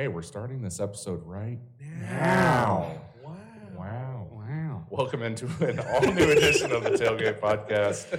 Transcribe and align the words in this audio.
Hey, 0.00 0.08
we're 0.08 0.22
starting 0.22 0.62
this 0.62 0.80
episode 0.80 1.20
right 1.26 1.58
now. 2.00 2.96
Wow. 3.22 3.36
Wow. 3.76 4.28
Wow. 4.30 4.86
Welcome 4.88 5.22
into 5.22 5.44
an 5.62 5.78
all 5.78 6.00
new 6.00 6.30
edition 6.30 6.72
of 6.72 6.84
the 6.84 6.92
Tailgate 6.92 7.38
Podcast, 7.38 8.10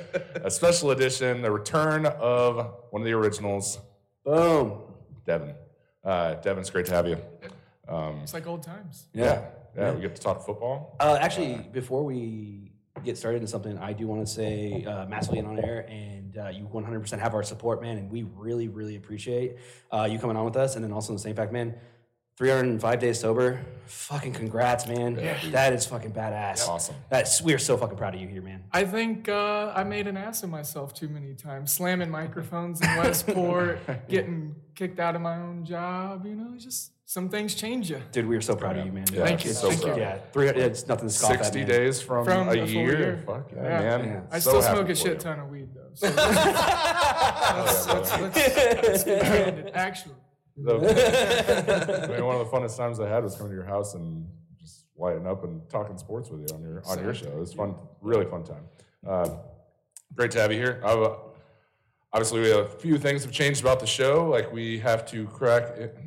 a 0.46 0.52
special 0.52 0.91
edition, 0.91 1.41
the 1.41 1.49
return 1.49 2.05
of 2.05 2.71
one 2.91 3.02
of 3.02 3.05
the 3.07 3.13
originals, 3.13 3.79
Boom. 4.23 4.78
Devin. 5.25 5.55
Uh, 6.04 6.36
Devin, 6.36 6.59
it's 6.62 6.70
great 6.70 6.86
to 6.86 6.94
have 6.94 7.07
you. 7.07 7.17
Um, 7.89 8.20
It's 8.21 8.36
like 8.36 8.45
old 8.45 8.61
times. 8.61 9.07
yeah, 9.16 9.45
yeah, 9.75 9.91
we 9.95 10.02
get 10.02 10.16
to 10.16 10.21
talk 10.21 10.45
football. 10.45 10.95
Uh, 11.00 11.18
actually, 11.20 11.68
before 11.73 12.04
we 12.05 12.71
get 13.04 13.18
started 13.18 13.38
into 13.38 13.47
something, 13.47 13.77
I 13.77 13.93
do 13.93 14.07
want 14.07 14.25
to 14.25 14.31
say 14.31 14.86
uh, 14.86 15.05
massively 15.05 15.39
on 15.41 15.59
air, 15.59 15.86
and 15.89 16.38
uh, 16.38 16.50
you 16.50 16.70
100% 16.71 17.20
have 17.20 17.33
our 17.33 17.43
support, 17.43 17.81
man, 17.81 17.97
and 17.97 18.11
we 18.11 18.23
really, 18.23 18.68
really 18.68 18.95
appreciate 18.95 19.57
uh, 19.91 20.07
you 20.09 20.20
coming 20.20 20.38
on 20.38 20.45
with 20.45 20.55
us. 20.55 20.75
And 20.75 20.83
then 20.83 20.91
also, 20.91 21.11
in 21.11 21.18
the 21.18 21.21
same 21.21 21.36
fact, 21.36 21.51
man, 21.51 21.75
305 22.37 23.00
days 23.00 23.19
sober. 23.19 23.64
Fucking 23.86 24.33
congrats, 24.33 24.87
man. 24.87 25.15
Yeah. 25.15 25.37
That 25.51 25.73
is 25.73 25.86
fucking 25.86 26.11
badass. 26.11 26.68
Awesome. 26.68 26.95
That's 27.09 27.42
we're 27.42 27.59
so 27.59 27.78
fucking 27.78 27.97
proud 27.97 28.15
of 28.15 28.21
you 28.21 28.28
here, 28.28 28.42
man. 28.42 28.64
I 28.71 28.83
think 28.83 29.29
uh, 29.29 29.73
I 29.75 29.83
made 29.83 30.07
an 30.07 30.18
ass 30.18 30.42
of 30.42 30.50
myself 30.50 30.93
too 30.93 31.07
many 31.07 31.36
times, 31.36 31.71
slamming 31.71 32.09
microphones 32.09 32.81
in 32.81 32.88
Westport, 32.97 33.80
getting 34.09 34.56
kicked 34.73 35.00
out 35.00 35.16
of 35.16 35.22
my 35.22 35.36
own 35.36 35.66
job. 35.66 36.25
You 36.25 36.36
know, 36.36 36.56
just 36.58 36.94
some 37.11 37.28
things 37.28 37.56
change 37.56 37.89
you. 37.89 38.02
Dude, 38.14 38.25
we 38.25 38.38
are 38.38 38.42
so 38.42 38.56
proud 38.56 38.78
of 38.78 38.86
you, 38.86 38.92
man. 38.94 39.03
Yeah, 39.11 39.25
Thank 39.25 39.44
you, 39.44 39.52
so 39.52 39.70
thank 39.70 39.86
you. 39.86 40.02
Yeah, 40.02 40.20
300, 40.31 40.61
it's 40.64 40.88
nothing 40.88 41.09
to 41.09 41.14
scoff 41.14 41.31
at, 41.31 41.39
60 41.39 41.58
man. 41.59 41.67
days 41.67 42.02
from, 42.02 42.23
From 42.23 42.47
a, 42.47 42.52
a 42.52 42.56
full 42.59 42.67
year. 42.70 42.97
year. 43.00 43.23
Fuck 43.25 43.52
yeah, 43.53 43.64
Yeah. 43.64 43.97
man. 43.97 44.06
Yeah. 44.06 44.22
I 44.31 44.39
So 44.39 44.50
still 44.52 44.61
happy 44.61 44.75
smoke 44.78 44.89
a 44.89 44.95
shit 44.95 45.14
you. 45.16 45.20
ton 45.20 45.39
of 45.42 45.50
weed 45.50 45.67
though. 45.75 45.89
So 45.94 46.08
let's, 46.16 47.86
let's, 47.86 48.11
let's, 48.17 48.38
let's 48.88 49.03
be 49.03 49.11
candid. 49.20 49.72
Actually, 49.73 50.16
The- 50.56 52.08
I 52.09 52.16
mean, 52.16 52.25
one 52.25 52.38
of 52.39 52.50
the 52.50 52.58
funnest 52.58 52.78
times 52.78 53.02
I 53.02 53.09
had 53.09 53.25
was 53.25 53.36
coming 53.36 53.52
to 53.52 53.56
your 53.58 53.66
house 53.66 53.94
and 53.94 54.25
just 54.58 54.86
lighting 54.98 55.28
up 55.28 55.44
and 55.44 55.67
talking 55.70 55.98
sports 55.98 56.30
with 56.30 56.48
you 56.50 56.56
on 56.56 56.62
your 56.62 56.82
on 56.88 56.98
your 57.04 57.14
show. 57.14 57.28
It 57.28 57.36
was 57.36 57.52
fun, 57.54 57.76
really 58.00 58.23
fun 58.26 58.45
time. 58.45 58.64
Uh, 59.06 59.30
great 60.16 60.32
to 60.32 60.39
have 60.39 60.54
you 60.54 60.59
here. 60.59 60.80
Uh, 60.82 61.16
obviously, 62.14 62.39
we 62.39 62.52
have 62.52 62.67
a 62.67 62.70
few 62.70 62.98
things 62.98 63.23
have 63.26 63.34
changed 63.34 63.59
about 63.59 63.82
the 63.82 63.86
show. 63.86 64.30
Like 64.30 64.50
we 64.54 64.80
have 64.80 65.06
to 65.08 65.26
crack 65.28 65.76
it. 65.78 65.98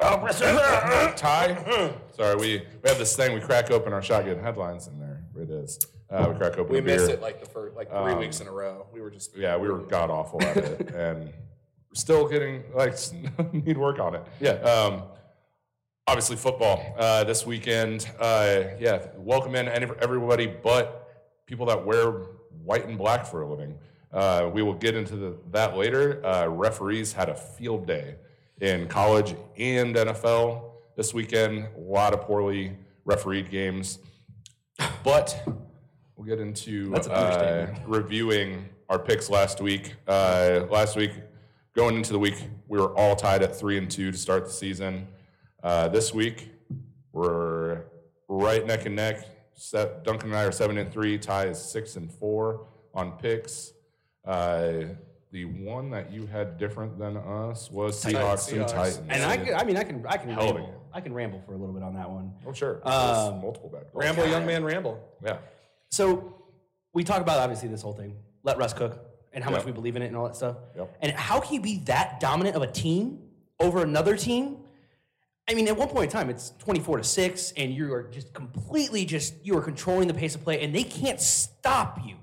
Oh, 0.00 1.12
Ty. 1.16 1.92
Sorry, 2.12 2.36
we, 2.36 2.62
we 2.82 2.88
have 2.88 2.98
this 2.98 3.16
thing. 3.16 3.32
We 3.34 3.40
crack 3.40 3.70
open 3.70 3.92
our 3.92 4.02
shotgun 4.02 4.38
headlines, 4.38 4.86
and 4.88 5.00
there 5.00 5.22
it 5.40 5.50
is. 5.50 5.78
Uh, 6.10 6.28
we 6.32 6.38
crack 6.38 6.58
open. 6.58 6.72
We 6.72 6.78
a 6.78 6.82
beer. 6.82 6.96
missed 6.98 7.10
it 7.10 7.20
like 7.22 7.40
the 7.40 7.48
first 7.48 7.76
like 7.76 7.88
three 7.88 8.12
Um, 8.12 8.18
weeks 8.18 8.40
in 8.40 8.46
a 8.46 8.52
row. 8.52 8.86
We 8.92 9.00
were 9.00 9.10
just 9.10 9.36
Yeah, 9.36 9.56
we 9.56 9.68
were 9.68 9.78
god 9.78 10.10
awful 10.10 10.42
at 10.42 10.56
it, 10.56 10.80
and 10.94 11.26
we're 11.28 11.94
still 11.94 12.28
getting 12.28 12.62
like 12.74 12.96
need 13.52 13.76
work 13.78 13.98
on 13.98 14.14
it. 14.16 14.22
Yeah. 14.40 14.52
Um, 14.52 15.02
obviously, 16.06 16.36
football 16.36 16.94
uh, 16.98 17.24
this 17.24 17.46
weekend. 17.46 18.08
Uh, 18.18 18.64
yeah, 18.78 19.06
welcome 19.16 19.54
in 19.54 19.68
any- 19.68 19.90
everybody, 20.00 20.46
but 20.46 21.08
people 21.46 21.66
that 21.66 21.84
wear 21.84 22.10
white 22.64 22.86
and 22.86 22.98
black 22.98 23.26
for 23.26 23.42
a 23.42 23.48
living. 23.48 23.74
Uh, 24.12 24.48
we 24.52 24.62
will 24.62 24.74
get 24.74 24.94
into 24.94 25.16
the, 25.16 25.36
that 25.50 25.76
later. 25.76 26.24
Uh, 26.24 26.46
referees 26.46 27.12
had 27.12 27.28
a 27.28 27.34
field 27.34 27.84
day 27.86 28.14
in 28.64 28.88
college 28.88 29.36
and 29.58 29.94
NFL 29.94 30.70
this 30.96 31.12
weekend. 31.12 31.68
A 31.76 31.80
lot 31.80 32.14
of 32.14 32.22
poorly 32.22 32.74
refereed 33.04 33.50
games, 33.50 33.98
but 35.04 35.46
we'll 36.16 36.26
get 36.26 36.40
into 36.40 36.94
uh, 36.96 37.66
reviewing 37.86 38.66
our 38.88 38.98
picks 38.98 39.28
last 39.28 39.60
week. 39.60 39.94
Uh, 40.08 40.64
last 40.70 40.96
week, 40.96 41.12
going 41.76 41.94
into 41.96 42.14
the 42.14 42.18
week, 42.18 42.42
we 42.66 42.80
were 42.80 42.96
all 42.96 43.14
tied 43.14 43.42
at 43.42 43.54
three 43.54 43.76
and 43.76 43.90
two 43.90 44.10
to 44.10 44.16
start 44.16 44.46
the 44.46 44.50
season. 44.50 45.08
Uh, 45.62 45.88
this 45.88 46.14
week, 46.14 46.50
we're 47.12 47.82
right 48.28 48.66
neck 48.66 48.86
and 48.86 48.96
neck. 48.96 49.28
Set, 49.52 50.04
Duncan 50.04 50.30
and 50.30 50.38
I 50.38 50.44
are 50.44 50.52
seven 50.52 50.78
and 50.78 50.90
three. 50.90 51.18
Ty 51.18 51.48
is 51.48 51.60
six 51.60 51.96
and 51.96 52.10
four 52.10 52.66
on 52.94 53.12
picks. 53.12 53.74
Uh, 54.24 54.84
the 55.34 55.44
one 55.46 55.90
that 55.90 56.12
you 56.12 56.26
had 56.26 56.58
different 56.58 56.96
than 56.96 57.16
us 57.16 57.68
was 57.68 58.02
Seahawks 58.02 58.52
and 58.52 58.68
Titans. 58.68 59.00
And 59.08 59.24
I, 59.24 59.36
can- 59.36 59.54
I 59.56 59.64
mean, 59.64 59.76
I 59.76 59.82
can, 59.82 60.06
I 60.08 60.16
can 60.16 60.30
Hell 60.30 60.44
ramble. 60.54 60.66
game. 60.66 60.74
I 60.92 61.00
can 61.00 61.12
ramble 61.12 61.42
for 61.44 61.54
a 61.54 61.56
little 61.56 61.74
bit 61.74 61.82
on 61.82 61.92
that 61.94 62.08
one. 62.08 62.32
oh 62.46 62.52
sure, 62.52 62.76
Um, 62.84 63.40
multiple 63.40 63.68
bad 63.68 63.90
calls. 63.90 64.04
ramble, 64.04 64.26
young 64.28 64.46
man, 64.46 64.62
ramble. 64.62 65.02
Yeah, 65.24 65.38
So 65.90 66.36
we 66.92 67.02
talk 67.02 67.20
about 67.20 67.40
obviously 67.40 67.68
this 67.68 67.82
whole 67.82 67.92
thing. 67.94 68.14
Let 68.44 68.58
Russ 68.58 68.74
cook 68.74 68.96
and 69.32 69.42
how 69.42 69.50
much 69.50 69.64
we 69.64 69.72
believe 69.72 69.96
in 69.96 70.02
it 70.02 70.06
and 70.06 70.16
all 70.16 70.24
that 70.26 70.36
stuff. 70.36 70.56
Yep. 70.76 70.98
And 71.00 71.10
how 71.10 71.40
can 71.40 71.54
you 71.54 71.60
be 71.60 71.78
that 71.86 72.20
dominant 72.20 72.54
of 72.54 72.62
a 72.62 72.70
team 72.70 73.18
over 73.58 73.82
another 73.82 74.16
team? 74.16 74.58
I 75.50 75.54
mean, 75.54 75.66
at 75.66 75.76
one 75.76 75.88
point 75.88 76.04
in 76.04 76.10
time, 76.10 76.30
it's 76.30 76.50
24 76.60 76.98
to 76.98 77.04
6, 77.04 77.52
and 77.56 77.74
you 77.74 77.92
are 77.92 78.04
just 78.04 78.32
completely 78.32 79.04
just 79.04 79.34
you 79.44 79.58
are 79.58 79.60
controlling 79.62 80.06
the 80.06 80.14
pace 80.14 80.36
of 80.36 80.44
play, 80.44 80.60
and 80.62 80.72
they 80.72 80.84
can't 80.84 81.20
stop 81.20 81.98
you. 82.06 82.14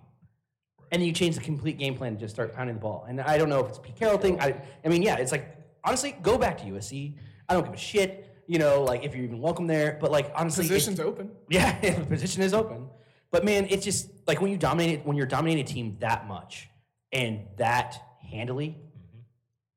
And 0.91 1.01
then 1.01 1.07
you 1.07 1.13
change 1.13 1.35
the 1.35 1.41
complete 1.41 1.77
game 1.77 1.95
plan 1.95 2.11
and 2.13 2.19
just 2.19 2.33
start 2.33 2.53
pounding 2.53 2.75
the 2.75 2.81
ball. 2.81 3.05
And 3.07 3.21
I 3.21 3.37
don't 3.37 3.47
know 3.49 3.61
if 3.61 3.69
it's 3.69 3.77
a 3.77 3.81
Pete 3.81 3.95
Carroll 3.95 4.17
thing. 4.17 4.39
I, 4.41 4.61
I 4.83 4.89
mean, 4.89 5.01
yeah, 5.01 5.15
it's 5.17 5.31
like 5.31 5.55
honestly, 5.83 6.15
go 6.21 6.37
back 6.37 6.57
to 6.59 6.65
USC. 6.65 7.15
I 7.47 7.53
don't 7.53 7.63
give 7.63 7.73
a 7.73 7.77
shit. 7.77 8.27
You 8.47 8.59
know, 8.59 8.83
like 8.83 9.05
if 9.05 9.15
you're 9.15 9.23
even 9.23 9.39
welcome 9.39 9.67
there. 9.67 9.97
But 10.01 10.11
like 10.11 10.31
honestly, 10.35 10.65
it's- 10.65 10.77
position's 10.85 10.99
open. 10.99 11.31
yeah, 11.49 11.79
the 11.79 12.05
position 12.05 12.41
is 12.43 12.53
open. 12.53 12.87
But 13.31 13.45
man, 13.45 13.67
it's 13.69 13.85
just 13.85 14.09
like 14.27 14.41
when 14.41 14.51
you 14.51 14.57
dominate 14.57 15.05
when 15.05 15.15
you're 15.15 15.25
dominating 15.25 15.63
a 15.63 15.67
team 15.67 15.95
that 16.01 16.27
much 16.27 16.67
and 17.13 17.39
that 17.57 17.97
handily, 18.29 18.77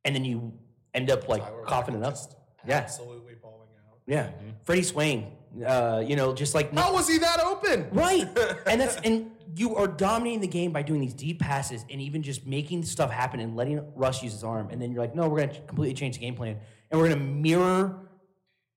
and 0.04 0.14
then 0.14 0.24
you 0.24 0.52
end 0.92 1.10
up 1.10 1.28
like 1.28 1.42
Tyler 1.42 1.62
coughing 1.64 1.94
it 1.94 2.00
Lockett 2.00 2.08
up. 2.08 2.14
just 2.28 2.36
Yeah, 2.66 2.76
Absolutely 2.78 3.34
balling 3.40 3.68
out. 3.88 3.98
yeah. 4.06 4.30
Freddie 4.64 4.82
Swain, 4.82 5.32
uh, 5.64 6.02
you 6.04 6.16
know, 6.16 6.34
just 6.34 6.54
like 6.56 6.74
How 6.74 6.92
was 6.92 7.08
he 7.08 7.18
that 7.18 7.38
open? 7.40 7.88
right, 7.92 8.26
and 8.66 8.80
that's 8.80 8.96
and 9.04 9.30
you 9.54 9.76
are 9.76 9.86
dominating 9.86 10.40
the 10.40 10.48
game 10.48 10.72
by 10.72 10.82
doing 10.82 11.00
these 11.00 11.14
deep 11.14 11.40
passes 11.40 11.84
and 11.90 12.00
even 12.00 12.22
just 12.22 12.46
making 12.46 12.84
stuff 12.84 13.10
happen 13.10 13.40
and 13.40 13.56
letting 13.56 13.84
Russ 13.94 14.22
use 14.22 14.32
his 14.32 14.44
arm, 14.44 14.68
and 14.70 14.80
then 14.80 14.92
you're 14.92 15.00
like, 15.00 15.14
no, 15.14 15.28
we're 15.28 15.40
gonna 15.40 15.60
completely 15.66 15.94
change 15.94 16.16
the 16.16 16.20
game 16.20 16.34
plan 16.34 16.58
and 16.90 17.00
we're 17.00 17.08
gonna 17.08 17.20
mirror 17.20 18.08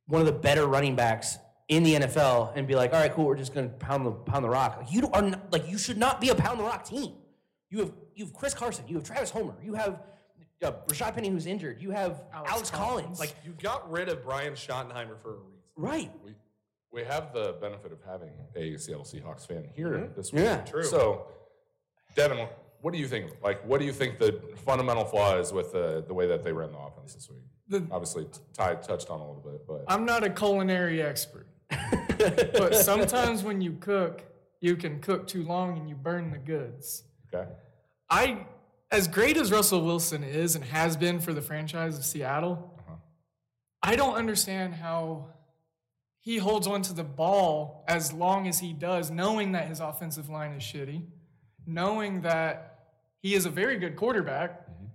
one 0.08 0.22
of 0.22 0.26
the 0.26 0.34
better 0.34 0.66
running 0.66 0.96
backs 0.96 1.38
in 1.68 1.84
the 1.84 1.96
NFL 1.96 2.54
and 2.56 2.68
be 2.68 2.76
like, 2.76 2.94
all 2.94 3.00
right, 3.00 3.14
cool, 3.14 3.26
we're 3.26 3.36
just 3.36 3.54
gonna 3.54 3.70
pound 3.70 4.06
the 4.06 4.12
pound 4.12 4.44
the 4.44 4.50
rock. 4.50 4.78
Like, 4.78 4.92
you 4.92 5.08
are 5.12 5.22
not, 5.22 5.52
like 5.52 5.70
you 5.70 5.78
should 5.78 5.98
not 5.98 6.22
be 6.22 6.30
a 6.30 6.36
pound 6.36 6.60
the 6.60 6.64
rock 6.64 6.86
team. 6.86 7.14
You 7.70 7.80
have 7.80 7.92
you 8.16 8.26
have 8.26 8.34
Chris 8.34 8.54
Carson, 8.54 8.86
you 8.88 8.96
have 8.96 9.04
Travis 9.04 9.30
Homer, 9.30 9.56
you 9.64 9.74
have 9.74 10.02
uh, 10.64 10.72
Rashad 10.88 11.14
Penny 11.14 11.30
who's 11.30 11.46
injured, 11.46 11.82
you 11.82 11.92
have 11.92 12.24
Alex, 12.34 12.52
Alex 12.52 12.70
Collins. 12.72 13.02
Collins. 13.04 13.20
like 13.20 13.36
You 13.46 13.54
got 13.62 13.92
rid 13.92 14.10
of 14.10 14.24
Brian 14.24 14.54
Schottenheimer 14.54 15.22
for 15.22 15.36
a 15.36 15.38
reason. 15.38 15.62
right. 15.76 16.12
we 16.24 16.34
we 16.92 17.04
have 17.04 17.34
the 17.34 17.56
benefit 17.62 17.92
of 17.92 18.00
having 18.06 18.32
a 18.56 18.78
Seattle 18.78 19.04
Seahawks 19.04 19.48
fan 19.48 19.66
here 19.76 19.90
mm-hmm. 19.90 20.14
this 20.16 20.32
week. 20.32 20.44
Yeah. 20.44 20.58
True. 20.62 20.84
So, 20.84 21.28
Devin, 22.16 22.48
what 22.82 22.94
do 22.94 23.00
you 23.00 23.08
think? 23.08 23.32
Like, 23.44 23.66
what 23.66 23.80
do 23.80 23.86
you 23.86 23.94
think 23.94 24.18
the 24.18 24.40
fundamental 24.66 25.06
flaw 25.06 25.38
is 25.38 25.52
with 25.52 25.72
the 25.72 26.04
the 26.08 26.14
way 26.14 26.28
that 26.28 26.44
they 26.44 26.52
ran 26.52 26.72
the 26.72 26.78
offense 26.78 27.14
this 27.14 27.30
week? 27.30 27.44
The- 27.68 27.88
Obviously, 27.92 28.28
Ty 28.54 28.76
touched 28.76 29.10
on 29.10 29.20
a 29.20 29.28
little 29.28 29.44
bit, 29.44 29.68
but 29.68 29.84
I'm 29.88 30.06
not 30.06 30.24
a 30.24 30.30
culinary 30.30 31.02
expert, 31.02 31.48
but 32.18 32.76
sometimes 32.76 33.44
when 33.44 33.62
you 33.62 33.74
cook, 33.74 34.24
you 34.62 34.76
can 34.76 35.00
cook 35.00 35.28
too 35.28 35.44
long 35.44 35.78
and 35.78 35.90
you 35.90 35.96
burn 35.96 36.32
the 36.32 36.38
goods. 36.38 37.04
okay. 37.34 37.50
I, 38.10 38.46
as 38.90 39.10
great 39.10 39.36
as 39.36 39.52
Russell 39.52 39.84
Wilson 39.84 40.24
is 40.24 40.56
and 40.56 40.64
has 40.64 40.96
been 40.96 41.20
for 41.20 41.34
the 41.34 41.42
franchise 41.42 41.98
of 41.98 42.06
Seattle, 42.06 42.74
uh-huh. 42.80 42.96
I 43.84 43.98
don't 43.98 44.16
understand 44.16 44.76
how 44.76 45.28
he 46.28 46.40
holds 46.40 46.68
onto 46.68 46.94
the 46.94 47.06
ball 47.06 47.86
as 47.88 48.12
long 48.12 48.50
as 48.50 48.60
he 48.60 48.74
does, 48.74 49.10
knowing 49.10 49.54
that 49.54 49.70
his 49.70 49.80
offensive 49.80 50.28
line 50.28 50.52
is 50.52 50.62
shitty, 50.62 51.02
knowing 51.66 52.20
that 52.20 52.80
he 53.22 53.34
is 53.34 53.46
a 53.46 53.50
very 53.50 53.78
good 53.78 53.96
quarterback. 53.96 54.68
Mm-hmm. 54.68 54.88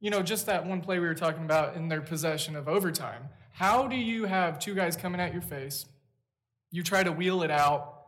You 0.00 0.10
know, 0.10 0.22
just 0.22 0.46
that 0.46 0.64
one 0.64 0.80
play 0.80 0.98
we 0.98 1.06
were 1.06 1.12
talking 1.12 1.44
about 1.44 1.76
in 1.76 1.90
their 1.90 2.00
possession 2.00 2.56
of 2.56 2.68
overtime. 2.68 3.28
How 3.52 3.86
do 3.86 3.96
you 3.96 4.24
have 4.24 4.58
two 4.58 4.74
guys 4.74 4.96
coming 4.96 5.20
at 5.20 5.34
your 5.34 5.42
face? 5.42 5.84
You 6.70 6.82
try 6.82 7.02
to 7.02 7.12
wheel 7.12 7.42
it 7.42 7.50
out 7.50 8.06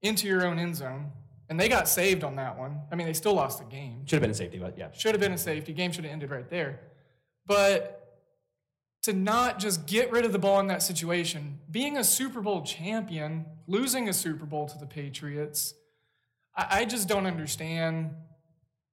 into 0.00 0.28
your 0.28 0.46
own 0.46 0.60
end 0.60 0.76
zone, 0.76 1.10
and 1.48 1.58
they 1.58 1.68
got 1.68 1.88
saved 1.88 2.22
on 2.22 2.36
that 2.36 2.56
one. 2.56 2.78
I 2.92 2.94
mean, 2.94 3.08
they 3.08 3.12
still 3.12 3.34
lost 3.34 3.58
the 3.58 3.64
game. 3.64 4.06
Should 4.06 4.18
have 4.18 4.22
been 4.22 4.30
a 4.30 4.34
safety, 4.34 4.58
but 4.58 4.78
yeah. 4.78 4.92
Should 4.92 5.16
have 5.16 5.20
been 5.20 5.32
a 5.32 5.38
safety. 5.38 5.72
Game 5.72 5.90
should 5.90 6.04
have 6.04 6.12
ended 6.12 6.30
right 6.30 6.48
there. 6.48 6.78
But 7.44 7.99
to 9.02 9.12
not 9.12 9.58
just 9.58 9.86
get 9.86 10.10
rid 10.12 10.24
of 10.24 10.32
the 10.32 10.38
ball 10.38 10.60
in 10.60 10.66
that 10.66 10.82
situation, 10.82 11.58
being 11.70 11.96
a 11.96 12.04
Super 12.04 12.40
Bowl 12.40 12.62
champion, 12.62 13.46
losing 13.66 14.08
a 14.08 14.12
Super 14.12 14.44
Bowl 14.44 14.68
to 14.68 14.78
the 14.78 14.86
Patriots, 14.86 15.74
I, 16.54 16.80
I 16.80 16.84
just 16.84 17.08
don't 17.08 17.26
understand 17.26 18.10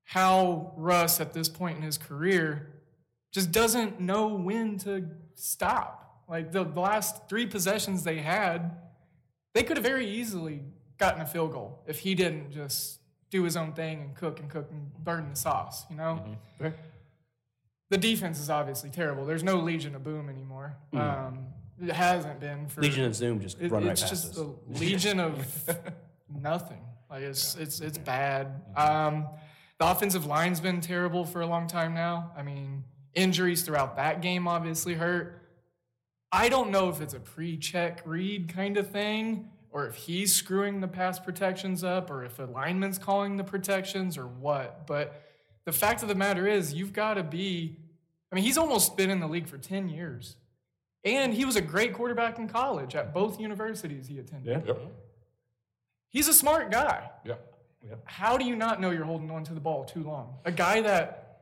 how 0.06 0.74
Russ, 0.78 1.20
at 1.20 1.34
this 1.34 1.50
point 1.50 1.78
in 1.78 1.84
his 1.84 1.98
career, 1.98 2.70
just 3.34 3.52
doesn't 3.52 4.00
know 4.00 4.28
when 4.28 4.78
to 4.80 5.10
stop. 5.36 6.24
Like 6.30 6.52
the, 6.52 6.64
last 6.64 7.28
three 7.28 7.46
possessions 7.46 8.04
they 8.04 8.20
had, 8.20 8.78
they 9.54 9.64
could 9.64 9.78
have 9.78 9.86
very 9.86 10.08
easily 10.10 10.62
gotten 10.98 11.22
a 11.22 11.26
field 11.26 11.52
goal 11.52 11.84
if 11.88 12.00
he 12.00 12.16
didn't 12.16 12.52
just 12.52 13.00
do 13.30 13.44
his 13.44 13.58
own 13.58 13.74
thing 13.74 14.02
and 14.02 14.16
cook 14.16 14.40
and 14.40 14.50
cook 14.50 14.70
and 14.72 14.92
burn 15.04 15.30
the 15.30 15.36
sauce, 15.36 15.86
you 15.90 15.98
know? 15.98 16.22
Mm-hmm. 16.24 16.34
Fair. 16.60 16.76
The 17.90 17.98
defense 17.98 18.40
is 18.40 18.50
obviously 18.50 18.90
terrible. 18.90 19.26
There's 19.26 19.44
no 19.44 19.58
Legion 19.58 19.96
of 19.96 20.04
Boom 20.04 20.30
anymore. 20.30 20.76
Um, 20.94 21.48
It 21.82 21.92
hasn't 21.92 22.40
been 22.40 22.68
for 22.68 22.82
Legion 22.82 23.06
of 23.06 23.16
Zoom 23.16 23.40
just 23.40 23.62
It- 23.62 23.72
run 23.72 23.84
right 23.84 23.92
it's 23.92 24.02
just 24.10 24.32
us. 24.32 24.36
the 24.36 24.54
legion 24.80 25.20
of 25.20 25.78
nothing. 26.30 26.82
Like 27.10 27.22
it's 27.22 27.56
it's 27.56 27.80
it's 27.80 27.98
bad. 27.98 28.62
Um, 28.76 29.28
the 29.80 29.90
offensive 29.90 30.26
line's 30.26 30.60
been 30.60 30.82
terrible 30.82 31.24
for 31.24 31.42
a 31.42 31.46
long 31.46 31.68
time 31.68 31.94
now. 31.94 32.32
I 32.36 32.42
mean, 32.44 32.84
injuries 33.14 33.62
throughout 33.64 33.96
that 33.98 34.22
game 34.22 34.48
obviously 34.48 34.96
hurt. 34.96 35.42
I 36.32 36.50
don't 36.50 36.72
know 36.72 36.90
if 36.90 37.00
it's 37.00 37.14
a 37.14 37.20
pre-check 37.22 38.02
read 38.06 38.50
kind 38.54 38.76
of 38.76 38.90
thing, 38.90 39.50
or 39.70 39.86
if 39.88 39.96
he's 39.96 40.34
screwing 40.36 40.82
the 40.82 40.88
pass 40.88 41.20
protections 41.20 41.84
up, 41.86 42.10
or 42.12 42.26
if 42.26 42.40
a 42.40 42.44
lineman's 42.44 42.98
calling 42.98 43.38
the 43.38 43.44
protections, 43.46 44.18
or 44.18 44.28
what. 44.28 44.86
But 44.88 45.27
the 45.68 45.74
fact 45.74 46.02
of 46.02 46.08
the 46.08 46.16
matter 46.16 46.48
is, 46.48 46.74
you've 46.74 46.94
got 46.94 47.16
to 47.16 47.24
be. 47.24 47.76
I 48.32 48.36
mean, 48.36 48.46
he's 48.46 48.58
almost 48.58 48.96
been 48.96 49.10
in 49.10 49.20
the 49.20 49.28
league 49.28 49.48
for 49.48 49.58
ten 49.58 49.90
years. 49.90 50.38
And 51.04 51.34
he 51.34 51.44
was 51.44 51.58
a 51.58 51.62
great 51.62 51.94
quarterback 51.94 52.40
in 52.40 52.48
college 52.48 52.96
at 52.96 53.14
both 53.14 53.38
universities 53.38 54.08
he 54.08 54.18
attended. 54.18 54.64
Yep. 54.66 54.80
He's 56.08 56.30
a 56.30 56.34
smart 56.34 56.72
guy. 56.72 57.10
Yep. 57.26 57.54
Yep. 57.86 58.02
How 58.06 58.38
do 58.38 58.46
you 58.46 58.56
not 58.56 58.80
know 58.80 58.92
you're 58.92 59.04
holding 59.04 59.30
on 59.30 59.44
to 59.44 59.54
the 59.54 59.60
ball 59.60 59.84
too 59.84 60.04
long? 60.04 60.36
A 60.46 60.52
guy 60.54 60.82
that 60.82 61.42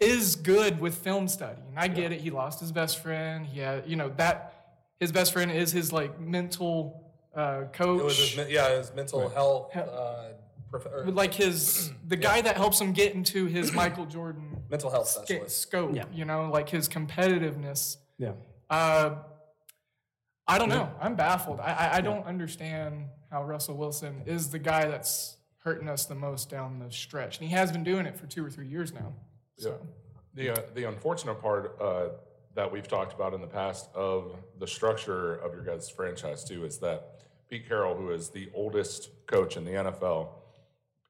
is 0.00 0.34
good 0.34 0.80
with 0.80 0.94
film 0.94 1.28
study. 1.28 1.60
And 1.68 1.78
I 1.78 1.88
get 1.88 2.10
it. 2.10 2.20
He 2.22 2.30
lost 2.30 2.58
his 2.60 2.72
best 2.72 3.02
friend. 3.02 3.46
He 3.46 3.60
had, 3.60 3.86
you 3.86 3.96
know, 3.96 4.10
that 4.16 4.80
his 4.98 5.12
best 5.12 5.34
friend 5.34 5.50
is 5.50 5.72
his 5.72 5.92
like 5.92 6.18
mental 6.18 7.12
uh, 7.34 7.64
coach. 7.72 8.00
It 8.00 8.04
was 8.04 8.18
his, 8.18 8.50
yeah, 8.50 8.78
his 8.78 8.92
mental 8.94 9.28
health. 9.28 9.76
Uh, 9.76 10.28
prof- 10.72 11.14
like 11.14 11.34
his 11.34 11.92
the 12.08 12.16
guy 12.16 12.40
that 12.40 12.56
helps 12.56 12.80
him 12.80 12.92
get 12.92 13.14
into 13.14 13.46
his 13.46 13.72
Michael 13.82 14.06
Jordan 14.06 14.56
mental 14.70 14.90
health 14.90 15.08
sca- 15.08 15.24
specialist. 15.26 15.60
scope. 15.60 15.94
Yeah. 15.94 16.04
You 16.12 16.24
know, 16.24 16.50
like 16.50 16.68
his 16.68 16.88
competitiveness. 16.88 17.98
yeah. 18.18 18.32
Uh, 18.70 19.16
I 20.48 20.58
don't 20.58 20.68
know. 20.70 20.90
I'm 21.00 21.14
baffled. 21.14 21.60
I, 21.60 21.72
I, 21.72 21.96
I 21.98 22.00
don't 22.00 22.26
understand 22.26 23.06
how 23.30 23.44
Russell 23.44 23.76
Wilson 23.76 24.22
is 24.26 24.50
the 24.50 24.58
guy 24.58 24.86
that's 24.86 25.36
hurting 25.58 25.88
us 25.88 26.06
the 26.06 26.14
most 26.16 26.50
down 26.50 26.78
the 26.80 26.90
stretch, 26.90 27.38
and 27.38 27.48
he 27.48 27.54
has 27.54 27.70
been 27.70 27.84
doing 27.84 28.06
it 28.06 28.16
for 28.18 28.26
two 28.26 28.44
or 28.44 28.50
three 28.50 28.66
years 28.66 28.92
now. 28.92 29.12
So 29.58 29.78
The 30.34 30.50
uh, 30.50 30.56
the 30.74 30.84
unfortunate 30.88 31.40
part 31.40 31.76
uh, 31.80 32.08
that 32.54 32.70
we've 32.70 32.88
talked 32.88 33.12
about 33.12 33.34
in 33.34 33.40
the 33.40 33.46
past 33.46 33.88
of 33.94 34.34
the 34.58 34.66
structure 34.66 35.36
of 35.36 35.54
your 35.54 35.62
guys' 35.64 35.88
franchise 35.88 36.42
too 36.44 36.64
is 36.64 36.78
that 36.78 37.20
Pete 37.48 37.68
Carroll, 37.68 37.94
who 37.94 38.10
is 38.10 38.30
the 38.30 38.48
oldest 38.54 39.10
coach 39.26 39.56
in 39.56 39.64
the 39.64 39.70
NFL, 39.72 40.28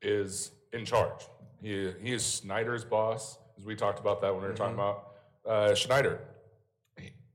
is 0.02 0.52
in 0.72 0.84
charge. 0.84 1.26
He 1.60 1.93
he 2.00 2.12
is 2.12 2.40
Schneider's 2.43 2.84
boss, 2.84 3.38
as 3.58 3.64
we 3.64 3.75
talked 3.76 4.00
about 4.00 4.20
that 4.22 4.32
when 4.32 4.43
we 4.43 4.49
were 4.49 4.54
talking 4.54 4.75
about 4.75 5.08
uh, 5.46 5.75
Schneider. 5.75 6.20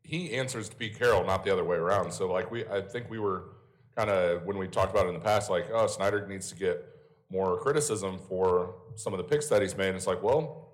He- 0.03 0.33
answers 0.33 0.69
to 0.69 0.75
Pete 0.77 0.97
Carroll, 0.97 1.25
not 1.25 1.43
the 1.43 1.51
other 1.51 1.65
way 1.65 1.75
around. 1.75 2.13
So 2.13 2.31
like 2.31 2.49
we, 2.49 2.65
I 2.67 2.79
think 2.79 3.09
we 3.09 3.19
were 3.19 3.55
kind 3.95 4.09
of 4.09 4.45
when 4.45 4.57
we 4.57 4.67
talked 4.67 4.91
about 4.91 5.05
it 5.05 5.09
in 5.09 5.15
the 5.15 5.19
past, 5.19 5.49
like 5.49 5.67
oh 5.73 5.87
Snyder 5.87 6.25
needs 6.27 6.49
to 6.49 6.55
get 6.55 6.85
more 7.29 7.59
criticism 7.59 8.17
for 8.17 8.75
some 8.95 9.13
of 9.13 9.17
the 9.17 9.25
picks 9.25 9.49
that 9.49 9.61
he's 9.61 9.75
made. 9.75 9.93
It's 9.95 10.07
like 10.07 10.23
well 10.23 10.69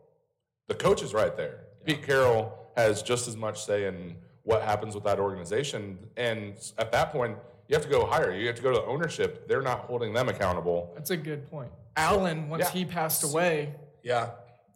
the 0.68 0.76
coach 0.76 1.02
is 1.02 1.14
right 1.14 1.36
there. 1.36 1.66
Pete 1.84 2.04
Carroll 2.04 2.54
has 2.78 3.02
just 3.02 3.28
as 3.28 3.36
much 3.36 3.64
say 3.66 3.88
in 3.88 4.16
what 4.44 4.62
happens 4.62 4.96
with 4.96 5.04
that 5.06 5.20
organization. 5.20 5.98
And 6.18 6.54
at 6.78 6.92
that 6.92 7.12
point, 7.12 7.38
you 7.68 7.76
have 7.76 7.84
to 7.84 7.90
go 7.90 8.06
higher. 8.06 8.34
You 8.34 8.48
have 8.48 8.56
to 8.56 8.62
go 8.62 8.72
to 8.72 8.80
the 8.80 8.86
ownership. 8.86 9.48
They're 9.48 9.62
not 9.62 9.82
holding 9.82 10.14
them 10.14 10.30
accountable. 10.30 10.92
that's 10.96 11.10
a 11.12 11.18
good 11.18 11.50
point. 11.50 11.72
Allen, 11.96 12.50
once 12.50 12.64
Yeah. 12.64 12.70
he 12.72 12.86
passed 12.86 13.24
away, 13.24 13.76
Yeah. 14.02 14.32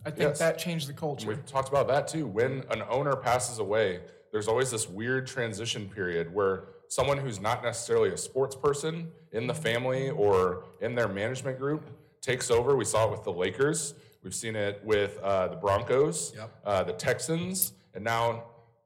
I 0.06 0.10
think 0.12 0.22
Yes. 0.30 0.40
that 0.40 0.58
changed 0.58 0.88
the 0.88 0.94
culture. 0.94 1.28
We've 1.28 1.46
talked 1.46 1.68
about 1.68 1.88
that 1.90 2.08
too. 2.08 2.28
When 2.28 2.64
an 2.70 2.82
owner 2.90 3.16
passes 3.16 3.60
away, 3.60 4.02
there's 4.32 4.48
always 4.48 4.72
this 4.72 4.88
weird 4.88 5.28
transition 5.28 5.90
period 5.90 6.34
where 6.34 6.66
someone 6.88 7.18
who's 7.18 7.42
not 7.42 7.62
necessarily 7.64 8.10
a 8.12 8.18
sports 8.18 8.56
person 8.56 9.12
in 9.34 9.48
the 9.48 9.54
family 9.54 10.10
or 10.12 10.64
in 10.80 10.96
their 10.96 11.10
management 11.10 11.60
group 11.60 11.90
takes 12.22 12.50
over. 12.50 12.78
We 12.78 12.86
saw 12.86 13.06
it 13.08 13.12
with 13.12 13.24
the 13.24 13.34
Lakers. 13.34 13.96
We've 14.24 14.36
seen 14.36 14.56
it 14.56 14.82
with 14.86 15.18
uh, 15.20 15.50
the 15.50 15.56
Broncos, 15.58 16.34
Yep. 16.36 16.50
uh, 16.66 16.84
the 16.84 16.94
Texans, 16.94 17.74
and 17.94 18.04
now 18.06 18.44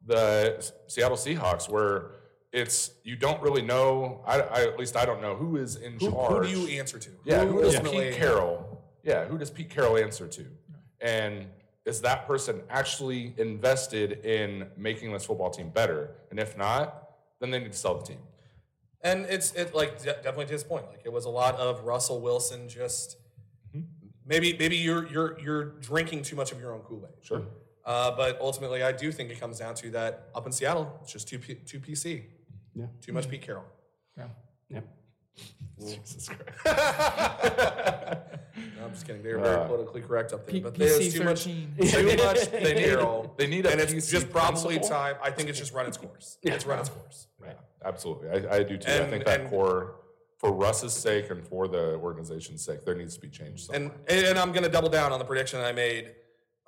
the 0.07 0.71
Seattle 0.87 1.17
Seahawks, 1.17 1.69
where 1.69 2.11
it's 2.51 2.91
you 3.03 3.15
don't 3.15 3.41
really 3.41 3.61
know. 3.61 4.21
I, 4.27 4.39
I 4.41 4.61
at 4.63 4.77
least 4.77 4.95
I 4.97 5.05
don't 5.05 5.21
know 5.21 5.35
who 5.35 5.57
is 5.57 5.75
in 5.77 5.93
Who, 5.93 6.11
charge. 6.11 6.47
who 6.47 6.53
do 6.65 6.71
you 6.71 6.79
answer 6.79 6.99
to? 6.99 7.09
Yeah, 7.23 7.45
who 7.45 7.61
does 7.61 7.75
ultimately- 7.75 8.09
Pete 8.09 8.15
Carroll? 8.17 8.81
Yeah, 9.03 9.25
who 9.25 9.37
does 9.37 9.49
Pete 9.49 9.69
Carroll 9.69 9.97
answer 9.97 10.27
to? 10.27 10.45
And 10.99 11.47
is 11.85 12.01
that 12.01 12.27
person 12.27 12.61
actually 12.69 13.33
invested 13.37 14.23
in 14.25 14.67
making 14.77 15.11
this 15.13 15.25
football 15.25 15.49
team 15.49 15.69
better? 15.69 16.11
And 16.29 16.39
if 16.39 16.55
not, 16.57 17.09
then 17.39 17.49
they 17.49 17.59
need 17.59 17.71
to 17.71 17.77
sell 17.77 17.97
the 17.97 18.03
team. 18.05 18.19
And 19.03 19.25
it's 19.25 19.53
it 19.53 19.73
like 19.73 20.03
definitely 20.03 20.45
to 20.45 20.51
his 20.51 20.63
point. 20.63 20.85
Like 20.89 21.01
it 21.05 21.11
was 21.11 21.25
a 21.25 21.29
lot 21.29 21.55
of 21.55 21.83
Russell 21.85 22.21
Wilson 22.21 22.69
just 22.69 23.17
maybe 24.25 24.55
maybe 24.59 24.75
you're 24.75 25.07
you're 25.07 25.39
you're 25.39 25.63
drinking 25.79 26.21
too 26.23 26.35
much 26.35 26.51
of 26.51 26.59
your 26.59 26.73
own 26.73 26.81
Kool 26.81 27.07
Aid. 27.07 27.25
Sure. 27.25 27.43
Uh, 27.83 28.15
but 28.15 28.39
ultimately, 28.39 28.83
I 28.83 28.91
do 28.91 29.11
think 29.11 29.31
it 29.31 29.39
comes 29.39 29.57
down 29.57 29.73
to 29.75 29.89
that 29.91 30.29
up 30.35 30.45
in 30.45 30.51
Seattle, 30.51 30.99
it's 31.01 31.11
just 31.11 31.27
too 31.27 31.39
P- 31.39 31.55
too 31.55 31.79
PC. 31.79 32.25
Yeah. 32.75 32.85
Too 33.01 33.13
much 33.13 33.29
Pete 33.29 33.41
Carroll. 33.41 33.63
Yeah. 34.17 34.27
Yep. 34.69 34.87
Jesus 35.79 36.29
Christ. 36.29 36.77
No, 38.77 38.85
I'm 38.85 38.91
just 38.93 39.07
kidding. 39.07 39.23
They're 39.23 39.39
very 39.39 39.55
Uh, 39.55 39.65
politically 39.67 40.01
correct 40.01 40.33
up 40.33 40.45
there, 40.45 40.53
P- 40.53 40.59
but 40.59 40.75
there's 40.75 41.13
too 41.13 41.23
much 41.23 41.45
PC-13. 41.45 41.91
too 41.91 42.17
much 42.25 42.51
They 42.51 42.59
Pete 42.59 42.75
need- 42.75 42.83
Carroll. 42.83 43.33
they 43.37 43.47
need 43.47 43.65
a 43.65 43.71
and 43.71 43.79
it's 43.79 43.93
PC 43.93 44.11
just 44.11 44.29
probably 44.29 44.75
principal. 44.75 44.89
time. 44.89 45.15
I 45.23 45.31
think 45.31 45.49
it's 45.49 45.57
just 45.57 45.73
run 45.73 45.85
its 45.87 45.97
course. 45.97 46.37
It's 46.43 46.65
run 46.65 46.79
its 46.79 46.89
course. 46.89 47.27
Yeah, 47.43 47.53
absolutely. 47.85 48.29
I, 48.29 48.57
I 48.57 48.63
do 48.63 48.77
too. 48.77 48.91
I 48.91 48.95
And- 48.95 49.09
think 49.11 49.23
that 49.25 49.41
and- 49.41 49.49
core, 49.49 49.95
for 50.37 50.51
Russ's 50.51 50.93
sake 50.93 51.29
and 51.29 51.47
for 51.47 51.67
the 51.69 51.95
organization's 51.95 52.63
sake, 52.63 52.83
there 52.83 52.95
needs 52.95 53.15
to 53.15 53.21
be 53.21 53.29
change. 53.29 53.65
Somewhere. 53.67 53.91
And 54.09 54.25
and 54.27 54.37
I'm 54.37 54.51
going 54.51 54.63
to 54.63 54.69
double 54.69 54.89
down 54.89 55.11
on 55.13 55.19
the 55.19 55.25
prediction 55.25 55.61
I 55.61 55.71
made 55.71 56.11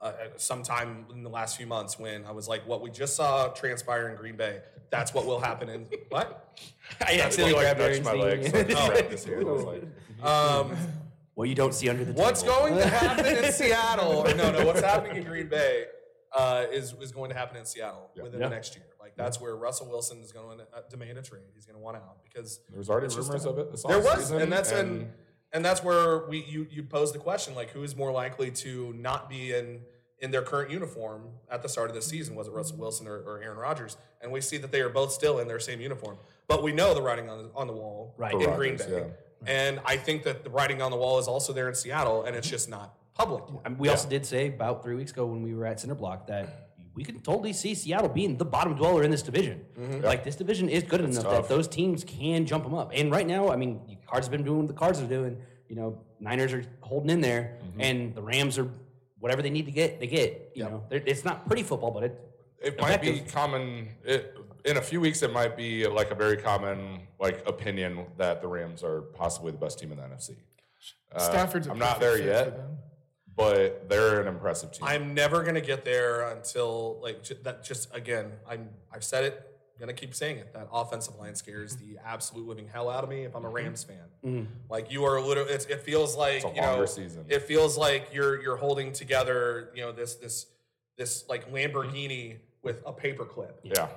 uh, 0.04 0.12
sometime 0.38 1.06
in 1.12 1.24
the 1.24 1.30
last 1.30 1.58
few 1.58 1.66
months 1.68 1.98
when 1.98 2.26
I 2.26 2.32
was 2.32 2.48
like, 2.48 2.68
what 2.68 2.82
we 2.82 2.90
just 2.92 3.16
saw 3.16 3.48
transpire 3.50 4.10
in 4.10 4.16
Green 4.18 4.36
Bay, 4.36 4.60
that's 4.92 5.14
what 5.14 5.26
will 5.26 5.40
happen 5.40 5.70
in 5.70 5.88
what? 6.10 6.60
I 7.08 7.20
accidentally 7.20 7.64
like 7.64 7.76
grabbed 7.78 8.04
my 8.04 8.14
leg. 8.14 8.44
So 8.52 8.60
Oh. 8.78 8.90
grabbed 8.90 9.10
this 9.10 9.26
hand. 9.26 9.48
I 9.48 9.52
was 9.52 9.64
like, 9.64 9.84
Um, 10.24 10.76
What 11.36 11.50
you 11.50 11.56
don't 11.56 11.74
see 11.74 11.90
under 11.90 12.06
the 12.06 12.14
what's 12.14 12.42
table. 12.44 12.56
going 12.56 12.78
to 12.78 12.86
happen 13.00 13.26
in 13.26 13.52
Seattle? 13.52 14.24
No, 14.36 14.52
no, 14.52 14.66
what's 14.68 14.82
happening 14.82 15.18
in 15.18 15.24
Green 15.24 15.48
Bay 15.48 15.86
uh, 16.32 16.66
is 16.72 16.94
is 17.02 17.12
going 17.12 17.30
to 17.32 17.36
happen 17.38 17.58
in 17.58 17.66
Seattle 17.66 18.10
within 18.16 18.40
Yeah. 18.40 18.50
the 18.50 18.56
next 18.56 18.76
year. 18.76 18.86
Like 19.00 19.16
that's 19.16 19.40
where 19.42 19.56
Russell 19.56 19.88
Wilson 19.90 20.22
is 20.22 20.32
going 20.32 20.60
to 20.60 20.64
uh, 20.76 20.82
demand 20.90 21.18
a 21.18 21.22
trade. 21.22 21.44
He's 21.56 21.66
going 21.66 21.76
to 21.78 21.82
want 21.82 21.98
out 21.98 22.18
because 22.24 22.60
there 22.70 22.78
was 22.78 22.90
already 22.90 23.06
It's 23.08 23.16
just 23.16 23.30
rumors 23.30 23.46
of 23.46 23.58
it. 23.58 23.72
This 23.72 23.84
there 23.84 24.00
was, 24.00 24.32
offseason, 24.32 24.42
and 24.44 24.52
that's 24.52 24.72
and 24.72 25.12
and 25.54 25.64
that's 25.66 25.84
where 25.84 26.26
we 26.28 26.44
you 26.44 26.68
you 26.70 26.84
pose 26.84 27.12
the 27.14 27.20
question 27.20 27.56
like 27.56 27.70
who 27.72 27.84
is 27.84 27.96
more 27.96 28.12
likely 28.12 28.50
to 28.52 28.94
not 28.98 29.30
be 29.30 29.54
in 29.54 29.82
in 30.20 30.32
their 30.32 30.42
current 30.42 30.72
uniform 30.72 31.24
at 31.50 31.62
the 31.62 31.70
start 31.70 31.90
of 31.90 31.96
the 31.96 32.02
season 32.02 32.36
was 32.36 32.48
it 32.48 32.54
Russell 32.54 32.76
mm-hmm. 32.76 32.84
Wilson 32.84 33.08
or, 33.08 33.18
or 33.18 33.42
Aaron 33.42 33.58
Rodgers 33.58 33.98
and 34.22 34.32
we 34.32 34.42
see 34.42 34.58
that 34.58 34.72
they 34.72 34.82
are 34.82 34.90
both 34.90 35.12
still 35.12 35.40
in 35.40 35.48
their 35.48 35.60
same 35.60 35.82
uniform 35.82 36.18
but 36.48 36.64
we 36.64 36.72
know 36.72 36.94
the 36.94 37.02
writing 37.02 37.30
on 37.30 37.44
the, 37.44 37.50
on 37.56 37.68
the 37.68 37.74
wall 37.74 38.14
Right. 38.18 38.34
in 38.34 38.42
For 38.42 38.56
Green 38.56 38.78
Bay 38.78 38.86
yeah. 38.90 39.52
and 39.52 39.80
I 39.86 39.98
think 39.98 40.24
that 40.24 40.44
the 40.44 40.50
writing 40.50 40.82
on 40.82 40.92
the 40.92 40.98
wall 40.98 41.20
is 41.20 41.28
also 41.28 41.54
there 41.54 41.68
in 41.68 41.76
Seattle 41.76 42.24
and 42.24 42.36
it's 42.36 42.48
mm-hmm. 42.48 42.54
just 42.54 42.70
not 42.70 42.96
public. 43.14 43.44
I 43.64 43.70
mean, 43.70 43.78
we 43.78 43.90
also 43.90 44.10
did 44.10 44.26
say 44.26 44.48
about 44.48 44.84
three 44.84 44.96
weeks 44.96 45.12
ago 45.12 45.26
when 45.26 45.44
we 45.44 45.54
were 45.54 45.66
at 45.66 45.78
Cinderblock 45.78 46.28
that 46.28 46.64
we 46.96 47.04
can 47.04 47.20
totally 47.22 47.54
see 47.54 47.74
Seattle 47.74 48.10
being 48.10 48.38
the 48.38 48.46
bottom 48.46 48.76
dweller 48.76 49.04
in 49.04 49.12
this 49.12 49.24
division. 49.24 49.66
Mm-hmm. 49.80 50.06
Like 50.06 50.24
this 50.24 50.36
division 50.36 50.70
is 50.70 50.84
good 50.84 51.02
enough 51.02 51.24
tough. 51.24 51.34
that 51.34 51.50
those 51.50 51.68
teams 51.68 52.04
can 52.04 52.46
jump 52.46 52.64
them 52.64 52.76
up. 52.76 52.92
And 52.94 53.12
right 53.12 53.26
now, 53.26 53.50
I 53.50 53.56
mean, 53.56 53.82
the 53.88 53.98
Cards 54.08 54.28
have 54.28 54.32
been 54.32 54.44
doing 54.44 54.60
what 54.60 54.68
the 54.68 54.74
Cards 54.74 55.02
are 55.02 55.08
doing. 55.08 55.38
You 55.70 55.76
know, 55.76 56.02
Niners 56.20 56.54
are 56.54 56.64
holding 56.82 57.10
in 57.10 57.22
there, 57.22 57.58
and 57.80 58.14
the 58.14 58.22
Rams 58.22 58.60
are 58.60 58.70
whatever 59.24 59.42
they 59.42 59.50
need 59.50 59.66
to 59.66 59.72
get, 59.72 60.02
they 60.02 60.08
get. 60.08 60.52
You 60.54 60.66
know, 60.66 60.84
They're- 60.90 61.02
it's 61.06 61.24
not 61.24 61.48
pretty 61.48 61.64
football, 61.64 61.92
but 61.92 62.04
it 62.04 62.14
it 62.62 62.80
might 62.80 63.02
be 63.02 63.10
effective. 63.10 63.34
common 63.34 63.88
it, 64.04 64.36
in 64.66 64.76
a 64.78 64.82
few 64.82 65.00
weeks 65.02 65.22
it 65.22 65.32
might 65.34 65.56
be 65.58 65.88
like 65.88 66.12
a 66.12 66.16
very 66.16 66.36
common 66.38 67.08
like 67.20 67.38
opinion 67.48 68.06
that 68.18 68.42
the 68.42 68.48
rams 68.48 68.84
are 68.84 69.02
possibly 69.24 69.52
the 69.52 69.58
best 69.58 69.80
team 69.80 69.92
in 69.92 69.98
the 69.98 70.04
nfc 70.04 70.30
Uh, 71.12 71.20
Stafford's 71.20 71.68
a 71.68 71.72
i'm 71.72 71.78
not 71.80 72.00
perfect 72.00 72.02
there 72.02 72.18
fit 72.18 72.26
yet 72.48 72.58
them. 72.58 72.78
but 73.36 73.90
they're 73.90 74.22
an 74.22 74.28
impressive 74.28 74.72
team 74.72 74.84
I'm 74.88 75.14
never 75.14 75.44
gonna 75.44 75.60
get 75.74 75.84
there 75.84 76.22
until 76.36 77.00
like 77.02 77.24
ju- 77.24 77.36
that. 77.44 77.64
Just 77.66 77.94
again, 77.94 78.32
I'm 78.48 78.70
I've 78.94 79.04
said 79.04 79.24
it. 79.26 79.36
Gonna 79.84 79.94
keep 79.94 80.16
saying 80.16 80.38
it. 80.38 80.54
That 80.54 80.70
offensive 80.72 81.16
line 81.18 81.36
scares 81.36 81.76
the 81.76 81.98
absolute 82.06 82.48
living 82.48 82.70
hell 82.72 82.90
out 82.90 83.04
of 83.04 83.10
me. 83.10 83.24
If 83.26 83.36
I'm 83.36 83.44
a 83.44 83.50
Rams 83.50 83.84
fan, 83.84 84.48
like 84.70 84.90
you 84.90 85.04
are 85.04 85.20
literally, 85.20 85.52
it's, 85.52 85.66
it 85.66 85.82
feels 85.82 86.16
like 86.16 86.42
Mm-hmm. 86.44 86.48
a 86.48 86.56
you 86.56 86.62
know, 86.80 86.86
season. 86.86 87.26
it 87.28 87.42
feels 87.42 87.78
like 87.78 88.08
you're 88.14 88.42
you're 88.42 88.56
holding 88.56 88.94
together, 88.94 89.72
you 89.76 89.82
know, 89.82 89.92
this 89.92 90.16
this 90.16 90.46
this 90.98 91.26
like 91.28 91.52
Lamborghini 91.52 92.38
with 92.62 92.82
a 92.86 92.94
paperclip. 92.94 93.56
yeah 93.64 93.90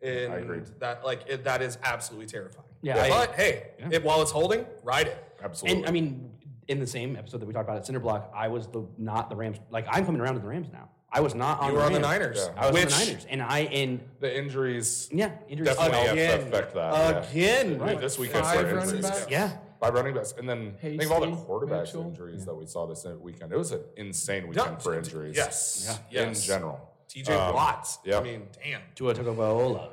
And 0.00 0.32
agree. 0.32 0.60
that 0.78 1.04
like 1.04 1.24
it, 1.28 1.44
that 1.44 1.60
is 1.60 1.76
absolutely 1.82 2.26
terrifying. 2.26 2.64
Yeah, 2.80 3.02
I- 3.02 3.08
but 3.10 3.34
hey, 3.34 3.72
it, 3.90 4.02
while 4.02 4.22
it's 4.22 4.30
holding, 4.30 4.64
ride 4.82 5.08
it. 5.08 5.22
absolutely 5.44 5.80
And 5.80 5.88
I 5.88 5.92
mean, 5.92 6.30
in 6.68 6.80
the 6.80 6.86
same 6.86 7.16
episode 7.16 7.42
that 7.42 7.46
we 7.46 7.52
talked 7.52 7.68
about 7.68 7.76
at 7.76 7.86
Cinderblock, 7.86 8.28
I 8.34 8.48
was 8.48 8.66
the 8.68 8.86
not 8.96 9.28
the 9.28 9.36
Rams. 9.36 9.58
Like 9.70 9.86
I'm 9.90 10.06
coming 10.06 10.22
around 10.22 10.36
to 10.36 10.40
the 10.40 10.48
Rams 10.48 10.68
now. 10.72 10.88
I 11.10 11.20
was 11.20 11.34
not 11.34 11.60
on 11.60 11.70
You 11.70 11.76
were 11.78 11.82
on 11.84 11.92
the 11.92 12.00
Rams. 12.00 12.20
Niners. 12.20 12.50
Yeah. 12.54 12.62
I 12.62 12.66
was 12.70 12.74
which, 12.74 12.92
on 12.92 13.00
the 13.00 13.06
Niners, 13.06 13.26
and 13.30 13.42
I 13.42 13.58
and 13.60 14.00
The 14.20 14.38
injuries 14.38 15.08
yeah, 15.10 15.30
injuries. 15.48 15.68
definitely 15.74 15.98
have 16.06 16.12
Again. 16.12 16.40
to 16.40 16.46
affect 16.48 16.74
that. 16.74 16.92
yeah. 17.34 17.54
Again. 17.64 17.78
Dude, 17.78 17.98
This 18.00 18.18
weekend 18.18 18.44
Five 18.44 18.56
for 18.60 18.64
running 18.74 18.82
injuries. 18.96 19.02
backs? 19.10 19.26
Yeah, 19.30 19.56
Five 19.80 19.94
running 19.94 20.14
backs, 20.14 20.34
and 20.36 20.46
then 20.48 20.74
think 20.82 21.02
of 21.02 21.12
all 21.12 21.20
the 21.20 21.28
Hasty, 21.30 21.42
quarterbacks 21.46 21.80
Mitchell. 21.86 22.02
injuries 22.02 22.44
that 22.44 22.54
we 22.54 22.66
saw 22.66 22.86
this 22.86 23.06
weekend. 23.20 23.52
It 23.52 23.56
was 23.56 23.72
an 23.72 23.80
insane 23.96 24.48
weekend 24.48 24.82
for 24.82 24.98
injuries. 24.98 25.34
Yes. 25.36 25.98
in 26.10 26.28
Yes. 26.28 26.46
general. 26.46 26.78
TJ 27.08 27.30
Um, 27.34 27.54
Watt. 27.54 27.88
yeah. 28.04 28.18
I 28.18 28.22
mean, 28.22 28.46
damn. 28.62 28.82
Tua 28.94 29.14
Tagovailoa. 29.14 29.88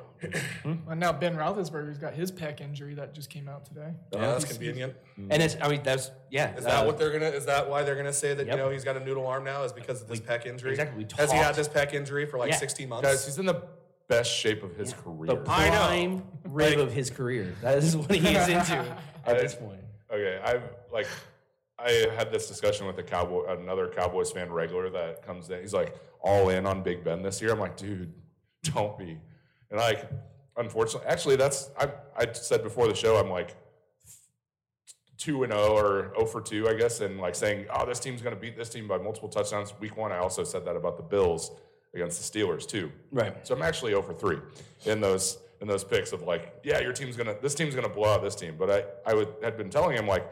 Hmm? 0.62 0.74
And 0.88 1.00
now 1.00 1.12
Ben 1.12 1.36
Roethlisberger's 1.36 1.98
got 1.98 2.14
his 2.14 2.32
pec 2.32 2.60
injury 2.60 2.94
that 2.94 3.14
just 3.14 3.30
came 3.30 3.48
out 3.48 3.64
today. 3.66 3.92
Oh, 4.12 4.18
that's 4.18 4.44
convenient. 4.44 4.94
Mm-hmm. 5.18 5.32
And 5.32 5.42
it's 5.42 5.56
I 5.60 5.68
mean 5.68 5.82
that's 5.82 6.10
yeah. 6.30 6.56
Is 6.56 6.64
uh, 6.64 6.70
that 6.70 6.86
what 6.86 6.98
they're 6.98 7.12
gonna? 7.12 7.26
Is 7.30 7.46
that 7.46 7.68
why 7.68 7.82
they're 7.82 7.96
gonna 7.96 8.12
say 8.12 8.34
that 8.34 8.46
Yep. 8.46 8.56
you 8.56 8.62
know 8.62 8.70
he's 8.70 8.84
got 8.84 8.96
a 8.96 9.04
noodle 9.04 9.26
arm 9.26 9.44
now? 9.44 9.62
Is 9.64 9.72
uh, 9.72 9.76
because 9.76 10.02
of 10.02 10.08
this 10.08 10.20
pec 10.20 10.46
injury? 10.46 10.70
exactly, 10.72 11.04
we 11.04 11.08
Has 11.16 11.30
he 11.30 11.36
had 11.38 11.44
talked- 11.54 11.56
this 11.56 11.68
pec 11.68 11.92
injury 11.94 12.26
for 12.26 12.38
like 12.38 12.50
Yeah. 12.50 12.56
16 12.56 12.88
months? 12.88 13.06
Guys, 13.08 13.24
he's 13.26 13.38
in 13.38 13.46
the 13.46 13.62
best 14.08 14.30
shape 14.32 14.62
of 14.62 14.74
his 14.76 14.92
the 14.92 15.02
career. 15.02 15.30
I 15.30 15.34
know. 15.34 15.42
prime 15.42 16.22
rib 16.44 16.78
Like- 16.78 16.86
of 16.86 16.92
his 16.92 17.10
career? 17.10 17.54
That 17.62 17.78
is 17.78 17.96
what 17.96 18.10
he 18.14 18.34
is 18.36 18.48
into 18.48 18.76
at 19.26 19.38
this 19.38 19.54
point. 19.54 19.80
Okay, 20.12 20.40
I've 20.44 20.62
like 20.92 21.06
I 21.78 21.90
had 22.16 22.32
this 22.32 22.48
discussion 22.48 22.86
with 22.86 22.98
a 22.98 23.02
cowboy, 23.02 23.52
another 23.58 23.88
Cowboys 23.88 24.32
fan 24.32 24.50
regular 24.50 24.88
that 24.90 25.24
comes 25.26 25.50
in. 25.50 25.60
He's 25.60 25.74
like 25.74 25.94
all 26.20 26.48
in 26.48 26.64
on 26.66 26.82
Big 26.82 27.04
Ben 27.04 27.22
this 27.22 27.42
year. 27.42 27.52
I'm 27.52 27.60
like, 27.60 27.76
dude, 27.76 28.12
don't 28.62 28.96
be. 28.98 29.18
And 29.70 29.80
I, 29.80 30.06
unfortunately, 30.56 31.08
actually, 31.08 31.36
that's 31.36 31.70
I 31.78 31.90
I 32.16 32.32
said 32.32 32.62
before 32.62 32.88
the 32.88 32.94
show. 32.94 33.16
I'm 33.16 33.30
like 33.30 33.56
two 35.18 35.42
and 35.42 35.52
zero 35.52 35.76
or 35.76 36.12
zero 36.14 36.26
for 36.26 36.40
two, 36.40 36.68
I 36.68 36.74
guess, 36.74 37.00
and 37.00 37.18
like 37.18 37.34
saying, 37.34 37.66
oh, 37.72 37.86
this 37.86 38.00
team's 38.00 38.22
going 38.22 38.34
to 38.34 38.40
beat 38.40 38.56
this 38.56 38.68
team 38.68 38.86
by 38.86 38.98
multiple 38.98 39.28
touchdowns. 39.28 39.72
Week 39.80 39.96
one, 39.96 40.12
I 40.12 40.18
also 40.18 40.44
said 40.44 40.64
that 40.66 40.76
about 40.76 40.96
the 40.96 41.02
Bills 41.02 41.52
against 41.94 42.32
the 42.32 42.38
Steelers 42.38 42.66
too. 42.66 42.92
Right. 43.10 43.46
So 43.46 43.54
I'm 43.54 43.62
actually 43.62 43.92
0 43.92 44.02
for 44.02 44.14
3 44.14 44.38
in 44.84 45.00
those 45.00 45.38
in 45.60 45.66
those 45.66 45.84
picks 45.84 46.12
of 46.12 46.22
like, 46.22 46.60
yeah, 46.62 46.80
your 46.80 46.92
team's 46.92 47.16
gonna 47.16 47.34
this 47.40 47.54
team's 47.54 47.74
gonna 47.74 47.88
blow 47.88 48.12
out 48.12 48.22
this 48.22 48.34
team. 48.34 48.56
But 48.58 48.70
I 48.70 49.10
I 49.10 49.14
would 49.14 49.28
had 49.42 49.56
been 49.56 49.70
telling 49.70 49.96
him 49.96 50.06
like, 50.06 50.30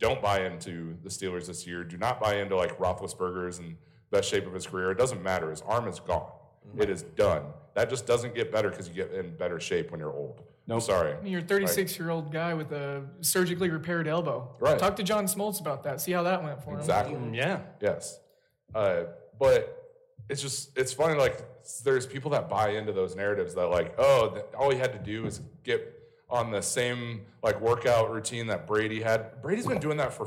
don't 0.00 0.20
buy 0.20 0.44
into 0.46 0.96
the 1.02 1.08
Steelers 1.08 1.46
this 1.46 1.66
year. 1.66 1.84
Do 1.84 1.96
not 1.96 2.20
buy 2.20 2.36
into 2.36 2.56
like 2.56 2.76
Roethlisberger's 2.78 3.58
and 3.58 3.76
best 4.10 4.28
shape 4.28 4.46
of 4.46 4.52
his 4.52 4.66
career. 4.66 4.90
It 4.90 4.98
doesn't 4.98 5.22
matter. 5.22 5.50
His 5.50 5.62
arm 5.62 5.86
is 5.88 6.00
gone. 6.00 6.30
It 6.76 6.90
is 6.90 7.02
done. 7.02 7.44
That 7.78 7.88
just 7.88 8.08
doesn't 8.08 8.34
get 8.34 8.50
better 8.50 8.70
because 8.70 8.88
you 8.88 8.94
get 8.94 9.12
in 9.12 9.36
better 9.36 9.60
shape 9.60 9.92
when 9.92 10.00
you're 10.00 10.12
old. 10.12 10.42
No, 10.66 10.80
sorry. 10.80 11.14
I 11.14 11.20
mean, 11.20 11.30
you're 11.30 11.42
a 11.42 11.44
36 11.44 11.96
year 11.96 12.10
old 12.10 12.32
guy 12.32 12.52
with 12.52 12.72
a 12.72 13.04
surgically 13.20 13.70
repaired 13.70 14.08
elbow. 14.08 14.50
Right. 14.58 14.76
Talk 14.76 14.96
to 14.96 15.04
John 15.04 15.26
Smoltz 15.26 15.60
about 15.60 15.84
that. 15.84 16.00
See 16.00 16.10
how 16.10 16.24
that 16.24 16.42
went 16.42 16.60
for 16.60 16.72
him. 16.72 16.80
Exactly. 16.80 17.16
Yeah. 17.32 17.60
Yes. 17.80 18.18
Uh, 18.74 19.04
but 19.38 19.94
it's 20.28 20.42
just, 20.42 20.76
it's 20.76 20.92
funny, 20.92 21.16
like, 21.16 21.40
there's 21.84 22.04
people 22.04 22.32
that 22.32 22.48
buy 22.48 22.70
into 22.70 22.92
those 22.92 23.14
narratives 23.14 23.54
that, 23.54 23.68
like, 23.68 23.94
oh, 23.96 24.30
that 24.34 24.52
all 24.58 24.72
he 24.72 24.76
had 24.76 24.92
to 24.92 24.98
do 24.98 25.24
is 25.24 25.40
get 25.62 26.02
on 26.28 26.50
the 26.50 26.60
same, 26.60 27.20
like, 27.44 27.60
workout 27.60 28.10
routine 28.10 28.48
that 28.48 28.66
Brady 28.66 29.00
had. 29.00 29.40
Brady's 29.40 29.68
been 29.68 29.78
doing 29.78 29.98
that 29.98 30.12
for 30.12 30.26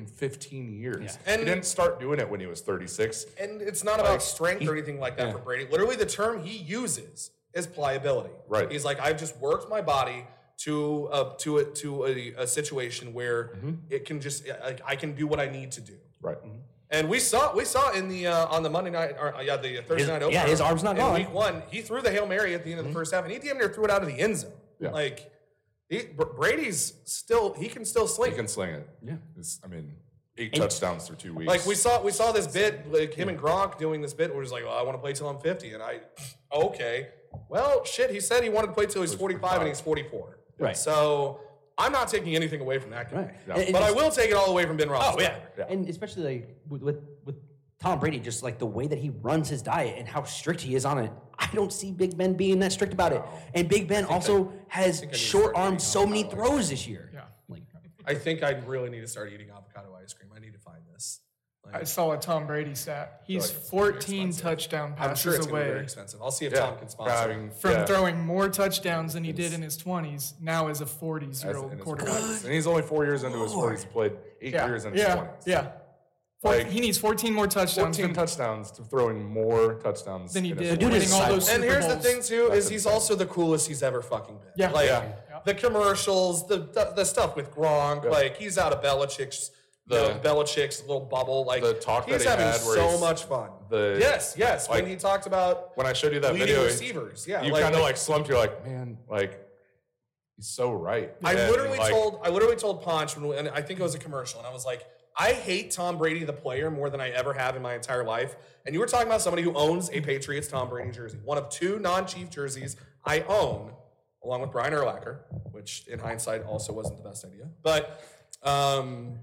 fucking 0.00 0.06
15 0.14 0.78
years. 0.78 1.18
And- 1.26 1.40
he 1.40 1.44
didn't 1.46 1.64
start 1.64 2.00
doing 2.00 2.20
it 2.20 2.28
when 2.28 2.40
he 2.40 2.46
was 2.46 2.60
36. 2.60 3.26
and 3.40 3.62
it's 3.62 3.84
not 3.84 4.00
about 4.00 4.22
strength 4.22 4.66
or 4.68 4.72
anything 4.72 5.00
like 5.00 5.16
that 5.16 5.32
for 5.32 5.38
Brady. 5.38 5.66
Literally, 5.70 5.96
the 5.96 6.06
term 6.06 6.42
he 6.42 6.56
uses 6.56 7.30
is 7.54 7.66
pliability. 7.66 8.34
Right. 8.48 8.70
He's 8.70 8.84
like, 8.84 9.00
I've 9.00 9.18
just 9.18 9.36
worked 9.38 9.68
my 9.70 9.80
body 9.80 10.26
to 10.58 11.08
a 11.12 11.34
to 11.38 11.58
a 11.58 11.64
to 11.64 12.06
a, 12.06 12.32
a 12.38 12.46
situation 12.46 13.12
where 13.12 13.44
Mm-hmm. 13.56 13.72
it 13.90 14.04
can 14.06 14.20
just 14.20 14.46
like 14.64 14.80
I 14.86 14.96
can 14.96 15.14
do 15.14 15.26
what 15.26 15.38
I 15.40 15.48
need 15.50 15.70
to 15.72 15.80
do. 15.82 15.94
Right. 16.22 16.38
And 16.90 17.08
we 17.10 17.18
saw 17.18 17.54
we 17.54 17.64
saw 17.64 17.90
in 17.92 18.08
the 18.08 18.26
uh, 18.28 18.46
on 18.46 18.62
the 18.62 18.70
Monday 18.70 18.90
night 18.90 19.16
or 19.20 19.34
uh, 19.34 19.40
yeah 19.42 19.56
the 19.58 19.76
Thursday 19.82 19.98
His- 19.98 20.08
night 20.08 20.22
opener. 20.22 20.32
yeah, 20.38 20.46
his 20.46 20.60
arm's 20.62 20.82
not 20.82 20.92
in 20.92 21.02
gone. 21.02 21.14
Week 21.14 21.32
one, 21.32 21.62
he 21.70 21.80
threw 21.82 22.00
the 22.00 22.10
hail 22.10 22.26
mary 22.26 22.54
at 22.54 22.64
the 22.64 22.70
end 22.70 22.80
of 22.80 22.86
the 22.86 22.92
first 22.92 23.12
half, 23.12 23.24
and 23.24 23.32
he 23.32 23.38
damn 23.38 23.58
near 23.58 23.68
threw 23.68 23.84
it 23.84 23.90
out 23.90 24.02
of 24.02 24.08
the 24.08 24.18
end 24.18 24.36
zone. 24.38 24.52
Yeah. 24.80 24.90
Like 24.90 25.30
he, 25.88 26.02
Brady's 26.36 26.94
still 27.04 27.54
he 27.54 27.68
can 27.68 27.84
still 27.84 28.06
sling. 28.06 28.30
He 28.30 28.34
it. 28.34 28.38
can 28.38 28.48
sling 28.48 28.70
it. 28.70 28.88
Yeah. 29.04 29.14
It's, 29.38 29.60
I 29.64 29.68
mean, 29.68 29.92
eight 30.38 30.54
touchdowns 30.54 31.06
through 31.06 31.16
two 31.16 31.34
weeks. 31.34 31.48
Like 31.48 31.64
we 31.66 31.74
saw, 31.74 32.02
we 32.02 32.10
saw 32.12 32.32
this 32.32 32.46
bit, 32.46 32.92
like 32.92 33.14
him 33.14 33.28
and 33.28 33.38
Gronk 33.38 33.78
doing 33.78 34.00
this 34.00 34.12
bit, 34.14 34.32
where 34.32 34.42
he's 34.42 34.52
like, 34.52 34.64
"Well, 34.64 34.76
I 34.76 34.82
want 34.82 34.96
to 34.96 35.00
play 35.00 35.12
till 35.12 35.28
I'm 35.28 35.38
50," 35.38 35.72
and 35.74 35.82
I, 35.82 36.00
okay, 36.52 37.08
well, 37.48 37.84
shit. 37.84 38.10
He 38.10 38.20
said 38.20 38.42
he 38.42 38.48
wanted 38.50 38.68
to 38.68 38.72
play 38.72 38.86
till 38.86 39.02
he's 39.02 39.14
45, 39.14 39.58
and 39.60 39.68
he's 39.68 39.80
44. 39.80 40.38
Right. 40.58 40.76
So 40.76 41.40
I'm 41.78 41.92
not 41.92 42.08
taking 42.08 42.34
anything 42.34 42.60
away 42.60 42.78
from 42.78 42.90
that 42.90 43.10
guy, 43.10 43.16
Right. 43.18 43.34
Yeah. 43.46 43.54
And- 43.54 43.62
and 43.64 43.72
but 43.72 43.82
I 43.82 43.92
will 43.92 44.10
take 44.10 44.30
it 44.30 44.34
all 44.34 44.50
away 44.50 44.64
from 44.66 44.76
Ben 44.76 44.88
Roethlisberger. 44.88 45.14
Oh 45.14 45.20
yeah. 45.20 45.36
Yeah. 45.58 45.66
and 45.68 45.88
especially 45.88 46.22
like 46.24 46.56
with, 46.68 46.82
with 46.82 46.96
with 47.24 47.36
Tom 47.78 48.00
Brady, 48.00 48.18
just 48.18 48.42
like 48.42 48.58
the 48.58 48.66
way 48.66 48.86
that 48.86 48.98
he 48.98 49.10
runs 49.10 49.48
his 49.50 49.60
diet 49.62 49.96
and 49.98 50.08
how 50.08 50.24
strict 50.24 50.62
he 50.62 50.74
is 50.74 50.84
on 50.86 50.98
it. 50.98 51.12
I 51.38 51.48
don't 51.54 51.72
see 51.72 51.92
Big 51.92 52.16
Ben 52.16 52.34
being 52.34 52.58
that 52.60 52.72
strict 52.72 52.92
about 52.92 53.12
it. 53.12 53.22
And 53.54 53.68
Big 53.68 53.88
Ben 53.88 54.04
also 54.04 54.52
has 54.68 55.02
I 55.02 55.06
need 55.06 55.12
to 55.12 55.18
short 55.18 55.52
start 55.52 55.56
armed 55.56 55.82
so 55.82 56.06
many 56.06 56.24
avocado 56.24 56.44
throws 56.46 56.70
this 56.70 56.86
year. 56.88 57.10
Yeah. 57.12 57.22
Like 57.48 57.62
I 58.06 58.14
think 58.14 58.42
I 58.42 58.52
really 58.66 58.90
need 58.90 59.00
to 59.00 59.08
start 59.08 59.32
eating 59.32 59.50
avocado 59.50 59.94
ice 60.02 60.12
cream. 60.12 60.30
I 60.34 60.40
need 60.40 60.52
to 60.54 60.58
find 60.58 60.80
this. 60.92 61.20
I 61.72 61.82
saw 61.84 62.12
a 62.12 62.16
Tom 62.16 62.46
Brady 62.46 62.76
stat. 62.76 63.22
He's 63.26 63.50
like 63.50 63.58
it's 63.58 63.68
14 63.70 64.28
expensive. 64.28 64.42
touchdown 64.42 64.90
I'm 64.92 64.96
passes 64.96 65.18
sure 65.20 65.34
it's 65.34 65.46
going 65.46 65.56
to 65.56 65.62
be 65.62 65.64
very 65.64 65.72
away 65.78 65.82
expensive. 65.82 66.22
I'll 66.22 66.30
see 66.30 66.46
if 66.46 66.52
yeah, 66.52 66.60
Tom 66.60 66.78
can 66.78 66.88
sponsor. 66.88 67.12
having- 67.12 67.50
from 67.50 67.72
yeah. 67.72 67.84
throwing 67.84 68.24
more 68.24 68.48
touchdowns 68.48 69.14
than 69.14 69.24
he 69.24 69.32
did 69.32 69.52
in 69.52 69.62
his 69.62 69.76
20s, 69.76 70.34
now 70.40 70.68
as 70.68 70.80
a 70.80 70.84
40s 70.86 71.42
year 71.44 71.56
old 71.56 71.76
quarterback. 71.80 72.22
And 72.44 72.52
he's 72.52 72.68
only 72.68 72.82
four 72.82 73.04
years 73.04 73.24
into 73.24 73.42
his 73.42 73.52
40s. 73.52 73.90
Played 73.90 74.12
eight 74.40 74.54
Yeah. 74.54 74.66
years 74.66 74.84
in 74.84 74.92
his 74.92 75.02
yeah. 75.02 75.16
20s. 75.16 75.46
Yeah. 75.46 75.72
Four, 76.46 76.56
Like, 76.56 76.68
he 76.70 76.80
needs 76.80 76.98
14 76.98 77.32
more 77.34 77.46
touchdowns 77.46 77.96
14 77.96 78.06
than, 78.06 78.14
touchdowns 78.14 78.70
to 78.72 78.82
throwing 78.84 79.24
more 79.24 79.74
touchdowns 79.74 80.32
than 80.32 80.44
he 80.44 80.52
did 80.52 80.78
dude 80.78 80.92
is 80.94 81.10
winning 81.10 81.24
all 81.24 81.28
those 81.34 81.48
And 81.48 81.62
Super 81.62 81.72
here's 81.74 81.86
the 81.86 81.96
thing 81.96 82.22
too: 82.22 82.46
That's 82.48 82.64
is 82.64 82.68
he's 82.70 82.80
insane. 82.86 82.92
also 82.92 83.14
the 83.14 83.26
coolest 83.26 83.68
he's 83.68 83.82
ever 83.82 84.02
fucking 84.02 84.36
been. 84.38 84.48
Yeah. 84.56 84.70
like 84.70 84.86
Yeah. 84.88 85.12
the 85.44 85.54
commercials, 85.54 86.46
the, 86.48 86.58
the 86.58 86.92
the 86.96 87.04
stuff 87.04 87.36
with 87.36 87.50
Gronk. 87.54 88.04
Like 88.04 88.36
he's 88.36 88.58
out 88.58 88.72
of 88.72 88.82
Belichick's 88.82 89.50
the, 89.88 90.18
The- 90.20 90.28
Belichick's 90.28 90.80
little 90.82 91.00
bubble. 91.06 91.44
Like 91.44 91.62
the 91.62 91.74
talk 91.74 92.06
that 92.06 92.14
he's 92.14 92.22
he 92.24 92.28
having 92.28 92.46
had 92.46 92.60
where 92.62 92.76
so 92.76 92.88
he's- 92.88 93.00
much 93.00 93.24
fun. 93.24 93.50
the- 93.70 93.96
yes, 94.00 94.34
yes. 94.36 94.68
when 94.68 94.86
he 94.86 94.96
talked 94.96 95.26
about 95.26 95.76
When 95.76 95.86
I 95.86 95.92
showed 95.92 96.12
you 96.12 96.20
that 96.20 96.32
leading 96.32 96.48
video, 96.48 96.64
receivers, 96.64 97.26
yeah, 97.28 97.42
you 97.42 97.52
like- 97.52 97.62
kind 97.62 97.74
of 97.74 97.80
like- 97.80 97.90
like 97.90 97.96
slumped. 97.96 98.28
You're 98.28 98.38
like, 98.38 98.64
man, 98.66 98.98
like 99.08 99.40
he's 100.36 100.48
so 100.48 100.72
right. 100.72 101.12
I 101.24 101.34
And, 101.34 101.50
literally 101.50 101.78
like, 101.78 101.92
told 101.92 102.20
I 102.24 102.30
literally 102.30 102.56
told 102.56 102.82
Ponch 102.82 103.16
when 103.16 103.38
and 103.38 103.48
I 103.50 103.62
think 103.62 103.78
it 103.78 103.82
was 103.82 103.94
a 103.94 103.98
commercial, 104.00 104.40
and 104.40 104.46
I 104.48 104.52
was 104.52 104.64
like, 104.64 104.84
I 105.16 105.32
hate 105.32 105.70
Tom 105.70 105.96
Brady 105.96 106.24
the 106.24 106.32
player 106.32 106.70
more 106.70 106.90
than 106.90 107.00
I 107.00 107.10
ever 107.10 107.32
have 107.32 107.56
in 107.56 107.62
my 107.62 107.74
entire 107.74 108.04
life. 108.04 108.36
And 108.66 108.74
you 108.74 108.80
were 108.80 108.86
talking 108.86 109.06
about 109.06 109.22
somebody 109.22 109.42
who 109.42 109.54
owns 109.54 109.90
a 109.90 110.00
Patriots 110.00 110.48
Tom 110.48 110.68
Brady 110.68 110.90
jersey, 110.90 111.18
one 111.24 111.38
of 111.38 111.48
two 111.48 111.78
non-Chief 111.78 112.28
jerseys 112.28 112.76
I 113.04 113.20
own, 113.22 113.72
along 114.22 114.42
with 114.42 114.50
Brian 114.50 114.74
Urlacher, 114.74 115.20
which 115.52 115.86
in 115.88 115.98
hindsight 115.98 116.44
also 116.44 116.72
wasn't 116.72 117.02
the 117.02 117.08
best 117.08 117.24
idea. 117.24 117.48
But 117.62 118.02
um, 118.42 119.18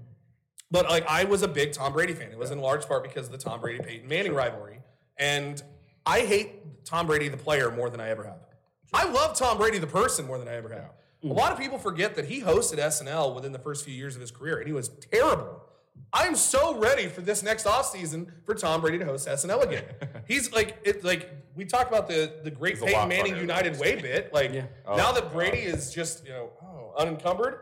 but 0.70 0.88
like 0.88 1.06
I 1.08 1.24
was 1.24 1.42
a 1.42 1.48
big 1.48 1.72
Tom 1.72 1.92
Brady 1.92 2.14
fan. 2.14 2.32
It 2.32 2.38
was 2.38 2.50
in 2.50 2.58
large 2.58 2.86
part 2.86 3.04
because 3.04 3.26
of 3.26 3.32
the 3.32 3.38
Tom 3.38 3.60
Brady 3.60 3.82
Peyton 3.82 4.08
Manning 4.08 4.34
rivalry, 4.34 4.80
and 5.16 5.62
I 6.04 6.20
hate 6.20 6.84
Tom 6.84 7.06
Brady 7.06 7.28
the 7.28 7.36
player 7.36 7.70
more 7.70 7.88
than 7.88 8.00
I 8.00 8.08
ever 8.08 8.24
have. 8.24 8.40
I 8.92 9.10
love 9.10 9.36
Tom 9.36 9.58
Brady 9.58 9.78
the 9.78 9.86
person 9.86 10.26
more 10.26 10.38
than 10.38 10.48
I 10.48 10.54
ever 10.54 10.70
have. 10.70 10.90
A 11.22 11.26
lot 11.32 11.52
of 11.52 11.58
people 11.58 11.78
forget 11.78 12.16
that 12.16 12.26
he 12.26 12.42
hosted 12.42 12.78
SNL 12.78 13.34
within 13.34 13.52
the 13.52 13.58
first 13.58 13.84
few 13.84 13.94
years 13.94 14.14
of 14.14 14.20
his 14.20 14.30
career, 14.30 14.58
and 14.58 14.66
he 14.66 14.74
was 14.74 14.88
terrible. 14.88 15.62
I'm 16.12 16.36
so 16.36 16.78
ready 16.78 17.08
for 17.08 17.22
this 17.22 17.42
next 17.42 17.66
offseason 17.66 18.28
for 18.46 18.54
Tom 18.54 18.80
Brady 18.80 18.98
to 18.98 19.04
host 19.04 19.26
SNL 19.26 19.64
again. 19.64 19.84
He's 20.28 20.52
like, 20.52 20.78
it, 20.84 21.04
like 21.04 21.28
we 21.56 21.64
talked 21.64 21.88
about 21.88 22.06
the 22.06 22.32
the 22.44 22.50
great 22.50 22.76
He's 22.78 22.84
Peyton 22.84 23.08
Manning 23.08 23.36
United 23.36 23.78
Way 23.78 24.00
bit. 24.00 24.32
Like 24.32 24.52
Oh, 24.86 24.96
now 24.96 25.12
that 25.12 25.32
Brady 25.32 25.58
is 25.58 25.92
just 25.92 26.24
you 26.24 26.30
know 26.30 26.50
oh, 26.62 26.94
unencumbered, 26.96 27.58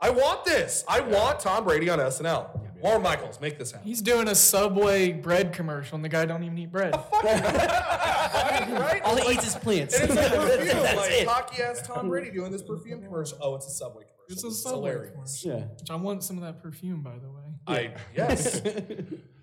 I 0.00 0.10
want 0.10 0.46
this. 0.46 0.82
I 0.88 1.00
want 1.00 1.40
Tom 1.40 1.64
Brady 1.64 1.90
on 1.90 1.98
SNL. 1.98 2.58
Lorne 2.82 3.02
Michaels, 3.02 3.38
make 3.40 3.58
this 3.58 3.72
happen. 3.72 3.86
He's 3.86 4.00
doing 4.00 4.28
a 4.28 4.34
Subway 4.34 5.12
bread 5.12 5.52
commercial, 5.52 5.96
and 5.96 6.04
the 6.04 6.08
guy 6.08 6.24
don't 6.24 6.42
even 6.42 6.56
eat 6.56 6.72
bread. 6.72 6.94
right? 7.22 9.02
all 9.04 9.16
he 9.16 9.34
eats 9.34 9.46
is 9.46 9.54
plants. 9.56 9.98
And 9.98 10.10
it's 10.10 10.14
like 10.20 10.32
perfume, 10.32 10.82
That's 10.82 10.96
like 10.96 11.10
it. 11.10 11.28
cocky 11.28 11.62
ass 11.62 11.86
Tom 11.86 12.08
Brady 12.08 12.30
doing 12.30 12.50
this 12.50 12.62
perfume 12.62 13.02
commercial. 13.02 13.36
Oh, 13.42 13.54
it's 13.56 13.66
a 13.66 13.70
Subway 13.70 14.04
commercial. 14.04 14.09
It's 14.30 14.44
a 14.44 14.50
Subway 14.50 14.90
hilarious. 14.90 15.44
Yeah. 15.44 15.64
Which 15.78 15.90
I 15.90 15.96
want 15.96 16.22
some 16.22 16.36
of 16.36 16.42
that 16.44 16.62
perfume, 16.62 17.02
by 17.02 17.18
the 17.18 17.30
way. 17.30 17.42
I 17.66 17.94
yes. 18.16 18.62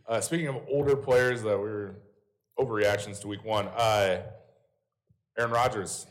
Uh, 0.08 0.22
speaking 0.22 0.48
of 0.48 0.56
older 0.72 0.96
players 0.96 1.42
that 1.44 1.60
were 1.60 1.94
overreactions 2.58 3.20
to 3.20 3.28
week 3.28 3.44
one, 3.44 3.68
uh, 3.76 4.22
Aaron 5.38 5.52
Rodgers. 5.52 6.08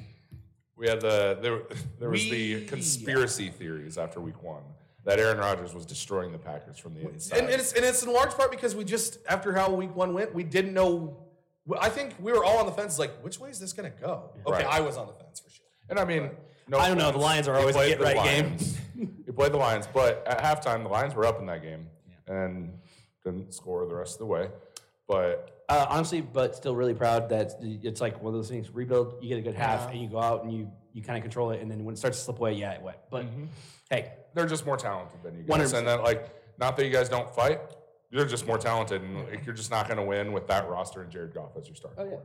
We 0.76 0.87
had 0.87 1.00
the 1.00 1.38
there, 1.40 1.62
there 1.99 2.11
was 2.11 2.23
the 2.28 2.56
We- 2.56 2.64
conspiracy 2.66 3.49
theories 3.49 3.97
after 3.97 4.21
week 4.21 4.42
one 4.42 4.62
that 5.06 5.18
Aaron 5.18 5.38
Rodgers 5.38 5.73
was 5.73 5.87
destroying 5.87 6.30
the 6.30 6.38
Packers 6.38 6.76
from 6.76 6.92
the 6.92 7.09
inside. 7.09 7.38
and, 7.38 7.49
and 7.49 7.59
it's 7.59 7.73
and 7.73 7.87
it's 7.87 8.02
in 8.02 8.12
large 8.12 8.33
part 8.33 8.50
because 8.50 8.75
we 8.76 8.85
just 8.85 9.18
after 9.30 9.54
how 9.54 9.73
week 9.73 9.97
one 9.97 10.12
went, 10.12 10.35
we 10.35 10.45
didn't 10.45 10.75
know. 10.75 11.16
I 11.80 11.88
think 11.88 12.16
we 12.21 12.33
were 12.33 12.45
all 12.45 12.59
on 12.59 12.66
the 12.66 12.73
fence, 12.73 12.99
like 12.99 13.12
which 13.23 13.40
way 13.40 13.49
is 13.49 13.59
this 13.59 13.73
going 13.73 13.90
to 13.90 13.99
go? 13.99 14.28
Okay, 14.47 14.62
Right. 14.62 14.66
I 14.66 14.80
was 14.83 14.99
on 14.99 15.06
the 15.06 15.14
fence 15.14 15.40
for 15.40 15.49
sure. 15.49 15.64
And 15.88 15.99
I 15.99 16.04
mean, 16.04 16.30
no 16.68 16.78
I 16.78 16.88
don't 16.88 16.99
know, 16.99 17.11
the. 17.12 17.18
Lions 17.18 17.49
are 17.49 17.56
always 17.56 17.76
a 17.76 17.87
get 17.88 18.00
right 18.00 18.14
game. 18.16 18.44
Lions. 18.46 18.78
you 18.96 19.32
played 19.32 19.52
the 19.52 19.56
Lions, 19.58 19.87
but 19.92 20.26
at 20.26 20.40
halftime, 20.42 20.82
the 20.82 20.88
Lions 20.88 21.14
were 21.14 21.25
up 21.26 21.38
in 21.40 21.46
that 21.46 21.62
game 21.62 21.87
and 22.26 22.73
didn't 23.25 23.52
score 23.54 23.87
the 23.87 23.94
rest 23.94 24.14
of 24.14 24.18
the 24.20 24.26
way. 24.26 24.49
But 25.08 25.64
Uh, 25.68 25.87
honestly, 25.88 26.20
but 26.20 26.54
still 26.56 26.75
really 26.76 26.94
proud 26.94 27.28
that 27.30 27.52
it's 27.61 28.00
like 28.00 28.20
one 28.23 28.32
of 28.35 28.38
those 28.38 28.49
things. 28.49 28.70
Rebuild, 28.70 29.16
you 29.23 29.28
get 29.28 29.38
a 29.38 29.42
good 29.42 29.54
half, 29.54 29.87
Yeah. 29.87 29.90
and 29.92 30.00
you 30.02 30.08
go 30.08 30.18
out 30.20 30.42
and 30.44 30.52
you 30.52 30.70
you 30.92 31.02
kind 31.02 31.18
of 31.18 31.23
control 31.23 31.50
it, 31.50 31.61
and 31.61 31.70
then 31.70 31.85
when 31.85 31.92
it 31.94 31.99
starts 31.99 32.16
to 32.18 32.25
slip 32.25 32.38
away, 32.38 32.54
yeah, 32.54 32.73
it 32.73 32.80
went. 32.80 32.96
But 33.11 33.26
hey, 33.90 34.12
They're 34.35 34.46
just 34.46 34.64
more 34.64 34.78
talented 34.78 35.23
than 35.23 35.37
you 35.37 35.42
guys, 35.42 35.73
100%. 35.73 35.78
and 35.78 35.87
that 35.88 36.02
like 36.02 36.30
not 36.58 36.76
that 36.76 36.87
you 36.87 36.90
guys 36.92 37.08
don't 37.11 37.30
fight. 37.35 37.61
You're 38.11 38.25
just 38.25 38.46
more 38.46 38.56
talented, 38.58 39.02
and 39.02 39.28
like, 39.28 39.44
you're 39.44 39.54
just 39.54 39.70
not 39.70 39.88
going 39.88 39.99
to 39.99 40.04
win 40.04 40.32
with 40.32 40.46
that 40.46 40.68
roster 40.70 41.02
and 41.02 41.11
Jared 41.11 41.35
Goff 41.35 41.56
as 41.56 41.66
your 41.66 41.75
starter. 41.76 41.96
Oh, 42.00 42.04
yeah. 42.04 42.16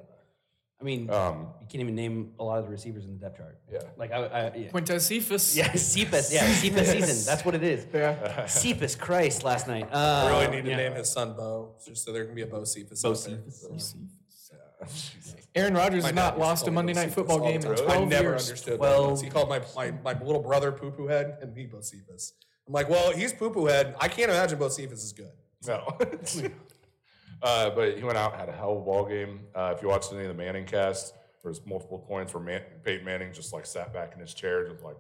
I 0.82 0.84
mean, 0.84 1.10
Um, 1.12 1.48
you 1.62 1.68
can't 1.68 1.82
even 1.82 1.94
name 1.96 2.32
a 2.40 2.44
lot 2.44 2.58
of 2.58 2.66
the 2.66 2.72
receivers 2.72 3.06
in 3.06 3.12
the 3.14 3.20
depth 3.20 3.38
chart. 3.38 3.60
Yeah. 3.72 3.80
like 3.98 4.12
I, 4.12 4.18
I 4.26 4.56
yeah. 4.56 4.70
Quintez 4.72 5.02
Cephus. 5.02 5.56
Yeah, 5.56 5.72
Cephus. 5.76 6.34
Yeah, 6.34 6.52
Cephus 6.54 6.90
season. 6.92 7.26
That's 7.32 7.46
what 7.46 7.54
it 7.54 7.64
is. 7.64 7.86
Yeah. 7.94 8.46
Cephus 8.48 8.96
Christ 8.96 9.44
last 9.44 9.68
night. 9.68 9.88
I 9.92 9.96
Uh, 10.26 10.30
really 10.42 10.56
need 10.56 10.64
to 10.66 10.70
yeah. 10.72 10.78
name 10.78 10.94
his 10.94 11.12
son 11.12 11.34
Bo, 11.36 11.76
just 11.86 12.04
so 12.04 12.12
there 12.12 12.26
can 12.26 12.34
be 12.34 12.42
a 12.42 12.48
Bo 12.48 12.64
Cephus. 12.64 13.02
Bo 13.04 13.12
out 13.12 13.24
there. 13.26 13.40
Cephus. 13.52 13.96
Aaron 15.56 15.76
Rodgers 15.76 16.04
has 16.06 16.14
not 16.14 16.40
lost 16.40 16.68
a 16.68 16.72
Monday 16.72 16.94
night 16.94 17.12
football 17.12 17.40
game 17.40 17.58
in 17.58 17.62
time. 17.62 17.76
12 17.76 17.90
I 17.90 18.06
never 18.06 18.30
years. 18.30 18.48
understood 18.50 18.80
Well- 18.80 19.02
that. 19.04 19.08
once. 19.10 19.22
He 19.22 19.30
called 19.30 19.50
my, 19.50 19.62
my, 19.76 19.92
my 20.04 20.14
little 20.24 20.42
brother 20.42 20.72
Poo 20.72 20.90
Poo 20.92 21.08
Head 21.08 21.38
and 21.42 21.54
me 21.54 21.68
Bo 21.68 21.82
Cephus. 21.82 22.34
I'm 22.68 22.74
like, 22.74 22.90
well, 22.90 23.12
he's 23.12 23.34
Poo 23.34 23.52
Poo 23.52 23.66
Head. 23.68 23.96
I 24.00 24.08
can't 24.08 24.32
imagine 24.32 24.58
Bo 24.58 24.70
Cephus 24.70 25.04
is 25.04 25.14
good. 25.14 25.32
No. 25.68 25.96
uh, 27.42 27.70
but 27.72 27.98
he 27.98 28.04
went 28.04 28.18
out, 28.18 28.36
had 28.36 28.50
a 28.50 28.52
hell 28.52 28.74
of 28.74 28.78
a 28.80 28.82
ball 28.82 29.06
game. 29.06 29.42
Uh, 29.56 29.74
if 29.76 29.82
you 29.82 29.88
watched 29.88 30.12
any 30.14 30.22
of 30.22 30.28
the 30.28 30.34
Manning 30.34 30.66
cast, 30.66 31.14
there 31.42 31.50
was 31.50 31.66
multiple 31.66 32.00
points 32.00 32.34
where 32.34 32.44
Man- 32.44 32.64
Peyton 32.84 33.06
Manning 33.06 33.34
just 33.34 33.54
like 33.54 33.66
sat 33.66 33.94
back 33.94 34.14
in 34.14 34.20
his 34.20 34.34
chair, 34.34 34.68
just 34.70 34.84
like, 34.84 34.98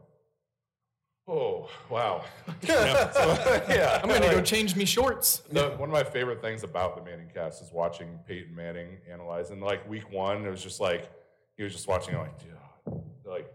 oh 1.27 1.69
wow. 1.89 2.23
You 2.61 2.67
so, 2.67 3.63
yeah, 3.69 3.99
I'm 4.01 4.09
going 4.09 4.21
to 4.21 4.29
go 4.29 4.41
change 4.41 4.75
me 4.75 4.85
shorts. 4.85 5.43
the, 5.51 5.69
one 5.71 5.89
of 5.89 5.93
my 5.93 6.03
favorite 6.03 6.41
things 6.41 6.63
about 6.63 6.95
the 6.95 7.03
Manning 7.03 7.29
cast 7.33 7.61
is 7.61 7.71
watching 7.71 8.19
Peyton 8.27 8.55
Manning 8.55 8.97
analyze. 9.11 9.51
And 9.51 9.61
like 9.61 9.87
week 9.87 10.11
one, 10.11 10.45
it 10.45 10.49
was 10.49 10.63
just 10.63 10.79
like 10.79 11.09
he 11.57 11.63
was 11.63 11.73
just 11.73 11.87
watching, 11.87 12.17
like, 12.17 12.39
dude, 12.39 13.01
like 13.25 13.47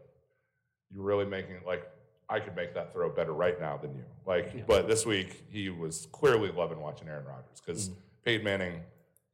you're 0.93 1.03
really 1.03 1.27
making 1.27 1.57
it 1.57 1.67
like 1.67 1.83
I 2.29 2.41
could 2.41 2.57
make 2.57 2.75
that 2.75 2.93
throw 2.93 3.11
better 3.11 3.33
right 3.33 3.61
now 3.61 3.77
than 3.77 3.95
you. 3.95 4.05
Like, 4.27 4.67
but 4.67 4.89
this 4.89 5.07
week 5.07 5.45
he 5.49 5.71
was 5.71 6.09
clearly 6.13 6.51
loving 6.51 6.81
watching 6.81 7.09
Aaron 7.09 7.25
Rodgers 7.27 7.61
because 7.65 7.91
Peyton 8.27 8.45
Manning 8.45 8.81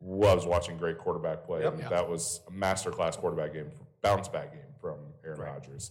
loves 0.02 0.44
watching 0.46 0.76
great 0.76 0.99
quarterback 0.99 1.44
play. 1.44 1.62
Yep. 1.62 1.76
Yeah. 1.80 1.88
That 1.88 2.08
was 2.08 2.42
a 2.46 2.52
masterclass 2.52 3.16
quarterback 3.16 3.54
game, 3.54 3.70
bounce 4.02 4.28
back 4.28 4.52
game 4.52 4.61
from 4.80 4.96
Aaron 5.25 5.40
Rodgers. 5.40 5.90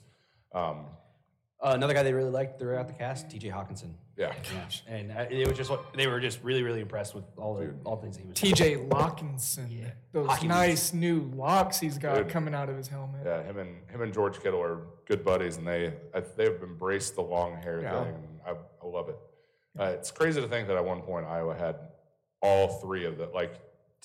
Um, 0.53 0.86
Uh, 1.63 1.74
another 1.75 1.93
guy 1.93 2.01
they 2.03 2.12
really 2.13 2.31
liked 2.31 2.58
throughout 2.60 2.88
the 2.88 2.93
cast, 2.93 3.29
T.J. 3.29 3.50
Hockenson. 3.50 3.93
yeah. 4.17 4.34
Yeah, 4.53 4.65
and 4.96 5.12
uh, 5.12 5.25
it 5.29 5.48
was 5.48 5.55
just 5.58 5.70
what 5.70 5.93
they 5.96 6.08
were 6.08 6.20
just 6.20 6.43
really, 6.43 6.62
really 6.63 6.81
impressed 6.81 7.13
with 7.15 7.24
all 7.38 7.53
the 7.55 7.74
all 7.86 7.96
the 7.98 8.01
things 8.03 8.17
he 8.17 8.24
was. 8.24 8.36
TJ 8.36 8.88
Lockinson. 8.89 9.91
Those 10.12 10.27
Hockey 10.27 10.48
nice 10.48 10.91
new 10.93 11.31
locks 11.36 11.79
he's 11.79 11.98
got 12.00 12.15
Dude. 12.15 12.29
coming 12.29 12.53
out 12.55 12.70
of 12.70 12.77
his 12.77 12.88
helmet. 12.88 13.22
Yeah, 13.25 13.43
him 13.43 13.58
and 13.60 13.77
him 13.89 14.01
and 14.01 14.12
George 14.13 14.39
Kittle 14.41 14.62
are 14.62 14.81
good 15.08 15.24
buddies, 15.24 15.58
and 15.58 15.67
they 15.67 15.93
they've 16.36 16.62
embraced 16.63 17.13
the 17.15 17.22
long 17.22 17.55
hair 17.62 17.81
Yeah. 17.81 18.03
thing. 18.05 18.13
And 18.15 18.39
I, 18.46 18.51
I 18.84 18.88
love 18.88 19.10
it. 19.10 19.17
Uh, 19.79 19.84
it's 19.98 20.10
crazy 20.12 20.41
to 20.41 20.48
think 20.48 20.67
that 20.67 20.75
at 20.77 20.84
one 20.84 21.01
point 21.03 21.25
Iowa 21.27 21.55
had 21.55 21.75
all 22.42 22.68
three 22.68 23.06
of 23.06 23.18
the 23.18 23.28
like 23.28 23.56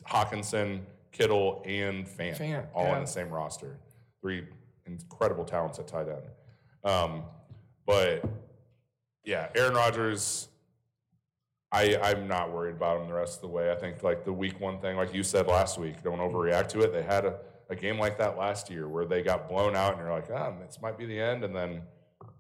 Hockenson, 0.05 0.81
Kittle, 1.13 1.63
and 1.65 2.07
Fant, 2.07 2.39
Fant, 2.39 2.67
all 2.75 2.85
yeah. 2.85 2.95
on 2.95 3.01
the 3.03 3.07
same 3.07 3.31
roster. 3.31 3.79
Three 4.21 4.47
incredible 4.87 5.45
talents 5.45 5.79
at 5.79 5.89
tight 5.89 6.09
end. 6.09 6.23
Um, 6.85 7.23
but 7.87 8.25
yeah, 9.25 9.49
Aaron 9.55 9.75
Rodgers. 9.75 10.49
I, 11.73 11.97
I'm 11.97 12.29
not 12.29 12.53
worried 12.53 12.77
about 12.77 13.01
him 13.01 13.09
the 13.09 13.15
rest 13.15 13.37
of 13.37 13.41
the 13.43 13.49
way. 13.49 13.73
I 13.73 13.75
think 13.75 14.03
like 14.05 14.25
the 14.25 14.33
week 14.33 14.61
one 14.61 14.79
thing, 14.79 14.97
like 14.97 15.13
you 15.13 15.25
said 15.25 15.49
last 15.49 15.79
week, 15.79 16.01
don't 16.03 16.21
overreact 16.21 16.69
to 16.69 16.81
it. 16.83 16.93
They 16.93 17.03
had 17.03 17.25
a, 17.25 17.39
a 17.69 17.75
game 17.75 17.99
like 17.99 18.17
that 18.19 18.39
last 18.39 18.71
year 18.71 18.89
where 18.89 19.05
they 19.05 19.21
got 19.21 19.49
blown 19.49 19.75
out, 19.75 19.95
and 19.95 20.01
you're 20.01 20.13
like, 20.13 20.29
ah, 20.33 20.53
this 20.65 20.79
might 20.81 20.97
be 20.97 21.07
the 21.07 21.19
end, 21.19 21.43
and 21.43 21.55
then 21.55 21.83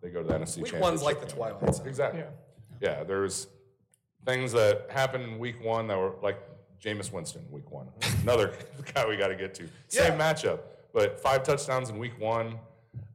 they 0.00 0.10
go 0.10 0.22
to 0.22 0.28
the 0.28 0.34
NFC 0.34 0.58
Week 0.58 0.66
Championship. 0.66 0.80
one's 0.80 1.02
like 1.02 1.20
the 1.20 1.26
game. 1.26 1.36
Twilight 1.36 1.74
Zone. 1.74 1.88
Exactly. 1.88 2.20
Yeah. 2.20 2.26
Yeah, 2.80 3.04
there's 3.04 3.48
things 4.26 4.52
that 4.52 4.86
happened 4.90 5.24
in 5.24 5.38
week 5.38 5.62
one 5.64 5.86
that 5.86 5.96
were 5.96 6.12
like 6.22 6.38
Jameis 6.82 7.10
Winston, 7.12 7.42
week 7.50 7.70
one. 7.70 7.88
Another 8.22 8.52
guy 8.92 9.06
we 9.08 9.16
got 9.16 9.28
to 9.28 9.36
get 9.36 9.54
to. 9.54 9.68
Same 9.88 10.18
Yeah. 10.18 10.32
matchup, 10.34 10.60
but 10.92 11.18
five 11.20 11.42
touchdowns 11.42 11.88
in 11.88 11.98
week 11.98 12.18
one. 12.20 12.58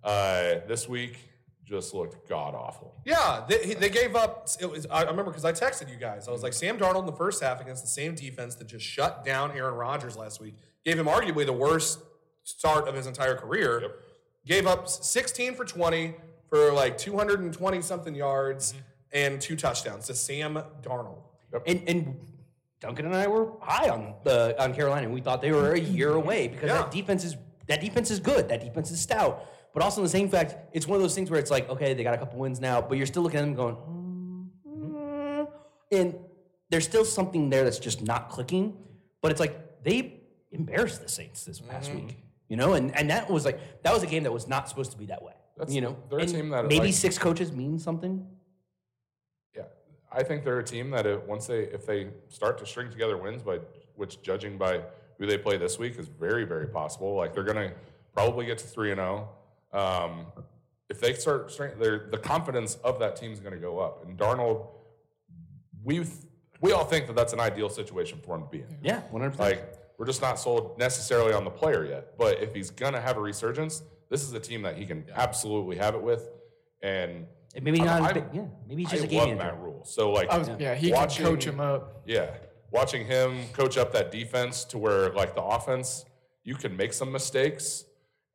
Uh, 0.04 0.56
this 0.67 0.89
week 0.89 1.17
just 1.63 1.93
looked 1.93 2.28
god 2.28 2.56
awful. 2.56 2.95
Yeah, 3.06 3.43
they, 3.47 3.60
he- 3.60 3.74
they 3.76 3.89
gave 3.89 4.15
up. 4.15 4.47
It 4.60 4.65
was, 4.69 4.88
I 4.88 5.02
remember 5.04 5.26
because 5.32 5.45
I 5.45 5.52
texted 5.54 5.89
you 5.89 5.97
guys. 5.97 6.28
I 6.28 6.32
was 6.32 6.43
like, 6.43 6.54
Sam 6.54 6.78
Darnold 6.78 7.02
in 7.02 7.06
the 7.06 7.12
first 7.12 7.43
half 7.43 7.62
against 7.62 7.84
the 7.84 7.89
same 7.89 8.15
defense 8.15 8.56
that 8.56 8.67
just 8.67 8.86
shut 8.86 9.24
down 9.24 9.52
Aaron 9.52 9.76
Rodgers 9.76 10.17
last 10.17 10.41
week, 10.41 10.56
gave 10.84 10.97
him 10.97 11.06
arguably 11.06 11.45
the 11.45 11.54
worst 11.54 12.00
start 12.43 12.88
of 12.88 12.95
his 12.95 13.06
entire 13.06 13.36
career. 13.36 13.82
Yep. 13.82 13.91
Gave 14.45 14.65
up 14.67 14.89
16 14.89 15.54
for 15.54 15.65
20 15.65 16.15
for 16.50 16.74
like 16.74 16.97
220 16.97 17.82
something 17.82 18.15
yards 18.15 18.74
and 19.13 19.41
two 19.41 19.56
touchdowns 19.56 20.08
to 20.08 20.15
Sam 20.15 20.62
Darnold. 20.82 21.21
And 21.67 21.84
and 21.88 22.15
Duncan 22.80 23.06
and 23.06 23.15
I 23.15 23.28
were 23.28 23.52
high 23.62 23.89
on 23.89 24.15
the 24.24 24.56
on 24.62 24.74
Carolina. 24.74 25.10
We 25.10 25.21
thought 25.21 25.41
they 25.41 25.52
were 25.52 25.74
a 25.74 25.80
year 25.80 26.13
away 26.13 26.47
because 26.47 26.69
Yeah. 26.69 26.78
that 26.82 26.91
defense 26.91 27.24
is 27.26 27.36
that 27.67 27.82
defense 27.82 28.10
is 28.12 28.19
good. 28.19 28.50
That 28.50 28.62
defense 28.62 28.91
is 28.91 29.00
stout. 29.02 29.45
But 29.74 29.84
also 29.84 30.02
in 30.02 30.04
the 30.04 30.10
same 30.10 30.28
fact, 30.30 30.56
it's 30.74 30.88
one 30.88 30.95
of 30.97 31.02
those 31.02 31.15
things 31.15 31.30
where 31.32 31.39
it's 31.39 31.52
like, 31.52 31.69
okay, 31.69 31.93
they 31.93 32.04
got 32.04 32.13
a 32.13 32.17
couple 32.17 32.38
wins 32.39 32.60
now, 32.60 32.82
but 32.82 32.97
you're 32.97 33.08
still 33.08 33.24
looking 33.24 33.39
at 33.39 33.43
them 33.43 33.54
going, 33.56 33.78
mm, 34.67 35.47
and 35.93 36.15
there's 36.69 36.84
still 36.84 37.06
something 37.06 37.50
there 37.50 37.63
that's 37.63 37.80
just 37.80 38.02
not 38.02 38.30
clicking. 38.30 38.76
But 39.21 39.32
it's 39.32 39.39
like 39.39 39.84
they 39.84 40.21
embarrassed 40.52 41.02
the 41.02 41.08
Saints 41.10 41.45
this 41.45 41.60
past 41.60 41.93
week, 41.93 42.17
you 42.50 42.58
know, 42.58 42.74
and 42.74 42.95
and 42.97 43.10
that 43.10 43.30
was 43.30 43.45
like 43.45 43.60
that 43.84 43.93
was 43.93 44.04
a 44.04 44.08
game 44.08 44.24
that 44.24 44.32
was 44.34 44.47
not 44.47 44.67
supposed 44.67 44.91
to 44.91 44.97
be 44.97 45.06
that 45.08 45.21
way. 45.21 45.34
That's- 45.58 45.74
you 45.76 45.82
know, 45.82 45.95
they're 46.10 46.19
a 46.19 46.24
And 46.24 46.32
team 46.32 46.50
that, 46.50 46.65
maybe 46.65 46.86
like- 46.88 46.93
six 46.93 47.17
coaches 47.17 47.52
mean 47.52 47.78
something. 47.78 48.26
I 50.12 50.24
think 50.24 50.43
they're 50.43 50.60
a 50.60 50.63
team 50.63 50.89
that 50.91 51.06
it, 51.06 51.24
once 51.28 51.47
they 51.47 51.62
if 51.63 51.86
they 51.86 52.10
start 52.30 52.58
to 52.60 52.65
string 52.65 52.89
together 52.91 53.17
wins 53.17 53.41
by 53.41 53.60
which 53.95 54.21
judging 54.21 54.58
by 54.58 54.82
who 55.17 55.26
they 55.26 55.38
play 55.38 55.58
this 55.58 55.80
week 55.80 55.97
is 55.97 56.08
very 56.08 56.43
very 56.43 56.67
possible. 56.67 57.15
Like 57.15 57.34
they're 57.34 57.43
gonna 57.43 57.71
probably 58.13 58.45
get 58.45 58.58
to 58.60 58.67
three 58.67 58.91
and 58.91 59.00
zero. 59.00 59.30
Um, 59.74 60.26
if 60.89 61.00
they 61.00 61.13
start 61.13 61.50
string, 61.52 61.80
their 61.80 62.08
the 62.12 62.17
confidence 62.17 62.76
of 62.84 63.00
that 63.00 63.15
team 63.15 63.32
is 63.32 63.39
going 63.39 63.54
to 63.54 63.60
go 63.60 63.80
up. 63.80 64.04
And 64.06 64.17
Darnold, 64.17 64.67
we 65.84 66.06
we 66.60 66.74
all 66.74 66.84
think 66.84 67.08
that 67.08 67.15
that's 67.15 67.32
an 67.32 67.39
ideal 67.39 67.69
situation 67.69 68.19
for 68.26 68.36
him 68.36 68.43
to 68.43 68.50
be 68.50 68.58
in. 68.60 68.78
Yeah, 68.84 69.00
one 69.12 69.21
hundred 69.21 69.38
percent. 69.38 69.60
Like 69.62 69.78
we're 69.97 70.06
just 70.06 70.21
not 70.21 70.38
sold 70.39 70.78
necessarily 70.78 71.32
on 71.34 71.45
the 71.45 71.50
player 71.50 71.86
yet. 71.86 72.17
But 72.17 72.41
if 72.43 72.54
he's 72.54 72.69
gonna 72.69 73.00
have 73.00 73.15
a 73.15 73.21
resurgence, 73.21 73.82
this 74.10 74.24
is 74.24 74.34
a 74.34 74.39
team 74.41 74.63
that 74.63 74.76
he 74.78 74.86
can 74.86 75.06
absolutely 75.15 75.78
have 75.78 75.95
it 75.95 76.02
with. 76.02 76.30
And 76.84 77.26
And 77.56 77.63
maybe 77.63 77.80
not. 77.80 78.13
Big- 78.13 78.26
yeah, 78.34 78.41
maybe 78.67 78.82
he's 78.84 78.91
just 78.91 79.04
a 79.06 79.08
game 79.08 79.19
love 79.19 79.28
manager. 79.30 79.43
Matt 79.54 79.62
Rhule. 79.62 79.70
So 79.86 80.12
like, 80.12 80.30
I 80.30 80.38
was, 80.38 80.50
yeah, 80.60 80.76
he 80.76 80.88
can 80.89 80.98
watching- 80.98 81.26
coach 81.26 81.46
him 81.46 81.60
up. 81.60 82.04
Yeah, 82.06 82.32
watching 82.72 83.06
him 83.06 83.46
coach 83.54 83.78
up 83.78 83.94
that 83.94 84.12
defense 84.12 84.63
to 84.65 84.78
where 84.78 85.12
like 85.13 85.36
the 85.36 85.44
offense, 85.44 86.06
you 86.44 86.56
can 86.56 86.76
make 86.76 86.94
some 86.94 87.12
mistakes, 87.12 87.86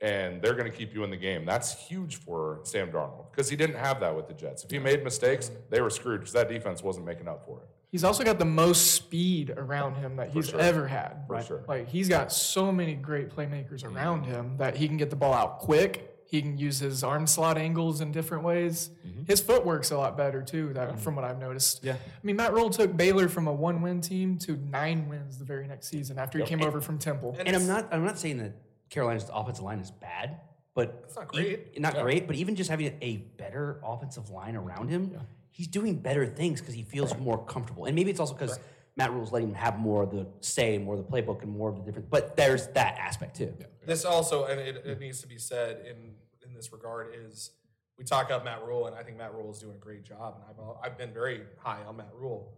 and 0.01 0.41
they're 0.43 0.55
going 0.55 0.71
to 0.71 0.77
keep 0.77 0.95
you 0.95 1.05
in 1.05 1.11
the 1.11 1.17
game. 1.17 1.45
That's 1.45 1.75
huge 1.75 2.17
for 2.17 2.61
Sam 2.65 2.91
Darnold 2.91 3.31
because 3.31 3.49
he 3.49 3.57
didn't 3.57 3.77
have 3.77 4.01
that 4.01 4.15
with 4.15 4.29
the 4.29 4.35
Jets. 4.35 4.65
If 4.65 4.71
he 4.71 4.79
made 4.79 5.03
mistakes, 5.03 5.51
they 5.71 5.81
were 5.81 5.91
screwed 5.91 6.21
because 6.21 6.35
that 6.35 6.49
defense 6.49 6.83
wasn't 6.83 7.07
making 7.07 7.29
up 7.29 7.45
for 7.47 7.63
it. 7.63 7.69
He's 7.91 8.05
also 8.05 8.25
got 8.25 8.39
the 8.39 8.45
most 8.45 8.93
speed 8.93 9.55
around 9.57 9.95
him 9.95 10.17
that 10.17 10.31
he's 10.31 10.51
sure. 10.51 10.61
ever 10.61 10.87
had. 10.87 11.25
For 11.27 11.43
sure. 11.43 11.65
Like 11.67 11.89
he's 11.89 12.09
got 12.09 12.33
so 12.33 12.71
many 12.71 12.95
great 12.95 13.31
playmakers 13.31 13.85
around 13.85 14.25
him 14.25 14.57
that 14.59 14.77
he 14.77 14.87
can 14.87 14.97
get 14.97 15.09
the 15.09 15.17
ball 15.17 15.33
out 15.33 15.61
quick. 15.61 16.16
He 16.29 16.43
can 16.43 16.59
use 16.59 16.81
his 16.81 17.05
arm 17.05 17.27
slot 17.27 17.57
angles 17.57 18.01
in 18.01 18.11
different 18.11 18.43
ways. 18.43 18.91
Mm-hmm. 19.07 19.25
His 19.27 19.41
footwork's 19.41 19.93
a 19.93 19.97
lot 19.97 20.17
better 20.17 20.43
too, 20.43 20.73
that 20.73 20.89
mm-hmm. 20.89 20.99
from 20.99 21.15
what 21.15 21.25
I've 21.25 21.39
noticed. 21.39 21.85
Yeah. 21.85 21.93
I 21.93 22.27
mean, 22.27 22.35
Matt 22.35 22.53
Rhule 22.53 22.69
took 22.69 22.97
Baylor 22.97 23.29
from 23.29 23.47
a 23.47 23.53
one-win 23.53 24.01
team 24.01 24.37
to 24.39 24.57
nine 24.57 25.09
wins 25.09 25.39
the 25.39 25.45
very 25.45 25.69
next 25.69 25.89
season 25.89 26.19
after 26.19 26.39
he 26.39 26.45
came 26.45 26.63
over 26.63 26.81
from 26.81 26.99
Temple. 26.99 27.37
And 27.39 27.47
And 27.47 27.57
I'm 27.57 27.67
not 27.67 27.89
I'm 27.93 28.05
not 28.05 28.19
saying 28.19 28.39
that 28.39 28.53
Carolina's 28.91 29.31
offensive 29.33 29.65
line 29.65 29.79
is 29.79 29.93
bad, 29.93 30.41
but 30.75 31.03
it's 31.05 31.17
not 31.17 31.29
great. 31.29 31.81
not 31.81 31.95
great, 31.95 32.27
but 32.27 32.37
even 32.37 32.57
just 32.57 32.71
having 32.71 32.93
a 33.01 33.17
better 33.39 33.81
offensive 33.85 34.31
line 34.31 34.57
around 34.57 34.89
him, 34.89 35.17
he's 35.51 35.69
doing 35.69 35.95
better 35.95 36.27
things 36.27 36.61
because 36.61 36.75
he 36.75 36.83
feels 36.83 37.17
more 37.19 37.45
comfortable. 37.45 37.85
And 37.87 37.95
maybe 37.95 38.11
it's 38.11 38.21
also 38.21 38.35
because 38.35 38.59
Matt 38.97 39.13
Rhule's 39.13 39.33
letting 39.33 39.49
him 39.49 39.55
have 39.55 39.79
more 39.79 40.03
of 40.03 40.11
the 40.11 40.27
say, 40.41 40.79
more 40.79 40.95
of 40.95 41.05
the 41.05 41.11
playbook, 41.11 41.43
and 41.43 41.53
more 41.53 41.69
of 41.69 41.77
the 41.77 41.83
different. 41.83 42.09
But 42.11 42.37
there's 42.37 42.69
that 42.69 42.97
aspect 42.99 43.37
too. 43.37 43.55
This 43.85 44.05
also, 44.05 44.47
and 44.47 44.59
it, 44.59 44.83
it 44.85 45.01
needs 45.01 45.21
to 45.21 45.29
be 45.29 45.39
said 45.39 45.85
in 45.87 46.15
in 46.47 46.55
this 46.55 46.73
regard, 46.73 47.15
is 47.15 47.51
we 47.99 48.05
talk 48.05 48.31
up 48.31 48.45
Matt 48.45 48.65
Rhule, 48.65 48.87
and 48.87 48.97
I 48.97 49.03
think 49.03 49.19
Matt 49.19 49.35
Rhule 49.35 49.51
is 49.51 49.59
doing 49.59 49.75
a 49.75 49.79
great 49.79 50.05
job, 50.05 50.37
and 50.37 50.45
I've 50.49 50.93
I've 50.93 50.99
been 50.99 51.13
very 51.13 51.43
high 51.59 51.81
on 51.87 51.97
Matt 51.97 52.13
Rhule, 52.19 52.53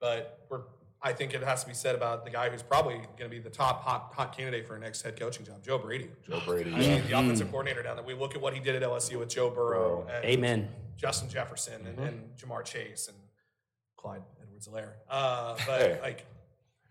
but 0.00 0.46
we're 0.50 0.62
I 1.02 1.12
think 1.12 1.34
it 1.34 1.42
has 1.42 1.62
to 1.62 1.68
be 1.68 1.74
said 1.74 1.94
about 1.94 2.24
the 2.24 2.30
guy 2.30 2.48
who's 2.48 2.62
probably 2.62 2.94
going 2.94 3.08
to 3.18 3.28
be 3.28 3.38
the 3.38 3.50
top 3.50 3.82
hot 3.82 4.12
hot 4.14 4.36
candidate 4.36 4.66
for 4.66 4.76
a 4.76 4.80
next 4.80 5.02
head 5.02 5.18
coaching 5.18 5.44
job, 5.44 5.62
Joe 5.62 5.78
Brady. 5.78 6.08
Joe 6.28 6.40
Brady. 6.44 6.74
I 6.74 6.78
mean, 6.78 7.06
the 7.06 7.18
offensive 7.18 7.50
coordinator 7.50 7.82
down 7.82 7.96
there. 7.96 8.04
We 8.04 8.14
look 8.14 8.34
at 8.34 8.40
what 8.40 8.54
he 8.54 8.60
did 8.60 8.74
at 8.74 8.82
LSU 8.82 9.18
with 9.18 9.28
Joe 9.28 9.50
Burrow 9.50 10.06
and 10.12 10.24
Amen. 10.24 10.68
Justin 10.96 11.28
Jefferson 11.28 11.86
and, 11.86 11.96
mm-hmm. 11.96 12.06
and 12.06 12.36
Ja'Marr 12.36 12.64
Chase 12.64 13.08
and 13.08 13.16
Clyde 13.96 14.22
Edwards-Helaire. 14.56 14.92
Uh, 15.08 15.56
but 15.66 15.80
Hey. 15.80 15.98
like, 16.00 16.26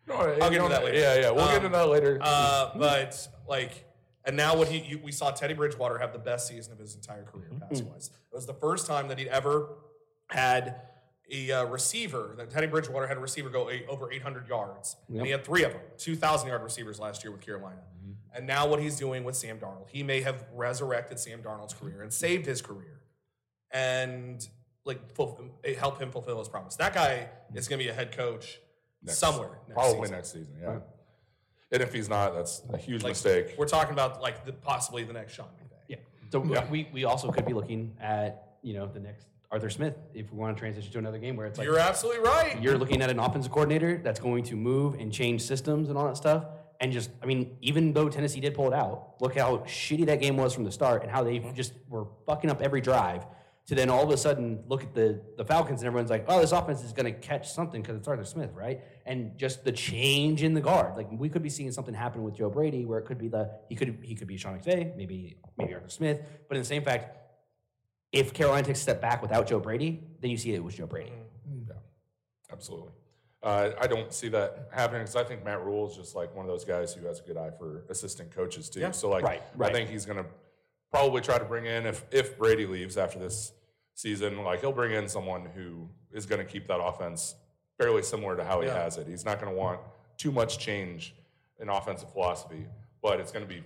No, 0.08 0.15
I'll 0.15 0.28
you 0.34 0.36
get 0.39 0.45
into 0.45 0.58
don't- 0.60 0.69
that 0.69 0.84
later. 0.84 0.97
Yeah, 0.99 1.15
yeah. 1.15 1.30
We'll 1.32 1.45
get 1.47 1.58
Um, 1.60 1.65
into 1.65 1.78
that 1.78 1.88
later. 1.89 2.19
Uh, 2.21 2.71
but 2.78 3.28
like, 3.47 3.86
and 4.23 4.38
now 4.38 4.56
what 4.56 4.67
he 4.67 4.80
you, 4.80 4.99
we 4.99 5.12
saw 5.12 5.32
Teddy 5.32 5.54
Bridgewater 5.56 5.97
have 5.97 6.13
the 6.13 6.19
best 6.19 6.47
season 6.47 6.73
of 6.73 6.80
his 6.80 6.95
entire 6.95 7.23
career, 7.23 7.49
Mm-hmm. 7.51 7.67
pass 7.67 7.82
wise. 7.82 8.08
It 8.32 8.36
was 8.36 8.45
the 8.45 8.54
first 8.54 8.86
time 8.88 9.08
that 9.08 9.17
he'd 9.17 9.28
ever 9.30 9.69
had 10.30 10.82
a 11.32 11.51
uh, 11.51 11.65
receiver 11.65 12.36
that 12.38 12.51
Teddy 12.51 12.67
Bridgewater 12.67 13.08
had 13.08 13.17
a 13.17 13.19
receiver 13.19 13.49
go 13.49 13.69
eight, 13.71 13.86
over 13.88 14.12
800 14.12 14.47
yards, 14.47 14.95
and 15.08 15.25
he 15.25 15.32
had 15.32 15.43
three 15.43 15.63
of 15.63 15.71
them, 15.71 15.82
2,000 15.97 16.47
yard 16.49 16.62
receivers 16.62 16.99
last 16.99 17.23
year 17.23 17.32
with 17.32 17.41
Carolina. 17.41 17.82
Mm-hmm. 17.99 18.12
And 18.38 18.45
now 18.47 18.67
what 18.67 18.80
he's 18.80 18.97
doing 18.97 19.23
with 19.23 19.36
Sam 19.36 19.58
Darnold, 19.60 19.89
he 19.89 20.04
may 20.04 20.21
have 20.21 20.45
resurrected 20.54 21.17
Sam 21.19 21.41
Darnold's 21.41 21.73
career 21.73 22.04
and 22.04 22.13
saved 22.13 22.45
his 22.45 22.62
career, 22.62 23.01
and 23.71 24.47
like 24.85 25.13
fulf- 25.13 25.49
it 25.63 25.77
help 25.77 25.99
him 25.99 26.11
fulfill 26.11 26.39
his 26.39 26.47
promise. 26.47 26.75
That 26.75 26.93
guy 26.93 27.27
is 27.53 27.67
going 27.67 27.79
to 27.79 27.85
be 27.85 27.89
a 27.89 27.93
head 27.93 28.15
coach 28.15 28.59
Next- 29.03 29.17
somewhere. 29.17 29.59
Next 29.67 29.73
Probably 29.73 30.01
season. 30.01 30.15
next 30.15 30.31
season, 30.31 30.53
yeah. 30.61 30.79
And 31.71 31.81
if 31.81 31.91
he's 31.91 32.07
not, 32.07 32.35
that's 32.35 32.61
a 32.71 32.77
huge 32.77 33.03
Like, 33.03 33.11
mistake. 33.11 33.55
We're 33.57 33.67
talking 33.67 33.93
about 33.93 34.21
like 34.21 34.45
the, 34.45 34.53
possibly 34.53 35.03
the 35.03 35.13
next 35.13 35.33
Sean 35.33 35.47
McVay. 35.47 35.77
Yeah. 35.89 35.97
So 36.31 36.43
Yeah. 36.45 36.69
we 36.69 36.87
we 36.93 37.03
also 37.03 37.31
could 37.31 37.45
be 37.45 37.53
looking 37.53 37.95
at 37.99 38.57
you 38.61 38.73
know 38.75 38.85
the 38.85 38.99
next 38.99 39.27
Arthur 39.51 39.69
Smith 39.69 39.95
if 40.13 40.31
we 40.31 40.37
want 40.37 40.55
to 40.55 40.59
transition 40.59 40.91
to 40.91 40.99
another 40.99 41.17
game 41.17 41.35
where 41.35 41.47
it's 41.47 41.57
like 41.57 41.65
You're 41.65 41.79
absolutely 41.79 42.23
right. 42.23 42.61
you're 42.61 42.77
looking 42.77 43.01
at 43.01 43.09
an 43.09 43.19
offensive 43.19 43.51
coordinator 43.51 43.99
that's 44.03 44.19
going 44.19 44.43
to 44.43 44.55
move 44.55 44.95
and 44.95 45.11
change 45.11 45.41
systems 45.41 45.89
and 45.89 45.97
all 45.97 46.05
that 46.05 46.17
stuff. 46.17 46.45
And 46.81 46.91
just, 46.91 47.09
I 47.23 47.25
mean, 47.25 47.55
even 47.61 47.93
though 47.93 48.09
Tennessee 48.09 48.41
did 48.41 48.53
pull 48.53 48.67
it 48.67 48.73
out, 48.73 49.15
look 49.21 49.37
how 49.37 49.59
shitty 49.59 50.05
that 50.07 50.19
game 50.19 50.35
was 50.35 50.53
from 50.53 50.65
the 50.65 50.71
start 50.71 51.03
and 51.03 51.11
how 51.11 51.23
they 51.23 51.39
mm-hmm. 51.39 51.55
just 51.55 51.73
were 51.87 52.05
fucking 52.25 52.49
up 52.49 52.61
every 52.61 52.81
drive. 52.81 53.25
To 53.67 53.73
then 53.73 53.89
all 53.89 54.04
of 54.04 54.12
a 54.12 54.17
sudden 54.17 54.63
look 54.67 54.84
at 54.84 54.93
the 54.93 55.21
the 55.38 55.43
Falcons 55.43 55.82
and 55.82 55.88
everyone's 55.88 56.12
like, 56.12 56.25
oh, 56.28 56.39
this 56.39 56.51
offense 56.51 56.84
is 56.84 56.93
going 56.93 57.12
to 57.12 57.19
catch 57.19 57.51
something 57.51 57.82
because 57.82 57.97
it's 57.97 58.08
Arthur 58.08 58.23
Smith, 58.23 58.51
right? 58.54 58.82
And 59.08 59.36
just 59.38 59.63
the 59.63 59.71
change 59.71 60.43
in 60.43 60.54
the 60.54 60.62
guard, 60.62 60.95
like 60.95 61.08
we 61.12 61.30
could 61.30 61.41
be 61.41 61.49
seeing 61.49 61.71
something 61.71 61.93
happen 61.93 62.23
with 62.23 62.36
Joe 62.36 62.49
Brady 62.49 62.86
where 62.86 62.99
it 62.99 63.06
could 63.06 63.17
be 63.17 63.28
the 63.28 63.49
he 63.67 63.75
could 63.75 63.97
he 64.04 64.13
could 64.13 64.28
be 64.28 64.38
Sean 64.38 64.60
McVay, 64.60 64.95
maybe 64.95 65.38
maybe 65.58 65.73
Arthur 65.73 65.89
Smith, 65.89 66.21
but 66.47 66.58
in 66.58 66.62
the 66.62 66.67
same 66.67 66.84
fact, 66.84 67.17
if 68.12 68.34
Carolina 68.34 68.67
takes 68.67 68.80
a 68.80 68.84
step 68.84 69.01
back 69.01 69.21
without 69.21 69.47
Joe 69.47 69.60
Brady, 69.60 70.04
then 70.21 70.30
you 70.30 70.38
see 70.38 70.54
it 70.54 70.63
was 70.63 70.75
Joe 70.75 70.86
Brady. 70.86 71.13
Yeah. 71.67 71.73
Absolutely. 72.51 72.91
Uh, 73.43 73.71
I 73.80 73.88
don't 73.88 74.12
see 74.13 74.30
that 74.30 74.69
happening 74.73 75.01
because 75.01 75.15
I 75.15 75.23
think 75.23 75.43
Matt 75.43 75.63
Rhule 75.63 75.89
is 75.89 75.95
just 75.95 76.15
like 76.15 76.36
one 76.36 76.45
of 76.45 76.49
those 76.49 76.65
guys 76.65 76.93
who 76.93 77.06
has 77.06 77.19
a 77.19 77.23
good 77.23 77.38
eye 77.38 77.51
for 77.58 77.86
assistant 77.89 78.32
coaches 78.32 78.69
too. 78.69 78.80
Yeah. 78.80 78.91
So 78.91 79.10
like, 79.10 79.23
Right, 79.23 79.41
right. 79.56 79.69
I 79.69 79.73
think 79.73 79.89
he's 79.89 80.06
going 80.06 80.17
to 80.17 80.25
probably 80.95 81.21
try 81.21 81.38
to 81.38 81.45
bring 81.45 81.65
in 81.65 81.86
if 81.86 82.05
if 82.12 82.38
Brady 82.38 82.65
leaves 82.65 82.97
after 82.97 83.19
this 83.19 83.51
season, 83.95 84.43
like 84.43 84.62
he'll 84.62 84.71
bring 84.71 84.91
in 84.93 85.08
someone 85.08 85.45
who 85.55 85.89
is 86.12 86.25
going 86.25 86.39
to 86.45 86.49
keep 86.51 86.67
that 86.67 86.79
offense 86.81 87.36
fairly 87.77 88.01
similar 88.03 88.36
to 88.38 88.43
how 88.43 88.62
he 88.62 88.67
Yeah. 88.67 88.84
has 88.84 88.97
it. 88.97 89.08
He's 89.08 89.25
not 89.25 89.39
going 89.41 89.53
to 89.53 89.58
want 89.60 89.79
too 90.17 90.31
much 90.31 90.58
change 90.60 91.13
in 91.60 91.69
offensive 91.69 92.12
philosophy, 92.12 92.65
but 93.01 93.19
it's 93.19 93.31
going 93.31 93.45
to 93.47 93.53
be. 93.53 93.63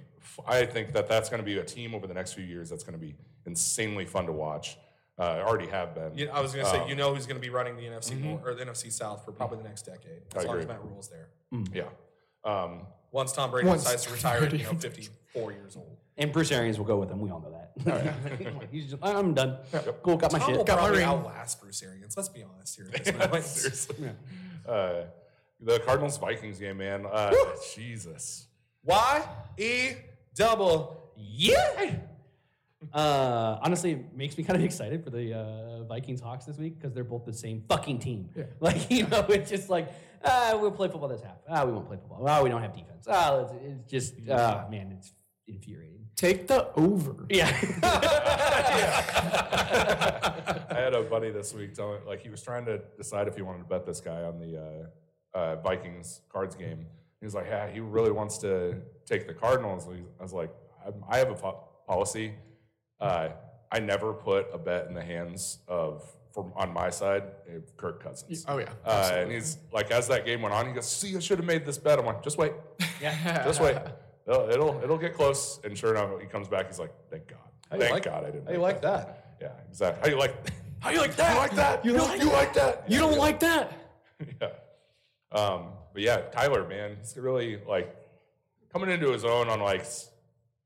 I 0.47 0.65
think 0.65 0.93
that 0.93 1.07
that's 1.07 1.29
going 1.29 1.41
to 1.41 1.45
be 1.45 1.57
a 1.59 1.63
team 1.63 1.95
over 1.95 2.05
the 2.07 2.13
next 2.13 2.33
few 2.33 2.43
years 2.43 2.69
that's 2.69 2.83
going 2.83 2.99
to 2.99 3.03
be 3.05 3.15
insanely 3.45 4.05
fun 4.05 4.25
to 4.25 4.31
watch. 4.31 4.77
Uh, 5.17 5.41
already 5.45 5.67
have 5.67 5.93
been. 5.95 6.15
You- 6.17 6.29
I 6.29 6.39
was 6.41 6.53
going 6.53 6.65
to 6.65 6.71
say, 6.71 6.79
Um, 6.79 6.89
you 6.89 6.95
know, 6.95 7.13
who's 7.13 7.25
going 7.25 7.35
to 7.35 7.41
be 7.41 7.49
running 7.49 7.75
the 7.75 7.83
NFC 7.83 8.15
North, 8.21 8.41
or 8.45 8.53
the 8.53 8.63
NFC 8.65 8.91
South 8.91 9.25
for 9.25 9.31
probably 9.31 9.57
the 9.57 9.63
next 9.65 9.81
decade, 9.83 10.21
as 10.35 10.43
I 10.45 10.47
long 10.47 10.57
as 10.57 10.63
agree. 10.63 10.75
Matt 10.75 10.83
Rhule's 10.85 11.09
there. 11.09 11.29
Yeah. 11.73 11.89
Um, 12.45 12.87
Once 13.11 13.31
Tom 13.33 13.51
Brady 13.51 13.67
Once 13.67 13.83
decides 13.83 14.05
to 14.05 14.13
retire, 14.13 14.43
at, 14.43 14.53
you 14.53 14.63
know, 14.63 14.73
54 14.75 15.51
years 15.51 15.75
old. 15.75 15.97
And 16.19 16.33
Bruce 16.33 16.51
Arians 16.51 16.77
will 16.77 16.85
go 16.85 16.97
with 16.97 17.09
him. 17.09 17.19
We 17.21 17.31
all 17.31 17.39
know 17.39 17.51
that. 17.51 18.67
He's 18.71 18.91
just, 18.91 19.03
I'm 19.03 19.33
done. 19.33 19.57
Cool, 20.03 20.17
got 20.17 20.33
my 20.33 20.39
Tom 20.39 20.51
will 20.51 20.57
shit. 20.59 20.67
Got 20.67 20.75
my 20.75 20.81
probably 20.81 20.99
ring. 20.99 21.07
outlast 21.07 21.61
Bruce 21.61 21.81
Arians. 21.81 22.15
Let's 22.17 22.29
be 22.29 22.43
honest 22.43 22.75
here. 22.75 22.91
at 22.93 23.05
this 23.05 23.17
moment. 23.17 23.43
Seriously. 23.45 24.09
Uh, 24.67 25.03
the 25.61 25.79
Cardinals 25.79 26.17
Vikings 26.17 26.59
game, 26.59 26.77
man. 26.77 27.05
Uh, 27.09 27.33
Jesus. 27.73 28.47
Y 28.83 29.27
E 29.57 29.91
double 30.35 30.99
yeah. 31.19 31.95
Uh, 32.93 33.59
honestly, 33.61 33.91
it 33.91 34.15
makes 34.15 34.37
me 34.37 34.43
kind 34.43 34.57
of 34.57 34.63
excited 34.63 35.03
for 35.03 35.09
the 35.09 35.33
uh, 35.33 35.83
Vikings 35.83 36.21
Hawks 36.21 36.45
this 36.45 36.57
week 36.57 36.79
because 36.79 36.93
they're 36.93 37.03
both 37.03 37.25
the 37.25 37.33
same 37.33 37.63
fucking 37.67 37.99
team. 37.99 38.29
Like 38.61 38.89
you 38.89 39.05
know, 39.07 39.25
it's 39.29 39.49
just 39.49 39.69
like 39.69 39.89
ah, 40.23 40.57
we'll 40.59 40.71
play 40.71 40.87
football 40.87 41.09
this 41.09 41.21
half. 41.21 41.37
Ah, 41.49 41.65
we 41.65 41.73
won't 41.73 41.87
play 41.87 41.97
football. 41.97 42.25
Ah, 42.27 42.41
we 42.41 42.49
don't 42.49 42.61
have 42.61 42.73
defense. 42.73 43.05
Ah, 43.07 43.41
it's, 43.41 43.53
it's 43.63 43.91
just 43.91 44.13
ah, 44.31 44.65
man, 44.69 44.93
it's 44.97 45.11
infuriating. 45.49 46.07
Take 46.15 46.47
the 46.47 46.71
over. 46.73 47.25
Yeah. 47.29 47.47
I 50.69 50.75
had 50.75 50.93
a 50.93 51.03
buddy 51.03 51.31
this 51.31 51.53
week 51.53 51.73
telling, 51.73 52.05
like, 52.05 52.21
he 52.21 52.29
was 52.29 52.41
trying 52.41 52.65
to 52.65 52.79
decide 52.97 53.27
if 53.27 53.35
he 53.35 53.41
wanted 53.41 53.59
to 53.59 53.63
bet 53.65 53.85
this 53.85 54.01
guy 54.01 54.23
on 54.23 54.39
the 54.39 54.57
uh, 54.57 55.37
uh, 55.37 55.55
Vikings 55.57 56.21
Cards 56.29 56.55
game. 56.55 56.85
He 57.19 57.25
was 57.25 57.35
like, 57.35 57.47
yeah, 57.47 57.69
he 57.69 57.79
really 57.79 58.11
wants 58.11 58.37
to 58.39 58.75
take 59.05 59.27
the 59.27 59.33
Cardinals. 59.33 59.87
I 59.87 60.23
was 60.23 60.33
like, 60.33 60.51
I'm- 60.83 61.03
have 61.09 61.29
a 61.31 61.35
po- 61.35 61.63
policy. 61.87 62.33
Uh, 62.99 63.29
I 63.71 63.79
never 63.79 64.13
put 64.13 64.47
a 64.53 64.57
bet 64.57 64.87
in 64.87 64.93
the 64.93 65.03
hands 65.03 65.59
of, 65.67 66.03
from 66.33 66.51
on 66.55 66.73
my 66.73 66.89
side, 66.89 67.23
uh, 67.47 67.59
Kirk 67.77 68.03
Cousins. 68.03 68.45
Oh, 68.47 68.57
yeah. 68.57 68.69
Uh, 68.85 69.11
and 69.13 69.31
he's 69.31 69.57
like, 69.71 69.91
as 69.91 70.07
that 70.07 70.25
game 70.25 70.41
went 70.41 70.53
on, 70.53 70.67
he 70.67 70.73
goes, 70.73 70.89
"See, 70.89 71.15
I 71.15 71.19
should 71.19 71.37
have 71.39 71.47
made 71.47 71.65
this 71.65 71.77
bet." 71.77 71.99
I'm 71.99 72.05
like, 72.05 72.23
"Just 72.23 72.37
wait, 72.37 72.53
yeah. 73.01 73.43
just 73.45 73.61
wait. 73.61 73.77
It'll, 74.27 74.49
it'll 74.49 74.81
it'll 74.83 74.97
get 74.97 75.13
close." 75.15 75.59
And 75.63 75.77
sure 75.77 75.91
enough, 75.95 76.19
he 76.21 76.27
comes 76.27 76.47
back. 76.47 76.67
He's 76.67 76.79
like, 76.79 76.93
"Thank 77.09 77.27
God, 77.27 77.37
you 77.73 77.79
thank 77.79 77.91
like- 77.93 78.03
God, 78.05 78.23
I 78.23 78.31
didn't." 78.31 78.45
How 78.47 78.53
you 78.53 78.59
like 78.59 78.81
that? 78.81 79.35
Yeah, 79.41 79.51
exactly. 79.69 80.01
How 80.09 80.15
you 80.15 80.19
like? 80.19 80.35
How 80.79 80.89
you 80.91 80.99
like 80.99 81.15
that? 81.17 81.31
You 81.33 81.37
like 81.39 81.55
that? 81.55 81.85
You, 81.85 81.93
like 81.93 82.21
you 82.21 82.31
like 82.31 82.53
that? 82.53 82.83
You 82.87 82.99
don't 82.99 83.17
like 83.17 83.39
that? 83.41 83.73
yeah. 84.41 84.47
Um, 85.31 85.67
but 85.93 86.01
yeah, 86.01 86.17
Tyler, 86.31 86.67
man, 86.67 86.97
he's 86.99 87.15
really 87.17 87.59
like 87.67 87.95
coming 88.71 88.89
into 88.89 89.11
his 89.11 89.25
own 89.25 89.49
on 89.49 89.59
like 89.59 89.85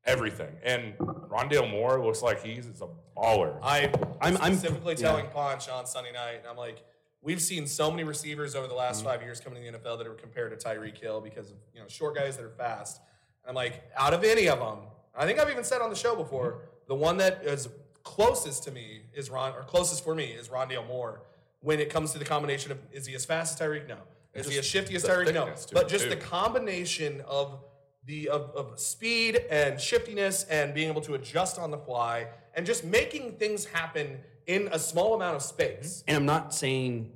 everything. 0.05 0.51
And 0.63 0.97
Rondale 0.97 1.69
Moore 1.69 2.03
looks 2.03 2.21
like 2.21 2.43
he's 2.43 2.67
a 2.81 2.87
baller. 3.17 3.57
I 3.63 3.85
I'm- 4.21 4.37
I'm- 4.41 4.55
specifically 4.55 4.95
yeah. 4.95 5.07
telling 5.07 5.27
Ponch 5.27 5.69
on 5.69 5.85
Sunday 5.85 6.11
night, 6.11 6.39
and 6.39 6.47
I'm 6.47 6.57
like, 6.57 6.83
we've 7.21 7.41
seen 7.41 7.65
so 7.67 7.89
many 7.89 8.03
receivers 8.03 8.55
over 8.55 8.67
the 8.67 8.73
last 8.73 8.97
Mm-hmm. 8.99 9.07
five 9.07 9.21
years 9.21 9.39
coming 9.39 9.63
to 9.63 9.71
the 9.71 9.77
NFL 9.77 9.97
that 9.99 10.07
are 10.07 10.13
compared 10.13 10.57
to 10.59 10.67
Tyreek 10.67 10.97
Hill 10.97 11.21
because 11.21 11.49
of 11.51 11.57
you 11.73 11.79
know 11.81 11.87
short 11.87 12.15
guys 12.15 12.35
that 12.37 12.43
are 12.45 12.49
fast. 12.49 12.99
And 13.45 13.49
I'm 13.49 13.55
like, 13.55 13.83
out 13.97 14.13
of 14.13 14.23
any 14.23 14.47
of 14.47 14.59
them, 14.59 14.79
I 15.15 15.25
think 15.25 15.39
I've 15.39 15.49
even 15.49 15.63
said 15.63 15.81
on 15.81 15.89
the 15.89 15.95
show 15.95 16.15
before, 16.15 16.51
Mm-hmm. 16.51 16.65
the 16.87 16.95
one 16.95 17.17
that 17.17 17.43
is 17.43 17.69
closest 18.03 18.63
to 18.63 18.71
me 18.71 19.03
is 19.13 19.29
Ron, 19.29 19.53
or 19.53 19.63
closest 19.63 20.03
for 20.03 20.13
me 20.15 20.25
is 20.25 20.49
Rondale 20.49 20.85
Moore. 20.87 21.21
When 21.61 21.79
it 21.79 21.89
comes 21.89 22.11
to 22.11 22.19
the 22.19 22.25
combination 22.25 22.71
of 22.73 22.77
is 22.91 23.05
he 23.07 23.15
as 23.15 23.23
fast 23.25 23.61
as 23.61 23.67
Tyreek? 23.67 23.87
No. 23.87 23.95
Is 24.33 24.49
he 24.49 24.57
as 24.59 24.65
shifty 24.65 24.95
as 24.95 25.05
Tyreek? 25.05 25.33
No. 25.33 25.49
But 25.71 25.87
just 25.87 26.05
too. 26.05 26.09
the 26.09 26.17
combination 26.17 27.21
of 27.25 27.63
the 28.05 28.27
of, 28.27 28.49
of 28.53 28.77
speed 28.79 29.37
and 29.49 29.79
shiftiness 29.79 30.43
and 30.49 30.73
being 30.73 30.89
able 30.89 30.99
to 31.01 31.13
adjust 31.13 31.57
on 31.57 31.71
the 31.71 31.77
fly 31.77 32.27
and 32.53 32.65
just 32.65 32.83
making 32.83 33.33
things 33.37 33.63
happen 33.63 34.19
in 34.45 34.67
a 34.73 34.79
small 34.79 35.15
amount 35.15 35.37
of 35.37 35.41
space. 35.41 36.03
And 36.05 36.17
I'm 36.17 36.25
not 36.25 36.53
saying 36.53 37.11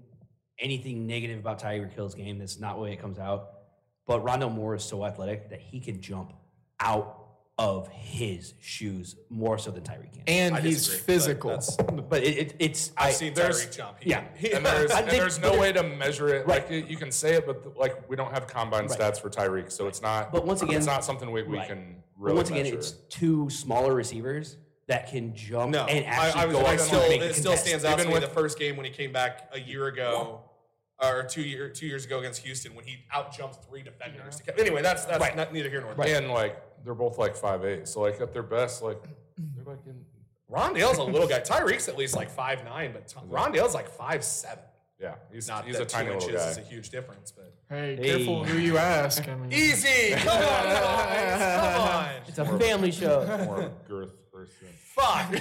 anything 0.60 1.06
negative 1.08 1.40
about 1.40 1.60
Tyreek 1.62 1.92
Hill's 1.92 2.16
game. 2.16 2.40
That's 2.40 2.58
not 2.58 2.76
the 2.76 2.82
way 2.84 2.94
it 2.94 3.02
comes 3.02 3.20
out. 3.20 3.50
But 4.08 4.24
Rondale 4.26 4.52
Moore 4.54 4.76
is 4.76 4.84
so 4.84 5.06
athletic 5.06 5.50
that 5.52 5.60
he 5.62 5.80
can 5.80 6.02
jump 6.02 6.34
out 6.80 7.26
of 7.60 7.88
his 7.88 8.54
shoes 8.62 9.16
more 9.30 9.58
so 9.58 9.72
than 9.72 9.82
Tyreek 9.84 10.14
can. 10.14 10.24
And 10.28 10.56
I 10.56 10.62
he's 10.62 10.78
disagree, 10.86 10.98
but 11.00 11.06
physical. 11.06 11.50
that's- 11.50 11.78
but 12.08 12.24
it, 12.24 12.38
it, 12.38 12.56
it's 12.60 12.92
I've 12.96 13.08
I, 13.08 13.12
seen 13.12 13.34
Tyreek 13.34 13.76
jump. 13.76 13.98
He- 14.00 14.12
yeah. 14.12 14.24
he- 14.38 14.52
and 14.54 14.64
there's, 14.66 14.92
and 14.92 15.08
think- 15.08 15.12
there's 15.22 15.40
no 15.40 15.54
it- 15.56 15.60
way 15.60 15.72
to 15.74 15.82
measure 15.84 16.30
it. 16.30 16.46
Right. 16.48 16.62
Like 16.62 16.70
you- 16.72 16.86
you 16.88 16.98
can 16.98 17.12
say 17.12 17.34
it, 17.34 17.46
but 17.48 17.76
like 17.76 18.08
we 18.10 18.16
don't 18.16 18.32
have 18.32 18.46
combine 18.48 18.86
Right. 18.88 19.00
stats 19.00 19.20
for 19.20 19.30
Tyreek, 19.32 19.72
so 19.72 19.88
it's 19.88 20.02
not. 20.04 20.32
But 20.32 20.46
once 20.46 20.62
again- 20.62 20.78
it's 20.78 20.86
not 20.86 21.04
something 21.04 21.32
we, 21.32 21.44
we 21.44 21.58
Right. 21.58 21.68
can 21.68 21.96
but 22.20 22.36
once 22.36 22.50
again, 22.50 22.64
measure. 22.64 22.78
it's 22.78 22.92
two 23.10 23.50
smaller 23.50 23.94
receivers 23.94 24.58
that 24.88 25.08
can 25.10 25.36
jump 25.36 25.72
no, 25.72 25.86
and 25.86 26.06
actually 26.06 26.40
I, 26.40 26.44
I 26.44 26.46
was, 26.46 26.56
go 26.56 26.64
I 26.64 26.74
out 26.76 26.80
still, 26.80 27.00
and 27.02 27.10
make 27.10 27.22
it 27.22 27.28
the 27.30 27.34
still 27.34 27.44
contest. 27.52 27.66
stands 27.68 27.86
out 27.86 27.96
to 27.98 28.02
Even 28.04 28.08
me 28.08 28.14
with- 28.14 28.24
the 28.24 28.30
first 28.36 28.58
game 28.60 28.78
when 28.78 28.86
he 28.86 28.92
came 28.92 29.12
back 29.12 29.50
a 29.52 29.60
year 29.60 29.88
ago. 29.88 30.42
Or 31.04 31.24
two 31.24 31.44
year 31.44 31.70
two 31.70 31.86
years 31.86 32.06
ago 32.06 32.18
against 32.20 32.42
Houston 32.44 32.74
when 32.74 32.84
he 32.84 32.98
out 33.12 33.32
jumped 33.38 33.64
three 33.70 33.84
defenders. 33.84 34.38
to 34.42 34.60
Anyway, 34.60 34.82
that's 34.82 35.06
that's 35.06 35.20
Right. 35.22 35.36
not, 35.36 35.54
neither 35.54 35.70
here 35.70 35.82
nor 35.82 35.94
there. 35.94 36.18
and 36.18 36.32
like 36.32 36.60
they're 36.84 36.96
both 36.96 37.20
like 37.20 37.36
five 37.36 37.64
eight, 37.66 37.88
so 37.88 38.02
like 38.02 38.20
at 38.20 38.34
their 38.34 38.42
best, 38.44 38.82
like 38.82 39.02
they're 39.38 39.64
like 39.66 39.86
in 39.86 40.04
Rondale's 40.52 40.98
a 40.98 41.04
little 41.04 41.28
guy. 41.28 41.40
Tyreek's 41.42 41.88
at 41.88 41.98
least 41.98 42.16
like 42.16 42.32
five 42.32 42.64
nine, 42.66 42.94
but 42.94 43.08
Tom, 43.08 43.28
Rondale's 43.30 43.76
like 43.76 43.88
five 43.90 44.24
seven. 44.24 44.64
yeah, 45.00 45.16
he's 45.32 45.48
Not 45.48 45.66
he's 45.66 45.76
that 45.78 45.84
a 45.84 45.86
tiny 45.86 46.08
two 46.08 46.14
little 46.16 46.30
inches 46.30 46.42
guy. 46.44 46.50
is 46.50 46.58
a 46.58 46.62
huge 46.62 46.90
difference, 46.90 47.32
but 47.32 47.54
hey, 47.70 47.96
Hey. 47.96 48.10
careful 48.18 48.44
who 48.44 48.58
you 48.58 48.78
ask. 48.80 49.28
I 49.28 49.36
mean, 49.36 49.52
easy. 49.54 50.12
Come 50.16 50.30
on, 50.30 50.64
guys. 50.64 51.76
Come 51.76 51.82
on. 51.82 52.10
It's 52.28 52.38
a 52.40 52.58
family 52.58 52.92
show. 52.92 53.24
More 53.46 53.72
girth 53.88 54.14
person. 54.32 54.68
Fuck. 54.96 55.32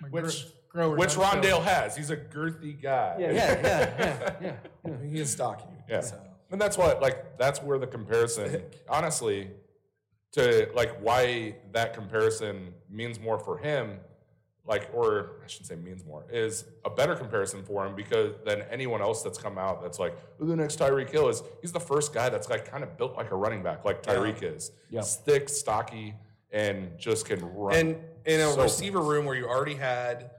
my 0.00 0.08
Which 0.10 0.46
gro- 0.72 0.88
grower 0.88 0.96
which 0.96 1.14
don't 1.14 1.24
show. 1.24 1.40
Rondale 1.40 1.62
has. 1.62 1.96
He's 1.96 2.10
a 2.10 2.16
girthy 2.16 2.80
guy. 2.80 3.16
yeah, 3.18 3.32
yeah, 3.32 3.60
yeah, 3.62 4.34
yeah, 4.40 4.54
yeah. 4.86 4.96
he 5.10 5.20
is 5.20 5.30
stocky. 5.30 5.64
Yeah. 5.88 6.00
So. 6.00 6.18
And 6.50 6.60
that's 6.60 6.76
what 6.76 7.00
like 7.00 7.38
that's 7.38 7.62
where 7.62 7.78
the 7.78 7.86
comparison 7.86 8.62
honestly 8.88 9.50
to 10.32 10.68
like 10.74 10.98
why 11.00 11.56
that 11.72 11.94
comparison 11.94 12.74
means 12.90 13.18
more 13.20 13.38
for 13.38 13.58
him 13.58 14.00
like, 14.64 14.88
or 14.92 15.40
I 15.42 15.48
shouldn't 15.48 15.68
say 15.68 15.76
means 15.76 16.04
more, 16.04 16.24
is 16.30 16.64
a 16.84 16.90
better 16.90 17.16
comparison 17.16 17.64
for 17.64 17.84
him 17.84 17.96
because 17.96 18.34
than 18.44 18.62
anyone 18.70 19.02
else 19.02 19.22
that's 19.22 19.38
come 19.38 19.58
out 19.58 19.82
that's 19.82 19.98
like, 19.98 20.16
who 20.38 20.46
the 20.46 20.56
next 20.56 20.78
Tyreek 20.78 21.10
Hill 21.10 21.28
is. 21.28 21.42
He's 21.60 21.72
the 21.72 21.80
first 21.80 22.14
guy 22.14 22.28
that's 22.28 22.48
like 22.48 22.70
kind 22.70 22.84
of 22.84 22.96
built 22.96 23.16
like 23.16 23.30
a 23.32 23.36
running 23.36 23.62
back, 23.62 23.84
like 23.84 24.02
Tyreek 24.02 24.42
is. 24.42 24.70
Yeah. 24.90 25.00
He's 25.00 25.16
thick, 25.16 25.48
stocky, 25.48 26.14
and 26.52 26.96
just 26.98 27.26
can 27.26 27.40
run. 27.54 27.74
And 27.74 27.96
in 28.24 28.40
a 28.40 28.52
so 28.52 28.62
receiver 28.62 29.00
room 29.00 29.24
where 29.24 29.34
you 29.34 29.46
already 29.46 29.74
had 29.74 30.30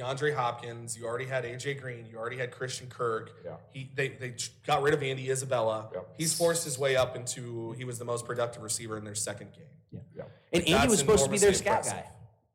DeAndre 0.00 0.34
Hopkins, 0.34 0.96
you 0.96 1.04
already 1.06 1.26
had 1.26 1.44
AJ 1.44 1.80
Green, 1.80 2.06
you 2.10 2.16
already 2.18 2.36
had 2.38 2.50
Christian 2.50 2.86
Kirk. 2.88 3.30
Yeah. 3.44 3.56
He 3.72 3.90
they 3.94 4.08
they 4.08 4.34
got 4.66 4.82
rid 4.82 4.94
of 4.94 5.02
Andy 5.02 5.30
Isabella. 5.30 5.90
Yep. 5.94 6.14
He's 6.18 6.36
forced 6.36 6.64
his 6.64 6.78
way 6.78 6.96
up 6.96 7.16
into 7.16 7.72
he 7.72 7.84
was 7.84 7.98
the 7.98 8.04
most 8.04 8.24
productive 8.26 8.62
receiver 8.62 8.96
in 8.96 9.04
their 9.04 9.14
second 9.14 9.52
game. 9.52 10.02
Yeah. 10.16 10.22
And 10.52 10.66
Andy 10.68 10.88
was 10.88 10.98
supposed 10.98 11.24
to 11.24 11.30
be 11.30 11.38
their 11.38 11.48
enormously 11.50 11.64
scat 11.64 11.84
impressive. 11.86 12.04
guy. 12.04 12.10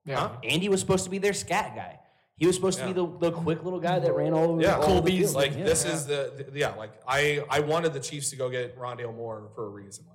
Yeah. 0.05 0.19
Huh? 0.19 0.29
Andy 0.43 0.69
was 0.69 0.79
supposed 0.79 1.03
to 1.05 1.09
be 1.09 1.17
their 1.17 1.33
scat 1.33 1.75
guy. 1.75 1.99
He 2.37 2.45
was 2.45 2.55
supposed 2.55 2.79
to 2.79 2.85
be 2.85 2.91
the, 2.93 3.07
the 3.19 3.31
quick 3.31 3.63
little 3.63 3.79
guy 3.79 3.97
that 3.99 4.13
ran 4.13 4.33
all 4.33 4.51
over, 4.51 4.61
Yeah. 4.61 4.75
all 4.75 4.83
Cole 4.83 4.95
the 4.95 5.01
Beasley. 5.03 5.21
field. 5.21 5.35
Like 5.35 5.57
Yeah. 5.57 5.63
this 5.63 5.85
is 5.85 6.05
the, 6.05 6.45
the- 6.51 6.59
yeah. 6.59 6.75
Like 6.75 6.91
I 7.07 7.43
I 7.49 7.59
wanted 7.61 7.93
the 7.93 7.99
Chiefs 8.01 8.29
to 8.31 8.35
go 8.35 8.49
get 8.49 8.77
Rondale 8.77 9.15
Moore 9.15 9.49
for 9.55 9.65
a 9.65 9.69
reason. 9.69 10.05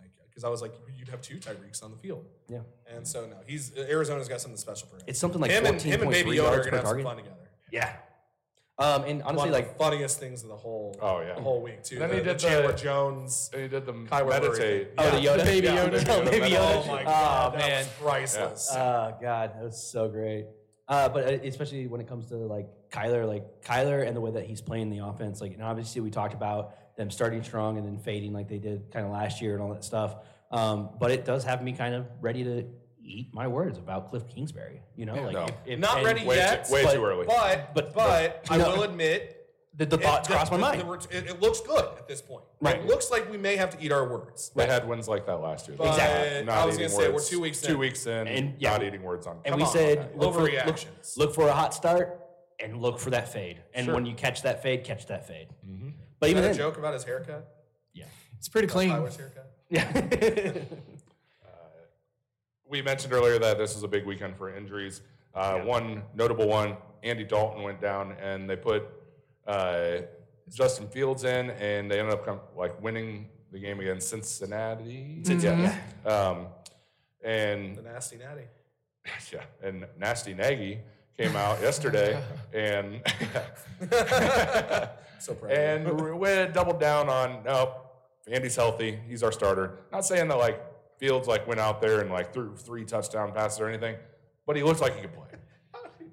Like 0.43 0.53
because 0.53 0.63
I 0.63 0.67
was 0.67 0.73
like 0.89 0.99
you'd 0.99 1.09
have 1.09 1.21
two 1.21 1.37
Tyreeks 1.37 1.83
on 1.83 1.91
the 1.91 1.97
field. 1.97 2.25
Yeah. 2.49 2.61
And 2.89 3.07
so 3.07 3.27
no, 3.27 3.37
he's 3.47 3.77
Arizona's 3.77 4.29
got 4.29 4.41
something 4.41 4.57
special 4.59 4.89
for 4.89 4.97
him. 4.97 5.03
It's 5.07 5.19
something 5.19 5.41
like 5.41 5.51
him 5.51 5.67
and 5.67 5.81
him 5.81 6.03
and 6.03 6.11
14.3 6.11 6.13
Baby 6.13 6.31
Yoda 6.31 6.33
are 6.33 6.35
yards 6.35 6.59
gonna 6.67 6.71
per 6.71 6.77
have 6.77 6.87
some 6.87 7.03
target. 7.03 7.05
fun 7.05 7.17
together. 7.17 7.51
Yeah. 7.71 7.97
Um, 8.79 9.05
and 9.05 9.19
One 9.21 9.29
honestly, 9.37 9.49
of 9.51 9.55
like 9.55 9.73
the 9.77 9.85
funniest 9.85 10.19
things 10.21 10.43
of 10.43 10.49
the 10.49 10.57
whole 10.57 10.97
Oh, 11.03 11.21
yeah. 11.21 11.35
the 11.35 11.43
whole 11.43 11.61
week 11.61 11.83
too. 11.85 11.99
Then 11.99 12.09
the, 12.09 12.15
he 12.17 12.21
the 12.23 12.27
did 12.31 12.39
Chandler 12.39 12.73
the- 12.73 12.79
Jones. 12.79 13.51
And 13.53 13.63
he 13.63 13.69
did 13.69 13.85
the 13.85 13.93
Kyler 13.93 14.29
meditate. 14.31 14.87
thing. 14.89 14.95
oh, 14.97 15.11
the 15.11 15.21
Yeah. 15.21 15.37
Yoda, 15.37 15.45
Baby 15.45 15.67
Yeah, 15.67 15.77
Yoda. 15.89 16.05
the 16.05 16.13
oh, 16.13 16.25
baby 16.25 16.41
meditate. 16.41 16.53
Yoda. 16.59 16.83
Oh 16.85 16.87
my 16.87 17.01
oh 17.03 17.05
god, 17.05 17.53
that 17.53 17.59
man, 17.59 17.79
was 17.85 17.89
priceless. 18.01 18.71
Oh 18.73 19.15
god, 19.21 19.53
that 19.55 19.63
was 19.63 19.91
so 19.93 20.09
great. 20.09 20.47
Uh, 20.89 21.09
but 21.11 21.25
uh, 21.27 21.39
especially 21.45 21.87
when 21.89 22.01
it 22.01 22.09
comes 22.09 22.27
to 22.29 22.37
like 22.37 22.67
Kyler, 22.91 23.27
like 23.29 23.45
Kyler 23.63 24.07
and 24.07 24.17
the 24.17 24.21
way 24.21 24.31
that 24.33 24.45
he's 24.47 24.63
playing 24.63 24.89
the 24.91 25.05
offense, 25.05 25.41
like 25.43 25.53
and 25.53 25.63
obviously 25.63 26.01
we 26.01 26.11
talked 26.11 26.33
about 26.35 26.75
them 26.97 27.11
starting 27.11 27.43
strong 27.43 27.79
and 27.79 27.87
then 27.87 27.99
fading 27.99 28.33
like 28.33 28.49
they 28.49 28.59
did 28.59 28.91
kind 28.93 29.07
of 29.07 29.13
last 29.13 29.41
year 29.41 29.55
and 29.55 29.63
all 29.63 29.73
that 29.73 29.85
stuff. 29.85 30.17
Um, 30.51 30.91
but 30.99 31.11
it 31.11 31.25
does 31.25 31.45
have 31.45 31.63
me 31.63 31.73
kind 31.73 31.95
of 31.95 32.07
ready 32.21 32.45
to 32.45 32.65
eat 33.03 33.33
my 33.33 33.47
words 33.49 33.79
about 33.79 34.11
Cliff 34.11 34.29
Kingsbury. 34.29 34.83
You 34.97 35.07
know, 35.07 35.15
like 35.15 35.33
no. 35.33 35.45
if- 35.45 35.55
if- 35.67 35.79
Not 35.79 36.05
ready 36.05 36.25
Way, 36.25 36.37
yet, 36.37 36.67
too, 36.67 36.75
way 36.75 36.85
but- 36.85 36.95
too 36.95 37.05
early. 37.05 37.27
but 37.27 37.75
But- 37.75 37.95
but, 37.95 37.95
but- 37.95 38.47
I 38.51 38.57
no. 38.59 38.71
will 38.77 38.83
admit 38.83 39.37
The, 39.75 39.87
the 39.87 39.97
thoughts 39.99 40.29
it, 40.29 40.33
crossed 40.33 40.51
my 40.53 40.59
mind. 40.59 40.81
the 40.81 40.85
ret- 40.85 41.07
it, 41.11 41.27
it 41.29 41.41
looks 41.41 41.61
good 41.61 41.85
at 41.97 42.07
this 42.09 42.21
point. 42.21 42.45
Right. 42.61 42.77
It 42.81 42.87
looks 42.87 43.11
like 43.11 43.31
we 43.31 43.39
may 43.39 43.57
have 43.57 43.71
to 43.79 43.83
eat 43.85 43.93
our 43.93 44.07
words. 44.09 44.51
They 44.55 44.67
had 44.67 44.87
wins 44.87 45.09
like 45.09 45.27
that 45.27 45.37
last 45.41 45.69
year. 45.69 45.77
But 45.79 45.89
Exactly. 45.89 46.49
I 46.53 46.65
was 46.67 46.75
eating 46.75 46.89
gonna 46.89 47.01
say 47.01 47.09
we're 47.09 47.15
words. 47.15 47.29
two 47.31 47.41
weeks 47.41 47.61
Two 47.63 47.73
in. 47.75 47.79
weeks 47.79 48.07
in, 48.07 48.27
And, 48.29 48.55
yeah. 48.59 48.73
not 48.73 48.83
eating 48.83 49.03
words 49.03 49.27
on. 49.29 49.39
and 49.45 49.55
we 49.55 49.63
on, 49.63 49.69
said 49.69 50.11
look 50.17 50.35
for, 50.35 50.43
look, 50.51 50.77
look 51.17 51.35
for 51.35 51.49
a 51.49 51.53
hot 51.53 51.73
start 51.73 52.21
and 52.59 52.83
look 52.83 52.99
for 52.99 53.11
that 53.11 53.29
fade. 53.33 53.63
And 53.73 53.87
Sure. 53.87 53.95
when 53.95 54.05
you 54.05 54.15
catch 54.15 54.43
that 54.43 54.63
fade, 54.63 54.85
catch 54.85 55.07
that 55.07 55.27
fade. 55.27 55.49
Mm-hmm. 55.67 55.91
But 56.21 56.27
Is 56.29 56.31
even 56.33 56.43
that 56.43 56.49
a 56.51 56.53
then, 56.53 56.59
joke 56.59 56.77
about 56.79 56.95
his 56.95 57.03
haircut? 57.05 57.65
yeah, 57.95 58.05
It's 58.39 58.49
pretty 58.49 58.69
clean. 58.69 58.91
Tyler's 58.91 59.17
haircut. 59.17 59.51
yeah. 59.71 60.53
we 62.69 62.83
mentioned 62.83 63.13
earlier 63.13 63.39
that 63.39 63.59
this 63.59 63.75
was 63.75 63.83
a 63.83 63.89
big 63.89 64.05
weekend 64.07 64.37
for 64.37 64.55
injuries. 64.55 65.01
Uh, 65.35 65.59
One 65.61 66.03
notable 66.15 66.47
one, 66.49 66.77
Andy 67.03 67.25
Dalton 67.25 67.63
went 67.63 67.81
down, 67.81 68.13
and 68.21 68.49
they 68.49 68.57
put 68.57 68.85
uh, 69.47 69.99
Justin 70.53 70.89
Fields 70.89 71.25
in, 71.25 71.51
and 71.51 71.91
they 71.91 71.99
ended 71.99 72.15
up 72.15 72.25
com- 72.25 72.41
like 72.57 72.81
winning 72.83 73.29
the 73.53 73.59
game 73.59 73.81
against 73.81 74.09
Cincinnati. 74.09 75.23
Yeah. 75.25 75.75
Um, 76.05 76.47
and 77.25 77.77
The 77.77 77.83
nasty 77.83 78.17
natty. 78.19 78.45
yeah, 79.33 79.43
and 79.63 79.87
Nasty 79.99 80.35
Nagy 80.35 80.79
came 81.21 81.37
out 81.37 81.61
yesterday, 81.61 82.23
and 82.55 83.03
So 85.19 85.35
proud. 85.35 85.53
and 85.53 86.19
we 86.19 86.29
doubled 86.53 86.81
down 86.81 87.09
on 87.11 87.43
nope. 87.45 87.87
Andy's 88.31 88.57
healthy. 88.57 88.99
He's 89.09 89.23
our 89.23 89.33
starter. 89.33 89.81
Not 89.93 90.05
saying 90.07 90.29
that 90.29 90.39
like 90.39 90.63
Fields 90.99 91.29
like 91.29 91.47
went 91.47 91.61
out 91.61 91.81
there 91.83 92.01
and 92.01 92.11
like 92.11 92.33
threw 92.33 92.57
three 92.57 92.85
touchdown 92.85 93.33
passes 93.33 93.61
or 93.61 93.69
anything, 93.69 93.97
but 94.47 94.57
he 94.57 94.63
looked 94.63 94.81
like 94.81 94.95
he 94.95 95.03
could 95.03 95.13
play, 95.13 95.29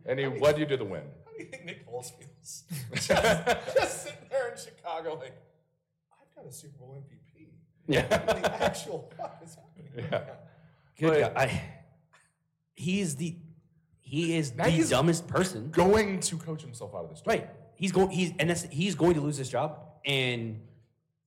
and 0.05 0.19
he 0.19 0.25
led 0.27 0.57
you 0.59 0.65
to 0.65 0.75
the 0.77 0.83
win. 0.85 1.03
How 1.25 1.31
do 1.37 1.43
you 1.43 1.49
think 1.49 1.65
Nick 1.65 1.87
Foles 1.87 2.11
feels? 2.17 2.63
just, 2.93 3.07
just 3.75 4.03
sitting 4.03 4.17
there 4.29 4.51
in 4.51 4.57
Chicago, 4.57 5.15
like, 5.15 5.35
I've 6.11 6.35
got 6.35 6.49
a 6.49 6.51
Super 6.53 6.77
Bowl 6.79 7.03
MVP. 7.05 7.47
yeah. 7.87 8.25
What 8.25 8.41
the 8.41 8.63
actual 8.63 9.11
fuck 9.17 9.39
is 9.43 9.55
happening? 9.55 10.07
Yeah. 10.11 10.23
Good 10.99 11.21
But- 11.23 11.35
guy. 11.35 11.41
I, 11.43 11.61
he's 12.75 13.15
the 13.17 13.35
he 14.07 14.37
is 14.37 14.51
the 14.51 14.63
Nagy's- 14.63 14.89
dumbest 14.89 15.27
person. 15.27 15.69
Going 15.71 16.19
to 16.21 16.37
coach 16.37 16.61
himself 16.61 16.95
out 16.95 17.03
of 17.03 17.09
this. 17.09 17.19
job. 17.19 17.27
Right. 17.27 17.49
He's 17.75 17.91
going. 17.91 18.09
He's 18.09 18.31
and 18.39 18.49
that's, 18.49 18.63
he's 18.63 18.95
going 18.95 19.15
to 19.15 19.21
lose 19.21 19.37
his 19.37 19.49
job. 19.49 19.79
And 20.05 20.61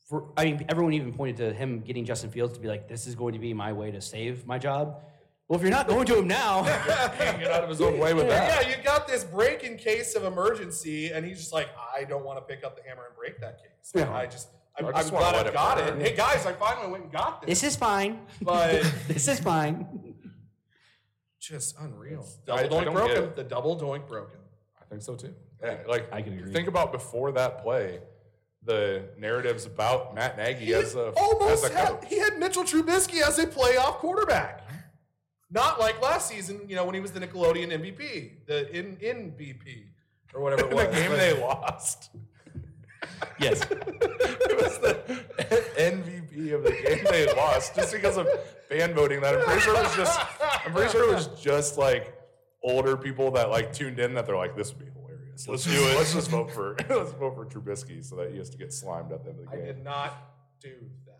for 0.08 0.32
I 0.36 0.46
mean, 0.46 0.64
everyone 0.68 0.94
even 0.94 1.12
pointed 1.12 1.36
to 1.38 1.52
him 1.52 1.80
getting 1.80 2.04
Justin 2.04 2.30
Fields 2.30 2.54
to 2.54 2.60
be 2.60 2.68
like, 2.68 2.88
"This 2.88 3.06
is 3.06 3.14
going 3.14 3.34
to 3.34 3.38
be 3.38 3.52
my 3.54 3.72
way 3.72 3.90
to 3.90 4.00
save 4.00 4.46
my 4.46 4.58
job." 4.58 5.02
Well, 5.46 5.58
if 5.58 5.62
you're 5.62 5.70
not 5.70 5.88
going 5.88 6.06
to 6.06 6.18
him 6.18 6.28
now, 6.28 6.62
Can't 7.18 7.40
get 7.40 7.50
out 7.50 7.64
of 7.64 7.68
his 7.68 7.80
own 7.80 7.98
way 7.98 8.14
with 8.14 8.28
that. 8.28 8.62
Yeah, 8.62 8.70
you 8.76 8.82
got 8.84 9.08
this 9.08 9.24
break 9.24 9.64
in 9.64 9.76
case 9.76 10.14
of 10.14 10.22
emergency, 10.24 11.10
and 11.10 11.26
he's 11.26 11.38
just 11.38 11.52
like, 11.52 11.68
I 11.96 12.04
don't 12.04 12.24
want 12.24 12.38
to 12.38 12.42
pick 12.42 12.62
up 12.64 12.76
the 12.76 12.88
hammer 12.88 13.06
and 13.08 13.16
break 13.16 13.40
that 13.40 13.58
case. 13.60 13.90
Yeah. 13.92 14.14
I 14.14 14.26
just, 14.26 14.46
I'm, 14.78 14.86
I 14.86 14.92
just 14.92 15.12
I'm 15.12 15.18
glad 15.18 15.34
I 15.46 15.50
got 15.50 15.78
burn. 15.78 16.00
it. 16.00 16.06
Hey 16.06 16.16
guys, 16.16 16.46
I 16.46 16.52
finally 16.52 16.92
went 16.92 17.02
and 17.02 17.12
got 17.12 17.42
this. 17.42 17.60
this 17.62 17.72
is 17.72 17.76
fine. 17.76 18.20
but 18.40 18.82
this 19.08 19.26
is 19.26 19.40
fine. 19.40 20.14
Just 21.40 21.76
unreal. 21.80 22.26
I- 22.26 22.46
Double 22.46 22.60
I 22.60 22.68
doink 22.68 22.84
don't 22.84 22.94
broken. 22.94 23.24
it. 23.24 23.36
The 23.36 23.44
double 23.44 23.78
doink 23.80 24.06
broken. 24.06 24.38
I 24.80 24.84
think 24.84 25.02
so 25.02 25.14
too. 25.16 25.34
Yeah, 25.62 25.78
like 25.88 26.12
I 26.12 26.22
can 26.22 26.38
agree. 26.38 26.52
Think 26.52 26.68
about 26.68 26.92
before 26.92 27.32
that 27.32 27.62
play, 27.62 28.00
the 28.62 29.04
narratives 29.18 29.66
about 29.66 30.14
Matt 30.14 30.36
Nagy 30.36 30.66
He 30.66 30.74
as 30.74 30.94
a 30.94 31.10
almost 31.16 31.64
as 31.64 31.70
a 31.70 31.74
had, 31.74 31.88
coach. 31.88 32.04
he 32.08 32.18
had 32.18 32.38
Mitchell 32.38 32.64
Trubisky 32.64 33.20
as 33.26 33.38
a 33.38 33.46
playoff 33.46 33.94
quarterback. 33.96 34.66
Not 35.50 35.80
like 35.80 36.00
last 36.00 36.28
season, 36.28 36.60
you 36.68 36.76
know, 36.76 36.84
when 36.84 36.94
he 36.94 37.00
was 37.00 37.10
the 37.12 37.20
Nickelodeon 37.20 37.72
MVP, 37.72 38.46
the 38.46 38.70
in 38.70 38.96
in 39.00 39.32
BP 39.32 39.84
or 40.34 40.40
whatever 40.42 40.62
it 40.66 40.70
In 40.70 40.76
was. 40.76 40.86
the 40.86 40.92
game 40.92 41.10
But- 41.10 41.18
they 41.18 41.40
lost. 41.40 42.10
Yes. 43.38 43.62
it 43.70 44.62
was 44.62 44.78
the 44.78 45.00
MVP 45.78 46.52
of 46.54 46.62
the 46.62 46.70
game 46.72 47.04
they 47.10 47.32
lost 47.34 47.74
just 47.74 47.92
because 47.92 48.16
of 48.16 48.28
fan 48.68 48.94
voting. 48.94 49.20
That 49.20 49.34
I'm 49.36 49.44
pretty 49.44 49.60
sure 49.60 49.76
it 49.76 49.82
was 49.82 49.96
just. 49.96 50.20
I'm 50.66 50.72
pretty 50.72 50.90
sure 50.92 51.10
it 51.10 51.14
was 51.14 51.28
just 51.40 51.78
like 51.78 52.14
older 52.62 52.96
people 52.96 53.30
that 53.32 53.50
like 53.50 53.72
tuned 53.72 53.98
in 53.98 54.14
that 54.14 54.26
they're 54.26 54.36
like, 54.36 54.56
this 54.56 54.74
would 54.74 54.84
be 54.84 54.90
hilarious. 54.92 55.48
Let's 55.48 55.64
do 55.64 55.70
it. 55.72 55.96
Let's 55.96 56.12
just 56.12 56.30
vote 56.30 56.50
for 56.50 56.76
let's 56.90 57.12
vote 57.12 57.34
for 57.34 57.46
Trubisky 57.46 58.04
so 58.04 58.16
that 58.16 58.30
he 58.30 58.38
has 58.38 58.50
to 58.50 58.58
get 58.58 58.72
slimed 58.72 59.12
at 59.12 59.24
the 59.24 59.30
end 59.30 59.40
of 59.40 59.46
the 59.46 59.50
game. 59.52 59.62
I 59.62 59.66
game. 59.66 59.74
did 59.76 59.84
not 59.84 60.16
do 60.60 60.74
that. 61.06 61.16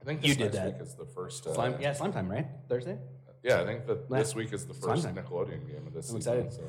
I 0.00 0.04
think 0.04 0.22
You 0.24 0.34
this 0.34 0.36
did 0.36 0.44
next 0.44 0.56
that. 0.56 0.66
week 0.74 0.82
is 0.82 0.94
the 0.94 1.06
first. 1.06 1.46
Uh, 1.46 1.54
Slime, 1.54 1.74
yeah, 1.80 1.92
slime 1.92 2.12
time, 2.12 2.28
right? 2.28 2.46
Thursday. 2.68 2.98
Yeah, 3.42 3.60
I 3.60 3.64
think 3.64 3.86
that 3.86 4.08
this 4.08 4.34
week 4.36 4.52
is 4.52 4.66
the 4.66 4.74
Slime 4.74 4.94
first 4.96 5.04
time. 5.04 5.16
Nickelodeon 5.16 5.66
game 5.68 5.84
of 5.86 5.92
this 5.92 6.10
I'm 6.10 6.16
season. 6.20 6.46
excited. 6.46 6.52
So 6.52 6.62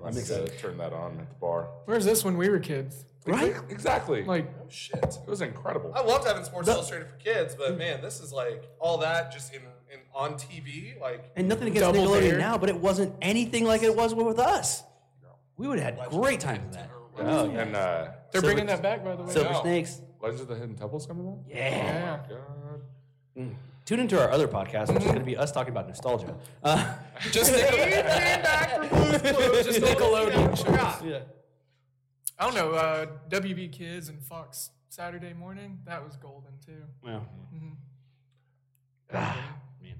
I'm 0.00 0.06
I'm 0.08 0.16
excited. 0.16 0.44
excited 0.46 0.52
to 0.52 0.58
turn 0.58 0.78
that 0.78 0.92
on 0.92 1.18
at 1.20 1.28
the 1.28 1.34
bar. 1.36 1.68
Where's 1.86 2.04
this 2.04 2.24
when 2.24 2.36
we 2.36 2.48
were 2.48 2.58
kids? 2.58 3.04
Right? 3.26 3.56
Exactly. 3.70 4.22
Like, 4.24 4.48
Oh 4.62 4.66
shit. 4.68 5.02
it 5.02 5.18
was 5.26 5.40
incredible. 5.42 5.92
I 5.94 6.00
loved 6.02 6.26
having 6.26 6.44
Sports 6.44 6.66
The- 6.68 6.74
Illustrated 6.74 7.08
for 7.08 7.16
kids, 7.16 7.56
but 7.56 7.76
man, 7.76 8.00
this 8.00 8.20
is 8.20 8.32
like 8.32 8.62
all 8.78 8.98
that 8.98 9.32
just 9.32 9.52
in, 9.52 9.62
in 9.92 9.98
on 10.14 10.34
TV. 10.34 11.00
Like 11.00 11.32
And 11.34 11.48
nothing 11.48 11.66
against 11.68 11.80
Double 11.92 12.08
Nickelodeon 12.08 12.30
Dare. 12.30 12.38
now, 12.38 12.56
but 12.56 12.68
it 12.68 12.76
wasn't 12.76 13.14
anything 13.20 13.64
like 13.64 13.82
it 13.82 13.96
was 13.96 14.14
with 14.14 14.38
us. 14.38 14.84
We 15.56 15.66
would 15.66 15.80
have 15.80 15.98
had 15.98 16.10
great 16.10 16.38
times 16.38 16.62
with 16.66 16.74
that. 16.74 16.90
Oh, 17.18 17.50
yeah. 17.50 17.60
And 17.62 17.74
uh, 17.74 17.78
they're 18.30 18.40
Silver- 18.42 18.46
bringing 18.48 18.66
that 18.66 18.82
back, 18.82 19.02
by 19.02 19.16
the 19.16 19.24
way. 19.24 19.32
Silver 19.32 19.52
No. 19.54 19.62
Snakes. 19.62 20.02
Legends 20.20 20.42
of 20.42 20.48
the 20.48 20.54
Hidden 20.54 20.76
Temple's 20.76 21.06
coming 21.06 21.26
back. 21.26 21.44
Yeah. 21.48 21.56
Yeah. 21.56 22.18
God. 22.28 23.56
Tune 23.86 24.00
into 24.00 24.20
our 24.20 24.30
other 24.30 24.48
podcast, 24.48 24.88
which 24.92 24.98
is 24.98 25.04
going 25.04 25.18
to 25.20 25.24
be 25.24 25.36
us 25.36 25.52
talking 25.52 25.70
about 25.72 25.86
nostalgia. 25.86 26.34
Uh, 26.62 26.94
Just 27.30 27.52
Nickelodeon. 27.54 29.64
Just 29.64 29.80
Nickelodeon 29.80 30.56
shows. 30.56 31.02
yeah. 31.08 31.20
I 32.38 32.44
don't 32.44 32.54
know. 32.54 32.72
Uh, 32.72 33.06
WB 33.30 33.72
Kids 33.72 34.08
and 34.10 34.22
Fox 34.22 34.70
Saturday 34.90 35.32
Morning. 35.32 35.78
That 35.86 36.04
was 36.04 36.16
golden 36.16 36.52
too. 36.64 36.82
Well, 37.02 37.26
Mhm. 37.54 37.76
ah, 39.14 39.56
man. 39.80 39.94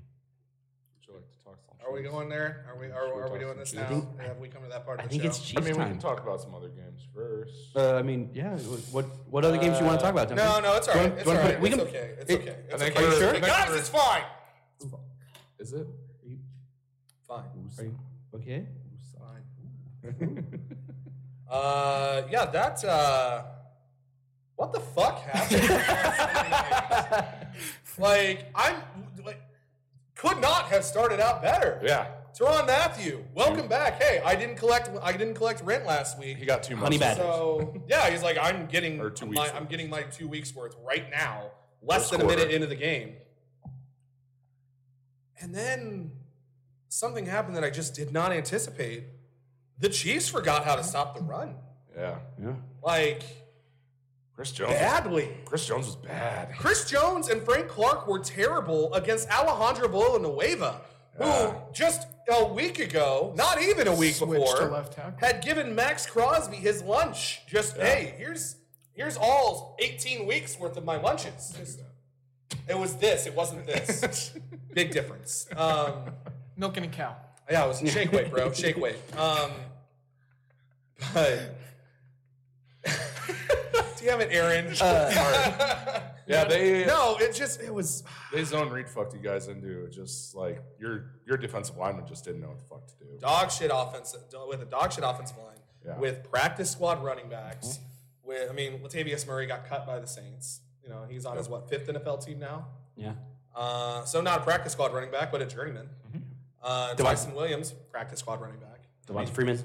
Would 0.98 1.06
you 1.08 1.14
like 1.14 1.30
to 1.30 1.38
talk 1.44 1.58
some 1.64 1.75
Are 1.86 1.92
we 1.92 2.02
going 2.02 2.28
there? 2.28 2.64
Are 2.68 2.76
we 2.78 2.86
are, 2.90 3.22
are 3.22 3.32
we 3.32 3.38
doing 3.38 3.56
this 3.58 3.72
now? 3.72 3.86
think- 3.86 4.20
Have 4.20 4.38
we 4.38 4.48
come 4.48 4.62
to 4.64 4.68
that 4.68 4.84
part 4.84 4.98
of 4.98 5.04
I 5.04 5.08
the 5.08 5.10
think 5.10 5.22
show? 5.22 5.28
it's 5.28 5.38
I 5.38 5.42
Chiefs 5.44 5.64
mean, 5.66 5.74
we 5.74 5.78
time. 5.78 5.88
can 5.90 5.98
talk 6.00 6.20
about 6.20 6.40
some 6.40 6.52
other 6.54 6.68
games 6.68 7.06
first. 7.14 7.76
Uh, 7.76 7.94
I 7.94 8.02
mean, 8.02 8.30
yeah. 8.34 8.56
What 8.90 9.04
what 9.30 9.44
other 9.44 9.56
games 9.58 9.78
do 9.78 9.84
you 9.84 9.88
want 9.90 10.00
to 10.00 10.04
talk 10.04 10.12
about? 10.12 10.30
no, 10.30 10.36
Duncan? 10.36 10.62
no, 10.64 10.76
it's 10.76 10.88
all 10.88 10.94
Do 10.94 11.00
you 11.00 11.06
right. 11.06 11.10
want- 11.10 11.20
It's 11.20 11.24
do 11.24 11.30
you 11.30 11.36
all 11.38 11.42
want 11.44 11.48
to 11.48 11.52
right. 11.52 11.60
put- 11.60 11.62
we 11.62 11.68
It's 11.68 11.76
can- 11.76 11.86
okay. 11.88 12.14
It's 12.20 12.30
it- 12.30 12.40
okay. 12.40 12.50
I 12.50 12.54
It's 12.74 12.82
think 12.82 12.96
okay. 12.96 13.04
we're- 13.06 13.18
sure? 13.18 13.32
Hey, 13.34 13.40
guys, 13.40 13.74
it's 13.76 13.88
fine. 13.88 14.22
Is 15.60 15.72
it? 15.72 15.86
Fine. 17.28 17.44
Are 17.78 17.84
you 17.84 17.98
okay? 18.34 18.66
Fine. 19.18 19.44
Uh, 21.48 22.22
yeah, 22.28 22.44
that. 22.46 22.84
Uh, 22.84 23.44
what 24.56 24.72
the 24.72 24.80
fuck 24.80 25.20
happened? 25.20 25.62
like, 27.98 28.46
I'm 28.52 28.74
like, 28.74 28.95
could 30.16 30.40
not 30.40 30.64
have 30.64 30.84
started 30.84 31.20
out 31.20 31.42
better. 31.42 31.80
Yeah. 31.84 32.08
Tyrann 32.36 32.66
Mathieu, 32.66 33.24
welcome 33.34 33.66
back. 33.68 34.02
Hey, 34.02 34.20
I 34.24 34.34
didn't 34.34 34.56
collect 34.56 34.90
I 35.02 35.12
didn't 35.12 35.34
collect 35.34 35.62
rent 35.62 35.86
last 35.86 36.18
week. 36.18 36.36
He 36.36 36.44
got 36.44 36.62
two 36.62 36.76
Honey 36.76 36.98
months. 36.98 37.18
badger. 37.18 37.22
So 37.22 37.82
yeah, 37.88 38.10
he's 38.10 38.22
like, 38.22 38.36
I'm 38.40 38.66
getting 38.66 39.00
Or 39.00 39.08
two 39.10 39.26
my, 39.26 39.42
weeks 39.42 39.52
I'm 39.54 39.62
worth. 39.62 39.70
getting 39.70 39.88
my 39.88 40.02
two 40.02 40.28
weeks 40.28 40.54
worth 40.54 40.74
right 40.84 41.08
now, 41.10 41.52
less 41.82 42.10
First 42.10 42.12
than 42.12 42.20
a 42.22 42.26
minute 42.26 42.50
into 42.50 42.66
the 42.66 42.74
game. 42.74 43.14
And 45.40 45.54
then 45.54 46.12
something 46.88 47.24
happened 47.26 47.56
that 47.56 47.64
I 47.64 47.70
just 47.70 47.94
did 47.94 48.12
not 48.12 48.32
anticipate. 48.32 49.04
The 49.78 49.88
Chiefs 49.88 50.28
forgot 50.28 50.64
how 50.64 50.76
to 50.76 50.82
stop 50.84 51.16
the 51.16 51.22
run. 51.22 51.54
Yeah. 51.96 52.16
Yeah. 52.42 52.54
Like 52.82 53.22
Chris 54.36 54.52
Jones. 54.52 54.72
Was, 54.72 54.78
badly. 54.80 55.28
Chris 55.46 55.66
Jones 55.66 55.86
was 55.86 55.96
bad. 55.96 56.54
Chris 56.58 56.88
Jones 56.88 57.28
and 57.30 57.42
Frank 57.42 57.68
Clark 57.68 58.06
were 58.06 58.18
terrible 58.18 58.92
against 58.94 59.28
Alejandro 59.30 59.88
Villanueva, 59.88 60.82
who 61.16 61.24
Yeah. 61.24 61.54
just 61.72 62.06
a 62.28 62.44
week 62.44 62.78
ago, 62.78 63.32
not 63.36 63.62
even 63.62 63.88
a 63.88 63.94
week 63.94 64.14
Switched 64.16 64.32
before, 64.44 64.68
left 64.70 64.94
had 65.20 65.42
given 65.42 65.74
Maxx 65.74 66.04
Crosby 66.06 66.56
his 66.56 66.82
lunch. 66.82 67.40
Just 67.46 67.76
hey, 67.78 68.14
here's 68.18 68.56
here's 68.92 69.16
all 69.16 69.74
18 69.78 70.26
weeks 70.26 70.58
worth 70.58 70.76
of 70.76 70.84
my 70.84 70.96
lunches. 71.00 71.54
Just- 71.56 71.80
it 72.68 72.76
was 72.78 72.96
this. 72.96 73.26
It 73.26 73.34
wasn't 73.34 73.64
this. 73.66 74.32
Big 74.74 74.90
difference. 74.90 75.46
Um, 75.56 76.10
Milking 76.56 76.84
a 76.84 76.88
cow. 76.88 77.16
yeah, 77.50 77.64
it 77.64 77.68
was 77.68 77.78
shake 77.90 78.12
weight, 78.12 78.30
bro. 78.30 78.52
Shake 78.52 78.76
weight. 78.76 78.96
Um, 79.16 79.50
but 81.14 81.38
do 81.38 81.44
you 84.06 84.12
have 84.12 84.20
an 84.20 84.30
errand? 84.30 84.76
Yeah, 86.28 86.44
they 86.44 86.84
no, 86.86 87.16
it 87.20 87.34
just 87.34 87.60
it 87.60 87.72
was. 87.72 88.02
they 88.32 88.42
zone 88.44 88.70
read 88.70 88.88
fucked 88.88 89.14
you 89.14 89.20
guys 89.20 89.46
into 89.48 89.88
just 89.88 90.34
like 90.34 90.60
your 90.78 91.12
your 91.26 91.36
defensive 91.36 91.76
lineman 91.76 92.06
just 92.06 92.24
didn't 92.24 92.40
know 92.40 92.48
what 92.48 92.58
the 92.58 92.64
fuck 92.64 92.86
to 92.88 92.94
do. 93.04 93.18
dog 93.20 93.50
shit 93.50 93.70
offense 93.72 94.14
with 94.48 94.60
a 94.60 94.64
dog 94.64 94.92
shit 94.92 95.04
offensive 95.06 95.36
line 95.38 95.58
Yeah. 95.86 95.98
with 95.98 96.28
practice 96.30 96.70
squad 96.70 97.02
running 97.04 97.28
backs. 97.28 97.78
With 98.24 98.50
I 98.50 98.52
mean, 98.52 98.80
Latavius 98.80 99.24
Murray 99.26 99.46
got 99.46 99.68
cut 99.68 99.86
by 99.86 100.00
the 100.00 100.06
Saints. 100.06 100.60
You 100.82 100.88
know, 100.88 101.04
he's 101.08 101.24
on 101.26 101.36
his 101.36 101.48
what 101.48 101.68
fifth 101.70 101.86
NFL 101.86 102.24
team 102.24 102.40
now. 102.40 102.66
Yeah. 102.96 103.12
Uh, 103.54 104.04
so 104.04 104.20
not 104.20 104.40
a 104.40 104.42
practice 104.42 104.72
squad 104.72 104.92
running 104.92 105.10
back, 105.12 105.30
but 105.30 105.40
a 105.42 105.46
journeyman. 105.46 105.88
Uh, 106.62 106.94
Ty'Son 106.94 107.34
Williams, 107.34 107.72
practice 107.92 108.18
squad 108.18 108.40
running 108.40 108.58
back. 108.58 108.80
Devonta 109.06 109.28
Freeman. 109.28 109.62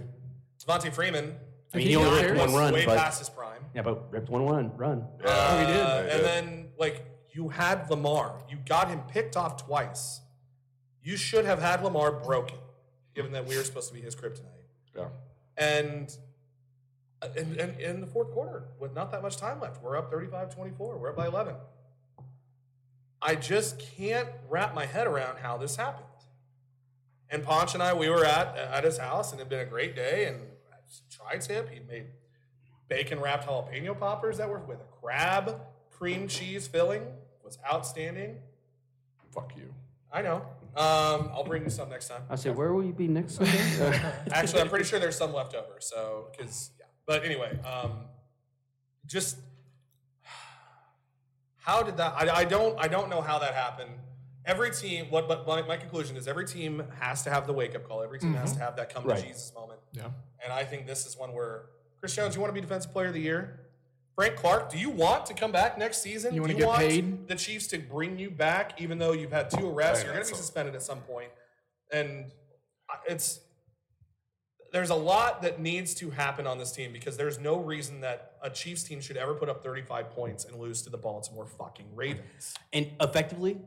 Devonta 0.64 0.94
Freeman, 0.94 1.36
I 1.74 1.78
mean, 1.78 1.86
he 1.88 1.92
he 1.92 1.96
only 1.98 2.24
ripped 2.26 2.38
one 2.38 2.54
run, 2.54 2.74
way 2.74 2.86
but 2.86 2.98
past 2.98 3.20
his 3.20 3.30
prime. 3.30 3.64
yeah, 3.74 3.82
but 3.82 4.12
ripped 4.12 4.30
one 4.30 4.46
run. 4.46 4.76
Run. 4.76 5.08
Yeah, 5.24 5.30
Uh, 5.30 5.60
he 5.60 5.66
did. 5.74 5.86
and 5.86 6.12
He 6.12 6.22
then 6.22 6.68
like 6.78 7.06
you 7.32 7.48
had 7.50 7.90
Lamar, 7.90 8.42
you 8.50 8.58
got 8.66 8.90
him 8.90 9.02
picked 9.08 9.38
off 9.38 9.56
twice. 9.66 10.20
You 11.04 11.16
should 11.18 11.46
have 11.46 11.60
had 11.62 11.84
Lamar 11.84 12.12
broken, 12.12 12.58
given 13.16 13.32
that 13.32 13.46
we 13.48 13.56
were 13.58 13.64
supposed 13.64 13.88
to 13.88 13.94
be 13.94 14.02
his 14.02 14.16
kryptonite. 14.16 14.46
yeah. 14.96 15.08
And 15.58 16.16
uh, 17.22 17.28
in, 17.38 17.56
in, 17.60 17.70
in 17.80 18.02
the 18.02 18.08
fourth 18.08 18.32
quarter, 18.32 18.66
with 18.80 18.94
not 18.94 19.12
that 19.12 19.22
much 19.22 19.38
time 19.38 19.60
left, 19.62 19.82
we're 19.82 19.96
up 19.98 20.12
35 20.12 20.54
24. 20.54 20.98
We're 20.98 21.10
up 21.10 21.16
by 21.16 21.28
11. 21.28 21.56
I 23.22 23.36
just 23.36 23.80
can't 23.80 24.28
wrap 24.50 24.74
my 24.74 24.86
head 24.86 25.08
around 25.08 25.38
how 25.38 25.58
this 25.58 25.76
happened. 25.76 26.06
And 27.30 27.44
Ponch 27.44 27.74
and 27.76 27.84
I, 27.84 27.94
we 27.94 28.10
were 28.10 28.26
at, 28.26 28.58
at 28.58 28.84
his 28.84 28.98
house, 28.98 29.32
and 29.32 29.40
it 29.40 29.44
had 29.44 29.50
been 29.50 29.60
a 29.60 29.66
great 29.66 29.96
day. 29.96 30.26
And 30.26 30.40
tri 31.10 31.38
tip, 31.38 31.70
he 31.70 31.80
made 31.80 32.06
bacon 32.88 33.20
wrapped 33.20 33.48
jalapeno 33.48 33.98
poppers 33.98 34.38
that 34.38 34.50
were 34.50 34.60
with 34.60 34.80
a 34.80 35.00
crab 35.02 35.62
cream 35.92 36.28
cheese 36.28 36.68
filling, 36.68 37.04
was 37.44 37.58
outstanding. 37.72 38.38
Fuck 39.32 39.54
you. 39.56 39.74
I 40.12 40.22
know. 40.22 40.38
Um, 40.76 41.30
I'll 41.34 41.44
bring 41.44 41.64
you 41.64 41.70
some 41.70 41.90
next 41.90 42.08
time. 42.08 42.24
I 42.30 42.36
said, 42.36 42.56
where 42.58 42.74
will 42.74 42.84
you 42.84 42.92
be 42.92 43.08
next 43.08 43.36
Sunday? 43.36 44.02
Actually, 44.32 44.62
I'm 44.62 44.70
pretty 44.70 44.86
sure 44.86 45.00
there's 45.00 45.18
some 45.18 45.34
left 45.34 45.54
over. 45.54 45.78
So, 45.80 46.28
because 46.32 46.72
yeah. 46.80 46.86
But 47.06 47.24
anyway, 47.24 47.60
um, 47.64 48.06
just 49.06 49.38
how 51.58 51.84
did 51.84 51.98
that? 51.98 52.14
I, 52.18 52.38
I 52.38 52.46
don't. 52.46 52.80
I 52.80 52.88
don't 52.88 53.10
know 53.10 53.22
how 53.22 53.40
that 53.40 53.54
happened. 53.54 53.92
Every 54.46 54.72
team. 54.72 55.08
What? 55.10 55.28
But 55.28 55.48
my, 55.48 55.62
my 55.62 55.78
conclusion 55.78 56.18
is 56.18 56.28
every 56.28 56.46
team 56.46 56.84
has 57.00 57.24
to 57.24 57.30
have 57.30 57.48
the 57.48 57.54
wake 57.54 57.76
up 57.76 57.88
call. 57.88 58.02
Every 58.02 58.20
team 58.20 58.34
has 58.34 58.52
mm-hmm. 58.52 58.60
to 58.60 58.66
have 58.66 58.76
that 58.78 58.94
come 58.94 59.04
Right. 59.06 59.20
to 59.20 59.28
Jesus 59.28 59.54
moment. 59.56 59.80
Yeah. 59.94 60.10
And 60.44 60.52
I 60.52 60.64
think 60.64 60.88
this 60.88 61.06
is 61.06 61.18
one 61.18 61.34
where 61.34 61.66
Chris 62.00 62.16
Jones, 62.16 62.36
you 62.36 62.42
want 62.42 62.50
to 62.50 62.56
be 62.56 62.62
defensive 62.62 62.92
player 62.92 63.08
of 63.08 63.14
the 63.14 63.22
year? 63.22 63.60
Frank 64.16 64.36
Clark, 64.36 64.72
do 64.72 64.78
you 64.78 64.90
want 64.90 65.26
to 65.28 65.34
come 65.34 65.52
back 65.52 65.78
next 65.78 66.02
season? 66.02 66.34
You 66.34 66.40
do 66.40 66.42
wanna 66.42 66.54
you 66.54 66.60
get 66.60 66.68
want 66.68 66.80
paid? 66.80 67.28
the 67.28 67.36
Chiefs 67.36 67.68
to 67.68 67.80
bring 67.80 68.20
you 68.20 68.30
back, 68.30 68.82
even 68.82 68.98
though 68.98 69.14
you've 69.14 69.32
had 69.32 69.50
two 69.50 69.70
arrests? 69.70 70.04
Right, 70.04 70.08
You're 70.08 70.14
going 70.16 70.26
to 70.26 70.32
be 70.32 70.32
that's 70.32 70.32
a- 70.32 70.36
suspended 70.36 70.76
at 70.76 70.84
some 70.84 71.00
point? 71.00 71.12
point, 71.12 71.32
and 71.92 72.32
it's 73.08 73.40
there's 74.72 74.90
a 74.90 74.96
lot 74.96 75.42
that 75.42 75.60
needs 75.60 75.94
to 75.96 76.10
happen 76.10 76.48
on 76.48 76.58
this 76.58 76.72
team 76.72 76.94
because 76.94 77.18
there's 77.18 77.40
no 77.40 77.60
reason 77.60 78.02
that 78.02 78.34
a 78.42 78.50
Chiefs 78.50 78.84
team 78.84 79.02
should 79.02 79.18
ever 79.18 79.34
put 79.34 79.50
up 79.50 79.64
35 79.64 80.12
points 80.12 80.46
and 80.46 80.58
lose 80.58 80.82
to 80.84 80.90
the 80.90 80.98
Baltimore 80.98 81.46
fucking 81.46 81.88
Ravens. 81.94 82.54
and 82.72 82.90
effectively, 83.02 83.60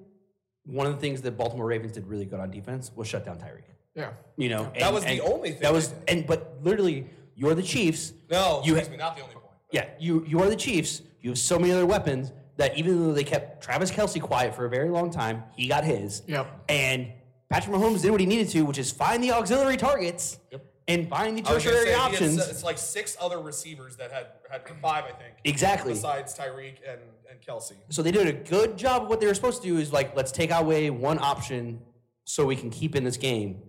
one 0.65 0.87
of 0.87 0.95
the 0.95 1.01
things 1.01 1.23
that 1.23 1.37
Baltimore 1.37 1.67
Ravens 1.67 1.93
did 1.93 2.07
really 2.07 2.25
good 2.25 2.41
on 2.41 2.51
defense 2.51 2.91
was 2.95 3.07
shut 3.09 3.25
down 3.25 3.39
Tyreek. 3.39 3.65
Yeah. 3.95 4.11
You 4.37 4.49
know, 4.49 4.65
That 4.75 4.83
and- 4.83 4.95
was 4.95 5.05
the 5.05 5.21
only 5.21 5.53
thing 5.53 5.61
That 5.63 5.73
was, 5.73 5.95
and 6.09 6.27
but 6.27 6.57
literally, 6.63 7.07
you're 7.37 7.55
the 7.55 7.63
Chiefs. 7.63 8.13
No, 8.31 8.63
You 8.65 8.77
excuse 8.77 8.87
ha- 8.87 8.91
me, 8.93 8.97
not 8.97 9.17
the 9.17 9.23
only 9.23 9.35
point. 9.35 9.45
Yeah, 9.73 9.87
you 9.99 10.25
you 10.27 10.41
are 10.41 10.49
the 10.49 10.57
Chiefs. 10.57 11.03
You 11.21 11.31
have 11.31 11.39
so 11.39 11.59
many 11.59 11.73
other 11.73 11.87
weapons 11.87 12.33
that 12.57 12.77
even 12.79 13.01
though 13.01 13.13
they 13.13 13.25
kept 13.25 13.63
Travis 13.63 13.91
Kelce 13.91 14.21
quiet 14.21 14.55
for 14.55 14.65
a 14.65 14.69
very 14.71 14.89
long 14.91 15.11
time, 15.11 15.43
he 15.57 15.67
got 15.67 15.85
his. 15.85 16.23
Yep. 16.29 16.47
And 16.69 17.09
Patrick 17.49 17.75
Mahomes 17.75 18.03
did 18.03 18.11
what 18.11 18.21
he 18.21 18.27
needed 18.27 18.49
to, 18.51 18.63
which 18.63 18.79
is 18.79 18.91
find 18.93 19.23
the 19.23 19.33
auxiliary 19.33 19.77
targets 19.77 20.39
and 20.87 21.09
find 21.09 21.39
the 21.39 21.49
I 21.49 21.55
was 21.55 21.65
gonna 21.65 21.77
tertiary 21.77 21.95
say, 21.95 22.01
options. 22.01 22.39
s- 22.41 22.51
it's 22.51 22.63
like 22.65 22.79
six 22.79 23.17
other 23.21 23.41
receivers 23.41 23.97
that 23.97 24.13
had 24.13 24.27
had 24.51 24.63
five, 24.83 25.05
I 25.05 25.13
think. 25.13 25.35
Exactly. 25.45 25.93
Besides 25.95 26.37
Tyreek 26.39 26.77
and, 26.87 27.01
and 27.31 27.41
Kelce. 27.41 27.73
So 27.89 28.03
they 28.03 28.11
did 28.11 28.27
a 28.27 28.33
good 28.33 28.77
job 28.77 29.03
of 29.05 29.09
what 29.09 29.21
they 29.21 29.27
were 29.27 29.35
supposed 29.35 29.63
to 29.63 29.69
do 29.69 29.79
is 29.79 29.93
like, 29.93 30.15
let's 30.15 30.31
take 30.33 30.51
away 30.51 30.91
one 30.91 31.19
option 31.19 31.81
so 32.25 32.45
we 32.47 32.57
can 32.57 32.71
keep 32.71 32.95
in 32.97 33.05
this 33.05 33.17
game. 33.17 33.63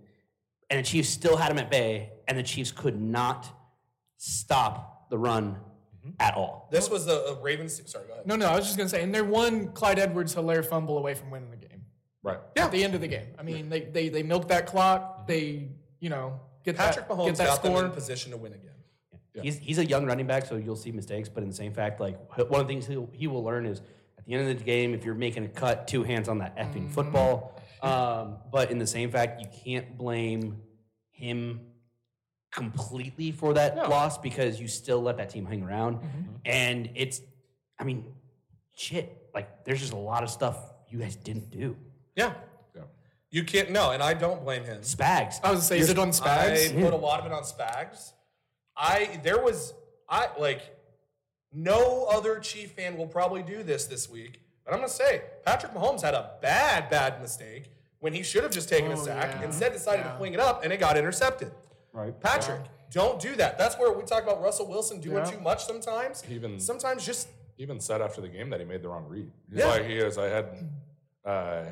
And 0.70 0.80
the 0.80 0.84
Chiefs 0.84 1.10
still 1.10 1.38
had 1.38 1.52
him 1.52 1.60
at 1.60 1.70
bay, 1.70 2.12
and 2.28 2.38
the 2.38 2.44
Chiefs 2.44 2.72
could 2.72 3.00
not 3.00 3.48
stop 4.18 5.10
the 5.10 5.18
run 5.18 5.58
at 6.20 6.34
all. 6.36 6.68
This 6.72 6.90
was 6.90 7.06
the 7.06 7.14
uh, 7.32 7.36
Ravens. 7.42 7.82
Sorry, 7.90 8.06
go 8.08 8.14
ahead. 8.14 8.28
No, 8.28 8.36
no, 8.36 8.48
I 8.48 8.56
was 8.56 8.66
just 8.66 8.78
gonna 8.78 8.90
say, 8.90 9.04
and 9.04 9.14
they're 9.14 9.24
one 9.24 9.70
Clyde 9.70 10.00
Edwards 10.00 10.36
Helaire 10.36 10.66
fumble 10.66 10.98
away 10.98 11.14
from 11.14 11.32
winning 11.32 11.50
the 11.52 11.58
game. 11.58 11.84
Right. 12.24 12.40
Yeah. 12.56 12.66
At 12.66 12.72
the 12.72 12.84
end 12.84 12.96
of 12.96 13.02
the 13.02 13.08
game. 13.08 13.28
I 13.38 13.44
mean, 13.44 13.70
they 13.70 13.82
they 13.82 14.10
they 14.10 14.24
milk 14.24 14.48
that 14.50 14.66
clock. 14.66 15.28
They, 15.28 15.70
you 16.00 16.10
know, 16.10 16.40
get 16.66 16.76
Patrick 16.76 17.08
that 17.08 17.16
Mahomes 17.16 17.26
get 17.28 17.38
that 17.38 17.48
got 17.48 17.64
them 17.64 17.74
score. 17.74 17.86
in 17.86 17.92
position 17.92 18.32
to 18.32 18.38
win 18.38 18.54
again. 18.54 18.72
He's, 19.42 19.58
he's 19.58 19.78
a 19.80 19.86
young 19.86 20.06
running 20.06 20.28
back, 20.28 20.46
so 20.46 20.56
you'll 20.56 20.78
see 20.78 20.92
mistakes. 20.92 21.28
But 21.28 21.44
in 21.44 21.50
the 21.50 21.56
same 21.56 21.74
fact, 21.74 22.00
like 22.00 22.18
one 22.50 22.62
of 22.62 22.68
the 22.68 22.74
things 22.74 22.88
he'll, 22.88 23.10
he 23.12 23.28
will 23.28 23.44
learn 23.44 23.66
is 23.66 23.82
at 24.18 24.26
the 24.26 24.34
end 24.34 24.50
of 24.50 24.58
the 24.58 24.64
game, 24.64 24.94
if 24.94 25.04
you're 25.04 25.14
making 25.14 25.44
a 25.44 25.50
cut, 25.50 25.88
two 25.88 26.04
hands 26.04 26.30
on 26.30 26.40
that 26.40 26.58
effing 26.58 26.90
football. 26.90 27.62
Um, 27.82 28.38
but 28.52 28.72
in 28.72 28.80
the 28.80 28.88
same 28.88 29.12
fact, 29.12 29.42
you 29.42 29.48
can't 29.64 29.98
blame 29.98 30.62
him 31.12 31.62
completely 32.52 33.32
for 33.32 33.54
that 33.54 33.76
loss 33.90 34.18
because 34.18 34.60
you 34.62 34.68
still 34.70 35.02
let 35.02 35.18
that 35.18 35.30
team 35.30 35.46
hang 35.46 35.64
around. 35.64 36.00
And 36.46 36.90
it's, 36.96 37.22
I 37.78 37.84
mean, 37.84 38.06
shit. 38.74 39.30
Like 39.34 39.66
there's 39.66 39.82
just 39.82 39.92
a 39.92 39.98
lot 39.98 40.24
of 40.24 40.30
stuff 40.30 40.58
you 40.90 41.00
guys 41.00 41.18
didn't 41.18 41.50
do. 41.52 41.76
Yeah. 42.16 42.34
Yeah. 43.36 43.42
You 43.42 43.46
can't, 43.46 43.72
no, 43.72 43.92
and 43.92 44.02
I 44.02 44.14
don't 44.14 44.44
blame 44.44 44.64
him. 44.64 44.82
Spags. 44.82 45.40
I 45.44 45.52
was 45.52 45.60
gonna 45.60 45.62
say, 45.62 45.80
is 45.80 45.90
it 45.90 46.00
on 46.00 46.10
Spags? 46.10 46.78
I 46.78 46.82
put 46.82 46.94
a 46.94 46.98
lot 46.98 47.20
of 47.20 47.26
it 47.26 47.32
on 47.32 47.44
Spags. 47.44 48.14
I, 48.78 49.20
there 49.24 49.42
was, 49.42 49.74
I, 50.10 50.30
like, 50.40 50.62
no 51.52 52.06
other 52.12 52.40
Chief 52.40 52.72
fan 52.72 52.98
will 52.98 53.08
probably 53.08 53.42
do 53.44 53.64
this 53.64 53.86
this 53.86 54.10
week. 54.10 54.40
But 54.66 54.74
I'm 54.74 54.80
going 54.80 54.90
to 54.90 54.96
say, 54.96 55.22
Patrick 55.46 55.74
Mahomes 55.74 56.02
had 56.02 56.14
a 56.14 56.32
bad, 56.42 56.90
bad 56.90 57.22
mistake 57.22 57.72
when 58.00 58.14
he 58.14 58.24
should 58.24 58.44
have 58.44 58.52
just 58.52 58.68
taken 58.68 58.92
a 58.92 58.96
Oh, 59.00 59.06
sack. 59.06 59.36
yeah. 59.40 59.46
Instead, 59.46 59.72
decided 59.74 60.06
Yeah. 60.06 60.12
to 60.12 60.18
fling 60.18 60.34
it 60.34 60.40
up, 60.40 60.64
and 60.64 60.74
it 60.74 60.80
got 60.80 60.98
intercepted. 60.98 61.52
Right. 61.94 62.20
Patrick, 62.20 62.62
don't 62.92 63.20
do 63.22 63.36
that. 63.36 63.58
That's 63.58 63.78
where 63.78 63.92
we 63.94 64.04
talk 64.04 64.24
about 64.24 64.42
Russell 64.42 64.68
Wilson 64.68 65.00
doing 65.00 65.18
Yeah. 65.18 65.32
too 65.32 65.40
much 65.40 65.66
sometimes. 65.66 66.24
Even 66.30 66.60
Sometimes 66.60 67.06
just 67.06 67.30
he 67.56 67.64
even 67.64 67.80
said 67.80 68.02
after 68.02 68.20
the 68.22 68.28
game 68.28 68.50
that 68.50 68.60
he 68.60 68.66
made 68.66 68.82
the 68.82 68.90
wrong 68.90 69.06
read. 69.08 69.32
He's 69.50 69.60
Yeah. 69.60 69.68
like 69.68 69.86
he 69.86 69.98
is. 69.98 70.18
I 70.18 70.28
had 70.28 70.46
uh, 71.24 71.64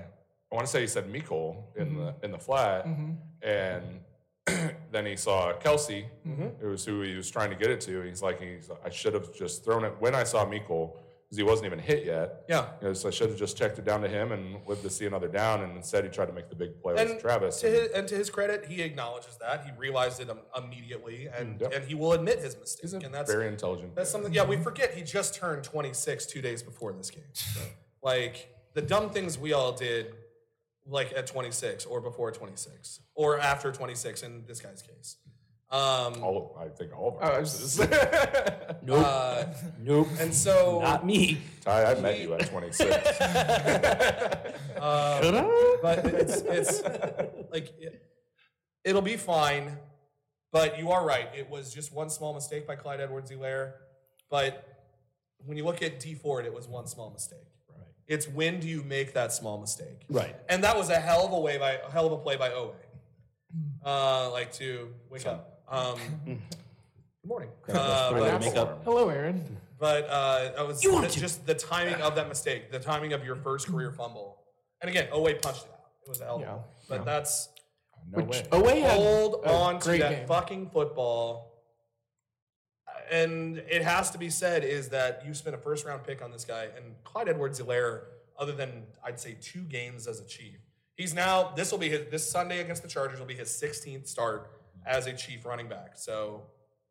I 0.54 0.56
want 0.56 0.68
to 0.68 0.72
say 0.72 0.82
he 0.82 0.88
said 0.88 1.10
Miko 1.10 1.64
in 1.76 1.96
the 1.96 2.02
mm-hmm. 2.02 2.26
in 2.26 2.32
the 2.32 2.38
flat, 2.38 2.86
mm-hmm. 2.86 3.14
and 3.42 4.76
then 4.92 5.04
he 5.08 5.16
saw 5.16 5.52
Kelce, 5.54 6.06
mm-hmm. 6.28 6.48
who 6.62 6.70
was 6.70 6.86
who 6.86 7.02
he 7.02 7.16
was 7.16 7.32
trying 7.32 7.50
to 7.50 7.56
get 7.56 7.72
it 7.72 7.82
to. 7.82 8.02
He's 8.02 8.22
like, 8.22 8.40
he's 8.40 8.70
I 8.86 8.92
should 8.92 9.16
have 9.16 9.34
just 9.34 9.66
thrown 9.66 9.84
it 9.84 9.96
when 10.00 10.14
I 10.14 10.24
saw 10.24 10.48
Miko 10.48 10.94
because 11.24 11.38
he 11.38 11.44
wasn't 11.44 11.66
even 11.66 11.80
hit 11.80 12.06
yet. 12.06 12.44
Yeah. 12.48 12.68
You 12.82 12.90
know, 12.90 12.94
so 12.94 13.08
I 13.08 13.12
should 13.12 13.30
have 13.30 13.40
just 13.40 13.58
checked 13.58 13.80
it 13.80 13.86
down 13.86 14.02
to 14.02 14.08
him 14.08 14.32
and 14.32 14.58
lived 14.68 14.84
to 14.84 14.92
see 14.92 15.08
another 15.08 15.28
down. 15.28 15.64
And 15.64 15.76
instead, 15.76 16.04
he 16.04 16.12
tried 16.12 16.28
to 16.28 16.34
make 16.34 16.50
the 16.50 16.56
big 16.56 16.80
play 16.80 16.94
with 16.94 17.20
Travis. 17.20 17.62
To 17.62 17.68
and- 17.68 17.76
his, 17.76 17.92
and 17.94 18.08
to 18.10 18.16
his 18.16 18.30
credit, 18.30 18.66
he 18.68 18.84
acknowledges 18.84 19.38
that 19.38 19.66
he 19.66 19.72
realized 19.76 20.22
it 20.22 20.30
immediately, 20.56 21.30
and 21.36 21.58
mm, 21.58 21.62
Yep. 21.62 21.74
and 21.74 21.86
he 21.86 21.96
will 21.96 22.14
admit 22.14 22.38
his 22.38 22.56
mistake. 22.56 22.82
he's 22.84 22.94
a 22.94 22.98
and 22.98 23.12
that's 23.12 23.32
very 23.32 23.48
intelligent. 23.48 23.96
that's 23.96 24.12
something. 24.12 24.32
Yeah, 24.32 24.46
we 24.46 24.58
forget 24.58 24.94
he 24.94 25.02
just 25.02 25.34
turned 25.34 25.64
26 25.64 26.28
two 26.28 26.42
days 26.44 26.62
before 26.62 26.94
this 26.94 27.10
game. 27.10 27.24
Like 28.06 28.54
the 28.74 28.82
dumb 28.82 29.12
things 29.12 29.38
we 29.38 29.54
all 29.54 29.72
did 29.72 30.14
like 30.86 31.14
at 31.14 31.28
26 31.28 31.86
or 31.86 32.02
before 32.02 32.32
26 32.32 33.00
or 33.16 33.40
after 33.40 33.72
26 33.72 34.24
in 34.24 34.44
this 34.48 34.60
guy's 34.60 34.82
case. 34.82 35.18
Um, 35.72 36.22
All 36.24 36.54
of, 36.56 36.62
I 36.62 36.70
think 36.70 36.96
all 36.96 37.08
of 37.08 37.14
Oh, 37.16 37.20
our 37.34 37.40
was- 37.40 37.78
guesses. 37.78 37.80
Nope. 38.86 39.06
uh, 39.08 39.46
nope. 39.80 40.08
and 40.20 40.34
so 40.34 40.80
Not 40.82 41.06
me. 41.06 41.40
Ty, 41.62 41.86
I 41.94 42.00
met 42.02 42.20
you 42.20 42.34
at 42.34 42.48
26. 42.48 42.90
Um, 44.84 45.50
but 45.82 46.00
it's 46.06 46.42
it's 46.42 46.84
like 47.52 47.70
it, 47.80 48.04
it'll 48.84 49.02
be 49.02 49.16
fine. 49.16 49.78
But 50.52 50.78
you 50.78 50.92
are 50.92 51.06
right. 51.06 51.30
It 51.34 51.50
was 51.50 51.74
just 51.74 51.94
one 51.94 52.10
small 52.10 52.34
mistake 52.34 52.68
by 52.68 52.76
Clyde 52.76 53.00
Edwards-Helaire. 53.00 53.74
But 54.30 54.68
when 55.46 55.56
you 55.58 55.64
look 55.64 55.82
at 55.82 56.00
D 56.02 56.14
Ford, 56.16 56.46
it 56.46 56.54
was 56.54 56.68
one 56.68 56.86
small 56.88 57.10
mistake. 57.12 57.48
Right. 58.10 58.14
It's 58.16 58.28
when 58.28 58.60
do 58.60 58.68
you 58.68 58.84
make 58.84 59.14
that 59.14 59.32
small 59.34 59.60
mistake? 59.60 60.06
Right. 60.10 60.36
And 60.50 60.64
that 60.64 60.76
was 60.78 60.90
a 60.90 60.96
hell 61.00 61.26
of 61.26 61.32
a 61.34 61.40
way 61.40 61.58
by 61.58 61.74
a 61.86 61.92
hell 61.92 62.06
of 62.06 62.12
a 62.14 62.18
play 62.18 62.36
by 62.36 62.50
Oweh. 62.50 62.74
Uh, 63.86 64.32
like 64.32 64.52
to 64.54 64.90
wake 65.10 65.26
up. 65.28 65.62
Um, 65.70 65.98
good 66.26 66.40
morning. 67.26 67.50
Uh, 67.70 68.10
Put 68.10 68.18
away 68.20 68.28
the 68.32 68.38
but- 68.38 68.42
makeup. 68.42 68.82
Hello, 68.84 69.10
Aaron. 69.10 69.58
but 69.80 70.08
uh, 70.10 70.52
that 70.56 70.68
was 70.68 70.84
You 70.84 70.92
want 70.94 71.06
the- 71.08 71.12
to. 71.14 71.20
just 71.20 71.46
the 71.46 71.56
timing 71.56 71.96
of 72.02 72.16
that 72.16 72.28
mistake, 72.28 72.72
the 72.72 72.80
timing 72.80 73.14
of 73.14 73.24
your 73.26 73.36
first 73.38 73.68
career 73.68 73.92
fumble. 73.92 74.40
And 74.82 74.90
again, 74.90 75.08
Oweh 75.12 75.42
punched 75.42 75.66
it 75.66 75.70
out. 75.72 75.80
It 76.06 76.10
was 76.10 76.22
a 76.22 76.26
hell 76.26 76.36
of 76.36 76.42
a 76.42 76.46
Yeah, 76.46 76.52
play. 76.88 76.98
But 76.98 77.06
that's 77.06 77.50
No 78.12 78.24
Which 78.24 78.42
way. 78.42 78.48
Oweh 78.52 78.82
had 78.82 78.98
hold 78.98 79.46
a 79.46 79.50
on 79.50 79.80
to 79.80 79.86
great 79.86 80.02
that 80.02 80.10
game. 80.12 80.28
fucking 80.28 80.70
football. 80.72 81.53
And 83.14 83.60
it 83.70 83.84
has 83.84 84.10
to 84.10 84.18
be 84.18 84.32
said 84.32 84.64
is 84.64 84.90
that 84.90 85.22
you 85.24 85.36
spent 85.36 85.56
a 85.56 85.60
first 85.60 85.86
round 85.86 86.04
pick 86.04 86.24
on 86.24 86.32
this 86.32 86.46
guy, 86.46 86.70
and 86.76 86.96
Clyde 87.04 87.30
Edwards 87.30 87.62
Helaire, 87.62 88.06
other 88.40 88.54
than 88.54 88.88
I'd 89.06 89.20
say 89.20 89.38
two 89.40 89.62
games 89.62 90.08
as 90.08 90.20
a 90.20 90.26
Chief, 90.26 90.58
he's 90.96 91.14
now 91.14 91.54
this 91.56 91.72
will 91.72 91.78
be 91.78 91.90
his 91.90 92.10
this 92.10 92.28
Sunday 92.28 92.60
against 92.60 92.82
the 92.82 92.90
Chargers 92.90 93.20
will 93.20 93.28
be 93.28 93.36
his 93.36 93.50
16th 93.50 94.08
start 94.08 94.50
as 94.84 95.06
a 95.06 95.14
Chief 95.14 95.46
running 95.46 95.68
back. 95.68 95.92
So, 95.94 96.42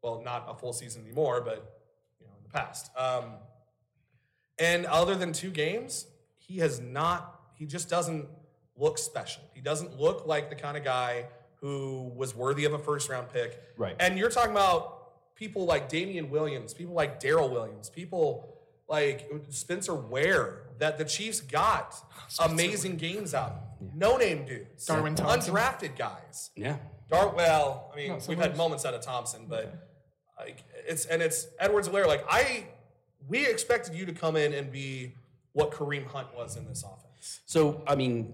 well, 0.01 0.23
not 0.25 0.47
a 0.49 0.55
full 0.55 0.73
season 0.73 1.03
anymore, 1.03 1.41
but 1.41 1.81
you 2.21 2.27
know, 2.29 2.33
in 2.39 2.45
the 2.45 2.51
past. 2.51 2.97
Um, 2.97 3.25
and 4.61 4.87
other 4.87 5.17
than 5.17 5.33
two 5.33 5.51
games, 5.51 6.07
he 6.39 6.59
has 6.59 6.79
not, 6.79 7.41
he 7.55 7.67
just 7.67 7.91
doesn't 7.91 8.29
look 8.77 8.97
special. 8.99 9.43
He 9.55 9.61
doesn't 9.61 9.99
look 9.99 10.25
like 10.25 10.51
the 10.51 10.57
kind 10.57 10.77
of 10.77 10.85
guy 10.85 11.27
who 11.57 12.13
was 12.15 12.33
worthy 12.33 12.65
of 12.65 12.75
a 12.75 12.79
first 12.79 13.09
round 13.09 13.29
pick. 13.33 13.61
Right. 13.77 13.97
And 13.99 14.17
you're 14.17 14.31
talking 14.31 14.53
about 14.53 14.92
people 15.43 15.65
like 15.65 15.89
Damien 15.89 16.31
Williams, 16.31 16.73
people 16.73 16.95
like 16.95 17.19
Darrel 17.19 17.51
Williams, 17.51 17.91
people 17.91 18.55
like 18.89 19.29
Spencer 19.49 19.93
Ware 19.93 20.69
that 20.79 20.99
the 20.99 21.05
Chiefs 21.05 21.41
got 21.41 21.97
amazing 22.39 22.97
games 22.97 23.35
out 23.35 23.51
of. 23.51 23.59
No 23.93 24.17
name 24.17 24.45
dudes. 24.47 24.87
Darwin 24.87 25.17
Thompson. 25.17 25.53
Undrafted 25.53 25.99
guys. 25.99 26.51
Yeah. 26.55 26.77
Dar- 27.11 27.35
well, 27.35 27.91
I 27.93 27.97
mean, 27.97 28.09
No, 28.11 28.15
we've 28.15 28.23
some 28.23 28.37
had 28.37 28.57
moments 28.57 28.85
out 28.85 28.95
of 28.95 29.01
Thompson, 29.01 29.47
but 29.49 29.89
like 30.39 30.63
it's 30.87 31.07
and 31.07 31.21
it's 31.21 31.49
Edwards 31.59 31.89
Helaire. 31.89 32.07
Like 32.07 32.25
I, 32.29 32.69
we 33.29 33.45
expected 33.45 33.97
you 33.97 34.07
to 34.07 34.13
come 34.13 34.37
in 34.37 34.55
and 34.55 34.71
be 34.71 35.15
what 35.55 35.73
Kareem 35.73 36.07
Hunt 36.07 36.29
was 36.37 36.57
in 36.57 36.69
this 36.69 36.85
offense. 36.85 37.41
So 37.47 37.83
I 37.89 37.97
mean, 37.97 38.33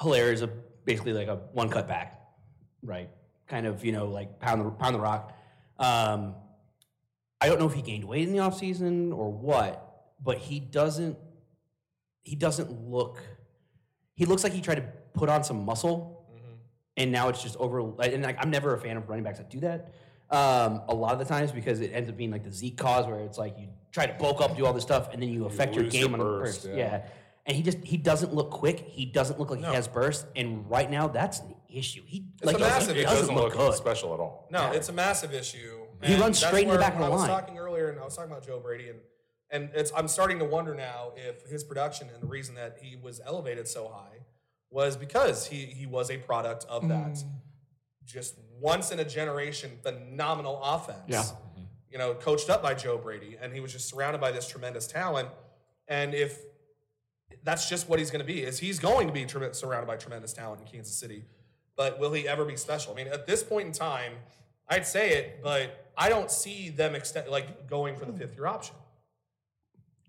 Helaire 0.00 0.32
is 0.32 0.42
a 0.42 0.48
basically 0.84 1.12
like 1.12 1.28
a 1.28 1.36
one 1.52 1.68
cut 1.68 1.86
back, 1.86 2.20
right? 2.82 3.08
Kind 3.46 3.68
of 3.68 3.84
you 3.84 3.92
know 3.92 4.08
like 4.08 4.40
pound 4.40 4.66
the 4.66 4.70
pound 4.70 4.96
the 4.96 5.00
rock. 5.00 5.36
Um, 5.80 6.34
I 7.40 7.46
don't 7.48 7.58
know 7.58 7.66
if 7.66 7.72
he 7.72 7.82
gained 7.82 8.04
weight 8.04 8.28
in 8.28 8.32
the 8.32 8.38
offseason 8.38 9.16
or 9.16 9.32
what, 9.32 10.12
but 10.22 10.38
he 10.38 10.60
doesn't. 10.60 11.16
He 12.22 12.36
doesn't 12.36 12.70
look. 12.70 13.18
He 14.14 14.26
looks 14.26 14.44
like 14.44 14.52
he 14.52 14.60
tried 14.60 14.76
to 14.76 14.84
put 15.14 15.28
on 15.30 15.42
some 15.42 15.64
muscle, 15.64 16.26
and 16.96 17.10
now 17.10 17.28
it's 17.30 17.42
just 17.42 17.56
over. 17.56 17.80
And 17.80 18.22
like, 18.22 18.36
I'm 18.38 18.50
never 18.50 18.74
a 18.74 18.78
fan 18.78 18.96
of 18.98 19.08
running 19.08 19.24
backs 19.24 19.38
that 19.38 19.48
do 19.50 19.60
that. 19.60 19.94
Um, 20.30 20.82
a 20.88 20.94
lot 20.94 21.12
of 21.14 21.18
the 21.18 21.24
times 21.24 21.50
because 21.50 21.80
it 21.80 21.90
ends 21.92 22.08
up 22.08 22.16
being 22.16 22.30
like 22.30 22.44
the 22.44 22.52
Zeke 22.52 22.76
cause, 22.76 23.06
where 23.06 23.20
it's 23.20 23.38
like 23.38 23.58
you 23.58 23.68
try 23.90 24.06
to 24.06 24.12
bulk 24.12 24.40
up, 24.42 24.56
do 24.56 24.66
all 24.66 24.72
this 24.74 24.82
stuff, 24.84 25.08
and 25.12 25.20
then 25.20 25.30
you 25.30 25.46
affect 25.46 25.74
your 25.74 25.84
lose 25.84 25.94
your 25.94 26.04
game 26.04 26.12
on 26.12 26.18
the 26.20 26.24
burst, 26.24 26.64
burst. 26.64 26.76
yeah. 26.76 26.76
yeah. 26.76 27.02
And 27.46 27.56
he 27.56 27.62
just 27.62 27.78
he 27.82 27.96
doesn't 27.96 28.34
look 28.34 28.50
quick. 28.50 28.80
He 28.80 29.06
doesn't 29.06 29.40
look 29.40 29.50
like 29.50 29.60
No. 29.60 29.70
he 29.70 29.74
has 29.74 29.88
burst. 29.88 30.26
And 30.36 30.70
right 30.70 30.88
now, 30.90 31.08
that's 31.08 31.40
issue. 31.72 32.02
He 32.06 32.24
It's 32.36 32.44
like 32.44 32.56
a 32.56 32.58
doesn't- 32.58 32.74
massive 32.74 32.96
It 32.96 33.00
issue. 33.00 33.14
doesn't 33.14 33.34
look 33.34 33.52
good. 33.52 33.74
special 33.74 34.14
at 34.14 34.20
all. 34.20 34.48
No, 34.50 34.72
it's 34.72 34.88
a 34.88 34.92
massive 34.92 35.32
issue. 35.34 35.86
He 36.02 36.12
And 36.14 36.20
runs 36.22 36.40
that's 36.40 36.48
straight 36.50 36.62
in 36.62 36.68
the 36.68 36.74
where 36.74 36.80
back 36.80 36.94
of 36.94 37.00
when 37.00 37.08
the 37.08 37.12
I 37.12 37.16
was 37.18 37.20
line. 37.28 37.30
talking 37.30 37.58
earlier, 37.58 37.90
and 37.90 38.00
I 38.00 38.04
was 38.04 38.16
talking 38.16 38.30
about 38.30 38.44
Joe 38.46 38.60
Brady, 38.60 38.88
and 38.90 39.00
and 39.52 39.70
it's 39.74 39.90
I'm 39.94 40.06
starting 40.08 40.38
to 40.38 40.44
wonder 40.44 40.74
now 40.74 41.12
if 41.16 41.42
his 41.46 41.64
production 41.64 42.08
and 42.08 42.22
the 42.22 42.26
reason 42.28 42.54
that 42.54 42.78
he 42.80 42.94
was 42.96 43.20
elevated 43.24 43.66
so 43.66 43.88
high 43.88 44.24
was 44.70 44.96
because 44.96 45.46
he 45.46 45.66
he 45.66 45.86
was 45.86 46.10
a 46.10 46.16
product 46.18 46.64
of 46.68 46.88
that 46.88 47.14
Mm. 47.14 47.24
just 48.04 48.36
once 48.60 48.90
in 48.92 49.00
a 49.00 49.04
generation 49.04 49.78
phenomenal 49.82 50.60
offense. 50.62 51.02
Yeah. 51.08 51.24
You 51.90 51.98
know, 51.98 52.14
coached 52.14 52.48
up 52.48 52.62
by 52.62 52.74
Joe 52.74 52.96
Brady, 52.98 53.36
and 53.40 53.52
he 53.52 53.58
was 53.60 53.72
just 53.72 53.88
surrounded 53.88 54.20
by 54.20 54.30
this 54.30 54.46
tremendous 54.48 54.86
talent. 54.86 55.28
And 55.88 56.14
if 56.14 56.40
that's 57.42 57.68
just 57.68 57.88
what 57.88 57.98
he's 57.98 58.10
going 58.12 58.20
to 58.24 58.32
be, 58.32 58.42
is 58.44 58.60
he's 58.60 58.78
going 58.78 59.08
to 59.08 59.12
be 59.12 59.24
trem- 59.26 59.52
surrounded 59.54 59.86
by 59.86 59.96
tremendous 59.96 60.32
talent 60.32 60.60
in 60.60 60.66
Kansas 60.68 60.94
City. 60.94 61.24
But 61.76 61.98
will 61.98 62.12
he 62.12 62.28
ever 62.28 62.44
be 62.44 62.56
special? 62.56 62.92
I 62.92 62.96
mean, 62.96 63.08
at 63.08 63.26
this 63.26 63.42
point 63.42 63.66
in 63.66 63.72
time, 63.72 64.12
I'd 64.68 64.86
say 64.86 65.10
it, 65.10 65.40
but 65.42 65.92
I 65.96 66.08
don't 66.08 66.30
see 66.30 66.70
them 66.70 66.94
extend 66.94 67.28
like 67.28 67.68
going 67.68 67.96
for 67.96 68.04
the 68.04 68.12
fifth 68.12 68.34
year 68.34 68.46
option. 68.46 68.76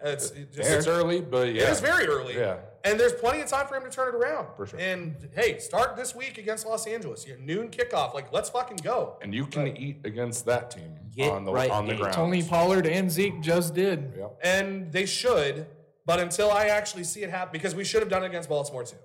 It's 0.03 0.32
it 0.32 0.53
just, 0.53 0.70
It's 0.70 0.88
early, 0.88 1.22
but 1.22 1.53
yeah. 1.53 1.64
it 1.64 1.70
is 1.70 1.80
very 1.80 2.07
early. 2.07 2.36
Yeah. 2.36 2.57
And 2.84 2.99
there's 2.99 3.14
plenty 3.14 3.41
of 3.41 3.47
time 3.47 3.68
for 3.68 3.76
him 3.76 3.84
to 3.84 3.89
turn 3.89 4.07
it 4.09 4.16
around. 4.18 4.47
For 4.57 4.66
sure. 4.66 4.80
And 4.80 5.30
hey, 5.36 5.59
start 5.59 5.95
this 5.95 6.16
week 6.16 6.39
against 6.39 6.66
Los 6.66 6.88
Angeles. 6.88 7.28
Your 7.28 7.38
noon 7.38 7.70
kickoff. 7.70 8.14
Like, 8.14 8.34
let's 8.34 8.49
fucking 8.49 8.78
go. 8.78 9.18
And 9.22 9.34
you 9.34 9.45
can 9.45 9.78
eat 9.78 9.97
against 10.03 10.45
that 10.47 10.72
team 10.72 10.95
on 11.30 11.45
the 11.45 11.51
right 11.51 11.70
on 11.70 11.86
the 11.86 11.95
ground. 11.95 12.14
Tony 12.14 12.41
Pollard 12.41 12.88
and 12.88 13.12
Zeke 13.12 13.41
just 13.41 13.76
did. 13.76 14.14
Yep. 14.18 14.39
And 14.43 14.91
they 14.91 15.05
should, 15.05 15.68
but 16.05 16.20
until 16.20 16.49
I 16.49 16.66
actually 16.66 17.03
see 17.03 17.22
it 17.22 17.30
happen, 17.30 17.51
because 17.51 17.76
we 17.76 17.84
should 17.84 18.01
have 18.01 18.09
done 18.09 18.24
it 18.24 18.28
against 18.28 18.49
Baltimore 18.49 18.84
too. 18.84 18.97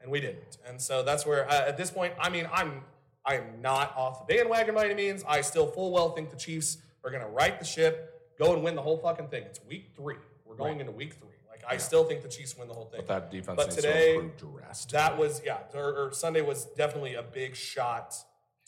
Right. 0.00 0.04
And 0.04 0.12
we 0.12 0.20
didn't. 0.20 0.58
And 0.66 0.80
so 0.80 1.02
that's 1.02 1.26
where, 1.26 1.48
uh, 1.48 1.68
at 1.68 1.76
this 1.76 1.90
point, 1.90 2.14
I 2.18 2.30
mean, 2.30 2.48
I'm 2.52 2.82
I'm 3.24 3.60
not 3.60 3.94
off 3.96 4.26
the 4.26 4.34
bandwagon 4.34 4.74
by 4.74 4.86
any 4.86 4.94
means. 4.94 5.22
I 5.28 5.42
still 5.42 5.66
full 5.66 5.92
well 5.92 6.10
think 6.10 6.30
the 6.30 6.36
Chiefs 6.36 6.78
are 7.04 7.10
going 7.10 7.22
to 7.22 7.28
right 7.28 7.58
the 7.58 7.66
ship, 7.66 8.34
go 8.38 8.54
and 8.54 8.62
win 8.62 8.74
the 8.74 8.82
whole 8.82 8.96
fucking 8.96 9.28
thing. 9.28 9.44
It's 9.44 9.60
week 9.68 9.90
three. 9.94 10.16
We're 10.46 10.56
going 10.56 10.80
into 10.80 10.92
week 10.92 11.14
three. 11.14 11.28
Like, 11.48 11.62
I 11.68 11.76
still 11.76 12.04
think 12.04 12.22
the 12.22 12.28
Chiefs 12.28 12.56
win 12.56 12.68
the 12.68 12.74
whole 12.74 12.86
thing. 12.86 13.02
But 13.06 13.08
that 13.08 13.30
defense 13.30 13.56
But 13.56 13.70
today, 13.70 14.16
to. 14.38 14.60
That 14.92 15.18
was 15.18 15.42
yeah, 15.44 15.58
or, 15.74 15.92
or 15.92 16.12
Sunday 16.12 16.40
was 16.40 16.64
definitely 16.64 17.14
a 17.14 17.22
big 17.22 17.54
shot 17.54 18.14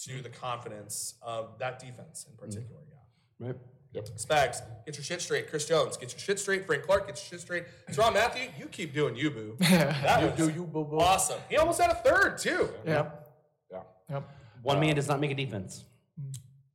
to 0.05 0.21
the 0.21 0.29
confidence 0.29 1.15
of 1.23 1.59
that 1.59 1.79
defense 1.79 2.27
in 2.29 2.37
particular. 2.37 2.81
Yeah. 2.91 3.47
Right. 3.47 3.57
Yep. 3.95 4.09
Spags, 4.17 4.63
get 4.87 4.97
your 4.97 5.05
shit 5.05 5.21
straight. 5.21 5.51
Chris 5.51 5.67
Jones, 5.69 5.97
get 5.99 6.13
your 6.13 6.19
shit 6.19 6.39
straight. 6.39 6.67
Frank 6.67 6.85
Clark, 6.85 7.07
get 7.07 7.17
your 7.17 7.25
shit 7.39 7.41
straight. 7.41 7.65
Ron 7.97 8.15
Mathieu, 8.15 8.49
you 8.59 8.67
keep 8.67 8.95
doing 8.95 9.15
you, 9.15 9.31
boo. 9.31 9.57
That 9.61 10.39
was 10.39 10.49
you, 10.55 10.65
boo, 10.65 10.85
boo. 10.85 10.99
awesome. 10.99 11.39
He 11.51 11.57
almost 11.57 11.81
had 11.81 11.91
a 11.91 11.95
third 11.97 12.39
too. 12.39 12.71
Yep. 12.87 13.29
Yeah. 13.71 13.81
Yep. 14.09 14.31
One 14.63 14.81
man 14.81 14.95
does 14.95 15.09
not 15.09 15.21
make 15.21 15.31
a 15.31 15.35
defense. 15.35 15.85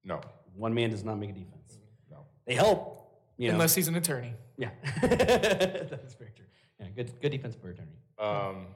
No. 0.04 0.22
One 0.56 0.74
man 0.74 0.92
does 0.92 1.04
not 1.04 1.18
make 1.18 1.32
a 1.32 1.34
defense. 1.34 1.80
No. 2.12 2.26
They 2.46 2.54
help. 2.54 2.94
You 3.38 3.48
know. 3.50 3.54
Unless 3.56 3.74
he's 3.76 3.88
an 3.88 3.96
attorney. 3.96 4.34
yeah. 4.58 4.70
That's 5.02 6.14
very 6.16 6.32
true. 6.36 6.46
Yeah. 6.80 6.88
Good. 6.96 7.20
Good 7.20 7.32
defensive 7.32 7.64
attorney. 7.64 7.92
Um, 8.20 8.68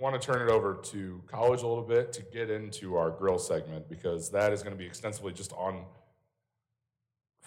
want 0.00 0.20
to 0.20 0.26
turn 0.26 0.40
it 0.40 0.50
over 0.50 0.80
to 0.82 1.22
college 1.26 1.62
a 1.62 1.66
little 1.66 1.84
bit 1.84 2.12
to 2.14 2.22
get 2.22 2.50
into 2.50 2.96
our 2.96 3.10
grill 3.10 3.38
segment 3.38 3.88
because 3.88 4.30
that 4.30 4.52
is 4.52 4.62
going 4.62 4.74
to 4.74 4.78
be 4.78 4.86
extensively 4.86 5.32
just 5.32 5.52
on 5.52 5.84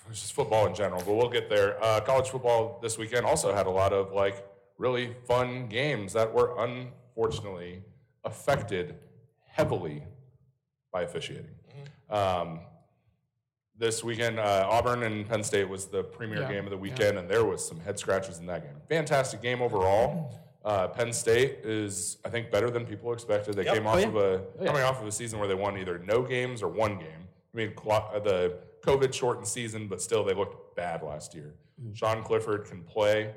it's 0.10 0.22
just 0.22 0.34
football 0.34 0.66
in 0.68 0.76
general, 0.76 1.02
but 1.06 1.14
we'll 1.16 1.30
get 1.30 1.50
there. 1.50 1.82
Uh, 1.84 2.00
college 2.02 2.30
football 2.30 2.80
this 2.82 2.98
weekend 2.98 3.26
also 3.26 3.54
had 3.54 3.66
a 3.68 3.70
lot 3.70 3.94
of 3.94 4.12
like 4.14 4.46
really 4.78 5.16
fun 5.28 5.68
games 5.68 6.14
that 6.14 6.32
were 6.34 6.56
unfortunately 6.60 7.82
affected 8.24 8.96
heavily 9.48 10.04
by 10.92 11.04
officiating. 11.04 11.50
Um, 12.10 12.60
this 13.78 14.04
weekend, 14.04 14.40
uh, 14.40 14.68
Auburn 14.70 15.04
and 15.04 15.28
Penn 15.28 15.44
State 15.44 15.68
was 15.68 15.88
the 15.88 16.04
premier 16.04 16.42
Yeah, 16.42 16.50
game 16.52 16.64
of 16.66 16.70
the 16.70 16.76
yeah. 16.76 16.82
weekend, 16.82 17.18
and 17.18 17.28
there 17.30 17.44
was 17.44 17.66
some 17.68 17.80
head 17.80 17.98
scratches 17.98 18.38
in 18.38 18.46
that 18.46 18.64
game. 18.64 18.76
Fantastic 18.88 19.42
game 19.42 19.62
overall. 19.62 20.32
Uh, 20.64 20.88
Penn 20.88 21.12
State 21.12 21.60
is, 21.66 22.18
I 22.24 22.30
think, 22.30 22.52
better 22.52 22.70
than 22.70 22.86
people 22.86 23.12
expected. 23.12 23.56
They 23.56 23.66
Yep. 23.66 23.74
came 23.74 23.88
Oh, 23.88 23.92
off 23.92 24.00
yeah. 24.00 24.08
of 24.08 24.16
a 24.16 24.42
coming 24.66 24.84
off 24.84 25.02
of 25.02 25.08
a 25.08 25.12
season 25.12 25.40
where 25.40 25.48
they 25.48 25.56
won 25.56 25.78
either 25.78 25.98
no 26.00 26.22
games 26.22 26.62
or 26.62 26.68
one 26.70 26.98
game. 27.00 27.28
I 27.54 27.58
mean, 27.58 27.74
uh, 27.90 28.20
the 28.20 28.60
COVID 28.86 29.14
shortened 29.14 29.48
season, 29.48 29.88
but 29.88 30.02
still 30.02 30.24
they 30.24 30.34
looked 30.34 30.76
bad 30.76 31.04
last 31.04 31.34
year. 31.34 31.56
Sean 31.94 32.24
Clifford 32.24 32.66
can 32.66 32.84
play. 32.84 33.34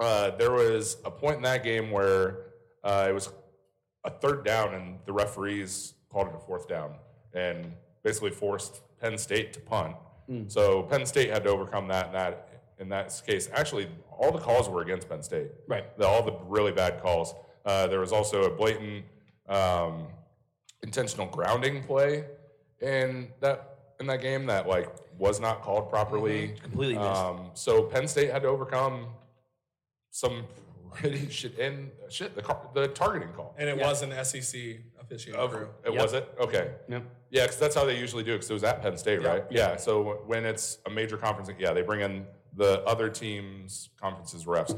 Uh, 0.00 0.30
there 0.36 0.52
was 0.52 0.98
a 1.04 1.10
point 1.10 1.36
in 1.36 1.42
that 1.42 1.62
game 1.62 1.90
where 1.90 2.46
uh, 2.84 3.06
it 3.08 3.12
was 3.12 3.30
a 4.04 4.10
third 4.10 4.44
down, 4.44 4.74
and 4.74 4.98
the 5.06 5.12
referees 5.12 5.94
called 6.10 6.28
it 6.28 6.34
a 6.34 6.38
fourth 6.38 6.68
down 6.68 6.94
and 7.34 7.72
basically 8.02 8.30
forced 8.30 8.80
Penn 9.00 9.18
State 9.18 9.52
to 9.52 9.60
punt. 9.60 9.96
So 10.48 10.82
Penn 10.84 11.06
State 11.06 11.30
had 11.30 11.44
to 11.44 11.50
overcome 11.50 11.88
that, 11.88 12.06
and 12.06 12.14
that 12.14 12.48
in 12.78 12.88
that 12.90 13.22
case. 13.26 13.48
Actually, 13.52 13.88
all 14.10 14.32
the 14.32 14.38
calls 14.38 14.68
were 14.68 14.82
against 14.82 15.08
Penn 15.08 15.22
State. 15.22 15.50
Right. 15.68 15.96
The, 15.98 16.06
all 16.06 16.22
the 16.22 16.36
really 16.44 16.72
bad 16.72 17.00
calls. 17.00 17.34
Uh, 17.64 17.86
there 17.86 18.00
was 18.00 18.12
also 18.12 18.44
a 18.44 18.50
blatant 18.50 19.04
um, 19.48 20.08
intentional 20.82 21.26
grounding 21.26 21.82
play 21.82 22.24
in 22.80 23.28
that 23.40 23.75
in 24.00 24.06
that 24.06 24.20
game 24.20 24.46
that 24.46 24.68
like 24.68 24.88
was 25.18 25.40
not 25.40 25.62
called 25.62 25.88
properly. 25.90 26.54
Completely 26.62 26.94
missed. 26.96 27.06
Um, 27.08 27.50
so 27.54 27.82
Penn 27.84 28.06
State 28.06 28.30
had 28.30 28.42
to 28.42 28.48
overcome 28.48 29.06
some 30.10 30.44
pretty 30.92 31.28
shit 31.30 31.58
and 31.58 31.90
shit 32.08 32.34
the 32.34 32.42
car- 32.42 32.68
the 32.74 32.88
targeting 32.88 33.28
call. 33.30 33.54
And 33.58 33.68
it 33.68 33.76
was 33.78 34.02
an 34.02 34.12
SEC 34.24 34.78
officiating 35.00 35.40
Of- 35.40 35.50
crew. 35.52 35.68
it 35.84 35.92
Yep. 35.92 36.02
was 36.02 36.12
it 36.12 36.34
okay. 36.40 36.72
Yep. 36.88 37.02
Yeah, 37.30 37.42
because 37.42 37.58
that's 37.58 37.74
how 37.74 37.84
they 37.84 37.98
usually 37.98 38.22
do. 38.22 38.32
Because 38.32 38.50
it 38.50 38.54
was 38.54 38.64
at 38.64 38.82
Penn 38.82 38.96
State, 38.96 39.22
Yeah. 39.22 39.28
right? 39.28 39.44
Yeah. 39.50 39.76
So 39.76 40.22
when 40.26 40.44
it's 40.44 40.78
a 40.86 40.90
major 40.90 41.16
conference, 41.16 41.50
yeah, 41.58 41.72
they 41.72 41.82
bring 41.82 42.00
in 42.00 42.26
the 42.54 42.82
other 42.84 43.08
team's 43.08 43.90
conferences 44.00 44.44
refs. 44.44 44.76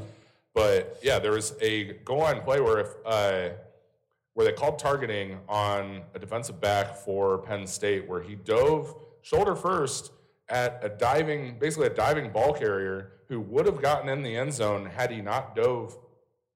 But 0.53 0.99
yeah, 1.03 1.19
there 1.19 1.31
was 1.31 1.55
a 1.61 1.93
goal 2.05 2.19
line 2.19 2.41
play 2.41 2.59
where 2.59 2.79
if 2.79 2.87
uh, 3.05 3.49
where 4.33 4.45
they 4.45 4.51
called 4.53 4.79
targeting 4.79 5.37
on 5.47 6.01
a 6.13 6.19
defensive 6.19 6.59
back 6.61 6.95
for 6.95 7.39
Penn 7.39 7.67
State, 7.67 8.07
where 8.07 8.21
he 8.21 8.35
dove 8.35 8.95
shoulder 9.21 9.55
first 9.55 10.11
at 10.49 10.79
a 10.83 10.89
diving, 10.89 11.57
basically 11.59 11.87
a 11.87 11.91
diving 11.93 12.31
ball 12.31 12.53
carrier 12.53 13.11
who 13.27 13.39
would 13.39 13.65
have 13.65 13.81
gotten 13.81 14.09
in 14.09 14.23
the 14.23 14.35
end 14.35 14.51
zone 14.53 14.85
had 14.85 15.11
he 15.11 15.21
not 15.21 15.55
dove 15.55 15.97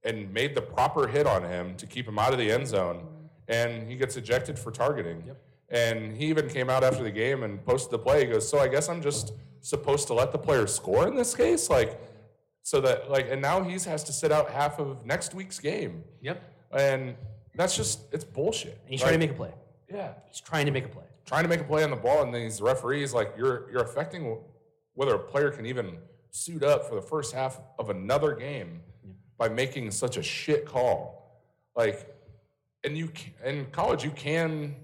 and 0.04 0.34
made 0.34 0.56
the 0.56 0.62
proper 0.62 1.08
hit 1.08 1.28
on 1.28 1.44
him 1.44 1.76
to 1.78 1.86
keep 1.86 2.08
him 2.08 2.18
out 2.20 2.34
of 2.34 2.40
the 2.40 2.52
end 2.52 2.68
zone, 2.68 3.08
and 3.48 3.88
he 3.88 3.96
gets 3.96 4.18
ejected 4.18 4.58
for 4.58 4.72
targeting. 4.72 5.24
And 5.70 6.16
he 6.18 6.26
even 6.26 6.50
came 6.50 6.70
out 6.70 6.84
after 6.84 7.04
the 7.04 7.12
game 7.12 7.44
and 7.44 7.64
posted 7.66 7.92
the 7.92 8.00
play. 8.00 8.26
He 8.26 8.32
goes, 8.32 8.48
"So 8.48 8.60
I 8.60 8.68
guess 8.68 8.90
I'm 8.90 9.02
just 9.02 9.34
supposed 9.62 10.08
to 10.08 10.14
let 10.14 10.32
the 10.32 10.38
player 10.38 10.68
score 10.68 11.08
in 11.08 11.16
this 11.16 11.34
case, 11.34 11.70
like, 11.70 12.00
so 12.64 12.82
that 12.82 13.10
like." 13.10 13.30
And 13.32 13.42
now 13.42 13.64
he 13.64 13.72
has 13.74 14.04
to 14.04 14.14
sit 14.14 14.32
out 14.32 14.50
half 14.52 14.78
of 14.80 15.06
next 15.06 15.34
week's 15.34 15.60
game, 15.60 16.04
Yep. 16.22 16.42
and 16.74 17.16
that's 17.56 17.76
just 17.78 18.02
it's 18.14 18.24
bullshit. 18.24 18.78
And 18.84 18.90
he's 18.90 19.02
trying 19.02 19.14
to 19.14 19.20
make 19.20 19.32
a 19.32 19.36
play. 19.36 19.54
yeah, 19.92 20.14
He's 20.28 20.42
trying 20.42 20.66
to 20.66 20.72
make 20.72 20.86
a 20.86 20.90
play. 20.90 21.06
Trying 21.26 21.44
to 21.44 21.50
make 21.50 21.60
a 21.60 21.64
play 21.64 21.84
on 21.84 21.90
the 21.90 21.96
ball, 21.96 22.24
and 22.24 22.34
these 22.34 22.62
referees 22.62 23.14
like 23.14 23.34
you're 23.38 23.70
you're 23.72 23.84
affecting 23.84 24.38
whether 24.94 25.16
a 25.16 25.20
player 25.20 25.50
can 25.50 25.66
even 25.66 25.98
suit 26.32 26.64
up 26.64 26.86
for 26.88 26.96
the 26.96 27.02
first 27.02 27.34
half 27.34 27.62
of 27.80 27.90
another 27.90 28.34
game 28.34 28.82
by 29.38 29.50
making 29.50 29.92
such 29.92 30.18
a 30.18 30.24
shit 30.24 30.66
call. 30.66 31.42
Like, 31.76 32.08
and 32.84 32.98
you 32.98 33.08
can, 33.08 33.34
in 33.46 33.66
college 33.68 34.04
you 34.04 34.12
can 34.12 34.76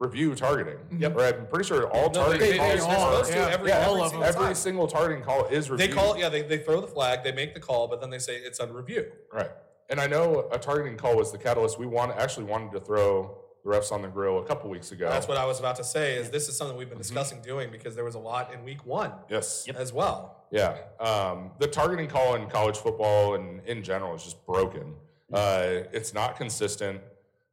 review 0.00 0.34
targeting. 0.34 0.78
Yep. 0.96 1.16
Right? 1.16 1.34
I'm 1.34 1.46
pretty 1.46 1.66
sure 1.66 1.88
all 1.88 2.06
No, 2.10 2.24
targeting 2.26 2.40
they, 2.40 2.52
they, 2.52 2.58
calls. 2.58 2.86
they're 2.86 2.96
all, 2.96 3.10
supposed 3.10 3.32
to 3.32 3.38
yeah. 3.38 3.48
every, 3.48 3.68
yeah, 3.68 3.74
every 3.78 3.86
all 3.88 4.02
of 4.02 4.10
single 4.10 4.26
them. 4.26 4.42
every 4.42 4.54
single 4.54 4.86
targeting 4.86 5.24
call 5.24 5.46
is 5.46 5.70
reviewed. 5.70 5.78
They 5.90 5.92
reviewed. 5.92 5.96
call, 6.06 6.18
yeah, 6.18 6.28
they, 6.28 6.42
they 6.42 6.58
throw 6.58 6.80
the 6.80 6.86
flag, 6.86 7.24
they 7.24 7.32
make 7.32 7.54
the 7.54 7.60
call, 7.60 7.88
but 7.88 8.00
then 8.00 8.10
they 8.10 8.18
say 8.20 8.36
it's 8.36 8.60
under 8.60 8.74
review. 8.74 9.10
Right. 9.32 9.50
And 9.90 10.00
I 10.00 10.06
know 10.06 10.48
a 10.52 10.58
targeting 10.58 10.96
call 10.96 11.16
was 11.16 11.32
the 11.32 11.38
catalyst. 11.38 11.78
We 11.78 11.86
want, 11.86 12.12
actually 12.12 12.44
wanted 12.44 12.70
to 12.72 12.80
throw 12.80 13.38
the 13.47 13.47
refs 13.68 13.92
on 13.92 14.02
the 14.02 14.08
grill 14.08 14.38
a 14.38 14.44
couple 14.44 14.68
weeks 14.70 14.90
ago. 14.92 15.08
That's 15.08 15.28
what 15.28 15.36
I 15.36 15.44
was 15.44 15.60
about 15.60 15.76
to 15.76 15.84
say. 15.84 16.16
Is 16.16 16.30
this 16.30 16.48
is 16.48 16.56
something 16.56 16.76
we've 16.76 16.88
been 16.88 16.98
discussing 16.98 17.40
doing 17.42 17.70
because 17.70 17.94
there 17.94 18.04
was 18.04 18.14
a 18.14 18.18
lot 18.18 18.52
in 18.52 18.64
week 18.64 18.84
one 18.86 19.12
yes. 19.28 19.68
as 19.76 19.92
well. 19.92 20.46
Yeah. 20.50 20.78
Um, 20.98 21.50
the 21.58 21.66
targeting 21.66 22.08
call 22.08 22.34
in 22.34 22.48
college 22.48 22.76
football 22.78 23.34
and 23.34 23.60
in 23.66 23.82
general 23.82 24.14
is 24.14 24.24
just 24.24 24.44
broken. 24.46 24.94
Uh, 25.32 25.84
it's 25.92 26.14
not 26.14 26.36
consistent. 26.36 27.00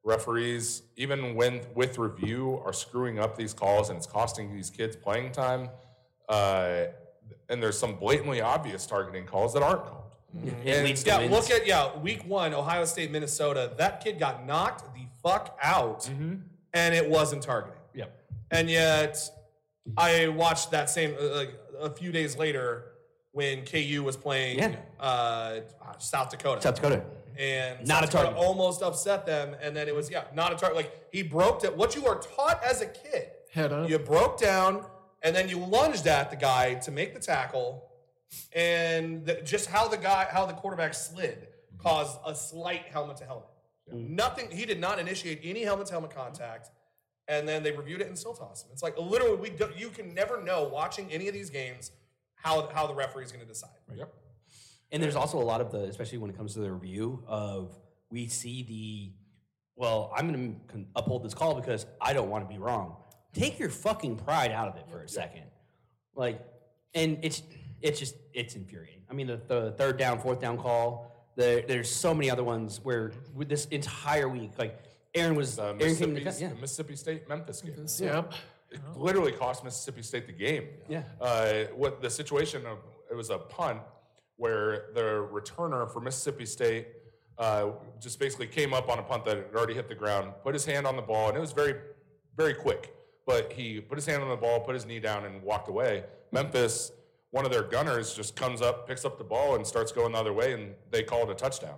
Referees, 0.04 0.84
even 0.96 1.36
when 1.36 1.62
with 1.74 1.98
review, 1.98 2.62
are 2.64 2.74
screwing 2.74 3.20
up 3.20 3.36
these 3.36 3.54
calls 3.54 3.90
and 3.90 3.98
it's 3.98 4.08
costing 4.08 4.54
these 4.54 4.70
kids 4.70 4.96
playing 4.96 5.32
time. 5.32 5.70
Uh, 6.30 6.86
and 7.50 7.62
there's 7.62 7.78
some 7.78 7.96
blatantly 7.96 8.40
obvious 8.40 8.86
targeting 8.86 9.26
calls 9.26 9.54
that 9.54 9.64
aren't 9.64 9.84
called. 9.84 10.16
It 10.64 10.84
leads 10.84 11.04
to 11.04 11.10
Yeah, 11.10 11.20
wins. 11.20 11.32
look 11.32 11.50
at 11.50 11.66
yeah, 11.66 11.98
week 11.98 12.24
one, 12.28 12.54
Ohio 12.54 12.86
State, 12.86 13.12
Minnesota. 13.12 13.72
That 13.78 14.04
kid 14.04 14.20
got 14.20 14.46
knocked 14.46 14.94
the 14.94 14.95
fuck 15.26 15.58
out, 15.62 16.08
and 16.74 16.94
it 16.96 17.10
wasn't 17.10 17.42
targeting. 17.42 17.80
Yep. 17.96 18.16
And 18.52 18.70
yet, 18.70 19.18
I 19.98 20.28
watched 20.28 20.70
that 20.72 20.90
same 20.90 21.16
uh, 21.20 21.36
like 21.36 21.54
a 21.80 21.90
few 21.90 22.12
days 22.12 22.38
later 22.38 22.92
when 23.32 23.66
KU 23.66 24.04
was 24.04 24.16
playing 24.16 24.60
Yeah. 24.60 24.76
uh, 25.00 25.60
South 25.98 26.30
Dakota. 26.30 26.62
South 26.62 26.76
Dakota. 26.76 27.04
and 27.38 27.80
Not 27.88 27.88
South 27.88 28.04
a 28.04 28.06
Dakota 28.12 28.24
target. 28.28 28.44
almost 28.44 28.82
upset 28.84 29.26
them, 29.26 29.56
and 29.62 29.76
then 29.76 29.88
it 29.88 29.96
was 29.96 30.10
yeah, 30.12 30.26
not 30.34 30.54
a 30.54 30.56
target. 30.56 30.76
Like 30.78 30.92
he 31.12 31.24
broke 31.24 31.64
it. 31.64 31.76
What 31.76 31.96
you 31.96 32.06
are 32.06 32.20
taught 32.20 32.64
as 32.64 32.82
a 32.82 32.86
kid, 32.88 33.30
Head 33.52 33.74
up. 33.74 33.90
you 33.90 33.98
broke 34.00 34.40
down, 34.40 34.86
and 35.24 35.36
then 35.36 35.50
you 35.50 35.58
lunged 35.58 36.06
at 36.08 36.30
the 36.30 36.38
guy 36.38 36.76
to 36.76 36.92
make 36.92 37.14
the 37.16 37.20
tackle, 37.20 37.90
and 38.54 39.26
the, 39.26 39.42
just 39.42 39.70
how 39.70 39.88
the 39.88 39.98
guy, 39.98 40.28
how 40.32 40.46
the 40.46 40.54
quarterback 40.54 40.94
slid, 40.94 41.48
caused 41.80 42.18
a 42.26 42.36
slight 42.36 42.84
helmet 42.92 43.18
to 43.18 43.26
helmet. 43.26 43.48
Mm-hmm. 43.94 44.16
Nothing. 44.16 44.52
He 44.52 44.66
did 44.66 44.80
not 44.80 45.00
initiate 45.00 45.42
any 45.44 45.64
helmet 45.64 45.88
to 45.88 45.94
helmet 45.94 46.16
contact, 46.16 46.70
and 47.28 47.48
then 47.48 47.64
they 47.64 47.72
reviewed 47.72 48.02
it 48.02 48.08
and 48.08 48.18
still 48.18 48.34
tossed 48.34 48.66
him. 48.66 48.72
It's 48.74 48.84
like 48.84 48.98
literally, 48.98 49.36
we 49.38 49.50
do, 49.50 49.70
you 49.76 49.90
can 49.90 50.14
never 50.14 50.42
know 50.42 50.68
watching 50.68 51.12
any 51.12 51.28
of 51.28 51.34
these 51.34 51.50
games 51.50 51.92
how 52.36 52.68
how 52.68 52.88
the 52.88 52.96
referee 52.96 53.24
is 53.24 53.32
going 53.32 53.46
to 53.46 53.48
decide. 53.48 53.70
Yep. 53.94 54.14
And 54.92 55.02
there's 55.02 55.16
also 55.16 55.40
a 55.40 55.44
lot 55.44 55.62
of 55.62 55.72
the, 55.72 55.80
especially 55.84 56.20
when 56.20 56.30
it 56.30 56.38
comes 56.38 56.54
to 56.54 56.60
the 56.60 56.72
review 56.72 57.24
of, 57.28 57.76
we 58.10 58.28
see 58.28 58.64
the, 58.64 59.12
well, 59.76 60.14
I'm 60.16 60.32
going 60.32 60.62
to 60.72 60.86
uphold 60.96 61.24
this 61.24 61.34
call 61.34 61.56
because 61.56 61.86
I 62.00 62.14
don't 62.14 62.30
want 62.30 62.48
to 62.48 62.54
be 62.54 62.60
wrong. 62.60 62.96
Take 63.34 63.60
your 63.60 63.70
fucking 63.70 64.18
pride 64.18 64.52
out 64.52 64.68
of 64.68 64.78
it 64.78 64.86
for 64.90 65.02
a 65.02 65.10
second. 65.10 65.44
Like, 66.16 66.40
and 66.94 67.18
it's 67.24 67.44
it's 67.82 68.00
just 68.00 68.16
it's 68.34 68.56
infuriating. 68.56 69.02
I 69.10 69.14
mean, 69.14 69.28
the, 69.28 69.42
the 69.48 69.72
third 69.72 69.98
down, 69.98 70.20
fourth 70.20 70.40
down 70.40 70.58
call. 70.58 71.12
The, 71.36 71.66
there's 71.68 71.94
so 71.94 72.14
many 72.14 72.30
other 72.30 72.44
ones 72.44 72.80
where 72.84 73.12
with 73.34 73.50
this 73.50 73.66
entire 73.66 74.30
week, 74.30 74.52
like 74.58 74.80
Aaron 75.14 75.36
was, 75.36 75.58
The 75.58 75.64
Aaron 75.64 75.78
came 75.78 76.14
Mississippi, 76.14 76.24
to, 76.24 76.42
yeah, 76.42 76.50
the 76.50 76.62
Mississippi 76.62 76.96
State 76.96 77.30
Memphis 77.30 77.62
game. 77.62 77.86
Yep. 78.00 78.34
It 78.72 78.80
literally 78.96 79.32
cost 79.32 79.64
Mississippi 79.64 80.02
State 80.02 80.28
the 80.28 80.34
game. 80.34 80.68
Yeah. 80.90 81.04
Uh, 81.20 81.66
what 81.76 82.02
the 82.02 82.10
situation 82.10 82.66
of 82.66 82.80
it 83.12 83.16
was 83.16 83.30
a 83.30 83.38
punt 83.38 83.80
where 84.38 84.88
the 84.94 85.28
returner 85.32 85.92
for 85.92 86.00
Mississippi 86.02 86.46
State 86.46 86.88
uh, 87.38 87.72
just 88.02 88.20
basically 88.20 88.48
came 88.48 88.74
up 88.74 88.90
on 88.90 89.00
a 89.00 89.04
punt 89.04 89.26
that 89.26 89.38
had 89.38 89.56
already 89.56 89.74
hit 89.74 89.88
the 89.88 89.96
ground, 89.96 90.34
put 90.44 90.54
his 90.54 90.66
hand 90.66 90.88
on 90.88 90.96
the 90.96 91.02
ball, 91.02 91.30
and 91.30 91.38
it 91.38 91.42
was 91.42 91.52
very, 91.52 91.76
very 92.36 92.54
quick. 92.54 92.94
But 93.26 93.52
he 93.52 93.82
put 93.82 93.98
his 93.98 94.06
hand 94.06 94.24
on 94.24 94.30
the 94.30 94.36
ball, 94.36 94.60
put 94.62 94.74
his 94.74 94.86
knee 94.86 95.00
down, 95.00 95.26
and 95.26 95.42
walked 95.42 95.68
away. 95.68 96.04
Memphis, 96.32 96.92
one 97.36 97.44
of 97.44 97.52
their 97.52 97.64
gunners, 97.64 98.14
just 98.14 98.34
comes 98.38 98.62
up, 98.62 98.88
picks 98.88 99.04
up 99.04 99.18
the 99.18 99.24
ball, 99.26 99.56
and 99.56 99.68
starts 99.68 99.92
going 99.92 100.14
the 100.14 100.18
other 100.18 100.32
way, 100.32 100.54
and 100.54 100.74
they 100.90 101.04
call 101.04 101.24
it 101.24 101.30
a 101.30 101.36
touchdown. 101.36 101.76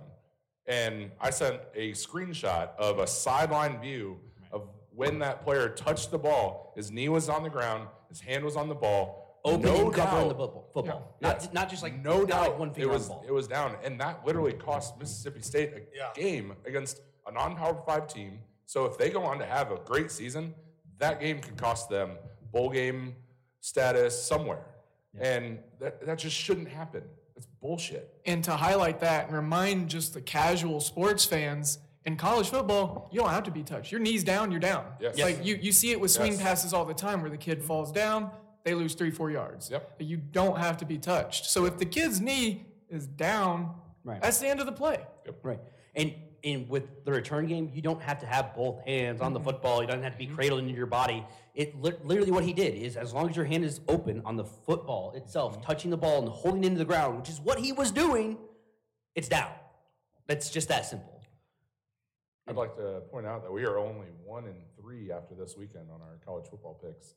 And 0.68 1.10
I 1.20 1.30
sent 1.30 1.60
a 1.74 1.90
screenshot 1.92 2.76
of 2.78 3.00
a 3.00 3.08
sideline 3.08 3.80
view 3.80 4.20
of 4.52 4.68
when 4.94 5.18
that 5.18 5.42
player 5.42 5.68
touched 5.68 6.12
the 6.12 6.18
ball. 6.18 6.72
His 6.76 6.92
knee 6.92 7.08
was 7.08 7.28
on 7.28 7.42
the 7.42 7.50
ground, 7.50 7.88
his 8.08 8.20
hand 8.20 8.44
was 8.44 8.54
on 8.54 8.68
the 8.68 8.74
ball. 8.76 9.40
open 9.44 9.62
no 9.62 9.86
and 9.86 9.94
covering 9.94 10.28
doubt, 10.28 10.28
the 10.28 10.34
football. 10.36 10.70
football. 10.72 11.16
Yeah. 11.20 11.28
Not, 11.28 11.52
not 11.54 11.68
just 11.70 11.82
like, 11.82 12.04
no 12.04 12.18
not 12.20 12.28
doubt, 12.28 12.48
like 12.50 12.58
one 12.60 12.72
it 12.76 12.86
was 12.88 13.02
on 13.02 13.08
the 13.08 13.14
ball. 13.14 13.24
it 13.26 13.32
was 13.32 13.48
down, 13.48 13.74
and 13.82 13.98
that 14.00 14.24
literally 14.24 14.52
cost 14.52 14.96
Mississippi 14.96 15.40
State 15.42 15.72
a 15.74 15.80
Yeah. 15.92 16.10
game 16.14 16.52
against 16.66 17.00
a 17.26 17.32
non-power 17.32 17.82
five 17.84 18.06
team. 18.06 18.38
So 18.66 18.84
if 18.84 18.96
they 18.96 19.10
go 19.10 19.24
on 19.24 19.40
to 19.40 19.44
have 19.44 19.72
a 19.72 19.76
great 19.76 20.12
season, 20.12 20.54
that 20.98 21.18
game 21.20 21.40
could 21.40 21.56
cost 21.56 21.88
them 21.90 22.12
bowl 22.52 22.70
game 22.70 23.16
status 23.60 24.20
somewhere, 24.22 24.64
and 25.20 25.58
that 25.80 26.04
that 26.06 26.18
just 26.18 26.36
shouldn't 26.36 26.68
happen. 26.68 27.02
It's 27.36 27.46
bullshit. 27.60 28.20
And 28.26 28.42
to 28.44 28.52
highlight 28.52 29.00
that 29.00 29.26
and 29.28 29.36
remind 29.36 29.88
just 29.88 30.14
the 30.14 30.20
casual 30.20 30.80
sports 30.80 31.24
fans 31.24 31.78
in 32.04 32.16
college 32.16 32.48
football, 32.48 33.08
you 33.12 33.20
don't 33.20 33.30
have 33.30 33.44
to 33.44 33.50
be 33.50 33.62
touched. 33.62 33.92
Your 33.92 34.00
knees 34.00 34.24
down, 34.24 34.50
you're 34.50 34.58
down. 34.60 34.84
Yes. 35.00 35.18
Like 35.18 35.44
you, 35.44 35.56
you 35.56 35.70
see 35.72 35.90
it 35.92 36.00
with 36.00 36.10
swing 36.10 36.32
Yes. 36.32 36.42
passes 36.42 36.72
all 36.72 36.84
the 36.84 36.94
time 36.94 37.20
where 37.20 37.30
the 37.30 37.36
kid 37.36 37.62
falls 37.62 37.92
down, 37.92 38.30
they 38.64 38.74
lose 38.74 38.94
three, 38.94 39.10
four 39.10 39.30
yards. 39.30 39.70
Yep. 39.70 39.96
You 40.00 40.16
don't 40.16 40.58
have 40.58 40.78
to 40.78 40.84
be 40.84 40.98
touched. 40.98 41.46
So 41.46 41.64
if 41.64 41.78
the 41.78 41.84
kid's 41.86 42.20
knee 42.20 42.66
is 42.88 43.06
down, 43.06 43.74
Right. 44.04 44.20
that's 44.22 44.38
the 44.40 44.48
end 44.48 44.58
of 44.60 44.66
the 44.66 44.72
play. 44.72 44.98
Yep. 45.26 45.36
Right. 45.42 45.60
And 45.94 46.14
in 46.42 46.68
with 46.68 47.04
the 47.04 47.12
return 47.12 47.46
game, 47.46 47.70
you 47.74 47.82
don't 47.82 48.02
have 48.02 48.20
to 48.20 48.26
have 48.26 48.54
both 48.54 48.84
hands 48.84 49.20
on 49.20 49.32
the 49.32 49.38
mm-hmm. 49.38 49.48
football. 49.48 49.80
You 49.80 49.88
don't 49.88 50.02
have 50.02 50.12
to 50.12 50.18
be 50.18 50.26
mm-hmm. 50.26 50.34
cradled 50.34 50.60
into 50.60 50.74
your 50.74 50.86
body. 50.86 51.24
It 51.54 51.80
literally 51.80 52.30
what 52.30 52.44
he 52.44 52.52
did 52.52 52.74
is 52.74 52.96
as 52.96 53.12
long 53.12 53.28
as 53.28 53.36
your 53.36 53.44
hand 53.44 53.64
is 53.64 53.80
open 53.88 54.22
on 54.24 54.36
the 54.36 54.44
football 54.44 55.12
itself, 55.16 55.54
mm-hmm. 55.54 55.62
touching 55.62 55.90
the 55.90 55.96
ball 55.96 56.20
and 56.20 56.28
holding 56.28 56.64
it 56.64 56.68
into 56.68 56.78
the 56.78 56.84
ground, 56.84 57.18
which 57.18 57.28
is 57.28 57.40
what 57.40 57.58
he 57.58 57.72
was 57.72 57.90
doing, 57.90 58.38
it's 59.14 59.28
down. 59.28 59.50
That's 60.26 60.50
just 60.50 60.68
that 60.68 60.86
simple. 60.86 61.20
I'd 62.46 62.56
like 62.56 62.76
to 62.76 63.02
point 63.10 63.26
out 63.26 63.42
that 63.42 63.52
we 63.52 63.64
are 63.64 63.78
only 63.78 64.06
one 64.24 64.44
and 64.44 64.56
three 64.80 65.12
after 65.12 65.34
this 65.34 65.56
weekend 65.56 65.90
on 65.92 66.00
our 66.00 66.18
college 66.24 66.46
football 66.48 66.80
picks 66.82 67.14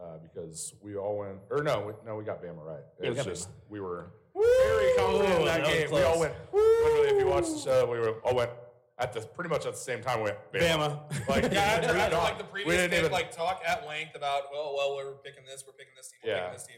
uh, 0.00 0.18
because 0.22 0.74
we 0.80 0.96
all 0.96 1.18
went, 1.18 1.38
or 1.50 1.62
no, 1.64 1.86
we, 1.86 1.92
no, 2.06 2.14
we 2.14 2.24
got 2.24 2.40
Bama 2.40 2.64
right. 2.64 2.80
Yeah, 3.00 3.10
we 3.10 3.16
It's 3.16 3.24
got 3.24 3.26
just 3.26 3.48
we 3.68 3.80
were 3.80 4.12
very 4.38 4.96
confident 4.96 5.38
in 5.40 5.44
that, 5.46 5.56
that 5.58 5.60
was 5.66 5.68
game. 5.74 5.90
We 5.90 6.02
all 6.02 6.12
close. 6.14 6.20
went. 6.20 6.34
Literally, 6.52 7.08
if 7.08 7.18
you 7.20 7.26
watch 7.26 7.44
the 7.50 7.58
show, 7.58 7.90
we 7.90 7.98
were 7.98 8.12
all 8.24 8.34
went 8.34 8.50
at 8.98 9.12
the 9.12 9.20
pretty 9.20 9.50
much 9.50 9.64
at 9.66 9.72
the 9.72 9.78
same 9.78 10.02
time. 10.02 10.18
We 10.18 10.24
went 10.24 10.38
Bama. 10.52 11.00
Like, 11.28 11.52
Yeah, 11.52 11.60
after, 11.60 11.92
we 11.94 12.00
after 12.00 12.16
moved 12.16 12.24
like 12.24 12.32
on. 12.32 12.38
the 12.38 12.44
we 12.44 12.50
previous 12.50 12.76
didn't 12.76 12.90
pick, 12.90 12.98
even 13.00 13.12
like 13.12 13.30
talk 13.30 13.62
at 13.66 13.86
length 13.86 14.14
about, 14.16 14.44
well, 14.52 14.74
well, 14.76 14.96
we're 14.96 15.12
picking 15.16 15.44
this, 15.44 15.64
we're 15.66 15.72
picking 15.74 15.94
this 15.96 16.08
team, 16.10 16.18
we're 16.24 16.30
Yeah. 16.30 16.40
picking 16.44 16.52
this 16.54 16.66
team, 16.66 16.76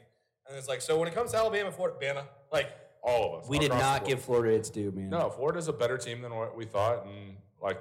And 0.48 0.56
it's 0.58 0.68
like, 0.68 0.80
so 0.82 0.98
when 0.98 1.08
it 1.08 1.14
comes 1.14 1.30
to 1.32 1.36
Alabama, 1.38 1.70
Florida, 1.72 1.96
Bama, 2.00 2.24
like, 2.52 2.70
All 3.02 3.34
of 3.34 3.42
us. 3.42 3.48
We 3.48 3.58
did 3.58 3.66
across 3.70 3.80
the 3.80 3.86
not 3.86 3.98
board. 4.00 4.08
give 4.11 4.22
Florida 4.24 4.54
its 4.54 4.68
due, 4.70 4.90
man. 4.90 5.08
No, 5.11 5.30
Florida's 5.30 5.68
a 5.68 5.72
better 5.72 5.96
team 5.96 6.20
than 6.20 6.34
what 6.34 6.54
we 6.56 6.66
thought, 6.66 7.06
and 7.06 7.36
like, 7.62 7.80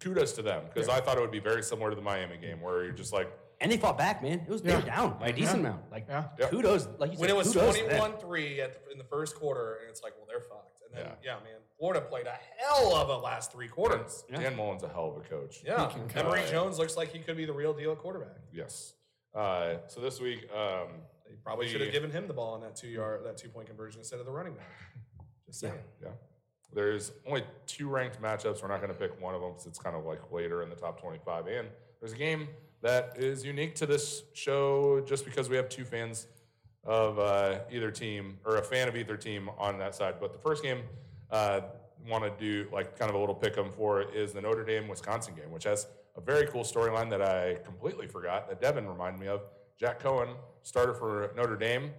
kudos 0.00 0.32
to 0.32 0.42
them 0.42 0.62
because 0.72 0.88
I 0.88 1.00
thought 1.00 1.18
it 1.18 1.20
would 1.20 1.30
be 1.30 1.40
very 1.40 1.62
similar 1.62 1.90
to 1.90 1.96
the 1.96 2.00
Miami 2.02 2.38
game 2.38 2.60
where 2.62 2.84
you're 2.84 2.92
just 2.92 3.12
like, 3.12 3.30
And 3.62 3.70
they 3.70 3.76
fought 3.76 3.98
back, 3.98 4.22
man. 4.22 4.40
It 4.40 4.48
was 4.48 4.62
they 4.62 4.74
were 4.74 4.80
down 4.80 5.18
by 5.18 5.28
a 5.28 5.32
decent 5.32 5.60
amount. 5.60 5.90
Like 5.90 6.06
Yeah. 6.08 6.28
Yeah. 6.38 6.48
kudos, 6.48 6.88
like 6.98 7.12
you 7.12 7.18
when 7.18 7.28
said, 7.28 7.30
it 7.30 7.36
was 7.36 7.52
kudos 7.52 7.76
to 7.76 7.82
them. 7.82 7.98
21 7.98 8.18
3 8.18 8.60
in 8.92 8.98
the 8.98 9.04
first 9.04 9.36
quarter, 9.36 9.74
and 9.82 9.90
it's 9.90 10.02
like, 10.02 10.14
well, 10.16 10.26
they're 10.26 10.40
fucked. 10.40 10.80
And 10.86 10.96
then, 10.96 11.12
Yeah. 11.22 11.34
yeah, 11.36 11.44
man, 11.44 11.60
Florida 11.78 12.00
played 12.00 12.26
a 12.26 12.38
hell 12.56 12.94
of 12.96 13.10
a 13.10 13.16
last 13.18 13.52
three 13.52 13.68
quarters. 13.68 14.24
Dan 14.32 14.56
Mullen's 14.56 14.82
a 14.82 14.88
hell 14.88 15.10
of 15.14 15.16
a 15.24 15.28
coach. 15.28 15.62
Yeah. 15.64 15.86
can 15.88 16.10
Emory. 16.18 16.42
Jones 16.50 16.78
looks 16.78 16.96
like 16.96 17.12
he 17.12 17.18
could 17.18 17.36
be 17.36 17.44
the 17.44 17.52
real 17.52 17.74
deal 17.74 17.92
at 17.92 17.98
quarterback. 17.98 18.38
Yes. 18.52 18.94
Uh, 19.34 19.74
so 19.88 20.00
this 20.00 20.20
week, 20.20 20.50
um, 20.52 21.02
They 21.28 21.36
probably 21.36 21.66
The- 21.66 21.72
should 21.72 21.80
have 21.82 21.92
given 21.92 22.10
him 22.10 22.26
the 22.26 22.34
ball 22.34 22.54
on 22.54 22.60
that 22.62 22.74
two 22.74 22.88
yard, 22.88 23.24
that 23.24 23.36
two 23.36 23.48
point 23.50 23.68
conversion 23.68 24.00
instead 24.00 24.18
of 24.18 24.26
the 24.26 24.32
running 24.32 24.54
back. 24.54 24.66
Just 25.46 25.60
saying. 25.60 25.78
yeah, 26.02 26.08
there's 26.72 27.12
only 27.24 27.44
two 27.66 27.88
ranked 27.88 28.20
matchups. 28.20 28.62
We're 28.62 28.68
not 28.68 28.80
going 28.80 28.92
to 28.92 28.98
pick 28.98 29.20
one 29.20 29.36
of 29.36 29.40
them 29.40 29.50
because 29.52 29.66
it's 29.66 29.78
kind 29.78 29.94
of 29.94 30.04
like 30.04 30.32
later 30.32 30.62
in 30.64 30.70
the 30.70 30.74
top 30.74 31.00
25. 31.00 31.46
And 31.46 31.68
there's 32.00 32.12
a 32.12 32.16
game 32.16 32.48
that 32.82 33.14
is 33.16 33.44
unique 33.44 33.74
to 33.76 33.86
this 33.86 34.22
show 34.32 35.00
just 35.06 35.24
because 35.24 35.48
we 35.48 35.56
have 35.56 35.68
two 35.68 35.84
fans 35.84 36.26
of 36.84 37.18
uh, 37.18 37.58
either 37.70 37.90
team 37.90 38.38
or 38.44 38.56
a 38.56 38.62
fan 38.62 38.88
of 38.88 38.96
either 38.96 39.16
team 39.16 39.50
on 39.58 39.78
that 39.78 39.94
side. 39.94 40.14
But 40.20 40.32
the 40.32 40.38
first 40.38 40.62
game 40.62 40.80
uh, 41.30 41.60
want 42.08 42.24
to 42.24 42.32
do 42.42 42.68
like 42.72 42.98
kind 42.98 43.10
of 43.10 43.14
a 43.14 43.18
little 43.18 43.34
pick 43.34 43.56
'em 43.58 43.70
for 43.70 44.02
is 44.02 44.32
the 44.32 44.40
Notre 44.40 44.64
Dame 44.64 44.88
Wisconsin 44.88 45.34
game, 45.34 45.50
which 45.50 45.64
has 45.64 45.86
a 46.16 46.20
very 46.20 46.46
cool 46.46 46.62
storyline 46.64 47.10
that 47.10 47.22
I 47.22 47.56
completely 47.64 48.06
forgot 48.06 48.48
that 48.48 48.60
Devin 48.60 48.88
reminded 48.88 49.20
me 49.20 49.28
of. 49.28 49.42
Jack 49.78 50.02
Coan, 50.02 50.34
starter 50.62 50.92
for 50.92 51.32
Notre 51.36 51.56
Dame, 51.56 51.90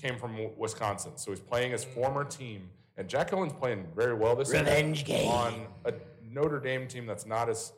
came 0.00 0.16
from 0.18 0.36
Wisconsin, 0.56 1.12
so 1.16 1.30
he's 1.32 1.40
playing 1.40 1.72
his 1.72 1.82
former 1.84 2.24
team. 2.24 2.68
And 2.96 3.08
Jack 3.08 3.30
Coan's 3.30 3.52
playing 3.52 3.86
very 3.96 4.14
well 4.14 4.36
this 4.36 4.52
year 4.52 4.60
Revenge 4.60 5.04
game. 5.04 5.28
on 5.28 5.66
a 5.84 5.94
Notre 6.22 6.60
Dame 6.60 6.86
team 6.86 7.06
that's 7.06 7.26
not 7.26 7.48
as 7.48 7.72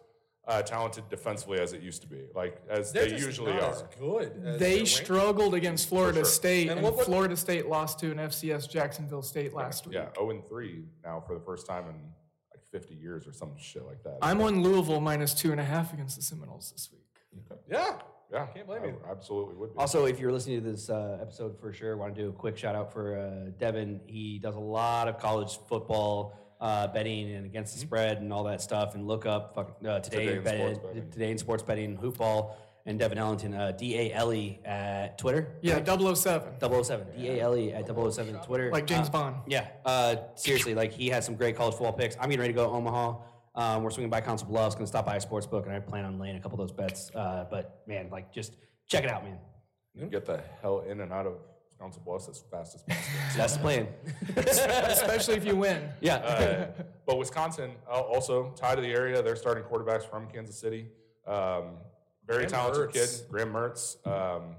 uh, 0.51 0.63
talented 0.63 1.09
defensively 1.09 1.61
as 1.61 1.73
it 1.73 1.81
used 1.81 2.03
to 2.03 2.09
be, 2.09 2.25
like 2.35 2.61
as 2.69 2.93
They're 2.93 3.05
they 3.05 3.11
just 3.13 3.25
usually 3.25 3.53
not 3.53 3.63
are. 3.63 3.91
good. 3.99 4.33
as 4.45 4.59
They 4.59 4.81
the 4.81 4.87
struggled 4.87 5.55
against 5.55 5.89
Florida 5.89 6.19
sure. 6.19 6.25
State, 6.25 6.63
And 6.69 6.73
and, 6.79 6.83
what- 6.83 6.97
what- 6.97 7.07
Florida 7.07 7.37
State 7.37 7.67
lost 7.69 8.01
to 8.01 8.11
an 8.11 8.19
FCS 8.19 8.69
Jacksonville 8.69 9.23
State 9.23 9.55
last 9.55 9.87
week. 9.87 9.95
Yeah, 9.95 10.09
zero 10.15 10.31
and 10.31 10.47
three 10.49 10.85
now 11.05 11.23
for 11.27 11.35
the 11.35 11.41
first 11.41 11.67
time 11.67 11.85
in 11.85 11.95
like 12.53 12.63
50 12.73 12.95
years 12.95 13.27
or 13.29 13.33
some 13.33 13.57
shit 13.57 13.87
like 13.87 14.03
that. 14.03 14.19
I'm 14.23 14.41
on 14.41 14.63
Louisville 14.63 15.01
minus 15.01 15.35
two 15.35 15.53
and 15.53 15.61
a 15.61 15.65
half 15.65 15.93
against 15.95 16.17
the 16.17 16.23
Seminoles 16.23 16.73
this 16.73 16.91
week. 16.93 17.01
Yeah. 17.71 18.01
yeah, 18.33 18.47
can't 18.47 18.67
blame 18.67 18.83
I 18.83 18.87
you. 18.87 18.97
Absolutely 19.09 19.55
would 19.55 19.73
be. 19.73 19.79
Also, 19.79 20.07
if 20.07 20.19
you're 20.19 20.33
listening 20.33 20.65
to 20.65 20.71
this 20.73 20.91
uh, 20.91 21.19
episode 21.21 21.61
for 21.61 21.73
sure, 21.73 21.97
want 21.97 22.13
to 22.15 22.21
do 22.23 22.29
a 22.29 22.33
quick 22.33 22.57
shout 22.59 22.75
out 22.75 22.93
for 22.93 23.17
uh, 23.17 23.51
Devin. 23.59 24.01
He 24.07 24.41
does 24.41 24.57
a 24.57 24.61
lot 24.61 25.07
of 25.07 25.19
college 25.19 25.61
football 25.69 26.35
uh, 26.61 26.87
betting 26.89 27.33
and 27.35 27.47
against 27.47 27.75
the 27.75 27.81
spread 27.81 28.19
and 28.19 28.33
all 28.33 28.45
that 28.45 28.61
stuff. 28.61 28.95
And 28.95 29.07
look 29.07 29.27
up 29.27 29.55
fuck, 29.55 29.77
uh, 29.87 30.01
today, 30.01 30.27
Today 30.27 30.37
in 30.37 30.43
bet- 30.45 30.55
sports 30.77 30.79
betting. 30.87 31.11
today 31.11 31.31
in 31.31 31.39
sports 31.39 31.63
betting, 31.63 31.97
hoopball, 31.99 32.55
and 32.87 32.99
Devin 32.99 33.19
Ellington, 33.19 33.55
uh, 33.55 33.73
D 33.73 33.97
A 33.99 34.13
L 34.15 34.33
E 34.33 34.59
at 34.65 35.19
Twitter. 35.19 35.55
Yeah, 35.63 35.83
007. 35.85 36.55
007, 36.61 37.07
D 37.17 37.29
A 37.29 37.41
L 37.41 37.57
E 37.57 37.73
at 37.73 37.87
007 37.87 38.35
Twitter. 38.43 38.71
Like 38.71 38.87
James 38.87 39.09
Uh, 39.09 39.13
Bond. 39.13 39.37
Yeah, 39.47 39.69
uh, 39.85 40.17
seriously, 40.35 40.75
like 40.75 40.93
he 40.93 41.09
has 41.09 41.25
some 41.25 41.35
great 41.37 41.57
college 41.57 41.75
football 41.75 41.93
picks. 41.93 42.17
I'm 42.17 42.25
getting 42.25 42.41
ready 42.41 42.53
to 42.53 42.57
go 42.57 42.65
to 42.67 42.71
Omaha. 42.73 43.17
Um, 43.55 43.83
we're 43.83 43.91
swinging 43.91 44.11
by 44.11 44.21
Council 44.21 44.47
Bluffs, 44.47 44.75
going 44.77 44.85
to 44.85 44.89
stop 44.89 45.05
by 45.07 45.17
a 45.17 45.21
sports 45.21 45.47
book, 45.47 45.67
and 45.67 45.75
I 45.75 45.81
plan 45.81 46.05
on 46.05 46.19
laying 46.19 46.37
a 46.37 46.41
couple 46.41 46.61
of 46.61 46.69
those 46.69 46.77
bets. 46.77 47.11
Uh, 47.15 47.47
but 47.51 47.83
man, 47.87 48.09
like 48.11 48.33
just 48.33 48.57
check 48.87 49.05
it 49.05 49.11
out, 49.11 49.25
man. 49.25 49.39
You 49.95 50.01
can 50.03 50.09
get 50.11 50.25
the 50.25 50.41
hell 50.63 50.81
in 50.89 51.01
and 51.01 51.13
out 51.13 51.27
of 51.27 51.35
Wisconsin 51.81 52.03
Bluffs 52.05 52.29
as 52.29 52.45
fast 52.51 52.75
as 52.75 52.83
possible. 52.83 53.21
That's 53.37 53.55
the 53.55 53.59
plan. 53.61 53.89
Especially 54.37 55.35
if 55.35 55.47
you 55.47 55.57
win. 55.57 55.89
yeah. 56.03 56.17
Uh, 56.17 56.83
but 57.07 57.17
Wisconsin 57.17 57.71
uh, 57.89 58.01
also 58.01 58.53
tied 58.55 58.75
to 58.75 58.83
the 58.83 58.93
area. 58.93 59.23
They're 59.23 59.35
starting 59.37 59.65
quarterbacks 59.65 60.03
from 60.09 60.27
Kansas 60.29 60.59
City. 60.59 60.89
Um, 61.27 61.79
very 62.27 62.47
Graham 62.47 62.51
talented 62.51 62.91
Mertz. 62.91 62.93
kid, 62.93 63.31
Graham 63.31 63.53
Mertz. 63.53 64.07
Um, 64.07 64.57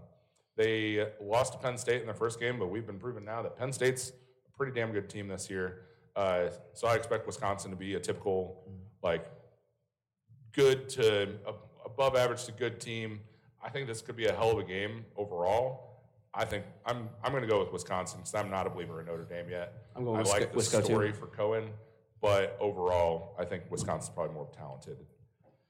they 0.57 1.07
lost 1.21 1.53
to 1.53 1.59
Penn 1.59 1.77
State 1.77 2.01
in 2.01 2.07
their 2.07 2.15
first 2.15 2.39
game, 2.39 2.57
but 2.57 2.71
we've 2.71 2.87
been 2.87 2.99
proven 2.99 3.23
now 3.23 3.43
that 3.43 3.55
Penn 3.55 3.71
State's 3.71 4.09
a 4.09 4.57
pretty 4.57 4.71
damn 4.73 4.91
good 4.91 5.07
team 5.07 5.27
this 5.27 5.47
year. 5.47 5.81
Uh, 6.15 6.47
so 6.73 6.87
I 6.87 6.95
expect 6.95 7.27
Wisconsin 7.27 7.69
to 7.69 7.77
be 7.77 7.93
a 7.93 7.99
typical, 7.99 8.63
like, 9.03 9.27
good 10.53 10.89
to 10.89 11.35
ab- 11.47 11.55
above 11.85 12.15
average 12.15 12.45
to 12.45 12.51
good 12.51 12.79
team. 12.81 13.19
I 13.63 13.69
think 13.69 13.85
this 13.87 14.01
could 14.01 14.15
be 14.17 14.25
a 14.25 14.33
hell 14.33 14.51
of 14.51 14.57
a 14.57 14.63
game 14.63 15.05
overall. 15.15 15.90
I 16.33 16.45
think 16.45 16.65
I'm 16.85 17.09
I'm 17.23 17.31
going 17.31 17.43
to 17.43 17.49
go 17.49 17.59
with 17.59 17.73
Wisconsin 17.73 18.19
because 18.19 18.33
I'm 18.35 18.49
not 18.49 18.65
a 18.67 18.69
believer 18.69 18.99
in 19.01 19.07
Notre 19.07 19.23
Dame 19.25 19.49
yet. 19.49 19.73
I'm 19.95 20.05
going 20.05 20.17
I 20.17 20.19
with 20.21 20.29
like 20.29 20.53
Wisco- 20.53 20.71
the 20.71 20.77
Wisco 20.77 20.79
too. 20.79 20.85
story 20.85 21.11
for 21.11 21.27
Coan, 21.27 21.67
but 22.21 22.57
overall, 22.59 23.35
I 23.37 23.45
think 23.45 23.63
Wisconsin's 23.69 24.13
probably 24.13 24.33
more 24.33 24.47
talented 24.55 24.97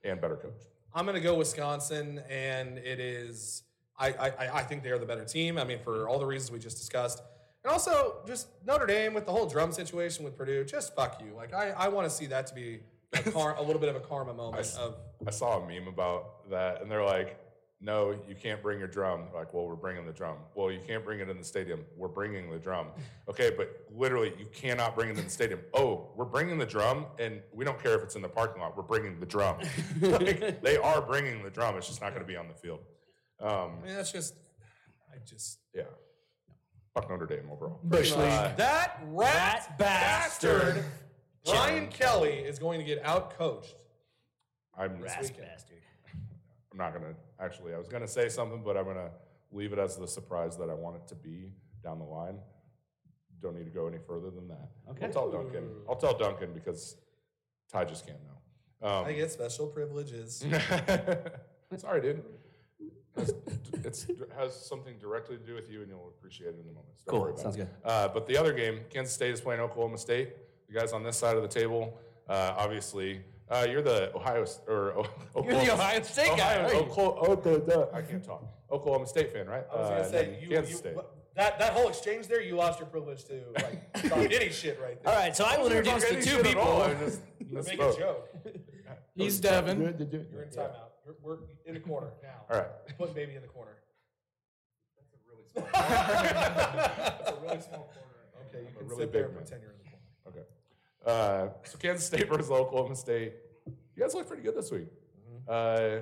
and 0.03 0.21
better 0.21 0.35
coach. 0.35 0.61
I'm 0.93 1.05
going 1.05 1.15
to 1.15 1.21
go 1.21 1.35
Wisconsin, 1.35 2.21
and 2.29 2.77
it 2.77 2.99
is. 2.99 3.63
I, 3.97 4.09
I 4.09 4.27
I- 4.29 4.55
I 4.59 4.63
think 4.63 4.83
they 4.83 4.91
are 4.91 4.99
the 4.99 5.05
better 5.05 5.25
team. 5.25 5.57
I 5.57 5.63
mean, 5.63 5.79
for 5.83 6.07
all 6.07 6.19
the 6.19 6.25
reasons 6.25 6.51
we 6.51 6.59
just 6.59 6.77
discussed, 6.77 7.21
and 7.63 7.71
also 7.71 8.17
just 8.27 8.47
Notre 8.65 8.85
Dame 8.85 9.13
with 9.15 9.25
the 9.25 9.31
whole 9.31 9.47
drum 9.47 9.71
situation 9.71 10.23
with 10.23 10.37
Purdue. 10.37 10.63
Just 10.63 10.95
fuck 10.95 11.21
you. 11.25 11.33
Like 11.35 11.53
I, 11.55 11.71
I 11.71 11.87
want 11.87 12.07
to 12.07 12.13
see 12.15 12.27
that 12.27 12.45
to 12.47 12.53
be 12.55 12.81
a, 13.13 13.19
car, 13.31 13.55
a 13.57 13.61
little 13.61 13.79
bit 13.79 13.89
of 13.89 13.95
a 13.95 13.99
karma 13.99 14.33
moment 14.43 14.59
s- 14.65 14.77
of 14.77 14.95
I 15.25 15.31
saw 15.31 15.59
a 15.59 15.67
meme 15.67 15.87
about 15.87 16.49
that, 16.51 16.81
and 16.83 16.91
they're 16.91 17.03
like, 17.05 17.39
"No, 17.81 18.11
you 18.27 18.35
can't 18.35 18.61
bring 18.61 18.79
your 18.79 18.87
drum." 18.87 19.25
Like, 19.33 19.53
well, 19.53 19.65
we're 19.65 19.75
bringing 19.75 20.05
the 20.05 20.11
drum. 20.13 20.37
Well, 20.55 20.71
you 20.71 20.79
can't 20.85 21.03
bring 21.03 21.19
it 21.19 21.29
in 21.29 21.37
the 21.37 21.43
stadium. 21.43 21.81
We're 21.97 22.07
bringing 22.07 22.49
the 22.51 22.59
drum. 22.59 22.87
Okay, 23.29 23.51
but 23.55 23.85
literally, 23.95 24.33
you 24.37 24.45
cannot 24.53 24.95
bring 24.95 25.09
it 25.09 25.17
in 25.17 25.23
the 25.23 25.29
stadium. 25.29 25.59
Oh, 25.73 26.09
we're 26.15 26.25
bringing 26.25 26.57
the 26.57 26.65
drum, 26.65 27.05
and 27.19 27.41
we 27.53 27.65
don't 27.65 27.81
care 27.81 27.95
if 27.95 28.03
it's 28.03 28.15
in 28.15 28.21
the 28.21 28.29
parking 28.29 28.61
lot. 28.61 28.77
We're 28.77 28.83
bringing 28.83 29.19
the 29.19 29.25
drum. 29.25 29.57
like, 30.01 30.61
they 30.61 30.77
are 30.77 31.01
bringing 31.01 31.43
the 31.43 31.49
drum. 31.49 31.75
It's 31.77 31.87
just 31.87 32.01
not 32.01 32.09
going 32.09 32.21
to 32.21 32.27
be 32.27 32.35
on 32.37 32.47
the 32.47 32.53
field. 32.53 32.79
Um, 33.39 33.49
I 33.81 33.85
mean, 33.87 33.95
that's 33.95 34.11
just. 34.11 34.35
I 35.11 35.17
just. 35.25 35.59
yeah. 35.73 35.83
Fuck 36.93 37.09
Notre 37.09 37.25
Dame 37.25 37.49
overall. 37.51 37.79
Bush 37.83 38.11
League. 38.11 38.19
Uh, 38.19 38.53
That 38.57 39.01
rat 39.07 39.77
bastard. 39.77 40.75
bastard, 40.75 40.85
Brian 41.45 41.87
Kelly 41.87 42.33
is 42.33 42.59
going 42.59 42.79
to 42.79 42.85
get 42.85 43.03
out 43.05 43.37
coached. 43.37 43.75
I'm, 44.77 45.03
Ass 45.05 45.31
bastard. 45.31 45.77
I'm 46.71 46.77
not 46.77 46.93
gonna 46.93 47.13
actually. 47.39 47.73
I 47.73 47.77
was 47.77 47.87
gonna 47.87 48.07
say 48.07 48.29
something, 48.29 48.61
but 48.63 48.77
I'm 48.77 48.85
gonna 48.85 49.11
leave 49.51 49.73
it 49.73 49.79
as 49.79 49.97
the 49.97 50.07
surprise 50.07 50.57
that 50.57 50.69
I 50.69 50.73
want 50.73 50.95
it 50.97 51.07
to 51.09 51.15
be 51.15 51.51
down 51.83 51.99
the 51.99 52.05
line. 52.05 52.37
Don't 53.41 53.55
need 53.57 53.65
to 53.65 53.71
go 53.71 53.87
any 53.87 53.97
further 54.07 54.29
than 54.29 54.47
that. 54.47 54.69
Okay. 54.91 55.05
I'll 55.07 55.11
tell 55.11 55.31
Duncan. 55.31 55.69
I'll 55.89 55.95
tell 55.95 56.17
Duncan 56.17 56.53
because 56.53 56.95
Ty 57.71 57.85
just 57.85 58.05
can't 58.05 58.19
know. 58.23 58.87
Um, 58.87 59.05
I 59.05 59.13
get 59.13 59.31
special 59.31 59.67
privileges. 59.67 60.45
sorry, 61.77 62.01
dude. 62.01 62.23
It's, 63.17 63.31
it's 63.73 64.07
has 64.37 64.55
something 64.55 64.97
directly 64.97 65.37
to 65.37 65.43
do 65.43 65.53
with 65.53 65.69
you, 65.69 65.81
and 65.81 65.89
you'll 65.89 66.13
appreciate 66.17 66.49
it 66.49 66.55
in 66.63 66.69
a 66.69 66.73
moment. 66.73 66.95
So 66.97 67.03
don't 67.07 67.11
Cool. 67.11 67.21
worry 67.21 67.31
about 67.31 67.41
Sounds 67.43 67.55
it. 67.57 67.59
good. 67.59 67.69
Uh, 67.83 68.07
but 68.07 68.25
the 68.27 68.37
other 68.37 68.53
game, 68.53 68.79
Kansas 68.89 69.13
State 69.13 69.33
is 69.33 69.41
playing 69.41 69.59
Oklahoma 69.59 69.97
State. 69.97 70.29
The 70.67 70.79
guys 70.79 70.93
on 70.93 71.03
this 71.03 71.17
side 71.17 71.35
of 71.35 71.41
the 71.41 71.47
table, 71.49 71.99
uh, 72.29 72.53
obviously, 72.57 73.21
uh, 73.51 73.67
you're 73.69 73.81
the 73.81 74.15
Ohio 74.15 74.43
S- 74.43 74.61
or 74.67 74.97
O- 74.97 75.05
Oklahoma, 75.35 75.73
Ohio 75.73 76.01
State 76.03 76.27
guy, 76.37 76.55
Ohio- 76.55 76.63
aren't? 76.63 76.75
Oklahoma, 76.75 77.15
oh, 77.27 77.35
the, 77.35 77.59
the, 77.59 77.89
I 77.93 78.01
can't 78.01 78.23
talk. 78.23 78.43
Oklahoma 78.71 79.05
State 79.07 79.31
fan, 79.33 79.47
right? 79.47 79.65
I 79.71 79.75
was 79.75 79.85
Uh, 79.85 79.89
gonna 79.89 80.01
and 80.01 80.09
say 80.11 80.39
you, 80.41 80.49
Kansas 80.49 80.71
you 80.71 80.77
State. 80.77 80.95
that 81.35 81.59
that 81.59 81.73
whole 81.73 81.89
exchange 81.89 82.27
there, 82.27 82.41
you 82.41 82.55
lost 82.55 82.79
your 82.79 82.87
privilege 82.87 83.25
to 83.25 83.41
like 83.55 83.93
talk 84.09 84.17
any 84.19 84.49
shit 84.49 84.79
right 84.81 85.01
there. 85.03 85.13
All 85.13 85.19
right, 85.19 85.35
so 85.35 85.43
I 85.45 85.57
will 85.57 85.67
Didn't 85.69 85.87
introduce 85.87 86.09
the 86.09 86.15
two 86.31 86.37
shit 86.43 86.47
at 86.47 86.55
all. 86.57 86.87
people. 86.87 86.97
I 86.97 87.05
just 87.05 87.21
Make 87.67 87.73
a 87.81 87.93
joke. 87.97 88.29
He's 89.15 89.39
Devin. 89.41 89.81
You're 90.31 90.43
in 90.43 90.49
timeout. 90.49 90.71
We're, 91.05 91.15
we're 91.21 91.37
in 91.65 91.73
the 91.73 91.79
corner 91.81 92.11
now. 92.23 92.45
All 92.49 92.57
right. 92.61 92.67
Putting 92.97 93.13
baby 93.13 93.35
in 93.35 93.41
the 93.41 93.47
corner. 93.49 93.71
That's 94.95 95.11
a 95.13 95.17
really 95.27 95.45
small. 95.51 95.67
That's 95.73 97.29
a 97.29 97.41
really 97.41 97.61
small 97.61 97.91
corner. 97.91 98.47
Okay, 98.47 98.59
you 98.69 98.77
can 98.77 98.87
really 98.87 99.01
sit 99.01 99.11
there 99.11 99.23
big 99.23 99.29
and 99.31 99.35
man. 99.35 99.43
pretend 99.43 99.61
you're 99.63 99.71
in 99.71 99.77
the 99.77 99.80
corner. 99.80 99.80
Okay. 99.80 99.80
Uh, 101.05 101.47
so 101.63 101.77
Kansas 101.77 102.05
State 102.05 102.27
versus 102.29 102.51
Oklahoma 102.51 102.95
State. 102.95 103.33
You 103.95 104.03
guys 104.03 104.13
look 104.13 104.27
pretty 104.27 104.43
good 104.43 104.55
this 104.55 104.71
week. 104.71 104.87
Uh, 105.47 105.99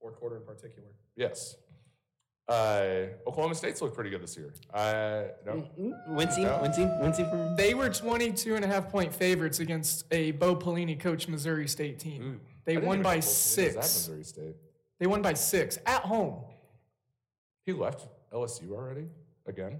Fourth 0.00 0.16
quarter 0.16 0.36
in 0.36 0.42
particular. 0.42 0.88
yes. 1.16 1.56
Uh, 2.48 3.04
Oklahoma 3.26 3.54
State's 3.54 3.80
looked 3.80 3.94
pretty 3.94 4.10
good 4.10 4.20
this 4.20 4.36
year. 4.36 4.52
Uh, 4.74 5.22
no. 5.46 5.68
Wincing, 6.08 6.42
Yeah. 6.42 6.60
wincing, 6.60 7.00
wincing 7.00 7.30
from. 7.30 7.54
They 7.56 7.72
were 7.72 7.88
22 7.88 8.56
and 8.56 8.64
a 8.64 8.68
half 8.68 8.90
point 8.90 9.14
favorites 9.14 9.60
against 9.60 10.04
a 10.10 10.32
Bo 10.32 10.56
Pelini 10.56 10.98
coached 10.98 11.28
Missouri 11.28 11.68
State 11.68 12.00
team. 12.00 12.40
They 12.64 12.78
won 12.78 13.00
by 13.00 13.14
know 13.14 13.18
Oklahoma 13.18 13.18
was 13.18 13.26
at 13.26 13.30
six. 13.32 13.76
Missouri 14.08 14.24
State. 14.24 14.56
They 14.98 15.06
won 15.06 15.22
by 15.22 15.34
six 15.34 15.78
at 15.86 16.02
home. 16.02 16.42
He 17.64 17.72
left 17.72 18.08
LSU 18.32 18.72
already 18.72 19.06
again. 19.46 19.78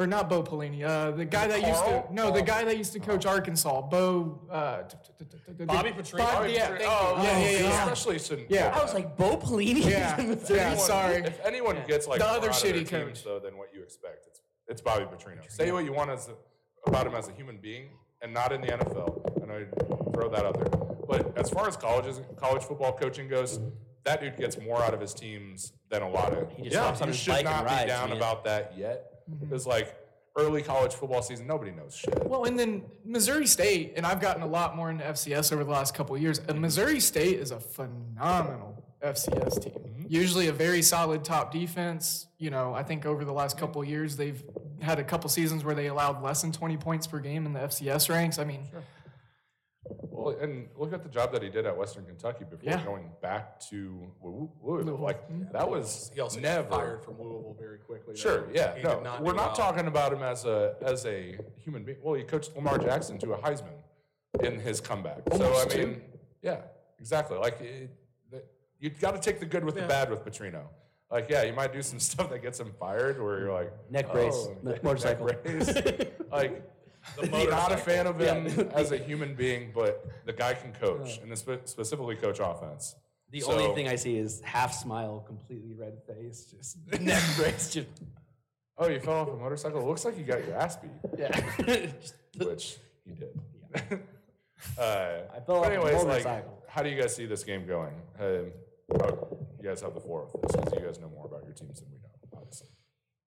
Or 0.00 0.06
not 0.06 0.30
Bo 0.30 0.42
Pelini. 0.42 0.82
Uh, 0.82 1.10
the 1.10 1.26
guy 1.26 1.46
that 1.46 1.60
used 1.60 1.84
to 1.84 2.04
no, 2.10 2.30
the 2.30 2.40
guy 2.40 2.64
that 2.64 2.78
used 2.78 2.94
to 2.94 3.00
coach 3.00 3.26
Arkansas. 3.26 3.82
Bo. 3.82 4.40
Uh, 4.50 4.82
t- 4.82 4.96
t- 5.18 5.24
t- 5.24 5.36
t- 5.46 5.52
t- 5.58 5.64
Bobby 5.66 5.90
the- 5.90 6.02
Petrino? 6.02 6.18
Bob- 6.18 6.32
Bobby 6.34 6.52
yeah, 6.52 6.70
Petrino. 6.70 6.78
thank 6.78 6.90
oh, 6.90 7.16
you. 7.18 7.22
yeah, 7.22 7.38
yeah, 7.38 7.50
yeah, 7.50 7.58
yeah. 7.60 7.82
Especially 7.82 8.18
since 8.18 8.40
Yeah. 8.48 8.74
I 8.74 8.82
was 8.82 8.94
like, 8.94 9.16
Bo 9.18 9.36
Pelini? 9.36 9.84
Yeah, 9.84 10.18
yeah, 10.48 10.66
anyone- 10.68 10.78
sorry. 10.78 11.16
If 11.16 11.44
anyone 11.44 11.76
gets 11.86 12.08
like 12.08 12.20
The 12.20 12.26
other 12.26 12.48
out 12.48 12.56
of 12.56 12.62
their 12.62 12.72
shitty 12.72 12.88
teams, 12.88 13.22
though, 13.22 13.38
than 13.38 13.58
what 13.58 13.74
you 13.74 13.82
expect, 13.82 14.26
it's 14.26 14.40
it's 14.68 14.80
Bobby 14.80 15.04
Petrino. 15.04 15.50
Say 15.50 15.70
what 15.70 15.84
you 15.84 15.92
want 15.92 16.10
as 16.10 16.28
a, 16.28 16.88
about 16.88 17.06
him 17.06 17.14
as 17.14 17.28
a 17.28 17.32
human 17.32 17.58
being, 17.58 17.90
and 18.22 18.32
not 18.32 18.52
in 18.52 18.62
the 18.62 18.68
NFL. 18.68 19.42
And 19.42 19.52
I 19.52 19.64
throw 20.14 20.30
that 20.30 20.46
out 20.46 20.54
there. 20.54 20.68
But 21.06 21.36
as 21.36 21.50
far 21.50 21.68
as 21.68 21.76
colleges, 21.76 22.20
college 22.36 22.62
football 22.62 22.92
coaching 22.92 23.28
goes, 23.28 23.58
that 24.04 24.20
dude 24.20 24.36
gets 24.36 24.58
more 24.58 24.82
out 24.82 24.94
of 24.94 25.00
his 25.00 25.12
teams 25.12 25.72
than 25.90 26.02
a 26.02 26.08
lot 26.08 26.32
of. 26.32 26.50
He 26.52 26.62
just 26.70 26.76
hops 26.76 27.02
on 27.02 27.08
you 27.08 27.14
should 27.14 27.44
not 27.44 27.64
be 27.64 27.86
down 27.86 28.08
man. 28.10 28.16
about 28.16 28.44
that 28.44 28.72
yet. 28.78 29.09
Mm-hmm. 29.30 29.46
Because 29.46 29.66
like 29.66 29.96
early 30.36 30.62
college 30.62 30.94
football 30.94 31.22
season, 31.22 31.46
nobody 31.46 31.70
knows 31.70 31.96
shit. 31.96 32.24
Well, 32.24 32.44
and 32.44 32.58
then 32.58 32.82
Missouri 33.04 33.46
State, 33.46 33.94
and 33.96 34.06
I've 34.06 34.20
gotten 34.20 34.42
a 34.42 34.46
lot 34.46 34.76
more 34.76 34.90
into 34.90 35.04
FCS 35.04 35.52
over 35.52 35.64
the 35.64 35.70
last 35.70 35.94
couple 35.94 36.14
of 36.14 36.22
years. 36.22 36.40
And 36.48 36.60
Missouri 36.60 37.00
State 37.00 37.38
is 37.38 37.50
a 37.50 37.60
phenomenal 37.60 38.84
FCS 39.02 39.62
team. 39.62 39.72
Mm-hmm. 39.72 40.04
Usually 40.08 40.48
a 40.48 40.52
very 40.52 40.82
solid 40.82 41.24
top 41.24 41.52
defense. 41.52 42.26
You 42.38 42.50
know, 42.50 42.74
I 42.74 42.82
think 42.82 43.06
over 43.06 43.24
the 43.24 43.32
last 43.32 43.58
couple 43.58 43.82
of 43.82 43.88
years 43.88 44.16
they've 44.16 44.42
had 44.80 44.98
a 44.98 45.04
couple 45.04 45.28
seasons 45.28 45.64
where 45.64 45.74
they 45.74 45.86
allowed 45.86 46.22
less 46.22 46.42
than 46.42 46.52
20 46.52 46.76
points 46.76 47.06
per 47.06 47.18
game 47.18 47.46
in 47.46 47.52
the 47.52 47.60
FCS 47.60 48.08
ranks. 48.08 48.38
I 48.38 48.44
mean, 48.44 48.68
Well, 50.30 50.40
and 50.40 50.68
look 50.76 50.92
at 50.92 51.02
the 51.02 51.08
job 51.08 51.32
that 51.32 51.42
he 51.42 51.48
did 51.48 51.66
at 51.66 51.76
Western 51.76 52.04
Kentucky 52.04 52.44
before 52.44 52.70
Yeah. 52.70 52.84
going 52.84 53.10
back 53.20 53.60
to 53.70 54.10
Louisville. 54.22 54.52
Louisville. 54.62 54.84
Louisville. 54.86 55.04
Like 55.04 55.30
mm-hmm. 55.30 55.52
that 55.52 55.68
was 55.68 56.10
He 56.14 56.20
also 56.20 56.40
never 56.40 56.62
got 56.68 56.78
fired 56.80 57.02
from 57.04 57.18
Louisville 57.18 57.56
very 57.58 57.78
quickly. 57.78 58.14
though. 58.14 58.20
Sure, 58.20 58.44
yeah, 58.52 58.76
He 58.76 58.82
no, 58.82 58.94
did 58.96 59.04
not 59.04 59.22
we're 59.22 59.32
do 59.32 59.36
not 59.38 59.46
well. 59.58 59.70
talking 59.72 59.86
about 59.86 60.12
him 60.12 60.22
as 60.22 60.44
a 60.44 60.74
as 60.82 61.04
a 61.06 61.38
human 61.56 61.84
being. 61.84 61.98
Well, 62.02 62.14
he 62.14 62.22
coached 62.24 62.54
Lamar 62.56 62.78
Jackson 62.78 63.18
to 63.18 63.32
a 63.34 63.38
Heisman 63.38 63.78
in 64.42 64.58
his 64.60 64.80
comeback. 64.80 65.22
so 65.32 65.42
Almost 65.44 65.66
I 65.66 65.70
two. 65.74 65.86
mean, 65.86 66.02
yeah, 66.42 66.60
exactly. 66.98 67.36
Like 67.38 67.60
it, 67.60 67.90
the- 68.30 68.42
you 68.78 68.90
got 68.90 69.14
to 69.14 69.20
take 69.20 69.40
the 69.40 69.46
good 69.46 69.64
with 69.64 69.74
the 69.74 69.82
bad 69.82 70.10
with 70.10 70.24
Petrino. 70.24 70.62
Like, 71.10 71.28
yeah, 71.28 71.42
you 71.42 71.52
might 71.52 71.72
do 71.72 71.82
some 71.82 71.98
stuff 72.10 72.30
that 72.30 72.40
gets 72.40 72.58
him 72.60 72.72
fired, 72.78 73.20
where 73.20 73.40
you're 73.40 73.52
like 73.52 73.72
Neck 73.90 74.12
brace, 74.12 74.32
oh, 74.34 74.56
mo- 74.62 74.76
motorcycle. 74.82 75.26
neck 75.26 75.42
brace. 75.44 75.74
like. 76.32 76.64
The 77.18 77.26
not 77.50 77.72
a 77.72 77.76
fan 77.76 78.06
of 78.06 78.18
him 78.20 78.68
as 78.74 78.92
a 78.92 78.98
human 78.98 79.34
being, 79.34 79.72
but 79.74 80.06
the 80.26 80.32
guy 80.32 80.54
can 80.54 80.72
coach, 80.72 81.18
and 81.18 81.36
spe- 81.38 81.64
specifically 81.66 82.16
coach 82.16 82.38
offense. 82.40 82.94
The 83.30 83.40
So- 83.40 83.52
only 83.52 83.74
thing 83.74 83.88
I 83.88 83.96
see 83.96 84.16
is 84.16 84.40
half 84.44 84.72
smile, 84.74 85.20
completely 85.26 85.74
red 85.74 85.98
face, 86.06 86.44
just 86.46 86.76
neck 87.00 87.22
brace, 87.36 87.72
just 87.72 87.88
Oh, 88.82 88.88
you 88.88 88.98
fell 88.98 89.14
off 89.14 89.28
a 89.28 89.36
motorcycle? 89.36 89.80
It 89.80 89.84
looks 89.86 90.04
like 90.06 90.16
you 90.16 90.24
got 90.24 90.42
your 90.46 90.56
ass 90.56 90.76
beat. 90.76 90.90
yeah. 91.18 91.88
which 92.38 92.78
you 93.04 93.12
did. 93.14 93.38
uh, 94.78 94.80
I 95.34 95.40
fell 95.44 95.56
off 95.56 95.64
but 95.64 95.72
a 95.72 95.74
anyways, 95.74 95.94
like, 95.96 96.06
motorcycle. 96.06 96.64
how 96.68 96.82
do 96.82 96.88
you 96.88 97.00
guys 97.00 97.14
see 97.14 97.26
this 97.26 97.44
game 97.44 97.66
going? 97.66 97.92
Um, 98.18 98.52
oh, 99.00 99.38
you 99.60 99.68
guys 99.68 99.80
have 99.82 99.92
the 99.94 100.00
floor 100.00 100.28
with 100.32 100.42
this 100.42 100.56
because 100.56 100.72
you 100.80 100.86
guys 100.86 100.98
know 100.98 101.10
more 101.10 101.26
about 101.26 101.44
your 101.44 101.52
teams 101.52 101.80
than 101.80 101.88
we. 101.92 101.98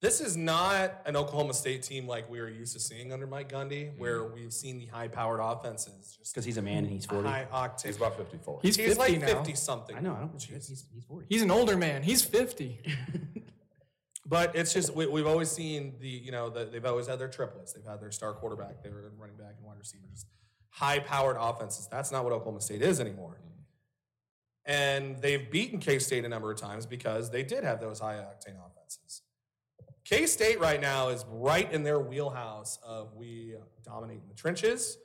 This 0.04 0.20
is 0.20 0.36
not 0.36 1.00
an 1.06 1.16
Oklahoma 1.16 1.54
State 1.54 1.82
team 1.82 2.06
like 2.08 2.30
we 2.30 2.42
were 2.42 2.50
used 2.50 2.74
to 2.74 2.80
seeing 2.82 3.14
under 3.14 3.26
Mike 3.26 3.50
Gundy, 3.50 3.86
Mm-hmm. 3.88 4.02
where 4.02 4.26
we've 4.26 4.52
seen 4.52 4.78
the 4.78 4.86
high-powered 4.88 5.40
offenses, 5.42 6.18
just 6.20 6.34
Because 6.34 6.44
he's 6.44 6.58
a 6.58 6.62
man 6.62 6.80
and 6.80 6.90
he's 6.90 7.06
40. 7.06 7.26
high 7.26 7.48
octane. 7.54 7.86
He's 7.86 7.96
about 7.96 8.18
54. 8.18 8.60
he's, 8.62 8.76
He's 8.76 8.86
50 8.98 9.00
like 9.00 9.22
now. 9.22 9.28
fifty 9.28 9.56
something. 9.56 9.96
I 9.96 10.02
know, 10.02 10.14
I 10.14 10.20
don't 10.20 10.34
he's, 10.34 10.68
he's 10.68 10.86
40. 11.08 11.26
He's 11.30 11.42
an 11.42 11.52
older 11.52 11.78
man. 11.78 12.04
He's 12.04 12.22
50. 12.22 12.80
But 14.26 14.56
it's 14.56 14.74
just 14.74 14.96
we, 14.96 15.06
we've 15.06 15.28
always 15.28 15.52
seen 15.52 15.96
the 16.00 16.08
you 16.08 16.32
know 16.32 16.50
the, 16.50 16.64
they've 16.64 16.86
always 16.86 17.08
had 17.08 17.20
their 17.20 17.28
triplets. 17.28 17.74
They've 17.74 17.84
had 17.86 18.00
their 18.02 18.10
star 18.12 18.32
quarterback, 18.32 18.82
they 18.82 18.90
were 18.90 19.12
running 19.20 19.36
back 19.36 19.56
and 19.58 19.66
wide 19.68 19.78
receivers, 19.78 20.26
high 20.70 21.00
powered 21.00 21.36
offenses. 21.38 21.90
That's 21.92 22.10
not 22.10 22.24
what 22.24 22.32
Oklahoma 22.32 22.62
State 22.62 22.82
is 22.82 23.02
anymore. 23.02 23.42
And 24.66 25.22
they've 25.22 25.52
beaten 25.52 25.80
K 25.80 26.00
State 26.00 26.24
a 26.24 26.30
number 26.30 26.50
of 26.50 26.58
times 26.58 26.86
because 26.86 27.32
they 27.32 27.44
did 27.44 27.66
have 27.66 27.82
those 27.82 28.00
high 28.00 28.16
octane 28.16 28.56
offenses. 28.66 29.23
K 30.14 30.28
State 30.28 30.60
right 30.60 30.80
now 30.80 31.10
is 31.10 31.26
right 31.28 31.72
in 31.74 31.82
their 31.82 32.00
wheelhouse 32.00 32.78
of 32.86 33.16
we 33.16 33.56
dominate 33.84 34.18
in 34.22 34.28
the 34.28 34.36
trenches, 34.36 35.00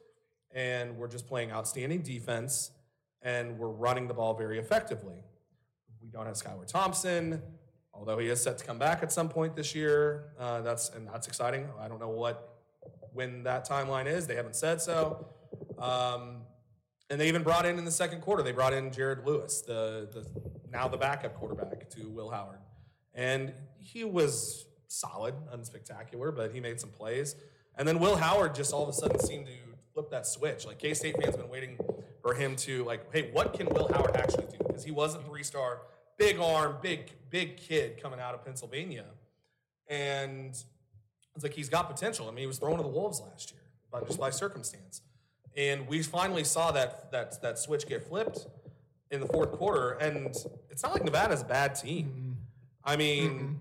and 0.51 0.99
we're 0.99 1.09
just 1.09 1.27
playing 1.27 1.51
outstanding 1.51 2.03
defense, 2.03 2.73
and 3.23 3.59
we're 3.59 3.71
running 3.71 4.07
the 4.07 4.13
ball 4.13 4.35
very 4.35 4.59
effectively. 4.59 5.25
We 6.03 6.11
don't 6.11 6.27
have 6.27 6.35
Skylar 6.35 6.67
Thompson, 6.67 7.41
although 7.95 8.19
he 8.19 8.29
is 8.29 8.43
set 8.43 8.59
to 8.59 8.67
come 8.67 8.79
back 8.79 9.03
at 9.03 9.11
some 9.11 9.31
point 9.31 9.57
this 9.57 9.75
year. 9.75 10.35
Uh, 10.39 10.61
that's 10.61 10.91
and 10.91 11.09
that's 11.09 11.27
exciting. 11.27 11.67
I 11.81 11.89
don't 11.89 12.01
know 12.01 12.11
what 12.11 12.59
when 13.15 13.45
that 13.45 13.67
timeline 13.67 14.05
is. 14.05 14.27
They 14.27 14.37
haven't 14.37 14.57
said 14.57 14.79
so. 14.83 15.27
Um, 15.79 16.43
and 17.09 17.19
they 17.19 17.29
even 17.29 17.43
brought 17.43 17.65
in 17.65 17.79
in 17.79 17.87
the 17.87 17.91
second 17.91 18.21
quarter. 18.21 18.43
They 18.43 18.53
brought 18.53 18.75
in 18.75 18.91
Jaren 18.91 19.25
Lewis, 19.25 19.63
the 19.63 20.07
the 20.13 20.27
now 20.71 20.87
the 20.87 20.99
backup 20.99 21.35
quarterback 21.35 21.89
to 21.89 22.11
Will 22.11 22.29
Howard, 22.29 22.61
and 23.15 23.55
he 23.79 24.05
was 24.05 24.67
solid, 24.89 25.35
unspectacular, 25.55 26.35
but 26.35 26.53
he 26.53 26.61
made 26.61 26.81
some 26.81 26.91
plays. 26.91 27.37
And 27.77 27.87
then 27.87 28.01
Will 28.01 28.17
Howard 28.17 28.55
just 28.55 28.73
all 28.73 28.83
of 28.83 28.89
a 28.89 28.93
sudden 28.93 29.21
seemed 29.21 29.47
to 29.47 29.53
flip 29.95 30.11
that 30.11 30.27
switch. 30.27 30.67
Like 30.67 30.79
K 30.79 30.95
State 30.95 31.15
fans 31.15 31.37
have 31.37 31.39
been 31.39 31.51
waiting 31.51 31.79
for 32.23 32.35
him 32.35 32.57
to 32.57 32.85
like, 32.85 33.13
hey, 33.13 33.31
what 33.33 33.55
can 33.55 33.69
Will 33.69 33.89
Howard 33.93 34.17
actually 34.17 34.47
do? 34.47 34.59
Because 34.59 34.85
he 34.85 34.91
was 34.91 35.15
a 35.15 35.21
three 35.21 35.45
star, 35.45 35.83
big 36.17 36.39
arm, 36.41 36.77
big 36.83 37.13
big 37.31 37.57
kid 37.57 38.03
coming 38.03 38.19
out 38.19 38.35
of 38.35 38.45
Pennsylvania, 38.45 39.05
and 39.87 40.51
it's 41.35 41.45
like 41.45 41.55
he's 41.55 41.69
got 41.69 41.89
potential. 41.89 42.27
I 42.27 42.31
mean, 42.31 42.41
he 42.41 42.47
was 42.47 42.59
thrown 42.59 42.79
to 42.79 42.83
the 42.83 42.89
wolves 42.89 43.21
last 43.21 43.53
year, 43.53 43.63
but 43.93 44.07
just 44.07 44.19
by 44.19 44.31
circumstance. 44.31 45.03
And 45.57 45.87
we 45.89 46.03
finally 46.03 46.45
saw 46.45 46.73
that 46.73 47.13
that 47.13 47.41
that 47.43 47.59
switch 47.59 47.87
get 47.87 48.09
flipped 48.09 48.47
in 49.11 49.21
the 49.21 49.27
fourth 49.27 49.53
quarter. 49.53 49.93
And 49.93 50.35
it's 50.71 50.83
not 50.83 50.93
like 50.93 51.05
Nevada's 51.05 51.43
a 51.43 51.45
bad 51.45 51.75
team. 51.75 52.07
Mm-hmm. 52.07 52.33
I 52.85 52.97
mean, 52.97 53.39
no, 53.39 53.55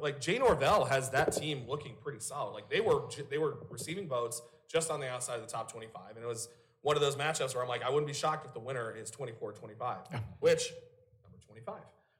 like 0.00 0.20
Jay 0.20 0.38
Norvell 0.38 0.84
has 0.84 1.10
that 1.10 1.32
team 1.32 1.64
looking 1.68 1.94
pretty 2.02 2.20
solid. 2.20 2.52
Like 2.52 2.68
they 2.68 2.80
were 2.80 3.02
they 3.30 3.38
were 3.38 3.58
receiving 3.70 4.06
votes 4.08 4.42
just 4.68 4.90
on 4.90 5.00
the 5.00 5.08
outside 5.08 5.36
of 5.36 5.40
the 5.42 5.46
top 5.52 5.70
25, 5.72 6.16
and 6.16 6.24
it 6.24 6.28
was 6.28 6.48
one 6.82 6.96
of 6.96 7.02
those 7.02 7.16
matchups 7.16 7.54
where 7.54 7.62
I'm 7.62 7.68
like, 7.68 7.82
I 7.82 7.90
wouldn't 7.90 8.06
be 8.06 8.12
shocked 8.14 8.46
if 8.46 8.54
the 8.54 8.60
winner 8.60 8.90
is 8.96 9.10
24-25, 9.10 9.96
which 10.40 10.72
number 11.22 11.38
25. 11.46 11.74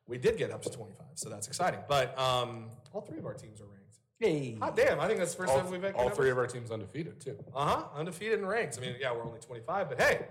We 0.06 0.18
did 0.18 0.36
get 0.36 0.50
up 0.50 0.60
to 0.62 0.70
25, 0.70 1.06
so 1.14 1.28
that's 1.30 1.46
exciting. 1.46 1.80
But 1.88 2.18
um, 2.18 2.66
all 2.92 3.00
three 3.00 3.18
of 3.18 3.24
our 3.26 3.34
teams 3.34 3.60
are 3.60 3.64
ranked. 3.64 3.76
Hey. 4.18 4.56
Hot 4.60 4.74
damn! 4.76 5.00
I 5.00 5.06
think 5.06 5.18
that's 5.18 5.34
the 5.34 5.38
first 5.42 5.52
All, 5.52 5.60
time 5.60 5.70
we've 5.70 5.82
had 5.82 5.94
all 5.94 6.10
three 6.10 6.30
of 6.30 6.36
our 6.38 6.46
teams 6.46 6.70
undefeated, 6.70 7.20
too. 7.20 7.38
uh 7.54 7.64
huh. 7.66 7.84
Undefeated 7.94 8.38
in 8.40 8.44
ranks. 8.46 8.76
I 8.76 8.80
mean, 8.82 8.96
yeah, 9.00 9.12
we're 9.12 9.24
only 9.24 9.38
25, 9.40 9.88
but 9.88 10.00
hey, 10.00 10.26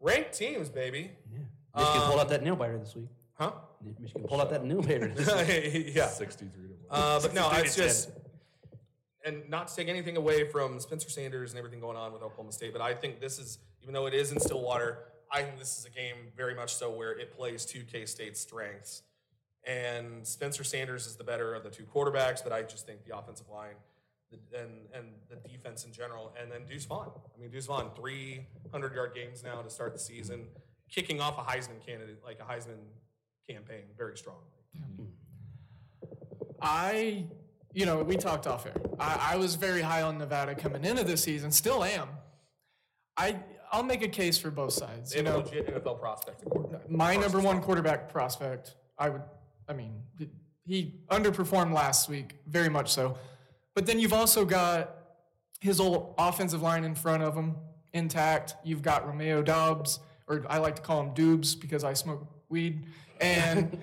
ranked 0.00 0.34
teams, 0.34 0.68
baby. 0.68 1.10
Yeah. 1.32 1.38
Michigan 1.76 2.00
Um, 2.02 2.08
pulled 2.08 2.20
out 2.20 2.28
that 2.28 2.44
nail 2.44 2.54
biter 2.54 2.78
this 2.78 2.94
week. 2.94 3.08
Huh? 3.34 3.52
Michigan 4.00 4.26
pulled 4.28 4.40
out 4.40 4.50
that 4.50 4.64
nail 4.64 4.80
biter 4.80 5.12
yeah. 5.94 6.06
63 6.08 6.68
to 6.68 6.74
1. 6.88 6.88
Uh, 6.90 7.20
but 7.20 7.34
no, 7.34 7.50
it's 7.52 7.74
just, 7.74 8.10
and 9.24 9.48
not 9.48 9.68
to 9.68 9.76
take 9.76 9.88
anything 9.88 10.16
away 10.16 10.48
from 10.48 10.78
Spencer 10.78 11.10
Sanders 11.10 11.50
and 11.50 11.58
everything 11.58 11.80
going 11.80 11.96
on 11.96 12.12
with 12.12 12.22
Oklahoma 12.22 12.52
State, 12.52 12.72
but 12.72 12.80
I 12.80 12.94
think 12.94 13.20
this 13.20 13.38
is, 13.38 13.58
even 13.82 13.92
though 13.92 14.06
it 14.06 14.14
is 14.14 14.30
in 14.30 14.38
Stillwater, 14.38 14.98
I 15.32 15.42
think 15.42 15.58
this 15.58 15.78
is 15.78 15.84
a 15.84 15.90
game 15.90 16.14
very 16.36 16.54
much 16.54 16.74
so 16.74 16.90
where 16.90 17.10
it 17.12 17.36
plays 17.36 17.64
to 17.66 17.80
K 17.80 18.06
State's 18.06 18.40
strengths. 18.40 19.02
And 19.66 20.26
Spencer 20.26 20.62
Sanders 20.62 21.06
is 21.06 21.16
the 21.16 21.24
better 21.24 21.54
of 21.54 21.64
the 21.64 21.70
two 21.70 21.84
quarterbacks, 21.84 22.44
but 22.44 22.52
I 22.52 22.62
just 22.62 22.86
think 22.86 23.04
the 23.04 23.16
offensive 23.16 23.48
line 23.48 23.74
and 24.52 24.70
and 24.94 25.06
the 25.28 25.36
defense 25.48 25.84
in 25.84 25.92
general, 25.92 26.34
and 26.40 26.50
then 26.50 26.62
Deuce 26.68 26.84
Vaughn. 26.84 27.10
I 27.36 27.40
mean, 27.40 27.50
Deuce 27.50 27.66
Vaughn, 27.66 27.90
300 27.96 28.94
yard 28.94 29.14
games 29.14 29.42
now 29.42 29.62
to 29.62 29.70
start 29.70 29.92
the 29.92 29.98
season, 29.98 30.46
kicking 30.90 31.20
off 31.20 31.38
a 31.38 31.42
Heisman 31.42 31.84
candidate, 31.84 32.20
like 32.24 32.40
a 32.40 32.44
Heisman 32.44 32.78
campaign, 33.48 33.82
very 33.96 34.16
strongly. 34.16 34.42
Mm-hmm. 34.76 35.02
Hmm. 35.02 35.08
I, 36.60 37.24
you 37.72 37.86
know, 37.86 38.02
we 38.02 38.16
talked 38.16 38.46
off 38.46 38.66
air. 38.66 38.74
I, 38.98 39.32
I 39.32 39.36
was 39.36 39.54
very 39.54 39.82
high 39.82 40.02
on 40.02 40.18
Nevada 40.18 40.54
coming 40.54 40.84
into 40.84 41.04
this 41.04 41.22
season, 41.22 41.50
still 41.50 41.84
am. 41.84 42.08
I, 43.16 43.36
I'll 43.70 43.82
make 43.82 44.02
a 44.02 44.08
case 44.08 44.38
for 44.38 44.50
both 44.50 44.72
sides. 44.72 45.12
They 45.12 45.20
You 45.20 45.26
have 45.26 45.34
a 45.34 45.38
know, 45.38 45.44
legit 45.44 45.84
NFL 45.84 46.00
prospect 46.00 46.42
at 46.42 46.50
quarterback. 46.50 46.90
my 46.90 47.16
number 47.16 47.40
one 47.40 47.60
quarterback 47.60 48.08
prospect, 48.10 48.76
I 48.98 49.08
would, 49.10 49.22
I 49.68 49.72
mean, 49.72 50.02
he- 50.18 50.30
he 50.66 50.94
underperformed 51.10 51.74
last 51.74 52.08
week, 52.08 52.36
very 52.46 52.70
much 52.70 52.90
so. 52.90 53.18
But 53.74 53.84
then 53.84 53.98
you've 53.98 54.14
also 54.14 54.46
got 54.46 54.96
his 55.60 55.78
old 55.78 56.14
offensive 56.16 56.62
line 56.62 56.84
in 56.84 56.94
front 56.94 57.22
of 57.22 57.34
him 57.34 57.56
intact. 57.92 58.54
You've 58.64 58.80
got 58.80 59.06
Romeo 59.06 59.42
Doubs, 59.42 60.00
or 60.26 60.42
I 60.48 60.56
like 60.58 60.76
to 60.76 60.82
call 60.82 61.02
him 61.02 61.10
Doobs 61.14 61.60
because 61.60 61.84
I 61.84 61.92
smoke 61.92 62.26
weed. 62.54 62.86
And 63.20 63.78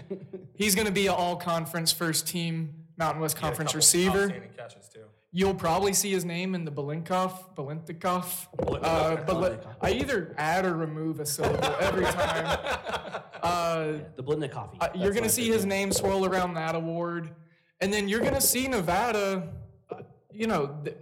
he's 0.56 0.74
going 0.76 0.88
to 0.88 0.94
be 0.94 1.08
an 1.08 1.14
all 1.14 1.36
conference 1.36 1.92
first 1.92 2.28
team 2.28 2.74
Mountain 2.98 3.22
West 3.22 3.38
He 3.38 3.42
had 3.42 3.48
a 3.48 3.50
Conference 3.56 3.76
receiver. 3.76 4.30
catches 4.58 4.90
too. 4.90 5.00
You'll 5.34 5.56
probably 5.56 5.94
see 5.94 6.12
his 6.12 6.26
name 6.26 6.56
in 6.56 6.66
the 6.66 6.72
Belinkov, 6.72 7.56
Belintikoff. 7.56 8.48
Uh, 8.84 9.16
but 9.26 9.66
I 9.82 9.92
either 9.92 10.34
add 10.38 10.66
or 10.66 10.76
remove 10.76 11.20
a 11.20 11.26
syllable 11.26 11.76
every 11.80 12.06
time. 12.06 12.60
Uh, 13.42 13.94
The 14.16 14.24
Blitna 14.24 14.52
coffee. 14.52 14.78
uh, 14.80 14.90
you're 14.94 15.14
going 15.14 15.24
to 15.24 15.30
see 15.30 15.48
his 15.48 15.66
name 15.66 15.92
swirl 15.92 16.26
around 16.28 16.54
that 16.54 16.76
award. 16.76 17.32
And 17.80 17.92
then 17.92 18.08
you're 18.08 18.20
going 18.20 18.36
to 18.36 18.40
see 18.42 18.68
Nevada. 18.68 19.50
uh, 19.90 20.04
you 20.32 20.46
know, 20.46 20.78
th- 20.84 20.96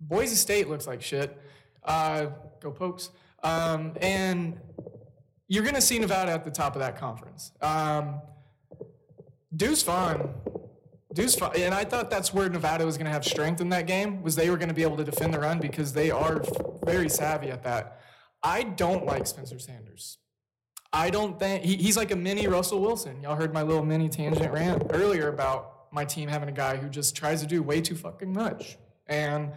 Boise 0.00 0.36
State 0.36 0.70
looks 0.70 0.86
like 0.86 1.02
shit. 1.02 1.36
Uh, 1.84 2.28
go 2.60 2.70
Pokes. 2.70 3.10
Um, 3.42 3.92
and 4.00 4.58
you're 5.48 5.62
going 5.62 5.74
to 5.74 5.80
see 5.80 5.98
Nevada 5.98 6.32
at 6.32 6.44
the 6.44 6.50
top 6.50 6.74
of 6.74 6.80
that 6.80 6.96
conference. 6.96 7.52
Um, 7.60 8.20
Deuce 9.54 9.82
Vaughn, 9.82 10.34
Deuce 11.14 11.36
Vaughn, 11.36 11.52
and 11.56 11.72
I 11.72 11.84
thought 11.84 12.10
that's 12.10 12.34
where 12.34 12.48
Nevada 12.48 12.84
was 12.84 12.96
going 12.96 13.06
to 13.06 13.12
have 13.12 13.24
strength 13.24 13.60
in 13.60 13.68
that 13.70 13.86
game, 13.86 14.22
was 14.22 14.36
they 14.36 14.50
were 14.50 14.56
going 14.56 14.68
to 14.68 14.74
be 14.74 14.82
able 14.82 14.96
to 14.96 15.04
defend 15.04 15.32
the 15.32 15.38
run 15.38 15.58
because 15.60 15.92
they 15.92 16.10
are 16.10 16.42
very 16.84 17.08
savvy 17.08 17.50
at 17.50 17.62
that. 17.62 18.00
I 18.42 18.64
don't 18.64 19.06
like 19.06 19.26
Spencer 19.26 19.58
Sanders. 19.58 20.18
I 20.92 21.10
don't 21.10 21.38
think 21.38 21.64
he, 21.64 21.76
he's 21.76 21.96
like 21.96 22.10
a 22.10 22.16
mini 22.16 22.46
Russell 22.46 22.80
Wilson. 22.80 23.22
Y'all 23.22 23.36
heard 23.36 23.52
my 23.52 23.62
little 23.62 23.84
mini 23.84 24.08
tangent 24.08 24.52
rant 24.52 24.82
earlier 24.90 25.28
about 25.28 25.92
my 25.92 26.04
team 26.04 26.28
having 26.28 26.48
a 26.48 26.52
guy 26.52 26.76
who 26.76 26.88
just 26.88 27.16
tries 27.16 27.40
to 27.40 27.46
do 27.46 27.62
way 27.62 27.80
too 27.80 27.94
fucking 27.94 28.32
much. 28.32 28.76
And 29.06 29.52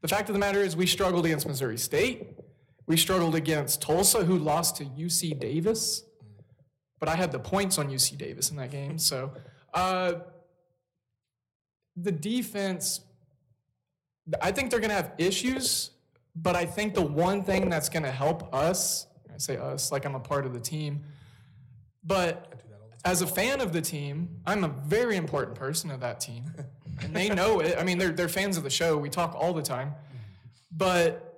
the 0.00 0.08
fact 0.08 0.28
of 0.28 0.34
the 0.34 0.38
matter 0.38 0.60
is, 0.60 0.76
we 0.76 0.86
struggled 0.86 1.24
against 1.24 1.46
Missouri 1.46 1.78
State. 1.78 2.36
We 2.90 2.96
struggled 2.96 3.36
against 3.36 3.80
Tulsa, 3.80 4.24
who 4.24 4.36
lost 4.36 4.78
to 4.78 4.84
UC 4.84 5.38
Davis. 5.38 6.02
But 6.98 7.08
I 7.08 7.14
had 7.14 7.30
the 7.30 7.38
points 7.38 7.78
on 7.78 7.88
UC 7.88 8.18
Davis 8.18 8.50
in 8.50 8.56
that 8.56 8.72
game. 8.72 8.98
So 8.98 9.32
uh, 9.72 10.14
the 11.94 12.10
defense, 12.10 13.02
I 14.42 14.50
think 14.50 14.72
they're 14.72 14.80
going 14.80 14.90
to 14.90 14.96
have 14.96 15.12
issues. 15.18 15.92
But 16.34 16.56
I 16.56 16.66
think 16.66 16.94
the 16.94 17.06
one 17.06 17.44
thing 17.44 17.70
that's 17.70 17.88
going 17.88 18.02
to 18.02 18.10
help 18.10 18.52
us, 18.52 19.06
I 19.32 19.38
say 19.38 19.56
us 19.56 19.92
like 19.92 20.04
I'm 20.04 20.16
a 20.16 20.20
part 20.20 20.44
of 20.44 20.52
the 20.52 20.58
team, 20.58 21.04
but 22.02 22.60
as 23.04 23.22
a 23.22 23.26
fan 23.28 23.60
of 23.60 23.72
the 23.72 23.80
team, 23.80 24.40
I'm 24.46 24.64
a 24.64 24.68
very 24.68 25.14
important 25.14 25.56
person 25.56 25.92
of 25.92 26.00
that 26.00 26.18
team. 26.18 26.52
And 27.02 27.14
they 27.14 27.28
know 27.28 27.60
it. 27.60 27.76
I 27.78 27.84
mean, 27.84 27.98
they're, 27.98 28.10
they're 28.10 28.28
fans 28.28 28.56
of 28.56 28.64
the 28.64 28.68
show. 28.68 28.98
We 28.98 29.10
talk 29.10 29.36
all 29.36 29.54
the 29.54 29.62
time. 29.62 29.94
But 30.72 31.29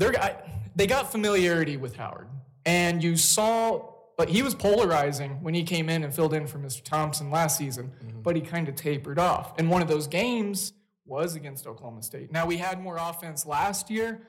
they're, 0.00 0.42
they 0.74 0.86
got 0.86 1.12
familiarity 1.12 1.76
with 1.76 1.96
Howard. 1.96 2.28
And 2.66 3.02
you 3.02 3.16
saw, 3.16 3.92
but 4.16 4.28
he 4.28 4.42
was 4.42 4.54
polarizing 4.54 5.42
when 5.42 5.54
he 5.54 5.62
came 5.62 5.88
in 5.88 6.04
and 6.04 6.14
filled 6.14 6.34
in 6.34 6.46
for 6.46 6.58
Mr. 6.58 6.82
Thompson 6.82 7.30
last 7.30 7.56
season, 7.56 7.92
mm-hmm. 8.04 8.20
but 8.22 8.36
he 8.36 8.42
kind 8.42 8.68
of 8.68 8.74
tapered 8.74 9.18
off. 9.18 9.58
And 9.58 9.70
one 9.70 9.82
of 9.82 9.88
those 9.88 10.06
games 10.06 10.72
was 11.06 11.34
against 11.34 11.66
Oklahoma 11.66 12.02
State. 12.02 12.30
Now, 12.30 12.46
we 12.46 12.56
had 12.56 12.80
more 12.80 12.96
offense 12.98 13.46
last 13.46 13.90
year, 13.90 14.26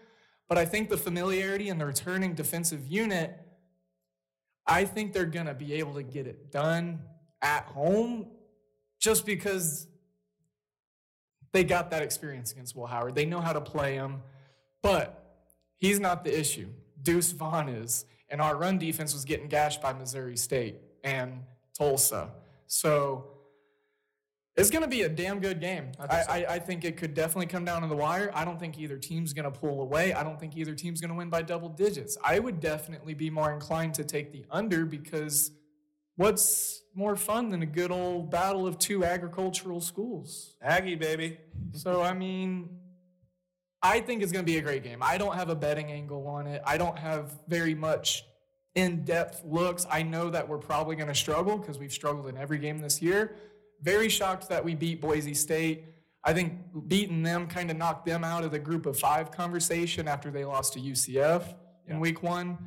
but 0.48 0.58
I 0.58 0.66
think 0.66 0.90
the 0.90 0.98
familiarity 0.98 1.70
and 1.70 1.80
the 1.80 1.86
returning 1.86 2.34
defensive 2.34 2.88
unit 2.88 3.38
I 4.72 4.86
think 4.86 5.14
they're 5.14 5.26
going 5.26 5.48
to 5.48 5.54
be 5.54 5.74
able 5.74 5.96
to 5.96 6.04
get 6.04 6.28
it 6.28 6.52
done 6.52 7.00
at 7.42 7.66
home 7.66 8.28
just 9.00 9.26
because 9.26 9.88
they 11.52 11.64
got 11.64 11.92
that 11.92 12.02
experience 12.02 12.52
against 12.52 12.76
Will 12.76 12.86
Howard. 12.86 13.16
They 13.16 13.26
know 13.26 13.42
how 13.42 13.54
to 13.54 13.62
play 13.62 13.96
him, 13.96 14.22
but 14.82 15.21
he's 15.82 16.00
not 16.00 16.24
the 16.24 16.40
issue. 16.40 16.70
Deuce 17.02 17.32
Vaughn 17.32 17.68
is. 17.68 18.06
And 18.30 18.40
our 18.40 18.56
run 18.56 18.78
defense 18.78 19.14
was 19.14 19.26
getting 19.26 19.48
gashed 19.50 19.82
by 19.82 19.92
Missouri 19.92 20.38
State 20.38 20.78
and 21.04 21.42
Tulsa. 21.78 22.30
So 22.68 23.26
it's 24.56 24.70
going 24.70 24.84
to 24.84 24.88
be 24.90 25.02
a 25.02 25.10
damn 25.10 25.40
good 25.40 25.60
game. 25.60 25.92
I, 26.00 26.06
I, 26.06 26.46
I 26.50 26.60
think 26.60 26.86
it 26.86 26.96
could 26.96 27.14
definitely 27.14 27.48
come 27.48 27.66
down 27.66 27.82
to 27.82 27.88
the 27.88 27.96
wire. 27.96 28.32
I 28.34 28.46
don't 28.46 28.60
think 28.60 28.80
either 28.80 28.98
team's 28.98 29.34
going 29.34 29.52
to 29.52 29.60
pull 29.60 29.82
away. 29.82 30.14
I 30.14 30.24
don't 30.24 30.40
think 30.40 30.56
either 30.56 30.76
team's 30.76 31.02
going 31.02 31.10
to 31.10 31.16
win 31.16 31.30
by 31.30 31.42
double 31.42 31.68
digits. 31.68 32.18
I 32.24 32.40
would 32.40 32.62
definitely 32.62 33.14
be 33.14 33.30
more 33.30 33.52
inclined 33.52 33.96
to 33.96 34.06
take 34.06 34.32
the 34.32 34.46
under 34.50 34.86
because 34.86 35.52
what's 36.16 36.84
more 36.94 37.16
fun 37.16 37.50
than 37.50 37.64
a 37.64 37.66
good 37.66 37.92
old 37.92 38.30
battle 38.30 38.68
of 38.68 38.78
two 38.78 39.04
agricultural 39.04 39.82
schools? 39.82 40.56
Aggie, 40.62 40.96
baby. 40.96 41.38
So, 41.74 42.02
I 42.02 42.14
mean, 42.14 42.70
I 43.84 44.00
think 44.00 44.22
it's 44.22 44.32
going 44.32 44.46
to 44.46 44.52
be 44.52 44.58
a 44.58 44.62
great 44.62 44.84
game. 44.84 45.00
I 45.02 45.18
don't 45.18 45.36
have 45.36 45.50
a 45.50 45.56
betting 45.56 45.92
angle 45.92 46.28
on 46.28 46.46
it. 46.48 46.62
I 46.66 46.78
don't 46.78 46.98
have 46.98 47.32
very 47.48 47.74
much 47.74 48.26
in 48.76 49.04
depth 49.04 49.44
looks. 49.44 49.86
I 49.90 50.04
know 50.04 50.30
that 50.30 50.48
we're 50.48 50.60
probably 50.60 50.96
going 50.96 51.08
to 51.08 51.16
struggle 51.16 51.58
because 51.58 51.80
we've 51.80 51.92
struggled 51.92 52.28
in 52.28 52.38
every 52.38 52.60
game 52.60 52.78
this 52.78 53.02
year. 53.02 53.36
Very 53.82 54.10
shocked 54.10 54.50
that 54.50 54.64
we 54.64 54.76
beat 54.76 55.02
Boise 55.02 55.34
State. 55.34 55.86
I 56.24 56.34
think 56.34 56.54
beating 56.88 57.24
them 57.24 57.48
kind 57.48 57.72
of 57.72 57.78
knocked 57.78 58.06
them 58.06 58.24
out 58.24 58.44
of 58.44 58.52
the 58.52 58.60
group 58.60 58.86
of 58.86 59.00
five 59.00 59.32
conversation 59.32 60.08
after 60.08 60.30
they 60.30 60.46
lost 60.46 60.74
to 60.74 60.80
UCF 60.80 61.56
in 61.88 62.00
week 62.00 62.22
one. 62.22 62.58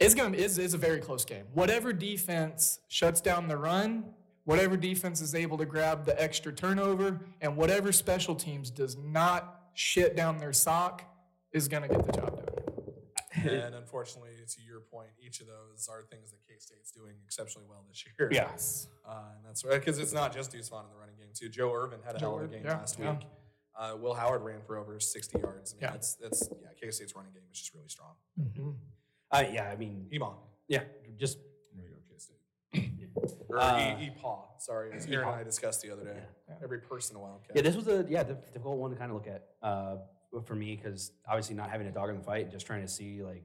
It's 0.00 0.14
gonna 0.14 0.36
it's, 0.36 0.58
it's 0.58 0.74
a 0.74 0.78
very 0.78 0.98
close 0.98 1.24
game. 1.24 1.44
Whatever 1.54 1.92
defense 1.92 2.80
shuts 2.88 3.20
down 3.20 3.46
the 3.46 3.56
run, 3.56 4.06
whatever 4.44 4.76
defense 4.76 5.20
is 5.20 5.34
able 5.34 5.58
to 5.58 5.66
grab 5.66 6.04
the 6.04 6.20
extra 6.20 6.52
turnover, 6.52 7.20
and 7.40 7.56
whatever 7.56 7.92
special 7.92 8.34
teams 8.34 8.70
does 8.70 8.96
not 8.96 9.59
shit 9.74 10.16
down 10.16 10.38
their 10.38 10.52
sock 10.52 11.04
is 11.52 11.68
gonna 11.68 11.88
get 11.88 12.04
the 12.04 12.12
job 12.12 12.36
done. 12.36 12.46
and 13.48 13.74
unfortunately, 13.74 14.30
to 14.48 14.62
your 14.62 14.80
point, 14.80 15.08
each 15.24 15.40
of 15.40 15.46
those 15.46 15.88
are 15.88 16.02
things 16.10 16.30
that 16.30 16.38
K 16.46 16.54
State's 16.58 16.90
doing 16.90 17.14
exceptionally 17.24 17.66
well 17.68 17.84
this 17.88 18.04
year. 18.04 18.28
Yes. 18.32 18.88
Uh, 19.08 19.20
and 19.36 19.44
that's 19.46 19.64
right, 19.64 19.78
because 19.78 19.98
it's 19.98 20.12
not 20.12 20.34
just 20.34 20.50
Deuce 20.52 20.68
Vaughn 20.68 20.84
in 20.84 20.90
the 20.90 20.96
running 20.96 21.16
game, 21.16 21.28
too. 21.34 21.48
Joe 21.48 21.72
Ervin 21.72 22.00
had 22.04 22.16
a 22.16 22.18
hell 22.18 22.36
of 22.38 22.44
a 22.44 22.48
game 22.48 22.62
yeah, 22.64 22.74
last 22.78 22.98
yeah. 22.98 23.12
week. 23.12 23.20
Uh, 23.78 23.96
Will 23.98 24.14
Howard 24.14 24.42
ran 24.42 24.60
for 24.66 24.76
over 24.76 24.98
60 25.00 25.38
yards. 25.38 25.72
I 25.72 25.74
mean, 25.76 25.80
Yeah. 25.82 25.90
that's, 25.92 26.14
that's, 26.16 26.48
yeah, 26.60 26.68
K 26.80 26.90
State's 26.90 27.14
running 27.14 27.32
game 27.32 27.42
is 27.52 27.58
just 27.58 27.72
really 27.72 27.88
strong. 27.88 28.14
Uh, 29.30 29.44
yeah, 29.52 29.70
I 29.70 29.76
mean, 29.76 30.06
Emon. 30.12 30.34
yeah, 30.68 30.82
just 31.16 31.38
Or 33.50 33.58
Uh, 33.58 33.98
e, 34.00 34.10
Epaw, 34.10 34.44
sorry, 34.58 34.92
as 34.94 35.06
Aaron 35.06 35.28
and 35.28 35.36
I 35.40 35.42
discussed 35.44 35.82
the 35.82 35.90
other 35.90 36.04
day. 36.04 36.20
Every 36.62 36.80
person 36.80 37.16
a 37.16 37.20
Wildcat. 37.20 37.56
yeah. 37.56 37.62
This 37.62 37.76
was 37.76 37.88
a 37.88 38.04
yeah 38.08 38.22
difficult 38.22 38.78
one 38.78 38.90
to 38.90 38.96
kind 38.96 39.10
of 39.10 39.16
look 39.16 39.26
at 39.26 39.48
uh, 39.62 39.96
for 40.44 40.54
me 40.54 40.76
because 40.76 41.12
obviously 41.28 41.54
not 41.56 41.70
having 41.70 41.86
a 41.86 41.92
dog 41.92 42.10
in 42.10 42.16
the 42.16 42.22
fight, 42.22 42.50
just 42.50 42.66
trying 42.66 42.82
to 42.82 42.88
see 42.88 43.22
like 43.22 43.44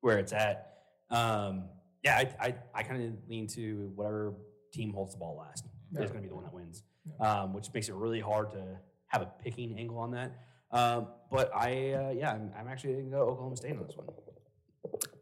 where 0.00 0.18
it's 0.18 0.32
at. 0.32 0.72
Um, 1.10 1.68
yeah, 2.04 2.16
I 2.18 2.46
I, 2.46 2.54
I 2.74 2.82
kind 2.82 3.02
of 3.02 3.28
lean 3.28 3.46
to 3.48 3.92
whatever 3.94 4.34
team 4.72 4.92
holds 4.92 5.12
the 5.14 5.18
ball 5.18 5.36
last 5.38 5.64
is 5.92 5.98
going 6.10 6.14
to 6.14 6.20
be 6.20 6.28
the 6.28 6.34
one 6.34 6.44
that 6.44 6.52
wins, 6.52 6.82
um, 7.20 7.52
which 7.54 7.72
makes 7.72 7.88
it 7.88 7.94
really 7.94 8.20
hard 8.20 8.50
to 8.52 8.78
have 9.08 9.22
a 9.22 9.30
picking 9.42 9.78
angle 9.78 9.98
on 9.98 10.10
that. 10.12 10.32
Um, 10.72 11.08
but 11.30 11.50
I 11.54 11.92
uh, 11.92 12.10
yeah, 12.10 12.32
I'm, 12.32 12.50
I'm 12.58 12.68
actually 12.68 12.94
going 12.94 13.04
to 13.06 13.10
go 13.10 13.22
Oklahoma 13.22 13.56
State 13.56 13.76
on 13.76 13.84
this 13.86 13.96
one. 13.96 14.06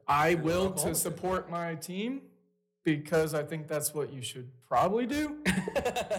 I 0.09 0.35
will 0.35 0.65
Oklahoma 0.67 0.89
to 0.91 0.95
State. 0.95 1.11
support 1.11 1.51
my 1.51 1.75
team 1.77 2.23
because 2.85 3.35
I 3.35 3.43
think 3.43 3.67
that's 3.67 3.95
what 3.95 4.13
you 4.13 4.23
should 4.23 4.51
probably 4.69 5.07
do. 5.07 5.39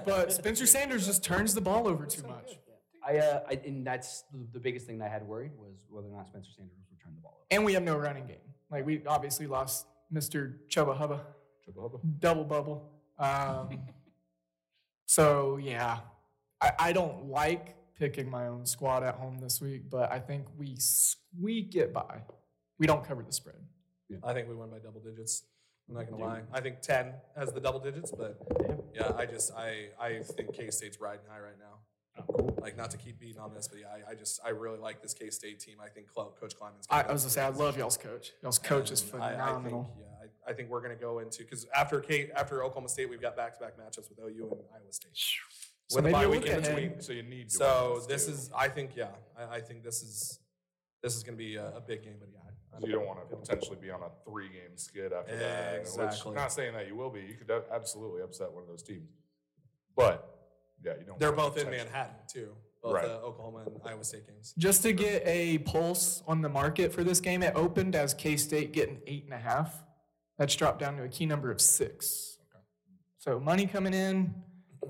but 0.06 0.34
Spencer 0.34 0.66
Sanders 0.66 1.06
just 1.06 1.24
turns 1.24 1.54
the 1.54 1.62
ball 1.62 1.88
over 1.88 2.06
too 2.06 2.24
much. 2.28 2.58
I, 3.08 3.18
uh, 3.18 3.42
I 3.48 3.60
and 3.66 3.86
that's 3.86 4.24
the, 4.34 4.48
the 4.54 4.60
biggest 4.60 4.88
thing 4.88 4.98
that 4.98 5.06
I 5.06 5.10
had 5.10 5.28
worried 5.28 5.52
was 5.58 5.76
whether 5.90 6.08
or 6.08 6.18
not 6.18 6.28
Spencer 6.28 6.50
Sanders 6.56 6.76
would 6.78 6.98
return 6.98 7.14
the 7.16 7.22
ball. 7.22 7.34
Over. 7.38 7.46
And 7.52 7.64
we 7.64 7.74
have 7.74 7.84
no 7.84 7.98
running 7.98 8.26
game. 8.26 8.38
Like 8.72 8.86
we 8.86 9.02
obviously 9.06 9.46
lost 9.46 9.86
Mr. 10.12 10.56
Chubba 10.70 10.98
Hubba, 10.98 11.22
double 12.20 12.44
bubble. 12.44 12.90
Um, 13.20 13.80
so 15.06 15.58
yeah, 15.58 16.00
I, 16.60 16.72
I 16.80 16.94
don't 16.94 17.30
like 17.30 17.76
picking 17.96 18.30
my 18.30 18.48
own 18.48 18.66
squad 18.66 19.04
at 19.04 19.16
home 19.16 19.38
this 19.38 19.62
week, 19.62 19.90
but 19.90 20.12
I 20.12 20.20
think 20.20 20.48
we 20.58 20.76
squeak 20.78 21.76
it 21.76 21.94
by. 21.94 22.24
We 22.80 22.88
don't 22.88 23.06
cover 23.06 23.24
the 23.24 23.32
spread. 23.32 23.56
I 24.24 24.34
think 24.34 24.50
we 24.50 24.56
won 24.56 24.70
by 24.70 24.80
double 24.80 25.00
digits. 25.00 25.44
I'm 25.90 25.96
not 25.96 26.10
gonna 26.10 26.24
lie. 26.24 26.42
I 26.52 26.62
think 26.62 26.82
10 26.82 27.14
has 27.38 27.52
the 27.54 27.60
double 27.60 27.80
digits, 27.80 28.12
but 28.12 28.38
yeah, 28.94 29.12
I 29.16 29.26
just 29.26 29.54
I 29.54 29.90
I 30.00 30.20
think 30.24 30.54
K 30.54 30.70
State's 30.72 31.00
riding 31.00 31.26
high 31.30 31.40
right 31.40 31.60
now. 31.60 32.24
Oh, 32.30 32.56
like 32.62 32.78
not 32.78 32.90
to 32.92 32.98
keep 32.98 33.20
beating 33.20 33.40
on 33.42 33.54
this, 33.54 33.68
but 33.68 33.80
yeah, 33.80 33.88
I, 34.08 34.12
I 34.12 34.16
just 34.16 34.40
I 34.44 34.50
really 34.50 34.80
like 34.80 35.02
this 35.02 35.14
K 35.14 35.30
State 35.30 35.60
team. 35.60 35.76
I 35.84 35.90
think 35.90 36.08
Clo- 36.08 36.34
Coach 36.40 36.54
Klieman's. 36.58 36.88
I, 36.90 37.02
got 37.02 37.10
I 37.10 37.14
was 37.14 37.24
gonna 37.24 37.32
say 37.32 37.42
I 37.42 37.50
love 37.50 37.78
y'all's 37.78 37.98
coach. 37.98 38.32
Y'all's 38.42 38.58
coach 38.58 38.90
is 38.90 39.02
And 39.14 39.22
I- 39.22 39.32
phenomenal. 39.34 39.82
I 39.82 39.96
think, 39.96 40.06
yeah, 40.08 40.28
I, 40.48 40.52
I 40.52 40.54
think 40.54 40.70
we're 40.70 40.82
gonna 40.82 40.96
go 40.96 41.20
into 41.20 41.40
because 41.44 41.68
after 41.76 42.00
K 42.00 42.32
after 42.36 42.64
Oklahoma 42.64 42.90
State, 42.90 43.10
we've 43.10 43.22
got 43.22 43.36
back 43.36 43.54
to 43.56 43.60
back 43.60 43.74
matchups 43.78 44.10
with 44.10 44.18
OU 44.20 44.50
and 44.52 44.62
Iowa 44.74 44.92
State. 44.92 45.12
So 45.88 45.98
With 45.98 46.06
the 46.06 46.10
maybe 46.10 46.14
bye 46.14 46.24
a 46.24 46.30
week 46.30 46.40
look 46.42 46.50
in 46.50 46.60
ahead. 46.60 46.76
between. 46.76 47.02
So 47.02 47.14
you 47.14 47.22
need 47.24 47.50
to. 47.50 47.56
So 47.58 48.02
this 48.08 48.26
too. 48.26 48.32
is 48.32 48.50
I 48.58 48.70
think 48.70 48.96
yeah 48.96 49.10
I, 49.38 49.58
I 49.58 49.62
think 49.62 49.84
this 49.84 50.02
is 50.02 50.40
this 51.04 51.16
is 51.16 51.22
gonna 51.22 51.38
be 51.38 51.58
a, 51.58 51.68
a 51.76 51.82
big 51.82 52.02
game, 52.04 52.16
but 52.20 52.30
yeah. 52.34 52.40
I- 52.76 52.80
So 52.82 52.88
you 52.88 52.94
don't 52.94 53.06
want 53.08 53.30
to 53.30 53.36
potentially 53.36 53.78
be 53.82 53.90
on 53.92 54.02
a 54.02 54.10
three-game 54.30 54.76
skid 54.78 55.14
after 55.14 55.38
that. 55.38 55.80
Exactly. 55.80 56.32
Which, 56.32 56.36
not 56.36 56.52
saying 56.52 56.74
that 56.74 56.88
you 56.88 56.96
will 56.96 57.10
be. 57.10 57.22
You 57.22 57.36
could 57.36 57.50
absolutely 57.72 58.22
upset 58.22 58.52
one 58.52 58.64
of 58.64 58.70
those 58.70 58.84
teams. 58.84 59.10
But 59.96 60.38
yeah, 60.84 60.94
you 61.00 61.06
don't. 61.06 61.20
They're 61.20 61.32
both 61.32 61.58
in 61.58 61.70
Manhattan 61.70 62.16
too, 62.28 62.50
both 62.84 62.94
Right. 62.94 63.06
uh, 63.06 63.20
Oklahoma 63.24 63.64
and 63.66 63.80
Iowa 63.86 64.04
State 64.04 64.28
games. 64.28 64.54
Just 64.58 64.84
to 64.84 64.92
get 64.94 65.24
a 65.26 65.60
pulse 65.60 66.22
on 66.28 66.42
the 66.42 66.50
market 66.50 66.92
for 66.94 67.04
this 67.04 67.20
game, 67.22 67.42
it 67.44 67.54
opened 67.56 67.96
as 67.96 68.14
K 68.14 68.36
State 68.38 68.74
getting 68.74 69.02
eight 69.08 69.24
and 69.24 69.34
a 69.34 69.38
half. 69.38 69.84
That's 70.38 70.54
dropped 70.56 70.80
down 70.80 70.98
to 70.98 71.04
a 71.04 71.08
key 71.10 71.26
number 71.26 71.50
of 71.50 71.62
six. 71.62 72.38
Okay. 72.54 72.62
So 73.18 73.40
money 73.40 73.68
coming 73.68 73.94
in. 73.94 74.34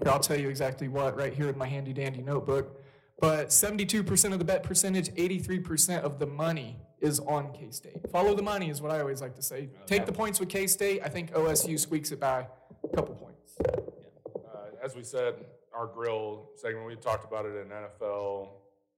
I'll 0.07 0.19
tell 0.19 0.37
you 0.39 0.49
exactly 0.49 0.87
what 0.87 1.15
right 1.15 1.33
here 1.33 1.45
with 1.45 1.55
my 1.55 1.67
handy 1.67 1.93
dandy 1.93 2.21
notebook. 2.21 2.81
But 3.19 3.47
72% 3.49 4.33
of 4.33 4.39
the 4.39 4.45
bet 4.45 4.61
percentage, 4.63 5.09
83% 5.15 6.01
of 6.01 6.19
the 6.19 6.25
money 6.25 6.77
is 7.05 7.19
on 7.19 7.51
K 7.53 7.69
State. 7.71 8.09
Follow 8.11 8.33
the 8.33 8.41
money 8.41 8.69
is 8.69 8.81
what 8.81 8.91
I 8.91 8.99
always 8.99 9.21
like 9.21 9.35
to 9.35 9.41
say. 9.41 9.69
Take 9.85 10.05
the 10.05 10.11
points 10.11 10.39
with 10.39 10.49
K 10.49 10.67
State. 10.67 11.01
I 11.03 11.09
think 11.09 11.31
OSU 11.33 11.79
squeaks 11.79 12.11
it 12.11 12.19
by 12.19 12.47
a 12.83 12.95
couple 12.95 13.15
points. 13.15 13.57
Uh, 13.63 14.83
as 14.83 14.95
we 14.95 15.03
said, 15.03 15.35
our 15.73 15.87
grill 15.87 16.49
segment. 16.55 16.87
We 16.87 16.95
talked 16.95 17.25
about 17.25 17.45
it 17.45 17.55
in 17.55 17.67
NFL, 17.67 18.49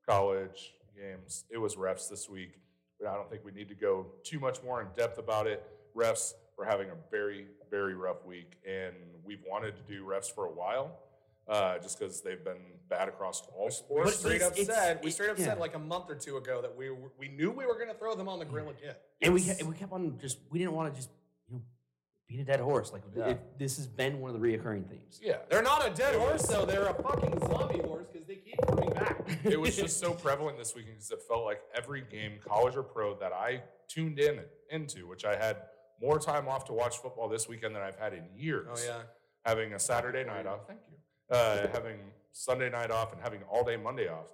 college 0.07 0.73
games. 0.95 1.45
It 1.49 1.57
was 1.57 1.75
refs 1.75 2.09
this 2.09 2.29
week. 2.29 2.59
But 2.99 3.09
I 3.09 3.15
don't 3.15 3.29
think 3.29 3.43
we 3.45 3.51
need 3.51 3.69
to 3.69 3.75
go 3.75 4.07
too 4.23 4.39
much 4.39 4.63
more 4.63 4.81
in 4.81 4.87
depth 4.95 5.19
about 5.19 5.47
it. 5.47 5.63
Refs 5.95 6.33
were 6.57 6.65
having 6.65 6.89
a 6.89 6.95
very, 7.11 7.45
very 7.69 7.93
rough 7.93 8.25
week, 8.25 8.57
and 8.67 8.95
we've 9.23 9.43
wanted 9.47 9.75
to 9.75 9.81
do 9.83 10.03
refs 10.03 10.33
for 10.33 10.45
a 10.45 10.51
while, 10.51 10.99
uh, 11.47 11.77
just 11.79 11.97
because 11.99 12.21
they've 12.21 12.43
been 12.43 12.57
bad 12.89 13.07
across 13.07 13.41
all 13.55 13.65
We 13.65 13.71
sports. 13.71 14.15
straight 14.19 14.41
up 14.41 14.51
it's- 14.57 14.67
said 14.67 14.99
we 15.03 15.11
straight 15.11 15.29
up 15.29 15.39
yeah. 15.39 15.45
said 15.45 15.59
like 15.59 15.75
a 15.75 15.79
month 15.79 16.05
or 16.09 16.15
two 16.15 16.37
ago 16.37 16.61
that 16.61 16.75
we 16.75 16.89
were- 16.89 17.11
we 17.17 17.27
knew 17.29 17.51
we 17.51 17.65
were 17.65 17.75
going 17.75 17.87
to 17.89 17.93
throw 17.93 18.15
them 18.15 18.27
on 18.29 18.39
the 18.39 18.45
grill 18.45 18.69
again. 18.69 18.95
And 19.21 19.33
we, 19.33 19.49
and 19.49 19.67
we 19.67 19.75
kept 19.75 19.91
on 19.91 20.17
just, 20.19 20.39
we 20.49 20.59
didn't 20.59 20.73
want 20.73 20.93
to 20.93 20.99
just, 20.99 21.09
you 21.47 21.55
know, 21.55 21.61
beat 22.27 22.39
a 22.39 22.43
dead 22.43 22.59
horse. 22.59 22.91
Like, 22.91 23.03
Yeah. 23.15 23.27
it, 23.29 23.57
this 23.59 23.77
has 23.77 23.87
been 23.87 24.19
one 24.19 24.33
of 24.35 24.39
the 24.41 24.45
reoccurring 24.47 24.87
themes. 24.89 25.19
yeah, 25.23 25.37
They're 25.49 25.61
not 25.63 25.85
a 25.87 25.93
dead 25.93 26.15
It 26.15 26.19
horse 26.19 26.41
was- 26.41 26.49
though. 26.49 26.65
They're 26.65 26.87
a 26.87 26.93
fucking 27.01 27.39
zombie 27.47 27.79
horse 27.79 28.07
because 28.11 28.27
they 28.27 28.35
keep 28.35 28.59
coming 28.67 28.89
back. 28.91 29.17
it 29.45 29.59
was 29.59 29.75
just 29.83 29.99
so 29.99 30.13
prevalent 30.13 30.57
this 30.57 30.75
weekend 30.75 30.95
because 30.95 31.11
it 31.11 31.21
felt 31.27 31.45
like 31.45 31.61
every 31.75 32.01
game, 32.01 32.39
college 32.45 32.75
or 32.75 32.83
pro, 32.83 33.17
that 33.19 33.31
I 33.33 33.63
tuned 33.87 34.19
in 34.19 34.41
into, 34.69 35.07
which 35.07 35.23
I 35.25 35.35
had 35.37 35.57
more 36.01 36.19
time 36.19 36.47
off 36.47 36.65
to 36.65 36.73
watch 36.73 36.97
football 36.97 37.27
this 37.29 37.47
weekend 37.47 37.73
than 37.75 37.81
I've 37.81 37.95
had 37.97 38.13
in 38.13 38.25
years. 38.35 38.67
Oh 38.69 38.85
yeah. 38.85 39.01
having 39.45 39.73
a 39.73 39.79
Saturday 39.79 40.23
night 40.25 40.45
off. 40.45 40.67
Thank 40.67 40.81
you. 40.91 40.97
Uh, 41.29 41.67
having 41.73 41.97
Sunday 42.31 42.69
night 42.69 42.89
off 42.91 43.11
and 43.11 43.21
having 43.21 43.41
all 43.51 43.63
day 43.63 43.75
Monday 43.77 44.07
off. 44.07 44.31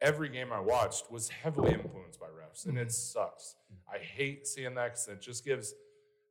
Every 0.00 0.28
game 0.28 0.52
I 0.52 0.58
watched 0.58 1.10
was 1.12 1.28
heavily 1.28 1.72
influenced 1.72 2.18
by 2.18 2.26
refs, 2.26 2.66
and 2.66 2.76
it 2.76 2.90
sucks. 2.90 3.54
I 3.92 3.98
hate 3.98 4.46
seeing 4.48 4.74
that 4.74 4.92
because 4.94 5.06
it 5.08 5.20
just 5.20 5.44
gives. 5.44 5.72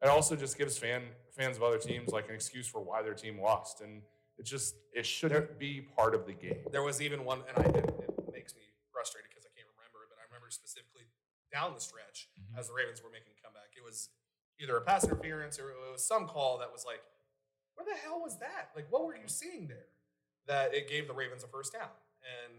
It 0.03 0.09
also 0.09 0.35
just 0.35 0.57
gives 0.57 0.77
fan 0.77 1.03
fans 1.37 1.55
of 1.55 1.63
other 1.63 1.77
teams 1.77 2.09
like 2.11 2.27
an 2.27 2.35
excuse 2.35 2.67
for 2.67 2.81
why 2.81 3.01
their 3.01 3.13
team 3.13 3.39
lost, 3.39 3.79
and 3.79 4.01
it 4.37 4.43
just 4.43 4.75
it 4.93 5.05
shouldn't 5.05 5.57
be 5.57 5.79
part 5.79 6.13
of 6.13 6.25
the 6.25 6.33
game. 6.33 6.65
There 6.71 6.83
was 6.83 7.01
even 7.01 7.23
one, 7.23 7.43
and 7.47 7.65
I 7.65 7.69
it, 7.69 7.85
it 7.85 8.33
makes 8.33 8.53
me 8.55 8.63
frustrated 8.91 9.29
because 9.29 9.45
I 9.45 9.53
can't 9.55 9.69
remember 9.77 10.03
it, 10.03 10.09
but 10.09 10.17
I 10.19 10.27
remember 10.27 10.49
specifically 10.49 11.07
down 11.53 11.73
the 11.73 11.79
stretch 11.79 12.27
Mhm. 12.35 12.59
as 12.59 12.67
the 12.67 12.73
Ravens 12.73 13.01
were 13.01 13.09
making 13.11 13.31
a 13.37 13.41
comeback. 13.41 13.71
It 13.77 13.83
was 13.85 14.09
either 14.59 14.75
a 14.75 14.81
pass 14.81 15.05
interference 15.05 15.57
or 15.59 15.69
it 15.69 15.77
was 15.93 16.05
some 16.05 16.27
call 16.27 16.57
that 16.57 16.71
was 16.73 16.83
like, 16.83 16.99
"Where 17.75 17.85
the 17.85 17.95
hell 17.95 18.19
was 18.21 18.37
that? 18.39 18.71
Like, 18.75 18.91
what 18.91 19.05
were 19.05 19.15
you 19.15 19.27
seeing 19.29 19.67
there?" 19.67 19.87
That 20.51 20.73
it 20.73 20.89
gave 20.89 21.07
the 21.07 21.13
Ravens 21.13 21.45
a 21.45 21.47
first 21.47 21.71
down, 21.71 21.87
and 22.43 22.53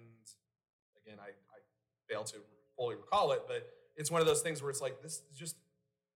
again, 1.05 1.19
I 1.21 1.29
I 1.29 1.59
fail 2.09 2.25
to 2.25 2.37
fully 2.75 2.97
recall 2.97 3.33
it, 3.33 3.43
but 3.47 3.69
it's 3.97 4.11
one 4.11 4.23
of 4.23 4.27
those 4.27 4.41
things 4.41 4.63
where 4.63 4.71
it's 4.71 4.81
like 4.81 5.03
this 5.03 5.21
is 5.31 5.37
just 5.37 5.57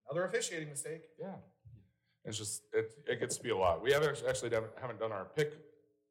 another 0.08 0.24
officiating 0.24 0.70
mistake. 0.70 1.02
Yeah, 1.20 1.34
it's 2.24 2.38
just 2.38 2.62
it, 2.72 2.92
it 3.06 3.20
gets 3.20 3.36
to 3.36 3.42
be 3.42 3.50
a 3.50 3.56
lot. 3.56 3.82
We 3.82 3.92
haven't 3.92 4.22
actually- 4.26 4.48
done, 4.48 4.64
haven't 4.80 5.00
done 5.00 5.12
our 5.12 5.26
pick 5.26 5.52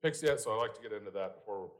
picks 0.03 0.21
yet, 0.21 0.39
so 0.39 0.51
I'd 0.51 0.57
like 0.59 0.75
to 0.75 0.81
get 0.81 0.93
into 0.93 1.09
that 1.11 1.37
before 1.37 1.71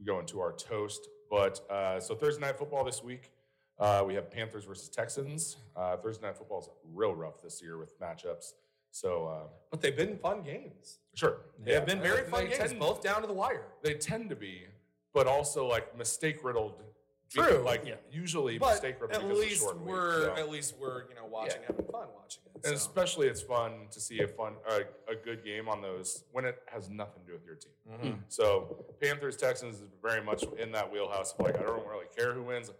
we 0.00 0.04
go 0.04 0.18
into 0.18 0.40
our 0.40 0.52
toast. 0.52 1.06
But 1.30 1.60
uh, 1.70 2.00
so 2.00 2.16
Thursday 2.16 2.40
night 2.44 2.58
football 2.58 2.82
this 2.82 3.04
week, 3.04 3.30
uh, 3.78 4.02
we 4.04 4.14
have 4.14 4.32
Panthers 4.32 4.64
versus 4.64 4.88
Texans. 4.88 5.58
Uh, 5.76 5.96
Thursday 5.96 6.26
night 6.26 6.36
football 6.36 6.58
is 6.58 6.68
real 6.92 7.14
rough 7.14 7.40
this 7.40 7.62
year 7.62 7.78
with 7.78 7.96
matchups. 8.00 8.54
So 8.98 9.26
uh, 9.28 9.46
But 9.70 9.80
they've 9.80 9.96
been 9.96 10.18
fun 10.18 10.42
games. 10.42 10.98
sure, 11.14 11.42
They 11.64 11.74
have 11.74 11.86
been 11.86 12.00
very 12.00 12.24
They 12.24 12.30
fun 12.30 12.44
games, 12.46 12.58
tend- 12.58 12.80
both 12.80 13.00
down 13.02 13.20
to 13.20 13.28
the 13.28 13.32
wire. 13.32 13.66
They 13.82 13.94
tend 13.94 14.28
to 14.30 14.36
be, 14.36 14.66
but 15.14 15.26
also 15.28 15.66
like 15.66 15.96
mistake 15.96 16.42
riddled. 16.42 16.82
True. 17.30 17.58
Like 17.64 17.84
Yeah. 17.86 17.96
usually 18.10 18.58
But 18.58 18.70
mistake 18.70 18.96
riddled. 19.00 19.22
at 19.22 19.28
because 19.28 19.38
of 19.38 19.44
least 19.44 19.60
short 19.60 19.76
week, 19.78 19.86
we're 19.88 20.24
so. 20.24 20.34
at 20.42 20.48
least 20.48 20.74
we're 20.80 21.08
you 21.10 21.14
know 21.14 21.26
watching, 21.26 21.60
Yeah. 21.60 21.66
having 21.68 21.86
fun 21.86 22.08
watching 22.16 22.42
it. 22.46 22.52
And 22.54 22.64
so. 22.64 22.72
especially 22.72 23.28
it's 23.28 23.42
fun 23.42 23.86
to 23.92 24.00
see 24.00 24.20
a 24.20 24.26
fun 24.26 24.54
a, 24.68 24.80
a 25.12 25.14
good 25.14 25.44
game 25.44 25.68
on 25.68 25.80
those 25.80 26.24
when 26.32 26.44
it 26.44 26.60
has 26.66 26.88
nothing 26.90 27.20
to 27.22 27.26
do 27.28 27.32
with 27.34 27.44
your 27.44 27.54
team. 27.56 27.72
Mhm. 27.92 28.18
So 28.28 28.84
Panthers 29.00 29.36
Texans 29.36 29.76
is 29.80 29.90
very 30.02 30.22
much 30.22 30.42
in 30.58 30.72
that 30.72 30.90
wheelhouse 30.90 31.34
of 31.34 31.40
like 31.40 31.56
I 31.56 31.62
don't 31.62 31.86
really 31.86 32.06
care 32.16 32.32
who 32.32 32.42
wins. 32.42 32.72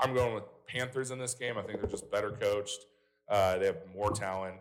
I'm 0.00 0.12
going 0.12 0.34
with 0.34 0.44
Panthers 0.66 1.10
in 1.10 1.18
this 1.18 1.32
game. 1.34 1.56
I 1.56 1.62
think 1.62 1.80
they're 1.80 1.88
just 1.90 2.10
better 2.10 2.32
coached. 2.32 2.84
Uh, 3.28 3.56
they 3.58 3.66
have 3.66 3.78
more 3.94 4.10
talent 4.10 4.56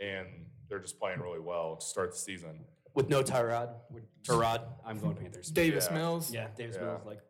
and 0.00 0.46
they're 0.68 0.78
just 0.78 0.98
playing 0.98 1.20
really 1.20 1.40
well 1.40 1.76
to 1.76 1.84
start 1.84 2.12
the 2.12 2.18
season. 2.18 2.64
With 2.94 3.08
no 3.08 3.22
Tyrod, 3.22 3.70
with 3.90 4.04
Tyrod, 4.24 4.62
I'm 4.84 4.98
going 4.98 5.16
Panthers. 5.16 5.50
Davis 5.50 5.88
Yeah. 5.90 5.96
Mills. 5.96 6.32
Yeah, 6.32 6.48
Davis 6.56 6.76
Yeah. 6.76 6.86
Mills. 6.86 7.02
Like, 7.06 7.20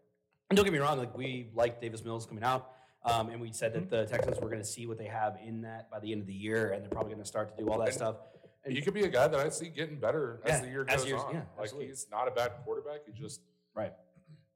and 0.50 0.56
don't 0.56 0.64
get 0.64 0.72
me 0.72 0.78
wrong, 0.78 0.98
like 0.98 1.16
we 1.16 1.50
like 1.54 1.80
Davis 1.80 2.04
Mills 2.04 2.24
coming 2.26 2.42
out, 2.44 2.70
um, 3.04 3.28
and 3.28 3.40
we 3.40 3.52
said 3.52 3.74
that 3.74 3.90
the 3.90 4.06
Texans 4.06 4.38
were 4.40 4.48
going 4.48 4.62
to 4.62 4.66
see 4.68 4.86
what 4.86 4.96
they 4.98 5.06
have 5.06 5.36
in 5.44 5.62
that 5.62 5.90
by 5.90 5.98
the 6.00 6.10
end 6.10 6.20
of 6.22 6.26
the 6.26 6.32
year, 6.34 6.72
and 6.72 6.82
they're 6.82 6.90
probably 6.90 7.12
going 7.12 7.22
to 7.22 7.28
start 7.28 7.54
to 7.56 7.62
do 7.62 7.68
all 7.70 7.78
that 7.78 7.88
And 7.88 7.94
stuff. 7.94 8.16
And 8.64 8.74
He 8.74 8.80
could 8.82 8.94
be 8.94 9.04
a 9.04 9.08
guy 9.08 9.28
that 9.28 9.38
I 9.38 9.48
see 9.50 9.68
getting 9.68 10.00
better 10.00 10.40
as 10.44 10.50
Yeah, 10.52 10.60
the 10.66 10.70
year 10.70 10.84
as 10.88 11.00
goes 11.02 11.06
years- 11.08 11.20
on. 11.20 11.34
yeah, 11.34 11.40
like 11.56 11.64
absolutely. 11.64 11.88
he's 11.88 12.06
not 12.10 12.28
a 12.28 12.30
bad 12.30 12.52
quarterback. 12.64 13.00
He 13.06 13.12
just 13.12 13.40
right. 13.74 13.92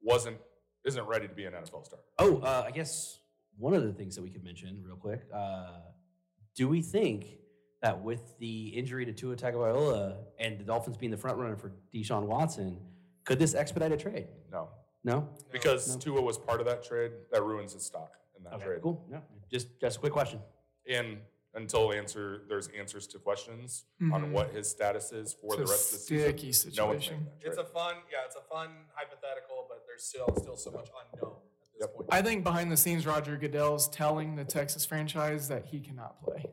wasn't 0.00 0.38
isn't 0.84 1.04
ready 1.06 1.28
to 1.28 1.34
be 1.34 1.44
an 1.44 1.52
NFL 1.52 1.84
star. 1.84 2.00
Oh, 2.18 2.38
uh, 2.38 2.64
I 2.66 2.70
guess 2.72 3.20
one 3.56 3.72
of 3.74 3.84
the 3.84 3.92
things 3.92 4.16
that 4.16 4.22
we 4.22 4.30
could 4.30 4.42
mention 4.42 4.82
real 4.84 4.96
quick. 4.96 5.22
Uh, 5.32 5.78
do 6.56 6.68
we 6.68 6.82
think 6.82 7.26
that 7.82 8.00
with 8.00 8.38
the 8.38 8.68
injury 8.68 9.04
to 9.04 9.12
Tua 9.12 9.36
Tagovailoa 9.36 10.16
and 10.38 10.58
the 10.58 10.64
Dolphins 10.64 10.96
being 10.96 11.10
the 11.10 11.16
front 11.18 11.36
runner 11.36 11.56
for 11.56 11.72
Deshaun 11.92 12.22
Watson, 12.22 12.78
could 13.24 13.38
this 13.38 13.54
expedite 13.54 13.92
a 13.92 13.96
trade? 13.96 14.28
No, 14.50 14.68
No. 15.04 15.28
because 15.50 15.94
No. 15.94 15.98
Tua 16.00 16.22
was 16.22 16.38
part 16.38 16.60
of 16.60 16.66
that 16.66 16.82
trade. 16.84 17.12
That 17.32 17.42
ruins 17.42 17.72
his 17.72 17.84
stock 17.84 18.12
in 18.36 18.44
that 18.44 18.54
Okay. 18.54 18.64
trade. 18.64 18.82
Cool. 18.82 19.04
Yeah. 19.10 19.20
Just 19.50 19.68
just 19.80 19.96
a 19.96 20.00
quick 20.00 20.12
question. 20.12 20.40
and 20.88 21.20
until 21.54 21.92
answer 21.92 22.42
there's 22.48 22.66
answers 22.68 23.06
to 23.06 23.18
questions 23.18 23.84
on 24.00 24.08
Mhm. 24.24 24.32
what 24.32 24.50
his 24.50 24.68
status 24.68 25.12
is 25.12 25.34
for 25.34 25.54
the 25.54 25.62
It's 25.62 25.70
a 25.70 25.74
rest 25.74 25.92
of 25.92 25.98
the 25.98 26.04
season. 26.04 26.18
sticky 26.38 26.76
No 26.76 26.86
one's 26.86 27.04
situation. 27.04 27.24
making 27.36 27.48
It's 27.50 27.58
a 27.58 27.64
fun, 27.64 27.96
yeah, 28.10 28.24
it's 28.24 28.34
a 28.36 28.40
fun 28.42 28.86
hypothetical, 28.94 29.66
but 29.68 29.84
there's 29.86 30.02
still 30.02 30.34
still 30.36 30.56
so 30.56 30.70
much 30.72 30.88
unknown 31.12 31.36
at 31.36 31.60
this 31.60 31.70
Yep. 31.80 31.94
point. 31.94 32.08
I 32.10 32.22
think 32.22 32.42
behind 32.42 32.72
the 32.72 32.76
scenes, 32.76 33.06
Roger 33.06 33.36
Goodell's 33.36 33.88
telling 33.88 34.34
the 34.36 34.44
Texas 34.44 34.84
franchise 34.86 35.46
that 35.48 35.66
he 35.66 35.80
cannot 35.80 36.20
play. 36.24 36.44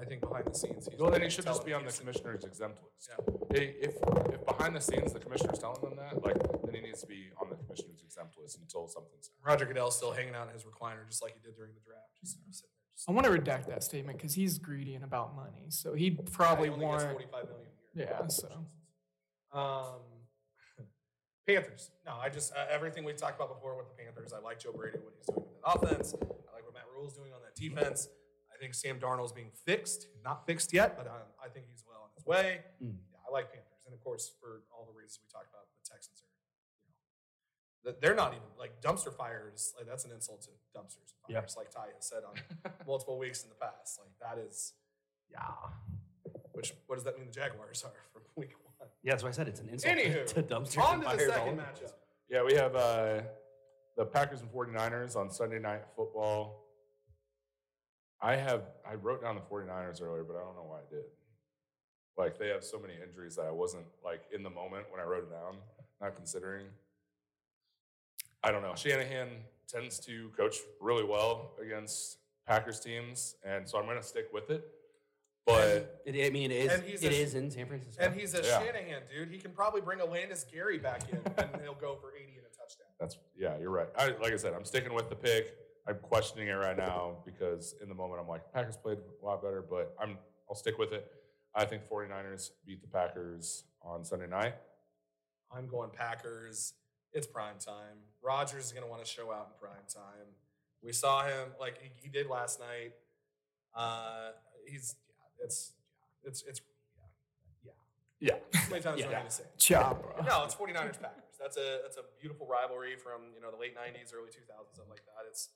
I 0.00 0.04
think 0.04 0.20
behind 0.20 0.46
the 0.46 0.54
scenes, 0.54 0.88
he's 0.90 0.98
well, 1.00 1.10
then 1.10 1.22
he 1.22 1.30
should 1.30 1.44
just 1.44 1.64
be 1.64 1.72
on 1.72 1.84
the 1.84 1.92
commissioner's 1.92 2.44
exempt 2.44 2.80
list. 2.82 3.10
Yeah. 3.10 3.34
Hey, 3.56 3.74
If 3.80 3.94
if 4.32 4.46
behind 4.46 4.74
the 4.76 4.80
scenes 4.80 5.12
the 5.12 5.18
commissioner's 5.18 5.58
telling 5.58 5.80
them 5.82 5.96
that, 5.96 6.22
like, 6.24 6.38
then 6.64 6.74
he 6.74 6.80
needs 6.80 7.00
to 7.00 7.06
be 7.06 7.30
on 7.40 7.50
the 7.50 7.56
commissioner's 7.56 8.02
exempt 8.04 8.36
list 8.40 8.58
until 8.60 8.88
something's. 8.88 9.30
Roger 9.44 9.66
Goodell's 9.66 9.96
still 9.96 10.12
hanging 10.12 10.34
out 10.34 10.48
in 10.48 10.54
his 10.54 10.64
recliner, 10.64 11.06
just 11.08 11.22
like 11.22 11.34
he 11.34 11.40
did 11.40 11.56
during 11.56 11.72
the 11.74 11.80
draft. 11.80 12.14
Just 12.20 12.36
you 12.36 12.42
know, 12.46 12.52
sitting 12.52 12.70
there. 12.70 12.94
Just, 12.94 13.08
I 13.08 13.12
want 13.12 13.26
to 13.26 13.32
redact 13.32 13.66
that 13.68 13.82
statement 13.84 14.18
because 14.18 14.34
he's 14.34 14.58
greedy 14.58 14.94
and 14.94 15.04
about 15.04 15.34
money. 15.36 15.66
So 15.70 15.94
he'd 15.94 16.30
probably 16.32 16.68
he 16.68 16.74
only 16.74 16.86
gets 16.86 17.04
want. 17.04 17.12
45 17.14 17.44
million 17.48 17.70
a 17.94 17.98
year. 17.98 18.08
Yeah, 18.20 18.26
so. 18.28 18.48
Um, 19.52 20.02
Panthers. 21.46 21.90
No, 22.06 22.14
I 22.20 22.28
just 22.28 22.52
uh, 22.52 22.66
everything 22.70 23.04
we've 23.04 23.16
talked 23.16 23.36
about 23.36 23.54
before 23.54 23.76
with 23.76 23.86
the 23.88 24.02
Panthers. 24.02 24.32
I 24.32 24.40
like 24.40 24.58
Joe 24.60 24.72
Brady, 24.72 24.98
what 24.98 25.14
he's 25.16 25.26
doing 25.26 25.46
with 25.46 25.62
that 25.62 25.74
offense. 25.74 26.14
I 26.14 26.54
like 26.54 26.64
what 26.64 26.74
Matt 26.74 26.84
Rhule's 26.94 27.14
doing 27.14 27.32
on 27.32 27.40
that 27.42 27.54
defense. 27.56 28.08
I 28.58 28.60
think 28.60 28.74
Sam 28.74 28.98
Darnold's 28.98 29.30
being 29.30 29.50
fixed, 29.64 30.08
not 30.24 30.44
fixed 30.44 30.72
yet, 30.74 30.96
but 30.98 31.06
um, 31.06 31.22
I 31.42 31.48
think 31.48 31.66
he's 31.70 31.84
well 31.86 32.02
on 32.02 32.10
his 32.16 32.26
way. 32.26 32.62
Mm. 32.82 32.96
Yeah, 33.12 33.18
I 33.28 33.30
like 33.32 33.52
Panthers, 33.52 33.86
and 33.86 33.94
of 33.94 34.00
course, 34.02 34.32
for 34.40 34.62
all 34.74 34.84
the 34.84 34.92
reasons 34.98 35.20
we 35.22 35.30
talked 35.30 35.48
about, 35.48 35.62
the 35.78 35.88
Texans 35.88 36.18
are, 36.26 36.34
you 37.86 37.92
know, 37.92 37.96
they're 38.02 38.16
not 38.16 38.32
even 38.32 38.48
like 38.58 38.82
dumpster 38.82 39.14
fires. 39.14 39.74
Like 39.78 39.86
that's 39.86 40.04
an 40.04 40.10
insult 40.10 40.42
to 40.42 40.48
dumpsters 40.76 41.14
and 41.28 41.34
Yep. 41.34 41.50
like 41.56 41.70
Ty 41.70 41.86
has 41.94 42.04
said 42.08 42.22
on 42.26 42.34
multiple 42.86 43.16
weeks 43.16 43.44
in 43.44 43.48
the 43.48 43.54
past. 43.54 44.00
Like 44.02 44.10
that 44.18 44.42
is, 44.42 44.72
yeah. 45.30 45.38
Which 46.52 46.74
what 46.88 46.96
does 46.96 47.04
that 47.04 47.16
mean? 47.16 47.26
The 47.26 47.32
Jaguars 47.32 47.84
are 47.84 47.92
from 48.12 48.22
week 48.36 48.54
one. 48.64 48.88
Yeah, 49.04 49.12
that's 49.12 49.22
why 49.22 49.28
I 49.28 49.32
said 49.32 49.46
it's 49.46 49.60
an 49.60 49.68
insult 49.68 49.94
Anywho, 49.96 50.26
to 50.34 50.42
dumpsters 50.42 50.82
On 50.82 50.94
and 50.94 51.02
to 51.02 51.08
the 51.10 51.16
fires 51.16 51.28
all 51.28 51.34
second 51.36 51.48
over 51.48 51.56
the 51.56 51.62
place. 51.62 51.90
matchup. 51.90 51.94
Yeah, 52.28 52.42
we 52.44 52.54
have 52.54 52.74
uh, 52.74 53.20
the 53.96 54.04
Packers 54.04 54.40
and 54.42 54.50
49ers 54.50 55.14
on 55.14 55.30
Sunday 55.30 55.60
night 55.60 55.82
football. 55.94 56.64
I 58.20 58.36
have 58.36 58.62
I 58.88 58.94
wrote 58.94 59.22
down 59.22 59.36
the 59.36 59.40
49ers 59.42 60.02
earlier, 60.02 60.24
but 60.24 60.36
I 60.36 60.40
don't 60.40 60.56
know 60.56 60.64
why 60.66 60.78
I 60.78 60.90
did. 60.90 61.04
Like 62.16 62.38
they 62.38 62.48
have 62.48 62.64
so 62.64 62.78
many 62.78 62.94
injuries 63.02 63.36
that 63.36 63.46
I 63.46 63.50
wasn't 63.52 63.86
like 64.04 64.22
in 64.34 64.42
the 64.42 64.50
moment 64.50 64.86
when 64.90 65.00
I 65.00 65.04
wrote 65.04 65.24
it 65.24 65.30
down, 65.30 65.56
not 66.00 66.16
considering. 66.16 66.66
I 68.42 68.50
don't 68.52 68.62
know. 68.62 68.74
Shanahan 68.76 69.28
tends 69.68 69.98
to 70.00 70.30
coach 70.36 70.56
really 70.80 71.04
well 71.04 71.52
against 71.64 72.18
Packers 72.46 72.80
teams, 72.80 73.36
and 73.44 73.68
so 73.68 73.78
I'm 73.78 73.84
going 73.84 73.96
to 73.98 74.02
stick 74.02 74.28
with 74.32 74.50
it. 74.50 74.64
But 75.46 76.02
It, 76.06 76.26
I 76.26 76.30
mean, 76.30 76.50
it 76.50 76.66
is. 76.66 76.72
And 76.72 76.84
It 76.84 77.02
a- 77.02 77.22
is 77.22 77.34
in 77.34 77.50
San 77.50 77.66
Francisco. 77.66 78.02
And 78.04 78.14
he's 78.14 78.34
a 78.34 78.42
Yeah. 78.42 78.58
Shanahan 78.60 79.02
dude. 79.10 79.30
He 79.30 79.38
can 79.38 79.50
probably 79.52 79.80
bring 79.80 80.00
a 80.00 80.04
Landis 80.04 80.44
Gary 80.44 80.78
back 80.78 81.08
in, 81.10 81.18
and 81.38 81.50
he'll 81.62 81.74
go 81.74 81.96
for 81.96 82.12
80 82.14 82.36
and 82.36 82.46
a 82.46 82.50
touchdown. 82.56 82.86
That's 83.00 83.16
yeah, 83.36 83.58
you're 83.58 83.70
right. 83.70 83.88
I, 83.96 84.08
like 84.20 84.32
I 84.32 84.36
said, 84.36 84.52
I'm 84.54 84.64
sticking 84.64 84.92
with 84.94 85.08
the 85.08 85.16
pick. 85.16 85.54
I'm 85.88 85.96
questioning 86.02 86.48
it 86.48 86.52
right 86.52 86.76
now 86.76 87.16
because 87.24 87.74
in 87.82 87.88
the 87.88 87.94
moment 87.94 88.20
I'm 88.20 88.28
like, 88.28 88.52
Packers 88.52 88.76
played 88.76 88.98
a 88.98 89.24
lot 89.24 89.42
better, 89.42 89.64
but 89.68 89.94
I'm 90.00 90.18
I'll 90.48 90.54
stick 90.56 90.78
with 90.78 90.92
it. 90.92 91.10
I 91.54 91.64
think 91.64 91.82
49ers 91.88 92.50
beat 92.66 92.82
the 92.82 92.88
Packers 92.88 93.64
on 93.82 94.04
Sunday 94.04 94.26
night. 94.26 94.54
I'm 95.50 95.66
going 95.66 95.90
Packers. 95.90 96.74
It's 97.12 97.26
prime 97.26 97.56
time. 97.58 98.04
Rodgers 98.22 98.66
is 98.66 98.72
going 98.72 98.84
to 98.84 98.90
want 98.90 99.02
to 99.02 99.10
show 99.10 99.32
out 99.32 99.48
in 99.52 99.66
prime 99.66 99.86
time. 99.92 100.28
We 100.82 100.92
saw 100.92 101.24
him 101.24 101.48
like 101.58 101.80
he, 101.82 101.90
he 101.96 102.08
did 102.08 102.26
last 102.28 102.60
night. 102.60 102.92
Uh, 103.74 104.30
he's 104.66 104.96
yeah, 105.08 105.44
it's 105.46 105.72
yeah, 106.22 106.28
it's 106.28 106.44
it's 106.46 106.60
yeah, 107.64 107.72
yeah. 108.20 108.36
Yeah. 108.52 108.60
How 108.60 108.70
many 108.70 108.82
times 108.82 109.00
do 109.00 109.08
I 109.08 109.22
need 109.22 109.30
to 109.30 109.34
say? 109.34 109.44
it? 109.44 110.26
No, 110.26 110.44
it's 110.44 110.54
49ers 110.54 111.00
Packers. 111.00 111.36
That's 111.40 111.56
a 111.56 111.80
that's 111.82 111.96
a 111.96 112.04
beautiful 112.20 112.46
rivalry 112.46 112.96
from 112.96 113.32
you 113.34 113.40
know 113.40 113.50
the 113.50 113.56
late 113.56 113.74
90s, 113.76 114.12
early 114.14 114.28
2000s, 114.28 114.76
something 114.76 114.90
like 114.90 115.04
that. 115.06 115.24
It's 115.30 115.48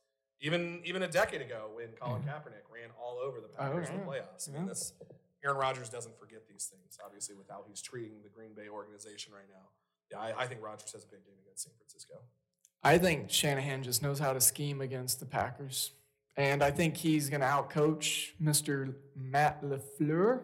even 0.43 0.81
even 0.85 1.03
a 1.03 1.09
decade 1.09 1.41
ago 1.41 1.71
when 1.73 1.89
Colin 2.01 2.23
Kaepernick 2.23 2.67
ran 2.73 2.91
all 3.01 3.19
over 3.25 3.41
the 3.41 3.49
Packers 3.49 3.89
in 3.89 3.99
the 3.99 4.03
playoffs. 4.03 4.49
I 4.49 4.53
mean, 4.53 4.67
this 4.67 4.93
Aaron 5.45 5.57
Rodgers 5.57 5.89
doesn't 5.89 6.19
forget 6.19 6.43
these 6.49 6.71
things. 6.71 6.99
Obviously, 7.05 7.35
with 7.35 7.49
how 7.49 7.65
he's 7.67 7.81
treating 7.81 8.23
the 8.23 8.29
Green 8.29 8.53
Bay 8.55 8.69
organization 8.69 9.33
right 9.33 9.49
now. 9.49 9.69
Yeah, 10.11 10.19
I, 10.19 10.43
I 10.43 10.47
think 10.47 10.63
Rodgers 10.63 10.93
has 10.93 11.05
a 11.05 11.07
big 11.07 11.25
game 11.25 11.35
against 11.45 11.65
San 11.65 11.73
Francisco. 11.79 12.15
I 12.83 12.99
think 12.99 13.31
Shanahan 13.31 13.83
just 13.83 14.03
knows 14.03 14.19
how 14.19 14.33
to 14.33 14.41
scheme 14.41 14.81
against 14.81 15.21
the 15.21 15.27
Packers. 15.27 15.93
And 16.37 16.63
I 16.63 16.71
think 16.71 16.97
he's 16.97 17.29
going 17.29 17.43
to 17.43 17.47
outcoach 17.47 18.31
Mr. 18.43 18.95
Matt 19.17 19.63
LaFleur. 19.63 19.81
Lafleur. 20.01 20.41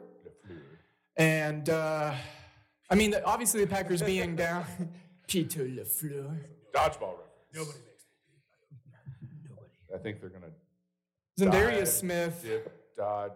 And 1.16 1.68
uh, 1.68 2.14
I 2.90 2.94
mean, 2.94 3.14
obviously, 3.24 3.60
the 3.60 3.66
Packers 3.66 4.02
being 4.02 4.36
down. 4.36 4.64
Peter 5.26 5.64
LaFleur. 5.64 6.38
Dodgeball 6.74 7.16
reference. 7.18 7.54
Nobody. 7.54 7.78
I 9.94 9.98
think 9.98 10.20
they're 10.20 10.30
gonna 10.30 10.46
Za'Darius 11.38 11.76
Dive, 11.78 11.88
Smith. 11.88 12.40
dip, 12.42 12.94
dodge, 12.96 13.32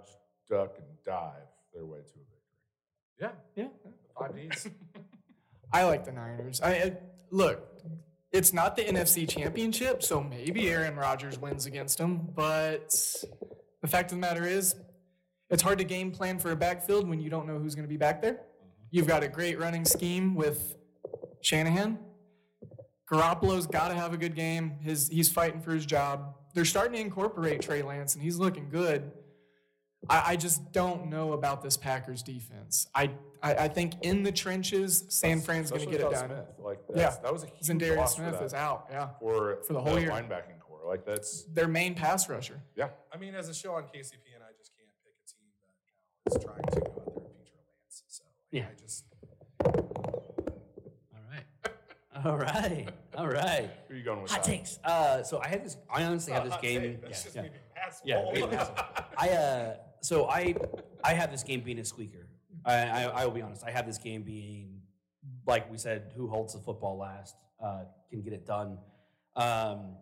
duck, 0.50 0.74
and 0.78 0.86
dive 1.04 1.32
their 1.72 1.84
way 1.84 1.98
to 1.98 2.14
a 2.14 2.24
victory. 2.30 2.38
Yeah, 3.20 3.30
Yeah. 3.54 3.68
five 4.18 4.34
Ds. 4.34 4.68
I 5.72 5.84
like 5.84 6.04
the 6.04 6.12
Niners. 6.12 6.60
I, 6.60 6.72
I 6.74 6.96
look. 7.30 7.68
It's 8.32 8.52
not 8.52 8.76
the 8.76 8.82
NFC 8.82 9.28
Championship, 9.28 10.02
so 10.02 10.22
maybe 10.22 10.68
Aaron 10.70 10.96
Rodgers 10.96 11.38
wins 11.38 11.66
against 11.66 11.98
them. 11.98 12.28
But 12.34 12.94
the 13.82 13.88
fact 13.88 14.10
of 14.10 14.16
the 14.16 14.20
matter 14.20 14.44
is, 14.46 14.74
it's 15.50 15.62
hard 15.62 15.78
to 15.78 15.84
game 15.84 16.10
plan 16.10 16.38
for 16.38 16.50
a 16.50 16.56
backfield 16.56 17.08
when 17.08 17.20
you 17.20 17.28
don't 17.30 17.46
know 17.46 17.58
who's 17.58 17.74
going 17.74 17.84
to 17.86 17.90
be 17.90 17.96
back 17.98 18.20
there. 18.22 18.32
Mm-hmm. 18.34 18.86
You've 18.90 19.06
got 19.06 19.22
a 19.22 19.28
great 19.28 19.58
running 19.58 19.84
scheme 19.84 20.34
with 20.34 20.76
Shanahan. 21.42 21.98
Garoppolo's 23.12 23.66
got 23.66 23.88
to 23.88 23.94
have 23.94 24.14
a 24.14 24.16
good 24.16 24.34
game. 24.34 24.70
His 24.80 25.08
he's 25.08 25.28
fighting 25.28 25.60
for 25.60 25.72
his 25.72 25.84
job. 25.84 26.34
They're 26.54 26.64
starting 26.64 26.94
to 26.94 27.00
incorporate 27.00 27.60
Trey 27.60 27.82
Lance, 27.82 28.14
and 28.14 28.22
he's 28.22 28.38
looking 28.38 28.68
good. 28.70 29.12
I, 30.08 30.22
I 30.32 30.36
just 30.36 30.72
don't 30.72 31.06
know 31.10 31.32
about 31.32 31.62
this 31.62 31.76
Packers 31.76 32.22
defense. 32.22 32.86
I, 32.94 33.10
I 33.42 33.54
I 33.54 33.68
think 33.68 33.94
in 34.02 34.22
the 34.22 34.32
trenches, 34.32 35.04
San 35.10 35.40
Fran's 35.42 35.70
going 35.70 35.84
to 35.84 35.90
get 35.90 36.00
it 36.00 36.10
done. 36.10 36.26
Smith. 36.26 36.46
Like 36.58 36.80
Yeah. 36.94 37.14
that 37.22 37.32
was 37.32 37.44
a 37.44 37.46
huge 37.46 37.66
Za'Darius 37.80 37.96
loss 37.98 38.16
for 38.16 38.22
Smith 38.22 38.38
that- 38.40 38.44
is 38.46 38.54
out. 38.54 38.86
Yeah, 38.90 39.08
for 39.20 39.58
for 39.66 39.74
the 39.74 39.80
whole 39.80 39.98
year. 40.00 40.10
linebacking 40.10 40.58
core. 40.60 40.80
Like 40.86 41.04
that's 41.04 41.44
their 41.44 41.68
main 41.68 41.94
pass 41.94 42.28
rusher. 42.30 42.60
yeah. 42.74 42.88
I 43.14 43.18
mean, 43.18 43.34
as 43.34 43.48
a 43.50 43.54
show 43.54 43.74
on 43.74 43.82
KCP, 43.84 44.34
and 44.34 44.42
I 44.42 44.52
just 44.58 44.72
can't 44.76 44.88
pick 45.04 45.12
a 45.22 45.26
team 45.30 45.44
that 45.60 45.70
you 45.86 45.92
know, 45.94 46.38
is 46.38 46.44
trying 46.44 46.64
to 46.64 46.80
go 46.80 47.02
out 47.02 47.14
there 47.14 47.24
and 47.26 47.34
feature 47.36 47.60
Lance. 47.68 48.02
So 48.08 48.24
Yeah. 48.50 48.66
I 48.70 48.80
just 48.80 49.04
All 49.64 49.72
right. 49.72 49.91
All 52.24 52.36
right. 52.36 52.88
All 53.16 53.28
right. 53.28 53.70
Who 53.88 53.94
are 53.94 53.96
you 53.96 54.04
going 54.04 54.22
with? 54.22 54.30
Hot 54.30 54.42
Ty? 54.42 54.50
takes. 54.50 54.78
Uh, 54.84 55.22
so 55.22 55.40
I 55.42 55.48
have 55.48 55.64
this. 55.64 55.76
I 55.90 56.04
honestly 56.04 56.32
have 56.32 56.44
this 56.44 56.56
game. 56.60 56.80
take. 56.80 57.02
That's 57.02 57.24
yeah, 57.24 57.24
just 57.24 57.36
yeah. 57.36 57.42
me. 57.42 57.48
Yeah, 58.04 58.32
being 58.32 58.48
an 58.48 58.54
asshole. 58.54 58.76
I 59.18 59.28
uh, 59.30 59.76
so 60.00 60.28
I 60.28 60.54
I 61.04 61.14
have 61.14 61.30
this 61.30 61.42
game 61.42 61.60
being 61.60 61.78
a 61.78 61.84
squeaker. 61.84 62.28
I, 62.64 62.74
I 62.74 63.02
I 63.02 63.24
will 63.24 63.32
be 63.32 63.42
honest. 63.42 63.64
I 63.64 63.70
have 63.70 63.86
this 63.86 63.98
game 63.98 64.22
being 64.22 64.82
like 65.46 65.70
we 65.70 65.78
said, 65.78 66.12
who 66.16 66.28
holds 66.28 66.54
the 66.54 66.60
football 66.60 66.98
last 66.98 67.36
uh, 67.62 67.84
can 68.10 68.22
get 68.22 68.32
it 68.32 68.46
done. 68.46 68.78
Um, 69.36 69.96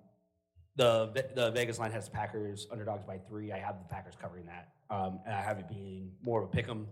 the 0.76 1.12
the 1.34 1.50
Vegas 1.50 1.78
line 1.78 1.92
has 1.92 2.08
Packers 2.08 2.66
underdogs 2.70 3.04
by 3.04 3.18
three. 3.28 3.52
I 3.52 3.58
have 3.58 3.78
the 3.78 3.94
Packers 3.94 4.14
covering 4.20 4.46
that, 4.46 4.68
um, 4.94 5.20
and 5.26 5.34
I 5.34 5.42
have 5.42 5.58
it 5.58 5.68
being 5.68 6.12
more 6.22 6.42
of 6.42 6.48
a 6.48 6.52
pick 6.52 6.68
'em. 6.68 6.86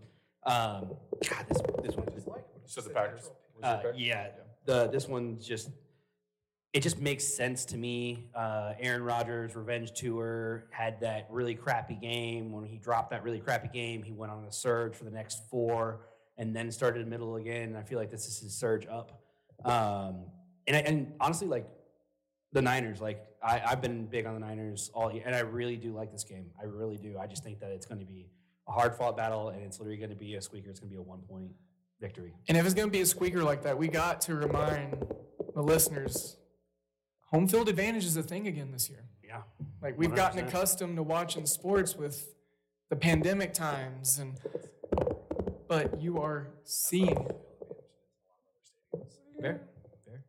Um, 0.45 0.97
God, 1.29 1.47
this 1.49 1.61
this 1.83 1.97
one 1.97 2.07
just 2.14 2.26
So 2.66 2.81
the 2.81 2.91
Packers. 2.91 3.31
Uh, 3.62 3.83
yeah, 3.97 4.29
the 4.69 4.87
this 4.89 5.09
one's 5.09 5.47
just 5.47 5.71
it 6.75 6.81
just 6.81 7.01
makes 7.01 7.25
sense 7.25 7.64
to 7.64 7.79
me. 7.79 8.29
Uh, 8.35 8.75
Aaron 8.79 9.03
Rodgers' 9.03 9.57
revenge 9.57 9.93
tour 9.93 10.66
had 10.71 11.01
that 11.01 11.27
really 11.31 11.55
crappy 11.55 11.95
game. 11.95 12.53
When 12.53 12.66
he 12.66 12.77
dropped 12.77 13.11
that 13.11 13.25
really 13.25 13.41
crappy 13.41 13.69
game, 13.73 14.03
he 14.03 14.12
went 14.12 14.31
on 14.31 14.45
a 14.45 14.53
surge 14.53 14.95
for 14.95 15.05
the 15.05 15.11
next 15.11 15.49
four, 15.51 16.01
and 16.37 16.55
then 16.55 16.71
started 16.71 17.05
the 17.05 17.11
middle 17.11 17.37
again. 17.37 17.69
And 17.69 17.79
I 17.79 17.83
feel 17.83 17.99
like 17.99 18.11
this 18.11 18.27
is 18.29 18.41
his 18.41 18.55
surge 18.55 18.87
up. 18.87 19.23
Um, 19.64 20.27
and 20.66 20.77
I, 20.77 20.81
and 20.81 21.14
honestly, 21.19 21.49
like 21.49 21.66
the 22.53 22.61
Niners, 22.61 23.01
like 23.01 23.25
I, 23.43 23.62
I've 23.66 23.81
been 23.81 24.05
big 24.05 24.27
on 24.27 24.35
the 24.35 24.41
Niners 24.41 24.91
all 24.93 25.11
year, 25.11 25.23
and 25.25 25.35
I 25.35 25.41
really 25.41 25.79
do 25.79 25.95
like 25.95 26.12
this 26.12 26.25
game. 26.25 26.51
I 26.61 26.66
really 26.66 26.99
do. 26.99 27.16
I 27.19 27.27
just 27.27 27.43
think 27.43 27.59
that 27.61 27.71
it's 27.71 27.87
going 27.87 28.01
to 28.01 28.07
be 28.07 28.29
a 28.69 28.73
hard 28.73 28.95
fought 28.95 29.16
battle, 29.16 29.49
and 29.49 29.62
it's 29.62 29.79
literally 29.81 29.97
going 29.97 30.11
to 30.11 30.16
be 30.16 30.35
a 30.35 30.43
squeaker. 30.43 30.69
It's 30.69 30.79
going 30.79 30.91
to 30.91 30.95
be 30.95 31.01
a 31.01 31.03
one 31.03 31.21
point 31.21 31.53
victory. 32.01 32.34
And 32.49 32.57
if 32.57 32.64
it's 32.64 32.74
going 32.74 32.88
to 32.88 32.92
be 32.92 33.01
a 33.01 33.07
squeaker 33.07 33.42
like 33.42 33.62
that, 33.62 33.78
we 33.78 33.88
got 33.88 34.20
to 34.22 34.34
remind 34.34 34.96
the 35.55 35.62
listeners 35.62 36.36
home 37.30 37.46
field 37.49 37.68
advantage 37.68 38.05
is 38.05 38.16
a 38.16 38.22
thing 38.22 38.46
again 38.46 38.70
this 38.72 38.88
year. 38.88 39.05
Yeah. 39.26 39.42
Like 39.82 39.99
we've 39.99 40.14
gotten 40.14 40.42
100%. 40.42 40.49
accustomed 40.49 40.96
to 40.96 41.03
watching 41.03 41.46
sports 41.46 41.96
with 41.96 42.34
the 42.88 42.96
pandemic 42.96 43.53
times 43.53 44.18
and 44.18 44.38
but 45.68 46.01
you 46.01 46.18
are 46.20 46.49
seeing 46.64 47.28
Fair, 49.40 49.61
fair. 50.05 50.24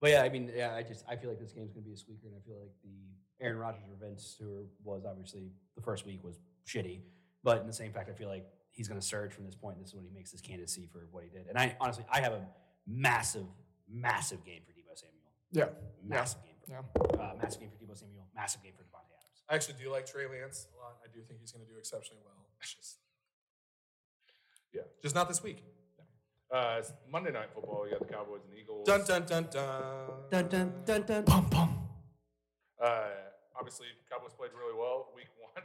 But 0.00 0.10
yeah, 0.10 0.22
I 0.22 0.28
mean, 0.28 0.52
yeah, 0.54 0.74
I 0.74 0.82
just 0.82 1.04
I 1.08 1.16
feel 1.16 1.30
like 1.30 1.40
this 1.40 1.52
game's 1.52 1.72
gonna 1.72 1.84
be 1.84 1.94
a 1.94 1.96
squeaker, 1.96 2.28
and 2.28 2.36
I 2.36 2.46
feel 2.46 2.58
like 2.60 2.70
the 2.84 3.44
Aaron 3.44 3.58
Rodgers 3.58 3.82
revenge 3.90 4.22
tour 4.36 4.66
was 4.84 5.04
obviously 5.04 5.50
the 5.74 5.82
first 5.82 6.06
week 6.06 6.22
was 6.22 6.38
shitty, 6.66 7.00
but 7.42 7.60
in 7.60 7.66
the 7.66 7.72
same 7.72 7.92
fact, 7.92 8.08
I 8.08 8.12
feel 8.12 8.28
like 8.28 8.46
he's 8.78 8.88
gonna 8.88 9.02
surge 9.02 9.32
from 9.34 9.44
this 9.44 9.54
point. 9.54 9.78
This 9.78 9.88
is 9.88 9.94
when 9.94 10.04
he 10.04 10.10
makes 10.10 10.30
his 10.32 10.40
candidacy 10.40 10.88
for 10.90 11.06
what 11.10 11.24
he 11.24 11.28
did, 11.30 11.46
and 11.48 11.58
I 11.58 11.76
honestly 11.80 12.04
I 12.10 12.20
have 12.22 12.32
a 12.32 12.46
massive, 12.86 13.44
massive 13.90 14.42
game 14.44 14.62
for 14.64 14.72
Deebo 14.72 14.96
Samuel. 14.96 15.30
yeah. 15.50 15.68
Massive 16.02 16.40
game. 16.42 16.54
For, 16.64 16.70
Yeah. 16.72 17.22
uh, 17.22 17.34
massive 17.42 17.60
game 17.60 17.70
for 17.70 17.76
Deebo 17.76 17.96
Samuel. 17.98 18.26
Massive 18.34 18.62
game 18.62 18.72
for 18.76 18.84
Davante 18.84 19.12
Adams. 19.18 19.42
I 19.48 19.54
actually 19.56 19.82
do 19.82 19.90
like 19.90 20.06
Trey 20.06 20.26
Lance 20.26 20.68
a 20.72 20.76
lot. 20.78 20.96
I 21.04 21.08
do 21.12 21.20
think 21.22 21.40
he's 21.40 21.52
going 21.52 21.64
to 21.66 21.70
do 21.70 21.76
exceptionally 21.78 22.22
well. 22.24 22.46
It's 22.60 22.74
just, 22.74 22.98
Yeah. 24.72 24.82
just 25.02 25.14
not 25.14 25.28
this 25.28 25.42
week. 25.42 25.62
Uh, 26.50 26.76
it's 26.78 26.92
Monday 27.10 27.30
night 27.32 27.50
football. 27.52 27.84
You 27.86 27.92
got 27.98 28.06
the 28.06 28.12
Cowboys 28.12 28.40
and 28.48 28.54
Eagles. 28.58 28.86
Dun 28.86 29.04
dun 29.04 29.24
dun 29.26 29.44
dun. 29.50 30.28
Dun 30.30 30.48
dun 30.48 30.82
dun 30.84 31.02
dun. 31.02 31.24
Pum 31.24 31.50
pum. 31.50 31.88
Uh, 32.80 33.08
obviously, 33.56 33.86
Cowboys 34.10 34.32
played 34.32 34.52
really 34.56 34.74
well 34.78 35.12
week 35.14 35.28
one 35.40 35.64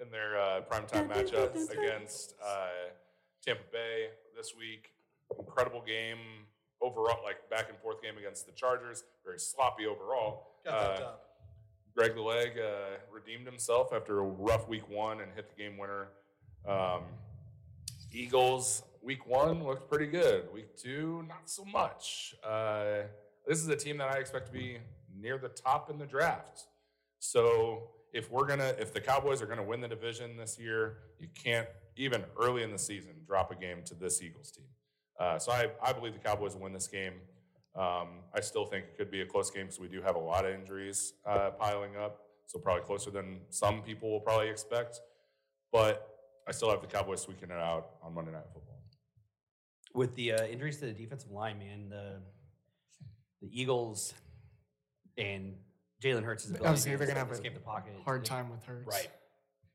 in 0.00 0.10
their 0.10 0.38
uh, 0.40 0.60
primetime 0.70 1.08
matchup 1.08 1.54
against 1.70 2.34
uh, 2.44 2.90
Tampa 3.44 3.62
Bay 3.72 4.08
this 4.36 4.54
week. 4.56 4.90
Incredible 5.38 5.82
game 5.86 6.18
overall, 6.80 7.18
like 7.24 7.48
back 7.50 7.68
and 7.68 7.78
forth 7.78 8.02
game 8.02 8.18
against 8.18 8.46
the 8.46 8.52
Chargers. 8.52 9.04
Very 9.24 9.38
sloppy 9.38 9.86
overall. 9.86 10.58
Got 10.64 10.72
that 10.72 10.90
Uh, 10.90 10.98
dub. 11.00 11.14
Greg 11.96 12.14
the 12.14 12.22
Leg 12.22 12.52
uh, 12.58 12.96
redeemed 13.12 13.46
himself 13.46 13.92
after 13.92 14.20
a 14.20 14.22
rough 14.22 14.66
week 14.68 14.88
one 14.88 15.20
and 15.20 15.30
hit 15.34 15.50
the 15.50 15.62
game 15.62 15.76
winner. 15.76 16.08
Um, 16.66 17.02
Eagles 18.12 18.82
week 19.02 19.26
one 19.26 19.64
looked 19.64 19.88
pretty 19.90 20.06
good. 20.06 20.52
Week 20.52 20.76
two, 20.76 21.24
not 21.28 21.50
so 21.50 21.64
much. 21.64 22.34
Uh, 22.42 23.02
this 23.46 23.58
is 23.58 23.68
a 23.68 23.76
team 23.76 23.98
that 23.98 24.08
I 24.14 24.18
expect 24.18 24.46
to 24.46 24.52
be 24.52 24.78
near 25.20 25.36
the 25.38 25.48
top 25.48 25.90
in 25.90 25.98
the 25.98 26.06
draft. 26.06 26.66
So 27.18 27.90
if 28.12 28.30
we're 28.30 28.46
gonna, 28.46 28.74
if 28.78 28.92
the 28.92 29.00
Cowboys 29.00 29.40
are 29.42 29.46
gonna 29.46 29.62
win 29.62 29.80
the 29.80 29.88
division 29.88 30.36
this 30.36 30.58
year, 30.58 30.98
you 31.18 31.28
can't 31.34 31.66
even 31.96 32.24
early 32.40 32.62
in 32.62 32.70
the 32.70 32.78
season 32.78 33.12
drop 33.26 33.50
a 33.50 33.54
game 33.54 33.82
to 33.84 33.94
this 33.94 34.22
Eagles 34.22 34.50
team. 34.50 34.66
Uh, 35.18 35.38
so 35.38 35.52
I, 35.52 35.68
I 35.82 35.92
believe 35.92 36.12
the 36.14 36.18
Cowboys 36.18 36.54
will 36.54 36.62
win 36.62 36.72
this 36.72 36.88
game. 36.88 37.14
Um, 37.74 38.08
I 38.34 38.40
still 38.40 38.66
think 38.66 38.84
it 38.84 38.98
could 38.98 39.10
be 39.10 39.22
a 39.22 39.26
close 39.26 39.50
game 39.50 39.64
because 39.64 39.80
we 39.80 39.88
do 39.88 40.02
have 40.02 40.16
a 40.16 40.18
lot 40.18 40.44
of 40.44 40.54
injuries 40.54 41.14
uh, 41.26 41.50
piling 41.58 41.96
up. 41.96 42.20
So 42.46 42.58
probably 42.58 42.82
closer 42.84 43.10
than 43.10 43.40
some 43.48 43.82
people 43.82 44.10
will 44.10 44.20
probably 44.20 44.48
expect. 44.48 45.00
But 45.70 46.06
I 46.46 46.52
still 46.52 46.70
have 46.70 46.82
the 46.82 46.86
Cowboys 46.86 47.22
squeaking 47.22 47.50
it 47.50 47.56
out 47.56 47.92
on 48.02 48.14
Monday 48.14 48.32
Night 48.32 48.44
Football. 48.52 48.82
with 49.94 50.14
the 50.16 50.32
uh, 50.32 50.44
injuries 50.46 50.78
to 50.78 50.86
the 50.86 50.92
defensive 50.92 51.30
line, 51.30 51.58
man, 51.58 51.88
the 51.88 52.20
the 53.40 53.48
Eagles 53.60 54.14
and 55.18 55.54
Jalen 56.02 56.24
Hurts' 56.24 56.46
ability 56.46 56.66
Obviously, 56.66 56.90
to 56.92 56.96
they're 56.98 57.06
gonna 57.06 57.20
have 57.20 57.30
escape 57.30 57.52
a 57.52 57.54
the 57.54 57.60
pocket. 57.60 57.94
Hard 58.04 58.24
time 58.24 58.50
with 58.50 58.64
Hurts. 58.64 58.86
Right. 58.86 59.08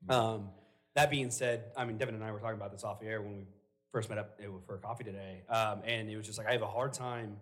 Um, 0.09 0.49
that 0.95 1.09
being 1.09 1.31
said, 1.31 1.65
I 1.77 1.85
mean, 1.85 1.97
Devin 1.97 2.15
and 2.15 2.23
I 2.23 2.31
were 2.31 2.39
talking 2.39 2.57
about 2.57 2.71
this 2.71 2.83
off 2.83 2.99
the 2.99 3.07
air 3.07 3.21
when 3.21 3.37
we 3.37 3.45
first 3.91 4.09
met 4.09 4.17
up 4.17 4.39
uh, 4.41 4.49
for 4.65 4.77
coffee 4.77 5.03
today, 5.05 5.43
um, 5.49 5.81
and 5.85 6.09
it 6.09 6.17
was 6.17 6.25
just 6.25 6.37
like 6.37 6.47
I 6.47 6.51
have 6.51 6.61
a 6.61 6.67
hard 6.67 6.93
time 6.93 7.37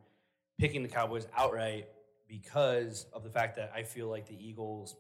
picking 0.60 0.84
the 0.84 0.90
Cowboys 0.90 1.28
outright 1.36 1.88
because 2.28 3.08
of 3.12 3.24
the 3.24 3.30
fact 3.30 3.56
that 3.56 3.72
I 3.76 3.84
feel 3.84 4.08
like 4.08 4.28
the 4.28 4.36
Eagles 4.36 4.96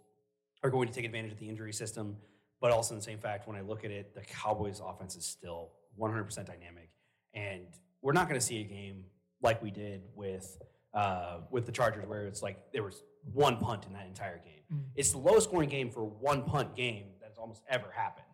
are 0.64 0.70
going 0.70 0.88
to 0.88 0.94
take 0.94 1.06
advantage 1.06 1.32
of 1.32 1.40
the 1.40 1.48
injury 1.48 1.74
system, 1.74 2.18
but 2.62 2.72
also 2.72 2.94
in 2.94 2.99
the 2.99 3.06
same 3.06 3.20
fact, 3.20 3.48
when 3.48 3.56
I 3.56 3.62
look 3.62 3.84
at 3.86 3.91
it, 3.91 4.16
the 4.16 4.22
Cowboys' 4.22 4.82
offense 4.84 5.16
is 5.16 5.26
still 5.26 5.72
100% 5.99 6.45
dynamic, 6.45 6.90
and 7.34 7.68
we're 8.02 8.14
not 8.14 8.28
going 8.28 8.40
to 8.40 8.45
see 8.45 8.62
a 8.62 8.64
game 8.64 9.03
like 9.41 9.62
we 9.62 9.70
did 9.70 10.02
with 10.16 10.57
uh, 10.94 11.40
with 11.52 11.66
the 11.66 11.72
Chargers, 11.72 12.07
where 12.07 12.26
it's 12.26 12.41
like 12.41 12.72
there 12.72 12.82
was 12.84 13.03
one 13.34 13.57
punt 13.57 13.85
in 13.88 13.93
that 13.93 14.06
entire 14.07 14.38
game. 14.38 14.64
Mm. 14.73 14.81
It's 14.95 15.11
the 15.11 15.18
lowest 15.18 15.47
scoring 15.49 15.69
game 15.69 15.89
for 15.89 16.03
one 16.03 16.43
punt 16.43 16.76
game 16.76 17.06
that's 17.22 17.38
almost 17.38 17.61
ever 17.69 17.91
happened. 17.95 18.26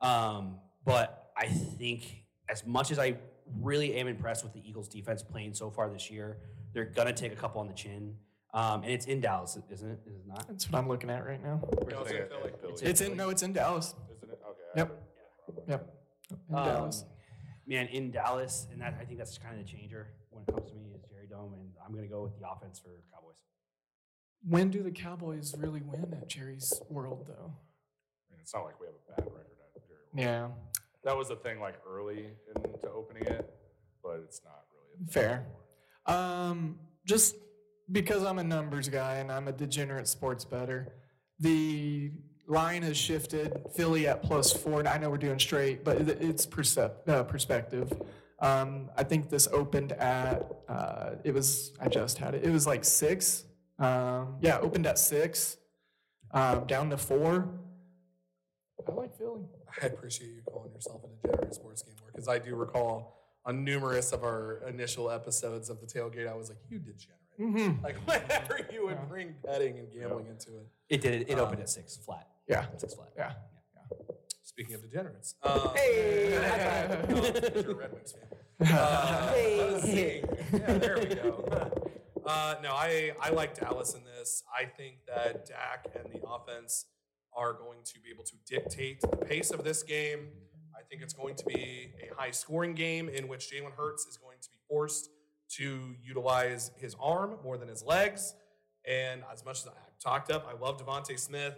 Um, 0.00 0.56
but 0.84 1.30
I 1.36 1.46
think 1.46 2.24
as 2.48 2.66
much 2.66 2.90
as 2.90 2.98
I 2.98 3.16
really 3.60 3.94
am 3.96 4.08
impressed 4.08 4.44
with 4.44 4.52
the 4.52 4.66
Eagles 4.68 4.88
defense 4.88 5.22
playing 5.22 5.54
so 5.54 5.70
far 5.70 5.88
this 5.88 6.10
year, 6.10 6.38
they're 6.72 6.84
gonna 6.84 7.12
take 7.12 7.32
a 7.32 7.36
couple 7.36 7.60
on 7.60 7.66
the 7.68 7.74
chin. 7.74 8.14
Um, 8.54 8.82
and 8.82 8.92
it's 8.92 9.06
in 9.06 9.20
Dallas, 9.20 9.58
isn't 9.70 9.90
it? 9.90 9.98
Is 10.06 10.14
it 10.16 10.26
not? 10.26 10.46
That's 10.48 10.70
what 10.70 10.78
I'm 10.78 10.88
looking 10.88 11.10
at 11.10 11.26
right 11.26 11.42
now. 11.42 11.60
No, 11.90 12.00
it's 12.02 12.10
in 12.10 12.26
Philly. 12.28 12.52
It's 12.82 13.00
in 13.00 13.16
no, 13.16 13.28
it's 13.30 13.42
in 13.42 13.52
Dallas. 13.52 13.94
Isn't 14.16 14.30
it? 14.30 14.40
Okay. 14.48 14.60
Yep. 14.76 15.02
Yep. 15.68 15.94
In 16.50 16.54
Um, 16.56 16.64
Dallas. 16.64 17.04
Man, 17.66 17.86
in 17.88 18.10
Dallas, 18.12 18.68
and 18.72 18.80
that 18.80 18.94
I 19.00 19.04
think 19.04 19.18
that's 19.18 19.36
kind 19.38 19.58
of 19.58 19.66
the 19.66 19.70
changer 19.70 20.06
when 20.30 20.44
it 20.44 20.52
comes 20.54 20.70
to 20.70 20.76
me 20.76 20.92
is 20.94 21.02
Jerry 21.10 21.26
Dome, 21.28 21.52
and 21.54 21.70
I'm 21.84 21.94
gonna 21.94 22.06
go 22.06 22.22
with 22.22 22.38
the 22.38 22.48
offense 22.48 22.78
for 22.78 22.90
Cowboys. 23.12 23.36
When 24.42 24.70
do 24.70 24.82
the 24.82 24.90
Cowboys 24.90 25.54
really 25.58 25.82
win 25.82 26.12
at 26.12 26.28
Jerry's 26.28 26.72
World, 26.88 27.24
though? 27.28 27.52
I 27.52 28.32
mean, 28.32 28.40
it's 28.40 28.54
not 28.54 28.64
like 28.64 28.80
we 28.80 28.86
have 28.86 28.94
a 28.94 29.12
bad 29.20 29.26
record 29.26 29.56
at 29.74 29.86
Jerry 29.86 29.98
World. 30.12 30.14
Yeah, 30.14 30.48
That 31.04 31.16
was 31.16 31.28
the 31.28 31.36
thing, 31.36 31.60
like 31.60 31.74
early 31.88 32.28
into 32.54 32.90
opening 32.90 33.24
it, 33.24 33.48
but 34.02 34.20
it's 34.24 34.40
not 34.44 34.64
really 34.72 34.94
a 34.94 34.98
thing 34.98 35.12
Fair. 35.12 35.46
Um, 36.06 36.78
just 37.04 37.36
because 37.90 38.24
I'm 38.24 38.38
a 38.38 38.44
numbers 38.44 38.88
guy 38.88 39.16
and 39.16 39.30
I'm 39.30 39.48
a 39.48 39.52
degenerate 39.52 40.08
sports 40.08 40.44
better, 40.44 40.92
the 41.40 42.12
line 42.46 42.82
has 42.82 42.96
shifted. 42.96 43.52
Philly 43.74 44.06
at 44.06 44.22
plus 44.22 44.52
four. 44.52 44.78
and 44.78 44.88
I 44.88 44.98
know 44.98 45.10
we're 45.10 45.18
doing 45.18 45.38
straight, 45.38 45.84
but 45.84 45.96
it's 46.00 46.46
percep- 46.46 47.08
uh, 47.08 47.24
perspective. 47.24 47.92
Um, 48.40 48.90
I 48.96 49.02
think 49.02 49.30
this 49.30 49.48
opened 49.50 49.92
at 49.92 50.46
uh, 50.68 51.12
it 51.24 51.32
was 51.32 51.72
I 51.80 51.88
just 51.88 52.18
had 52.18 52.34
it. 52.34 52.44
It 52.44 52.50
was 52.50 52.66
like 52.66 52.84
six. 52.84 53.44
Um, 53.78 54.36
yeah, 54.40 54.58
opened 54.58 54.86
at 54.86 54.98
six, 54.98 55.56
um, 56.32 56.66
down 56.66 56.90
to 56.90 56.96
four. 56.96 57.48
I 58.88 58.92
like 58.92 59.16
Philly. 59.16 59.42
I 59.82 59.86
appreciate 59.86 60.28
you 60.28 60.42
calling 60.50 60.72
yourself 60.72 61.02
a 61.04 61.26
degenerate 61.28 61.54
sports 61.54 61.82
gamer 61.82 61.96
because 62.12 62.28
I 62.28 62.38
do 62.38 62.54
recall 62.54 63.14
on 63.44 63.64
numerous 63.64 64.12
of 64.12 64.22
our 64.24 64.62
initial 64.68 65.10
episodes 65.10 65.68
of 65.70 65.80
the 65.80 65.86
tailgate, 65.86 66.26
I 66.28 66.34
was 66.34 66.48
like, 66.48 66.58
"You 66.70 66.78
degenerate!" 66.78 67.20
Mm-hmm. 67.38 67.82
Like 67.84 67.96
whenever 68.06 68.66
you 68.72 68.86
would 68.86 69.08
bring 69.08 69.34
betting 69.44 69.78
and 69.78 69.92
gambling 69.92 70.26
into 70.26 70.56
it. 70.56 70.66
It 70.88 71.00
did. 71.02 71.22
It, 71.22 71.30
it 71.30 71.38
opened 71.38 71.56
Um, 71.56 71.62
at 71.62 71.68
six 71.68 71.96
flat. 71.96 72.26
Yeah, 72.48 72.64
Six 72.78 72.94
flat. 72.94 73.08
yeah. 73.16 73.32
Speaking 74.42 74.74
of 74.76 74.82
degenerates, 74.82 75.34
um, 75.42 75.70
Hey! 75.74 76.30
no, 77.10 77.60
you're 77.60 77.72
a 77.72 77.74
Red 77.74 77.92
Wings 77.92 78.12
fan. 78.12 78.22
Uh, 78.72 79.32
let's. 79.34 79.86
Yeah, 79.86 80.78
there 80.78 80.96
we 80.98 81.14
go. 81.14 81.85
Uh, 82.26 82.56
no, 82.62 82.70
I, 82.72 83.12
I 83.20 83.30
like 83.30 83.58
Dallas 83.58 83.94
in 83.94 84.02
this. 84.04 84.42
I 84.52 84.64
think 84.64 84.96
that 85.06 85.46
Dak 85.46 85.86
and 85.94 86.12
the 86.12 86.26
offense 86.28 86.86
are 87.36 87.52
going 87.52 87.78
to 87.84 88.00
be 88.00 88.10
able 88.12 88.24
to 88.24 88.34
dictate 88.46 89.00
the 89.00 89.16
pace 89.16 89.50
of 89.50 89.62
this 89.62 89.82
game. 89.82 90.28
I 90.76 90.82
think 90.88 91.02
it's 91.02 91.14
going 91.14 91.34
to 91.36 91.44
be 91.44 91.92
a 92.02 92.14
high 92.20 92.30
scoring 92.30 92.74
game 92.74 93.08
in 93.08 93.28
which 93.28 93.50
Jalen 93.52 93.72
Hurts 93.76 94.06
is 94.06 94.16
going 94.16 94.38
to 94.42 94.48
be 94.50 94.56
forced 94.68 95.08
to 95.56 95.94
utilize 96.02 96.70
his 96.76 96.96
arm 97.00 97.36
more 97.44 97.56
than 97.56 97.68
his 97.68 97.82
legs. 97.84 98.34
And 98.88 99.22
as 99.32 99.44
much 99.44 99.60
as 99.60 99.68
I've 99.68 99.98
talked 100.02 100.30
up, 100.30 100.46
I 100.48 100.58
love 100.60 100.84
DeVonta 100.84 101.18
Smith. 101.18 101.54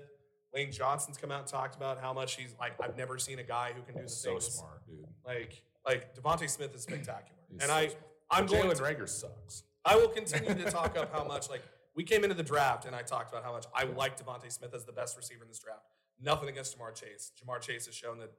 Lane 0.55 0.73
Johnson's 0.73 1.17
come 1.19 1.31
out 1.31 1.41
and 1.41 1.49
talked 1.49 1.77
about 1.77 2.01
how 2.01 2.13
much 2.13 2.37
he's 2.37 2.55
like, 2.59 2.73
I've 2.83 2.97
never 2.97 3.19
seen 3.19 3.39
a 3.39 3.43
guy 3.43 3.73
who 3.75 3.83
can 3.83 4.01
do 4.03 4.09
So 4.09 4.31
things 4.33 4.47
smart, 4.47 4.87
dude. 4.87 5.05
like 5.27 5.63
like 5.87 6.15
DeVonta 6.15 6.49
Smith 6.49 6.75
is 6.75 6.83
spectacular, 6.83 7.39
and 7.51 7.63
so 7.63 7.73
I 7.73 7.87
smart. 7.89 8.03
I'm 8.31 8.47
But 8.47 8.53
going 8.53 8.71
Jalen 8.71 8.81
Reagor 8.81 9.09
sucks. 9.09 9.63
I 9.85 9.97
will 9.97 10.09
continue 10.09 10.55
to 10.55 10.71
talk 10.71 10.97
up 10.97 11.13
how 11.13 11.25
much 11.29 11.49
like 11.49 11.63
we 11.95 12.05
came 12.05 12.23
into 12.23 12.35
the 12.35 12.43
draft 12.43 12.85
and 12.85 12.95
I 12.95 13.03
talked 13.03 13.31
about 13.33 13.45
how 13.45 13.53
much 13.53 13.67
I 13.75 13.85
like 13.85 14.19
DeVonta 14.23 14.51
Smith 14.53 14.75
as 14.75 14.85
the 14.85 14.93
best 14.93 15.17
receiver 15.17 15.43
in 15.43 15.49
this 15.49 15.59
draft. 15.59 15.83
Nothing 16.21 16.49
against 16.49 16.79
Ja'Marr 16.79 16.95
Chase. 16.95 17.33
Ja'Marr 17.43 17.61
Chase 17.61 17.87
has 17.87 17.95
shown 17.95 18.19
that 18.19 18.31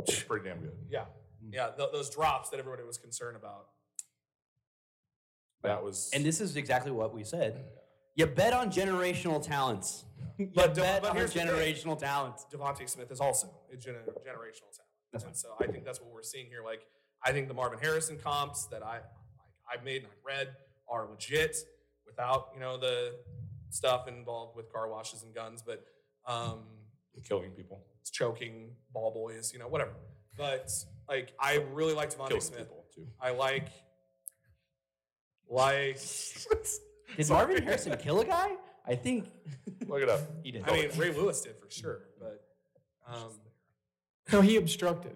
It's 0.00 0.22
pretty 0.22 0.48
damn 0.48 0.60
good. 0.60 0.72
yeah 0.90 1.04
mm. 1.44 1.50
yeah 1.52 1.70
th- 1.76 1.90
those 1.92 2.10
drops 2.10 2.50
that 2.50 2.58
everybody 2.60 2.82
was 2.84 2.98
concerned 2.98 3.36
about. 3.36 3.66
That 5.62 5.82
was 5.82 6.10
And 6.12 6.24
this 6.24 6.40
is 6.40 6.56
exactly 6.56 6.90
what 6.92 7.14
we 7.14 7.24
said. 7.24 7.64
You 8.16 8.26
bet 8.26 8.52
on 8.52 8.70
generational 8.70 9.42
talents. 9.44 10.04
You 10.38 10.50
But- 10.54 10.74
bet 10.74 11.02
but 11.02 11.10
on 11.12 11.16
here's 11.16 11.32
generational 11.34 11.98
talents. 11.98 12.46
DeVonta 12.52 12.88
Smith 12.88 13.10
is 13.10 13.20
also 13.20 13.48
a 13.72 13.76
gener- 13.76 14.06
generational 14.22 14.70
talent. 14.70 14.90
That's 15.12 15.24
and 15.24 15.32
fine. 15.32 15.34
so 15.34 15.54
I 15.60 15.66
think 15.66 15.84
that's 15.84 16.00
what 16.00 16.12
we're 16.12 16.22
seeing 16.22 16.46
here. 16.46 16.62
Like 16.64 16.82
I 17.24 17.32
think 17.32 17.48
the 17.48 17.54
Marvin 17.54 17.78
Harrison 17.78 18.18
comps 18.18 18.66
that 18.66 18.82
I 18.82 18.96
like, 18.96 19.04
I've 19.72 19.84
made 19.84 20.02
and 20.02 20.06
I've 20.12 20.24
read 20.24 20.48
are 20.88 21.08
legit 21.08 21.56
without 22.06 22.48
you 22.54 22.60
know 22.60 22.76
the 22.76 23.14
stuff 23.70 24.08
involved 24.08 24.56
with 24.56 24.72
car 24.72 24.88
washes 24.88 25.22
and 25.22 25.34
guns, 25.34 25.62
but 25.66 25.84
um, 26.26 26.60
killing 27.24 27.50
people. 27.50 27.82
it's 28.00 28.10
choking 28.10 28.70
ball 28.92 29.12
boys, 29.12 29.52
you 29.52 29.58
know, 29.58 29.68
whatever. 29.68 29.92
But 30.36 30.70
like 31.08 31.32
I 31.38 31.64
really 31.72 31.94
like 31.94 32.10
DeVonta 32.14 32.28
Killing 32.28 32.40
Smith. 32.40 32.58
people 32.60 32.84
too. 32.94 33.06
I 33.20 33.30
like 33.30 33.68
like 35.48 36.00
Did 37.16 37.28
Marvin 37.28 37.62
Harrison 37.62 37.96
kill 37.98 38.20
a 38.20 38.24
guy? 38.24 38.52
I 38.86 38.94
think 38.94 39.30
Look 39.86 40.02
it 40.02 40.08
up. 40.08 40.20
he 40.42 40.52
did. 40.52 40.64
I 40.68 40.72
mean 40.72 40.90
Ray 40.96 41.12
Lewis 41.12 41.40
did 41.42 41.56
for 41.60 41.70
sure, 41.70 42.00
but 42.18 42.42
um, 43.06 43.32
No, 44.32 44.40
he 44.40 44.56
obstructed. 44.56 45.14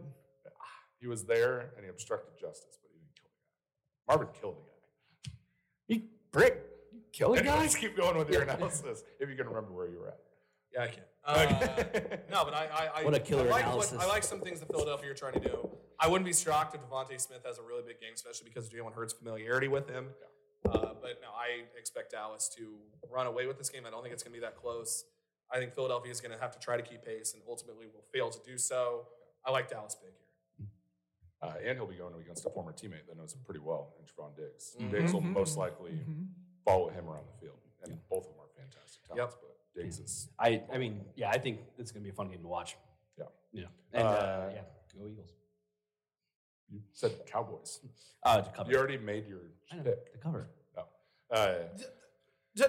He 1.00 1.06
was 1.06 1.24
there 1.24 1.70
and 1.76 1.84
he 1.84 1.90
obstructed 1.90 2.32
justice, 2.40 2.78
but 2.82 2.90
he 2.92 2.98
didn't 2.98 3.14
kill 3.14 3.30
the 3.30 4.12
guy. 4.12 4.16
Marvin 4.16 4.40
killed 4.40 4.56
the 4.56 4.62
guy. 4.62 4.77
He 6.38 6.44
brick. 6.44 6.64
You 6.92 7.00
kill 7.12 7.34
a 7.34 7.42
guy. 7.42 7.52
Anyways, 7.52 7.76
keep 7.76 7.96
going 7.96 8.16
with 8.16 8.30
your 8.30 8.42
analysis 8.42 9.02
if 9.20 9.28
you 9.28 9.36
can 9.36 9.46
remember 9.46 9.72
where 9.72 9.88
you 9.88 9.98
were 9.98 10.08
at. 10.08 10.18
Yeah, 10.74 10.82
I 10.82 10.86
can. 10.88 11.02
Uh, 11.28 11.44
no, 12.30 12.42
but 12.42 12.54
I, 12.54 12.68
I, 12.72 13.00
I 13.00 13.04
What 13.04 13.14
a 13.14 13.20
killer 13.20 13.48
I 13.48 13.50
like 13.50 13.64
analysis. 13.64 13.98
What, 13.98 14.06
I 14.06 14.08
like 14.08 14.22
some 14.22 14.40
things 14.40 14.60
that 14.60 14.70
Philadelphia 14.70 15.10
are 15.10 15.14
trying 15.14 15.34
to 15.34 15.40
do. 15.40 15.68
I 16.00 16.08
wouldn't 16.08 16.24
be 16.24 16.32
shocked 16.32 16.74
if 16.74 16.80
DeVonta 16.80 17.20
Smith 17.20 17.42
has 17.44 17.58
a 17.58 17.62
really 17.62 17.82
big 17.86 18.00
game, 18.00 18.12
especially 18.14 18.48
because 18.48 18.66
of 18.66 18.72
Jalen 18.72 18.94
Hurts' 18.94 19.12
familiarity 19.12 19.68
with 19.68 19.90
him. 19.90 20.06
Uh, 20.64 20.94
but 21.02 21.20
no, 21.20 21.28
I 21.36 21.64
expect 21.78 22.12
Dallas 22.12 22.48
to 22.56 22.76
run 23.10 23.26
away 23.26 23.46
with 23.46 23.58
this 23.58 23.68
game. 23.68 23.82
I 23.86 23.90
don't 23.90 24.02
think 24.02 24.14
it's 24.14 24.22
going 24.22 24.32
to 24.32 24.40
be 24.40 24.46
that 24.46 24.56
close. 24.56 25.04
I 25.52 25.58
think 25.58 25.74
Philadelphia 25.74 26.10
is 26.10 26.22
going 26.22 26.32
to 26.32 26.40
have 26.40 26.52
to 26.52 26.58
try 26.58 26.78
to 26.78 26.82
keep 26.82 27.04
pace 27.04 27.34
and 27.34 27.42
ultimately 27.46 27.86
will 27.92 28.04
fail 28.10 28.30
to 28.30 28.38
do 28.46 28.56
so. 28.56 29.08
I 29.44 29.50
like 29.50 29.68
Dallas 29.68 29.96
big 30.00 30.12
here. 30.12 30.27
Uh, 31.40 31.54
and 31.64 31.78
he'll 31.78 31.86
be 31.86 31.94
going 31.96 32.14
against 32.20 32.44
a 32.46 32.50
former 32.50 32.72
teammate 32.72 33.06
that 33.06 33.16
knows 33.16 33.32
him 33.32 33.40
pretty 33.44 33.60
well, 33.60 33.94
and 33.98 34.06
Trevon 34.08 34.36
Diggs. 34.36 34.76
Mhm. 34.78 34.90
Diggs 34.90 35.12
will 35.12 35.20
Mhm. 35.22 35.32
most 35.32 35.56
likely 35.56 35.92
Mhm. 35.92 36.28
follow 36.64 36.88
him 36.88 37.08
around 37.08 37.26
the 37.28 37.38
field. 37.40 37.58
And 37.82 38.08
both 38.08 38.26
of 38.26 38.32
them 38.32 38.40
are 38.40 38.48
fantastic 38.56 39.04
talents, 39.04 39.36
Yep. 39.36 39.42
but 39.42 39.74
Diggs 39.80 40.00
is 40.00 40.28
I, 40.38 40.64
I 40.72 40.78
mean, 40.78 41.04
yeah, 41.14 41.30
I 41.30 41.38
think 41.38 41.60
it's 41.78 41.92
going 41.92 42.02
to 42.02 42.04
be 42.04 42.10
a 42.10 42.12
fun 42.14 42.28
game 42.28 42.42
to 42.42 42.48
watch. 42.48 42.76
Yeah. 43.16 43.26
You 43.52 43.62
know, 43.62 43.68
and 43.92 44.02
uh, 44.02 44.10
Uh, 44.10 44.50
yeah, 44.52 44.64
go 44.98 45.06
Eagles. 45.06 45.30
you 46.68 46.82
said 46.92 47.24
Cowboys. 47.26 47.80
Uh, 48.24 48.42
to 48.42 48.50
cover. 48.50 48.70
You 48.72 48.76
already 48.78 48.98
made 48.98 49.28
your 49.28 49.42
I 49.70 49.76
know, 49.76 49.82
pick. 49.84 50.12
to 50.12 50.18
cover. 50.18 50.50
Uh, 51.30 51.68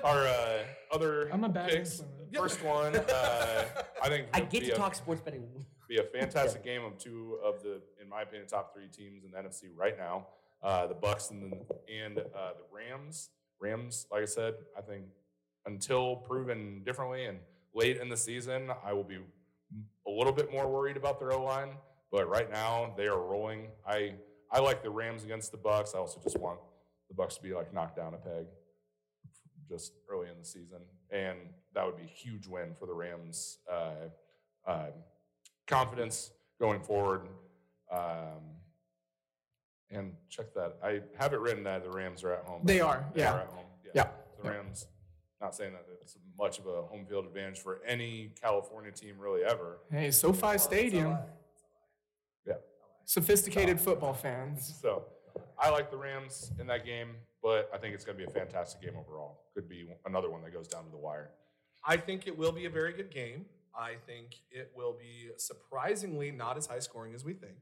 our 0.04 0.28
uh, 0.28 0.66
other 0.92 1.30
I'm 1.32 1.44
a 1.46 1.50
bad 1.50 1.70
picks. 1.70 2.04
First 2.36 2.62
one, 2.62 2.96
uh, 2.96 3.84
I 4.04 4.10
think 4.10 4.28
I 4.34 4.42
get 4.42 4.52
be 4.52 4.68
to 4.68 4.72
a- 4.74 4.76
talk 4.76 4.94
sports 4.96 5.22
betting. 5.22 5.66
Be 5.90 5.98
a 5.98 6.04
fantastic 6.04 6.64
game 6.64 6.84
of 6.84 6.98
two 6.98 7.40
of 7.44 7.64
the, 7.64 7.82
in 8.02 8.08
my 8.08 8.22
opinion, 8.22 8.48
top 8.48 8.74
three 8.74 8.88
teams 8.88 9.24
in 9.26 9.32
the 9.32 9.38
NFC 9.38 9.64
right 9.76 9.98
now. 9.98 10.28
Uh, 10.62 10.86
the 10.86 10.94
Bucks 10.94 11.32
and 11.32 11.52
the, 11.52 11.58
and 11.92 12.20
uh, 12.20 12.52
the 12.54 12.64
Rams. 12.72 13.30
Rams, 13.60 14.06
like 14.12 14.22
I 14.22 14.26
said, 14.26 14.54
I 14.78 14.82
think 14.82 15.06
until 15.66 16.18
proven 16.18 16.84
differently 16.86 17.26
and 17.26 17.40
late 17.74 17.98
in 17.98 18.08
the 18.08 18.16
season, 18.16 18.70
I 18.86 18.94
will 18.94 19.04
be 19.04 19.18
a 20.08 20.12
little 20.12 20.32
bit 20.32 20.52
more 20.52 20.68
worried 20.70 20.96
about 20.96 21.20
their 21.20 21.34
O 21.34 21.44
line. 21.44 21.72
But 22.12 22.30
right 22.30 22.50
now, 22.52 22.94
they 22.96 23.08
are 23.08 23.20
rolling. 23.20 23.68
I 23.88 24.16
I 24.52 24.60
like 24.60 24.82
the 24.82 24.90
Rams 24.90 25.24
against 25.24 25.52
the 25.52 25.58
Bucks. 25.58 25.94
I 25.94 26.00
also 26.00 26.20
just 26.24 26.38
want 26.40 26.60
the 27.08 27.14
Bucks 27.14 27.36
to 27.36 27.44
be 27.44 27.54
like 27.54 27.74
knocked 27.74 27.98
down 27.98 28.14
a 28.14 28.18
peg 28.18 28.46
just 29.70 29.94
early 30.12 30.28
in 30.28 30.40
the 30.40 30.46
season, 30.46 30.80
and 31.12 31.38
that 31.76 31.86
would 31.86 31.98
be 31.98 32.04
a 32.04 32.08
huge 32.08 32.48
win 32.48 32.74
for 32.80 32.88
the 32.88 32.94
Rams. 32.94 33.60
Uh, 33.72 34.10
uh, 34.68 34.88
confidence 35.70 36.32
going 36.60 36.82
forward. 36.82 37.22
Um, 37.92 38.42
and 39.92 40.14
check 40.30 40.54
that. 40.54 40.78
I 40.84 41.02
have 41.18 41.34
it 41.34 41.40
written 41.40 41.64
that 41.64 41.84
the 41.84 41.90
Rams 41.90 42.24
are 42.24 42.34
at 42.34 42.44
home. 42.44 42.62
They 42.64 42.82
are, 42.82 43.06
They 43.14 43.22
yeah. 43.22 43.34
are 43.34 43.40
at 43.40 43.48
home. 43.48 43.66
Yeah. 43.96 44.08
The 44.44 44.50
Rams. 44.50 44.88
Not 45.42 45.56
saying 45.56 45.72
that 45.72 45.86
it's 46.02 46.18
much 46.38 46.60
of 46.60 46.68
a 46.68 46.82
home 46.84 47.06
field 47.06 47.26
advantage 47.26 47.60
for 47.60 47.80
any 47.88 48.34
California 48.42 48.92
team 48.92 49.16
really 49.18 49.44
ever. 49.44 49.80
Hey, 49.90 50.12
SoFi 50.12 50.58
Stadium. 50.58 51.18
Yeah. 52.46 52.56
Sophisticated 53.06 53.80
football 53.80 54.14
fans. 54.14 54.76
So 54.82 55.06
I 55.58 55.70
like 55.70 55.90
the 55.92 55.98
Rams 55.98 56.52
in 56.60 56.68
that 56.68 56.86
game, 56.86 57.16
but 57.42 57.70
I 57.74 57.78
think 57.78 57.96
it's 57.96 58.04
going 58.06 58.18
to 58.18 58.24
be 58.24 58.30
a 58.30 58.34
fantastic 58.34 58.82
game 58.82 58.98
overall. 59.00 59.46
Could 59.56 59.70
be 59.70 59.90
another 60.06 60.30
one 60.30 60.42
that 60.44 60.54
goes 60.54 60.68
down 60.68 60.84
to 60.84 60.92
the 60.92 60.98
wire. 60.98 61.32
I 61.86 61.96
think 61.98 62.28
it 62.28 62.38
will 62.38 62.52
be 62.52 62.66
a 62.66 62.70
very 62.70 62.94
good 62.94 63.10
game. 63.10 63.46
I 63.78 63.96
think 64.06 64.36
it 64.52 64.72
will 64.76 64.96
be 65.00 65.30
surprisingly 65.38 66.32
not 66.32 66.58
as 66.58 66.66
high 66.66 66.80
scoring 66.80 67.14
as 67.14 67.24
we 67.24 67.34
think. 67.34 67.58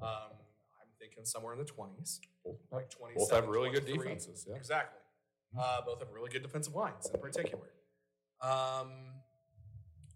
Um, 0.00 0.08
I'm 0.32 0.88
thinking 0.98 1.24
somewhere 1.24 1.52
in 1.52 1.58
the 1.58 1.64
20s, 1.64 2.18
like 2.72 2.90
27. 2.90 3.14
Both 3.16 3.30
have 3.30 3.48
really 3.48 3.70
good 3.70 3.86
defenses. 3.86 4.46
Yeah. 4.48 4.56
Exactly. 4.56 5.00
Uh, 5.58 5.80
both 5.86 6.00
have 6.00 6.08
really 6.12 6.30
good 6.30 6.42
defensive 6.42 6.74
lines 6.74 7.08
in 7.12 7.20
particular. 7.20 7.68
Um, 8.40 8.90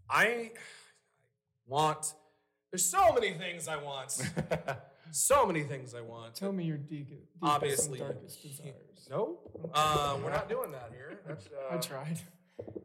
I 0.08 0.50
want, 1.66 2.14
there's 2.72 2.84
so 2.84 3.12
many 3.12 3.32
things 3.32 3.68
I 3.68 3.76
want. 3.76 4.10
so 5.12 5.46
many 5.46 5.62
things 5.62 5.94
I 5.94 6.00
want. 6.00 6.34
Tell 6.34 6.52
me 6.52 6.64
your 6.64 6.76
deep, 6.76 7.08
deepest 7.08 7.22
Obviously, 7.42 8.00
and 8.00 8.08
darkest 8.08 8.42
desires. 8.42 9.08
No, 9.10 9.38
uh, 9.72 10.18
we're 10.22 10.30
not 10.30 10.48
doing 10.48 10.72
that 10.72 10.90
here. 10.92 11.20
That's, 11.26 11.46
uh, 11.70 11.74
I 11.74 11.78
tried. 11.78 12.18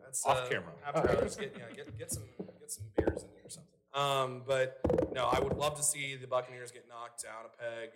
That's 0.03 0.25
Off 0.25 0.37
uh, 0.37 0.49
camera. 0.49 0.71
After 0.85 1.09
hours, 1.09 1.35
get, 1.35 1.55
yeah, 1.57 1.75
get 1.75 1.97
get 1.97 2.11
some 2.11 2.23
get 2.59 2.71
some 2.71 2.85
beers 2.95 3.23
in 3.23 3.29
there 3.35 3.45
or 3.45 3.49
something. 3.49 3.71
Um, 3.93 4.43
but 4.45 4.79
no, 5.13 5.25
I 5.25 5.39
would 5.39 5.57
love 5.57 5.75
to 5.77 5.83
see 5.83 6.15
the 6.15 6.27
Buccaneers 6.27 6.71
get 6.71 6.87
knocked 6.89 7.23
down 7.23 7.45
a 7.45 7.61
peg. 7.61 7.89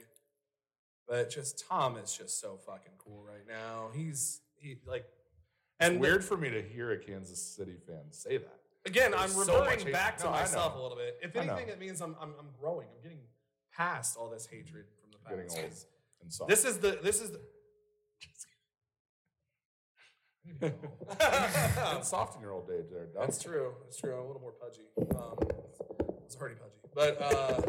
But 1.07 1.29
just 1.29 1.65
Tom 1.67 1.97
is 1.97 2.13
just 2.15 2.39
so 2.39 2.57
fucking 2.65 2.93
cool 2.97 3.23
right 3.23 3.47
now. 3.47 3.89
He's 3.93 4.41
he 4.57 4.77
like, 4.85 5.05
And 5.79 5.93
and 5.93 6.01
weird 6.01 6.23
for 6.23 6.37
me 6.37 6.49
to 6.51 6.61
hear 6.61 6.91
a 6.91 6.97
Kansas 6.99 7.41
City 7.41 7.77
fan 7.87 8.11
say 8.11 8.37
that. 8.37 8.59
Again, 8.85 9.11
There's 9.11 9.35
I'm 9.35 9.45
so 9.45 9.59
reverting 9.63 9.91
back 9.91 10.17
to 10.19 10.25
No, 10.25 10.31
myself 10.31 10.75
a 10.75 10.79
little 10.81 10.97
bit. 10.97 11.17
If 11.21 11.35
anything, 11.35 11.67
it 11.67 11.79
means 11.79 11.99
I'm, 12.01 12.15
I'm 12.21 12.33
I'm 12.39 12.49
growing. 12.59 12.87
I'm 12.95 13.01
getting 13.01 13.19
past 13.75 14.17
all 14.17 14.29
this 14.29 14.45
hatred 14.45 14.85
from 15.01 15.11
the 15.11 15.35
Getting 15.35 15.63
past. 15.69 15.87
and 16.21 16.31
soft. 16.31 16.49
This 16.49 16.63
is 16.63 16.77
the 16.79 16.99
this 17.01 17.21
is 17.21 17.31
the. 17.31 17.39
and 20.61 20.73
soft 22.03 22.35
in 22.35 22.41
your 22.41 22.51
old 22.51 22.69
age 22.75 22.85
there, 22.91 23.05
Doug. 23.05 23.27
That's 23.27 23.41
true. 23.41 23.73
That's 23.83 23.97
true. 23.97 24.13
I'm 24.13 24.23
a 24.23 24.27
little 24.27 24.41
more 24.41 24.53
pudgy. 24.53 24.87
Um, 25.15 25.37
it's 26.25 26.35
already 26.35 26.55
pudgy, 26.55 26.75
but 26.93 27.21
uh, 27.21 27.61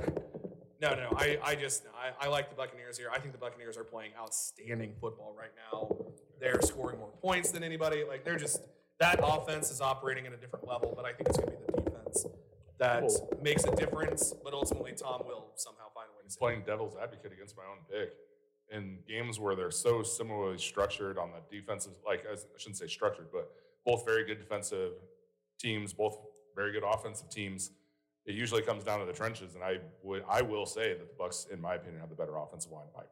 no, 0.80 0.90
no, 0.94 1.10
no. 1.10 1.16
I, 1.16 1.38
I 1.42 1.54
just, 1.54 1.84
I, 1.94 2.26
I 2.26 2.28
like 2.28 2.50
the 2.50 2.56
Buccaneers 2.56 2.98
here. 2.98 3.08
I 3.12 3.18
think 3.18 3.32
the 3.32 3.38
Buccaneers 3.38 3.76
are 3.76 3.84
playing 3.84 4.12
outstanding 4.18 4.92
football 5.00 5.34
right 5.38 5.50
now. 5.72 5.94
They're 6.40 6.60
scoring 6.62 6.98
more 6.98 7.12
points 7.22 7.50
than 7.50 7.62
anybody. 7.62 8.04
Like 8.06 8.24
they're 8.24 8.38
just 8.38 8.60
that 8.98 9.20
offense 9.22 9.70
is 9.70 9.80
operating 9.80 10.26
at 10.26 10.32
a 10.32 10.36
different 10.36 10.66
level. 10.66 10.92
But 10.94 11.04
I 11.04 11.12
think 11.12 11.28
it's 11.28 11.38
going 11.38 11.50
to 11.50 11.56
be 11.56 11.64
the 11.74 11.80
defense 11.90 12.26
that 12.78 13.00
Cool. 13.00 13.38
makes 13.42 13.64
a 13.64 13.74
difference. 13.76 14.34
But 14.42 14.54
ultimately, 14.54 14.92
Tom 14.92 15.22
will 15.26 15.48
somehow 15.56 15.84
find 15.94 16.06
a 16.12 16.16
way 16.16 16.28
to 16.28 16.38
playing 16.38 16.62
devil's 16.66 16.96
advocate 16.96 17.32
against 17.32 17.56
my 17.56 17.64
own 17.64 17.78
pick 17.90 18.12
in 18.70 18.98
games 19.08 19.38
where 19.40 19.56
they're 19.56 19.70
so 19.70 20.02
similarly 20.02 20.58
structured 20.58 21.18
on 21.18 21.30
the 21.32 21.56
defensive, 21.56 21.92
like 22.06 22.24
I 22.30 22.36
shouldn't 22.56 22.76
say 22.78 22.86
structured, 22.86 23.26
but 23.32 23.50
both 23.84 24.04
very 24.04 24.24
good 24.24 24.38
defensive 24.38 24.92
teams, 25.58 25.92
both 25.92 26.16
very 26.54 26.72
good 26.72 26.84
offensive 26.84 27.28
teams. 27.30 27.70
It 28.26 28.34
usually 28.34 28.62
comes 28.62 28.84
down 28.84 29.00
to 29.00 29.06
the 29.06 29.12
trenches, 29.12 29.54
and 29.54 29.64
I 29.64 29.78
would 30.02 30.22
I 30.28 30.42
will 30.42 30.66
say 30.66 30.90
that 30.90 31.00
the 31.00 31.14
Bucks, 31.18 31.46
in 31.52 31.60
my 31.60 31.74
opinion, 31.74 32.00
have 32.00 32.10
the 32.10 32.14
better 32.14 32.36
offensive 32.36 32.70
line 32.70 32.86
by 32.94 33.02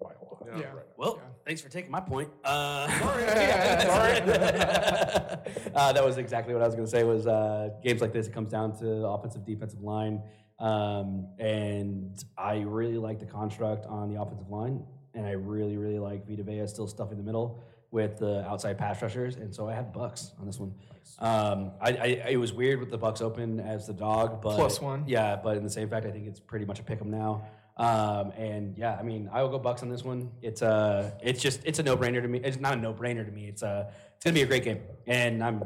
by 0.00 0.12
a 0.20 0.24
lot. 0.24 0.42
Yeah. 0.46 0.58
Yeah. 0.58 0.72
right. 0.72 0.86
Well, 0.96 1.16
Yeah. 1.18 1.28
thanks 1.44 1.60
for 1.60 1.68
taking 1.68 1.90
my 1.90 2.00
point. 2.00 2.30
Uh, 2.44 2.88
Sorry. 3.82 4.20
uh, 5.74 5.92
that 5.92 6.02
was 6.04 6.16
exactly 6.16 6.54
what 6.54 6.62
I 6.62 6.66
was 6.66 6.74
going 6.74 6.86
to 6.86 6.90
say. 6.90 7.04
Was 7.04 7.26
uh, 7.26 7.70
games 7.82 8.00
like 8.00 8.12
this, 8.12 8.26
it 8.26 8.32
comes 8.32 8.50
down 8.50 8.76
to 8.78 9.06
offensive, 9.06 9.44
defensive 9.44 9.82
line, 9.82 10.22
um, 10.58 11.26
and 11.38 12.24
I 12.38 12.60
really 12.60 12.96
like 12.98 13.18
the 13.18 13.26
construct 13.26 13.84
on 13.86 14.08
the 14.12 14.20
offensive 14.20 14.48
line, 14.48 14.84
and 15.14 15.26
I 15.26 15.32
really, 15.32 15.76
really 15.76 15.98
like 15.98 16.26
Vita 16.28 16.42
Vea 16.42 16.66
still 16.66 16.86
stuffing 16.86 17.16
the 17.18 17.24
middle 17.24 17.62
with 17.90 18.18
the 18.18 18.42
outside 18.48 18.78
pass 18.78 19.02
rushers, 19.02 19.36
and 19.36 19.54
so 19.54 19.68
I 19.68 19.74
have 19.74 19.92
the 19.92 19.98
Bucks 19.98 20.32
on 20.40 20.46
this 20.46 20.58
one. 20.58 20.74
Um, 21.18 21.72
I, 21.80 21.90
I 21.90 22.06
it 22.30 22.36
was 22.38 22.52
weird 22.52 22.80
with 22.80 22.90
the 22.90 22.96
Bucks 22.98 23.20
open 23.20 23.60
as 23.60 23.86
the 23.86 23.92
dog, 23.92 24.40
but 24.40 24.56
Plus 24.56 24.80
one. 24.80 25.04
yeah, 25.06 25.36
but 25.36 25.56
in 25.58 25.62
the 25.62 25.70
same 25.70 25.88
fact, 25.90 26.06
I 26.06 26.10
think 26.10 26.26
it's 26.26 26.40
pretty 26.40 26.64
much 26.64 26.80
a 26.80 26.82
pick 26.82 27.00
'em 27.00 27.10
now. 27.10 27.44
Um, 27.76 28.32
and 28.36 28.76
yeah, 28.78 28.96
I 28.98 29.02
mean, 29.02 29.28
I 29.32 29.42
will 29.42 29.50
go 29.50 29.58
Bucks 29.58 29.82
on 29.82 29.88
this 29.88 30.04
one. 30.04 30.30
It's 30.42 30.60
a, 30.62 31.16
it's 31.22 31.40
just, 31.40 31.60
it's 31.64 31.78
a 31.78 31.82
no 31.82 31.96
brainer 31.96 32.20
to 32.20 32.28
me. 32.28 32.38
It's 32.44 32.60
not 32.60 32.74
a 32.74 32.76
no 32.76 32.92
brainer 32.92 33.24
to 33.24 33.32
me. 33.32 33.46
It's 33.46 33.62
a, 33.62 33.90
it's 34.14 34.24
gonna 34.24 34.34
be 34.34 34.42
a 34.42 34.46
great 34.46 34.64
game, 34.64 34.80
and 35.06 35.42
I'm, 35.42 35.62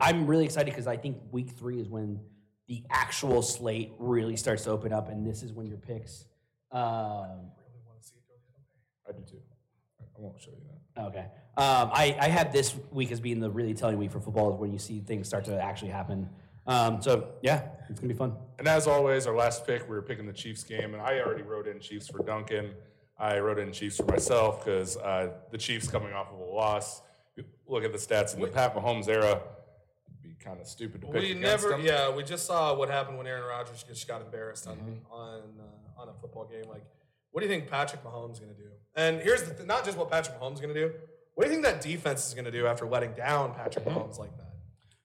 I'm 0.00 0.26
really 0.26 0.44
excited 0.44 0.70
because 0.70 0.86
I 0.86 0.96
think 0.96 1.18
week 1.30 1.50
three 1.50 1.80
is 1.80 1.88
when 1.88 2.20
the 2.68 2.84
actual 2.90 3.42
slate 3.42 3.92
really 3.98 4.36
starts 4.36 4.64
to 4.64 4.70
open 4.70 4.92
up, 4.92 5.08
and 5.08 5.26
this 5.26 5.42
is 5.42 5.52
when 5.52 5.66
your 5.66 5.78
picks. 5.78 6.24
Um, 6.70 7.50
I 9.16 9.20
do 9.20 9.24
too. 9.30 9.38
I 10.00 10.20
won't 10.20 10.40
show 10.40 10.50
you 10.50 10.56
that. 10.96 11.02
okay, 11.06 11.26
um, 11.56 11.90
I, 11.92 12.16
I 12.20 12.28
have 12.28 12.52
this 12.52 12.74
week 12.90 13.12
as 13.12 13.20
being 13.20 13.40
the 13.40 13.50
really 13.50 13.74
telling 13.74 13.98
week 13.98 14.10
for 14.10 14.20
football 14.20 14.52
is 14.54 14.60
when 14.60 14.72
you 14.72 14.78
see 14.78 15.00
things 15.00 15.26
start 15.28 15.44
to 15.46 15.60
actually 15.62 15.90
happen. 15.90 16.28
Um, 16.66 17.00
so 17.02 17.28
yeah, 17.42 17.62
it's 17.88 17.98
gonna 18.00 18.12
be 18.12 18.18
fun. 18.18 18.34
And 18.58 18.68
as 18.68 18.86
always, 18.86 19.26
our 19.26 19.34
last 19.34 19.66
pick, 19.66 19.82
we 19.82 19.94
were 19.94 20.02
picking 20.02 20.26
the 20.26 20.32
Chiefs 20.32 20.64
game, 20.64 20.94
and 20.94 21.02
I 21.02 21.20
already 21.20 21.42
wrote 21.42 21.66
in 21.66 21.80
Chiefs 21.80 22.08
for 22.08 22.22
Duncan. 22.22 22.72
I 23.18 23.38
wrote 23.38 23.58
in 23.58 23.72
Chiefs 23.72 23.96
for 23.96 24.04
myself 24.06 24.64
because 24.64 24.96
uh, 24.96 25.32
the 25.50 25.58
Chiefs 25.58 25.88
coming 25.88 26.12
off 26.12 26.32
of 26.32 26.38
a 26.40 26.44
loss. 26.44 27.02
Look 27.66 27.84
at 27.84 27.92
the 27.92 27.98
stats 27.98 28.34
in 28.34 28.40
the 28.40 28.48
Pat 28.48 28.74
Mahomes 28.76 29.08
era. 29.08 29.40
It'd 30.06 30.22
be 30.22 30.34
kind 30.44 30.60
of 30.60 30.66
stupid 30.66 31.00
to 31.02 31.06
pick 31.06 31.22
We 31.22 31.30
against 31.32 31.40
never, 31.42 31.68
them. 31.70 31.84
yeah, 31.84 32.14
we 32.14 32.22
just 32.22 32.44
saw 32.46 32.74
what 32.76 32.90
happened 32.90 33.16
when 33.18 33.26
Aaron 33.26 33.44
Rodgers 33.44 33.82
just 33.88 34.06
got 34.06 34.20
embarrassed 34.20 34.66
on 34.66 34.76
Mm-hmm. 34.76 35.12
on 35.12 35.40
uh, 35.60 36.00
on 36.02 36.08
a 36.08 36.12
football 36.20 36.44
game. 36.44 36.64
Like, 36.68 36.84
what 37.32 37.40
do 37.42 37.46
you 37.46 37.52
think 37.52 37.68
Patrick 37.68 38.02
Mahomes 38.04 38.32
is 38.34 38.38
going 38.40 38.54
to 38.54 38.58
do? 38.60 38.68
And 38.94 39.20
here's 39.20 39.42
the 39.42 39.54
th- 39.54 39.66
not 39.66 39.84
just 39.84 39.98
what 39.98 40.10
Patrick 40.10 40.38
Mahomes 40.38 40.54
is 40.54 40.60
going 40.60 40.72
to 40.74 40.80
do. 40.88 40.92
What 41.34 41.44
do 41.44 41.50
you 41.50 41.54
think 41.60 41.64
that 41.64 41.80
defense 41.82 42.28
is 42.28 42.34
going 42.34 42.44
to 42.44 42.50
do 42.50 42.66
after 42.66 42.86
letting 42.86 43.12
down 43.14 43.54
Patrick 43.54 43.84
Mm-hmm. 43.84 43.98
Mahomes 43.98 44.18
like 44.18 44.36
that? 44.36 44.52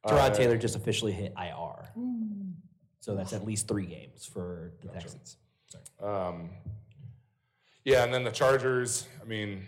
Gerard 0.09 0.33
Uh, 0.33 0.35
Taylor 0.35 0.57
just 0.57 0.75
officially 0.75 1.11
hit 1.13 1.33
IR. 1.37 1.89
So 2.99 3.15
that's 3.15 3.31
at 3.33 3.45
least 3.45 3.67
three 3.67 3.85
games 3.85 4.25
for 4.25 4.73
the 4.81 4.89
Texans. 4.89 5.37
Um, 6.01 6.49
yeah, 7.85 8.03
and 8.03 8.13
then 8.13 8.23
the 8.25 8.31
Chargers. 8.31 9.07
I 9.21 9.25
mean, 9.25 9.63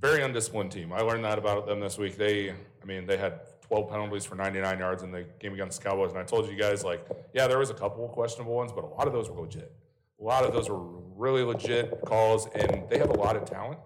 very 0.00 0.22
undisciplined 0.22 0.70
team. 0.70 0.92
I 0.92 1.00
learned 1.00 1.24
that 1.24 1.38
about 1.38 1.66
them 1.66 1.80
this 1.80 1.98
week. 1.98 2.16
They, 2.16 2.50
I 2.50 2.84
mean, 2.84 3.06
they 3.06 3.16
had 3.16 3.40
12 3.62 3.90
penalties 3.90 4.24
for 4.24 4.36
99 4.36 4.78
yards 4.78 5.02
in 5.02 5.10
the 5.10 5.24
game 5.40 5.54
against 5.54 5.82
the 5.82 5.88
Cowboys, 5.88 6.10
and 6.10 6.18
I 6.20 6.22
told 6.22 6.48
you 6.48 6.56
guys 6.56 6.84
like, 6.84 7.04
yeah, 7.34 7.48
there 7.48 7.58
was 7.58 7.70
a 7.70 7.74
couple 7.74 8.04
of 8.04 8.12
questionable 8.12 8.54
ones, 8.54 8.70
but 8.72 8.84
a 8.84 8.86
lot 8.86 9.08
of 9.08 9.12
those 9.12 9.28
were 9.28 9.40
legit. 9.40 9.72
A 10.20 10.22
lot 10.24 10.44
of 10.44 10.52
those 10.52 10.68
were 10.70 10.78
really 11.16 11.42
legit 11.42 12.00
calls, 12.06 12.46
and 12.54 12.88
they 12.88 12.98
have 12.98 13.10
a 13.10 13.14
lot 13.18 13.36
of 13.36 13.44
talent. 13.44 13.78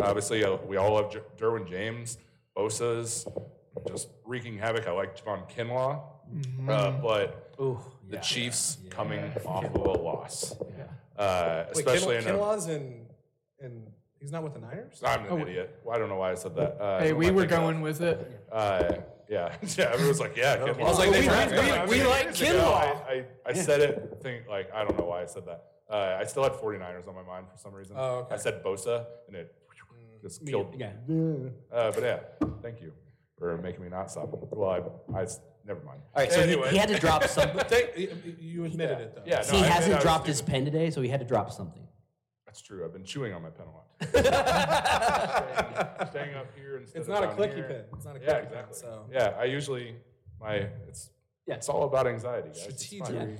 Obviously, 0.00 0.44
uh, 0.44 0.56
we 0.66 0.76
all 0.76 0.94
love 0.94 1.12
J- 1.12 1.20
Derwin 1.38 1.68
James, 1.68 2.18
Bosa's 2.56 3.26
just 3.88 4.08
wreaking 4.24 4.58
havoc. 4.58 4.86
I 4.86 4.92
like 4.92 5.16
Javon 5.22 5.50
Kinlaw, 5.50 6.00
uh, 6.68 6.90
but 7.02 7.54
Ooh, 7.60 7.80
the 8.08 8.16
yeah. 8.16 8.20
Chiefs 8.20 8.78
coming 8.90 9.20
off 9.46 9.64
of 9.64 9.74
a 9.74 9.78
loss, 9.90 10.54
uh, 11.16 11.64
Wait, 11.68 11.76
especially 11.78 12.16
Kin- 12.18 12.28
in 12.28 12.34
a, 12.34 12.38
Kinlaw's 12.38 12.68
in, 12.68 13.06
in 13.60 13.82
he's 14.20 14.30
not 14.30 14.42
with 14.44 14.54
the 14.54 14.60
Niners. 14.60 15.02
I'm 15.04 15.26
an 15.26 15.40
idiot. 15.40 15.80
Well, 15.84 15.96
I 15.96 15.98
don't 15.98 16.08
know 16.08 16.16
why 16.16 16.30
I 16.30 16.34
said 16.34 16.54
that. 16.56 16.80
Uh, 16.80 17.00
Hey, 17.00 17.12
we 17.12 17.30
were 17.30 17.40
thinking 17.42 17.56
of? 17.58 17.62
going 17.64 17.80
with 17.80 18.02
it. 18.02 18.40
Yeah, 19.32 19.56
yeah. 19.78 19.90
Everyone's 19.94 20.20
like, 20.20 20.36
yeah. 20.36 20.56
Kinlaw. 20.58 20.80
I 20.80 20.82
was 20.84 20.98
like, 20.98 21.10
they 21.10 21.20
we- 21.20 21.26
drafted 21.26 21.58
we- 21.58 21.64
him. 21.64 21.88
we 21.88 22.02
like 22.04 22.24
Years 22.38 22.40
ago, 22.42 22.58
Kinlaw. 22.64 22.74
I, 22.74 23.12
I, 23.12 23.24
I 23.46 23.52
said 23.54 23.80
it. 23.80 24.18
Think 24.22 24.46
like 24.48 24.68
I 24.74 24.84
don't 24.84 24.98
know 24.98 25.06
why 25.06 25.22
I 25.22 25.26
said 25.26 25.44
that. 25.46 25.64
Uh, 25.90 26.18
I 26.20 26.24
still 26.24 26.42
had 26.42 26.52
49ers 26.52 27.06
on 27.08 27.14
my 27.14 27.22
mind 27.22 27.46
for 27.52 27.56
some 27.58 27.72
reason. 27.72 27.96
Oh, 27.98 28.20
okay. 28.24 28.34
I 28.34 28.38
said 28.38 28.62
Bosa, 28.62 29.06
and 29.28 29.36
it 29.36 29.54
just 30.22 30.44
killed. 30.46 30.74
Yeah. 30.78 30.92
Uh, 31.72 31.90
but 31.92 32.02
yeah, 32.02 32.18
thank 32.62 32.80
you 32.82 32.92
for 33.38 33.56
making 33.58 33.82
me 33.82 33.88
not 33.88 34.10
stop. 34.10 34.28
Well, 34.52 34.70
I, 34.70 35.18
I 35.18 35.22
s- 35.22 35.40
never 35.66 35.80
mind. 35.84 36.00
All 36.14 36.22
right, 36.22 36.30
so 36.30 36.40
Anyway. 36.40 36.66
he, 36.68 36.72
he 36.72 36.76
had 36.78 36.88
to 36.90 36.98
drop 36.98 37.24
something. 37.24 37.58
You- 37.96 38.36
you 38.38 38.64
admitted 38.66 39.00
it 39.00 39.14
though. 39.16 39.22
Yeah, 39.26 39.42
no, 39.50 39.58
he 39.58 39.64
I 39.64 39.66
hasn't 39.68 39.94
was 39.94 40.02
dropped 40.04 40.26
his 40.26 40.42
pen 40.42 40.64
today, 40.66 40.90
so 40.90 41.00
he 41.00 41.08
had 41.08 41.20
to 41.20 41.26
drop 41.26 41.50
something. 41.50 41.82
That's 42.46 42.60
true. 42.60 42.84
I've 42.84 42.92
been 42.92 43.04
chewing 43.04 43.32
on 43.32 43.42
my 43.42 43.48
pen 43.48 43.66
a 43.66 43.70
lot. 43.70 43.86
Staying, 46.42 46.48
staying 46.48 46.48
up 46.48 46.56
here 46.56 46.76
instead 46.78 46.98
It's 47.00 47.08
of 47.08 47.14
not 47.14 47.24
a 47.24 47.36
clicky 47.36 47.54
here. 47.54 47.64
pen. 47.68 47.84
It's 47.94 48.04
not 48.04 48.16
a 48.16 48.18
clicky 48.18 48.26
Yeah, 48.26 48.34
pen. 48.34 48.44
exactly. 48.46 48.76
So 48.78 49.06
Yeah, 49.12 49.34
I 49.38 49.44
usually 49.44 49.96
my 50.40 50.54
it's 50.88 51.10
Yeah. 51.46 51.54
it's 51.56 51.68
all 51.68 51.84
about 51.84 52.06
anxiety, 52.06 52.48
guys. 52.48 52.66
It's 52.68 52.86
strategery. 52.86 53.38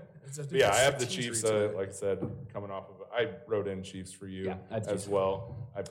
It's 0.28 0.38
a- 0.38 0.46
yeah, 0.50 0.70
I 0.72 0.80
have 0.80 0.98
the 0.98 1.06
Chiefs. 1.06 1.42
Uh, 1.42 1.72
like 1.74 1.88
I 1.88 1.92
said, 1.92 2.18
coming 2.52 2.70
off 2.70 2.84
of. 2.90 2.96
I 3.10 3.30
wrote 3.46 3.66
in 3.66 3.82
Chiefs 3.82 4.12
for 4.12 4.26
you 4.28 4.44
Yeah, 4.44 4.58
as 4.70 5.08
well. 5.08 5.70
I 5.74 5.82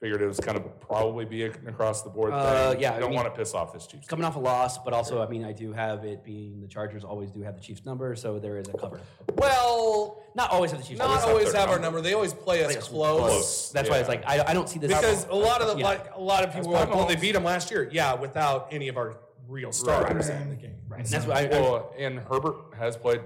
figured 0.00 0.20
it 0.20 0.26
was 0.26 0.38
kind 0.38 0.58
of 0.58 0.78
probably 0.80 1.24
be 1.24 1.42
an 1.44 1.52
across 1.66 2.02
the 2.02 2.10
board 2.10 2.30
Uh, 2.32 2.72
thing. 2.72 2.80
yeah, 2.80 2.92
I 2.92 2.96
I 2.96 3.00
don't 3.00 3.10
mean- 3.10 3.16
want 3.16 3.32
to 3.32 3.38
piss 3.38 3.54
off 3.54 3.72
this 3.72 3.86
Chiefs. 3.86 4.06
Coming 4.06 4.26
off 4.26 4.36
a 4.36 4.38
loss, 4.38 4.76
but 4.76 4.92
also, 4.92 5.22
I 5.22 5.26
mean, 5.26 5.42
I 5.42 5.52
do 5.52 5.72
have 5.72 6.04
it 6.04 6.22
being 6.22 6.60
the 6.60 6.66
Chargers 6.68 7.02
always 7.02 7.30
do 7.30 7.40
have 7.40 7.54
the 7.54 7.62
Chiefs 7.62 7.86
number, 7.86 8.14
so 8.14 8.38
there 8.38 8.58
is 8.58 8.68
a 8.68 8.72
cover. 8.76 9.00
well, 9.38 10.22
Not 10.34 10.50
always 10.50 10.70
have 10.70 10.80
the 10.80 10.86
Chiefs 10.86 10.98
not 10.98 11.06
number. 11.06 11.20
have 11.20 11.28
always 11.30 11.50
their 11.52 11.60
have 11.60 11.70
our 11.70 11.76
number. 11.76 11.96
number. 11.98 12.00
They 12.02 12.12
always 12.12 12.34
play 12.34 12.60
us 12.62 12.66
Play 12.72 12.76
us 12.76 12.88
close. 12.88 13.20
close. 13.20 13.70
That's 13.72 13.88
why 13.88 13.96
it's 13.98 14.08
Yeah. 14.08 14.14
like 14.16 14.28
I, 14.28 14.50
I 14.50 14.52
don't 14.54 14.68
see 14.68 14.78
this 14.78 14.88
Because 14.94 15.26
a 15.28 15.34
lot 15.34 15.62
of 15.62 15.68
the 15.68 15.76
Yeah. 15.78 15.86
like 15.86 16.14
a 16.14 16.20
lot 16.20 16.44
of 16.44 16.52
people 16.52 16.70
were 16.70 16.76
like, 16.76 16.94
well, 16.94 17.06
they 17.06 17.16
beat 17.16 17.32
them 17.32 17.44
last 17.44 17.70
year. 17.70 17.88
Yeah, 17.90 18.12
without 18.14 18.68
any 18.70 18.88
of 18.88 18.98
our 18.98 19.16
real 19.48 19.72
stars 19.72 20.28
in 20.28 20.50
the 20.50 20.56
game. 20.56 20.74
Right. 20.88 21.06
That's 21.06 21.24
why 21.26 21.34
I, 21.34 21.56
I, 21.56 21.60
Well, 21.60 21.94
and 21.98 22.18
Herbert 22.18 22.56
has 22.78 22.96
played 22.98 23.22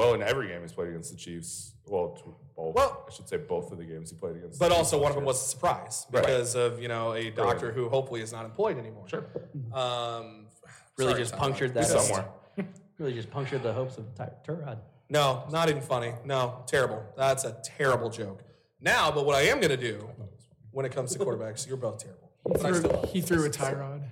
well 0.00 0.14
in 0.14 0.22
every 0.22 0.48
game 0.48 0.62
he's 0.62 0.72
played 0.72 0.88
against 0.88 1.10
the 1.12 1.16
Chiefs. 1.18 1.74
Well, 1.86 2.16
both. 2.56 2.74
Well- 2.74 3.04
I 3.08 3.12
should 3.12 3.28
say 3.28 3.36
both 3.36 3.70
of 3.72 3.78
the 3.78 3.84
games 3.84 4.10
he 4.10 4.16
played 4.16 4.36
against. 4.36 4.58
But 4.58 4.68
the 4.70 4.74
also 4.76 4.96
Chiefs 4.96 5.02
one 5.02 5.10
of 5.12 5.16
them 5.16 5.24
was 5.24 5.36
a 5.42 5.48
surprise 5.48 6.06
Right. 6.10 6.22
because 6.24 6.54
of 6.54 6.80
you 6.80 6.88
know 6.88 7.12
a 7.12 7.30
doctor 7.30 7.72
who 7.72 7.88
hopefully 7.88 8.20
is 8.22 8.32
not 8.32 8.44
employed 8.44 8.78
anymore. 8.78 9.06
sure 9.08 9.24
Um, 9.72 10.46
really 10.96 11.12
sorry, 11.12 11.22
just 11.22 11.36
punctured 11.36 11.74
that 11.74 11.86
somewhere. 11.86 12.26
really 12.98 13.12
just 13.14 13.30
punctured 13.30 13.62
the 13.62 13.72
hopes 13.72 13.98
of 13.98 14.14
Ty- 14.14 14.32
Turod. 14.46 14.78
No, 15.08 15.44
not 15.50 15.68
even 15.68 15.82
funny. 15.82 16.12
No, 16.24 16.62
terrible. 16.66 17.02
That's 17.16 17.44
a 17.44 17.60
terrible 17.64 18.10
joke. 18.10 18.42
Now, 18.80 19.10
but 19.10 19.26
what 19.26 19.34
I 19.36 19.42
am 19.42 19.58
going 19.60 19.70
to 19.70 19.76
do 19.92 20.08
when 20.70 20.86
it 20.86 20.92
comes 20.92 21.12
to 21.12 21.18
quarterbacks, 21.18 21.66
you're 21.66 21.76
both 21.76 21.98
terrible. 21.98 22.30
But 22.44 22.64
I 22.64 22.72
Threw- 22.72 23.02
he 23.12 23.20
threw 23.20 23.44
a 23.44 23.50
tie 23.50 23.72
rod. 23.74 24.02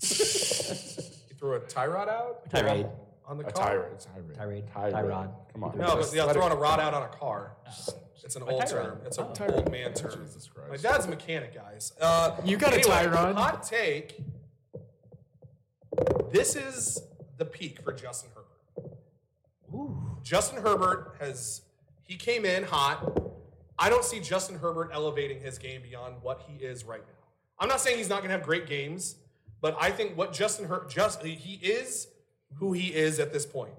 He 0.00 1.34
threw 1.38 1.54
a 1.54 1.60
tie 1.60 1.86
rod 1.86 2.08
out 2.08 2.48
Tirade. 2.50 2.86
on 2.86 2.90
on 3.32 3.38
the 3.38 3.46
A 3.48 3.52
car. 3.52 3.66
tirade. 3.70 3.92
It's 3.94 4.04
tirade. 4.04 4.34
Tirade. 4.34 4.64
Tirade. 4.72 4.92
Tyrod. 4.94 5.30
Come 5.52 5.64
on. 5.64 5.78
No, 5.78 5.86
but 5.86 5.96
Just 6.02 6.14
yeah, 6.14 6.30
throwing 6.32 6.52
a 6.52 6.56
rod 6.56 6.78
out 6.80 6.92
on 6.94 7.02
a 7.02 7.08
car. 7.08 7.56
It's 8.24 8.36
an 8.36 8.42
old 8.42 8.62
Tyrod. 8.62 8.68
term. 8.70 8.98
It's 9.06 9.18
an 9.18 9.24
Tyrod. 9.28 9.56
old 9.56 9.72
man 9.72 9.94
term. 9.94 10.12
Jesus 10.24 10.50
My 10.70 10.76
dad's 10.76 11.06
a 11.06 11.08
mechanic, 11.08 11.54
guys. 11.54 11.92
Uh, 12.00 12.36
You 12.44 12.56
got 12.58 12.72
a 12.72 12.76
anyway, 12.76 12.90
tie 12.90 13.06
rod. 13.06 13.34
Hot 13.36 13.62
take. 13.62 14.20
This 16.30 16.56
is 16.56 17.02
the 17.38 17.44
peak 17.44 17.80
for 17.82 17.92
Justin 17.92 18.30
Herbert. 18.34 18.98
Justin 20.22 20.62
Herbert 20.62 21.16
has 21.20 21.62
he 22.04 22.16
came 22.16 22.44
in 22.44 22.64
hot. 22.64 23.18
I 23.78 23.88
don't 23.88 24.04
see 24.04 24.20
Justin 24.20 24.58
Herbert 24.58 24.90
elevating 24.92 25.40
his 25.40 25.56
game 25.58 25.82
beyond 25.82 26.16
what 26.22 26.42
he 26.46 26.62
is 26.64 26.84
right 26.84 27.00
now. 27.00 27.24
I'm 27.58 27.68
not 27.68 27.80
saying 27.80 27.96
he's 27.98 28.08
not 28.08 28.18
going 28.18 28.28
to 28.30 28.36
have 28.36 28.42
great 28.46 28.66
games, 28.66 29.16
but 29.62 29.76
I 29.80 29.90
think 29.90 30.16
what 30.16 30.32
Justin 30.32 30.66
Herbert 30.66 30.90
just 30.90 31.22
he 31.22 31.54
is 31.54 32.08
who 32.54 32.72
he 32.72 32.94
is 32.94 33.18
at 33.18 33.32
this 33.32 33.46
point. 33.46 33.72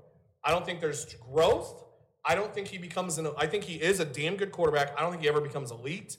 I 0.43 0.51
don't 0.51 0.65
think 0.65 0.81
there's 0.81 1.15
growth. 1.15 1.83
I 2.25 2.35
don't 2.35 2.53
think 2.53 2.67
he 2.67 2.77
becomes 2.77 3.17
an. 3.17 3.27
I 3.37 3.47
think 3.47 3.63
he 3.63 3.75
is 3.75 3.99
a 3.99 4.05
damn 4.05 4.35
good 4.35 4.51
quarterback. 4.51 4.97
I 4.97 5.01
don't 5.01 5.11
think 5.11 5.23
he 5.23 5.29
ever 5.29 5.41
becomes 5.41 5.71
elite. 5.71 6.17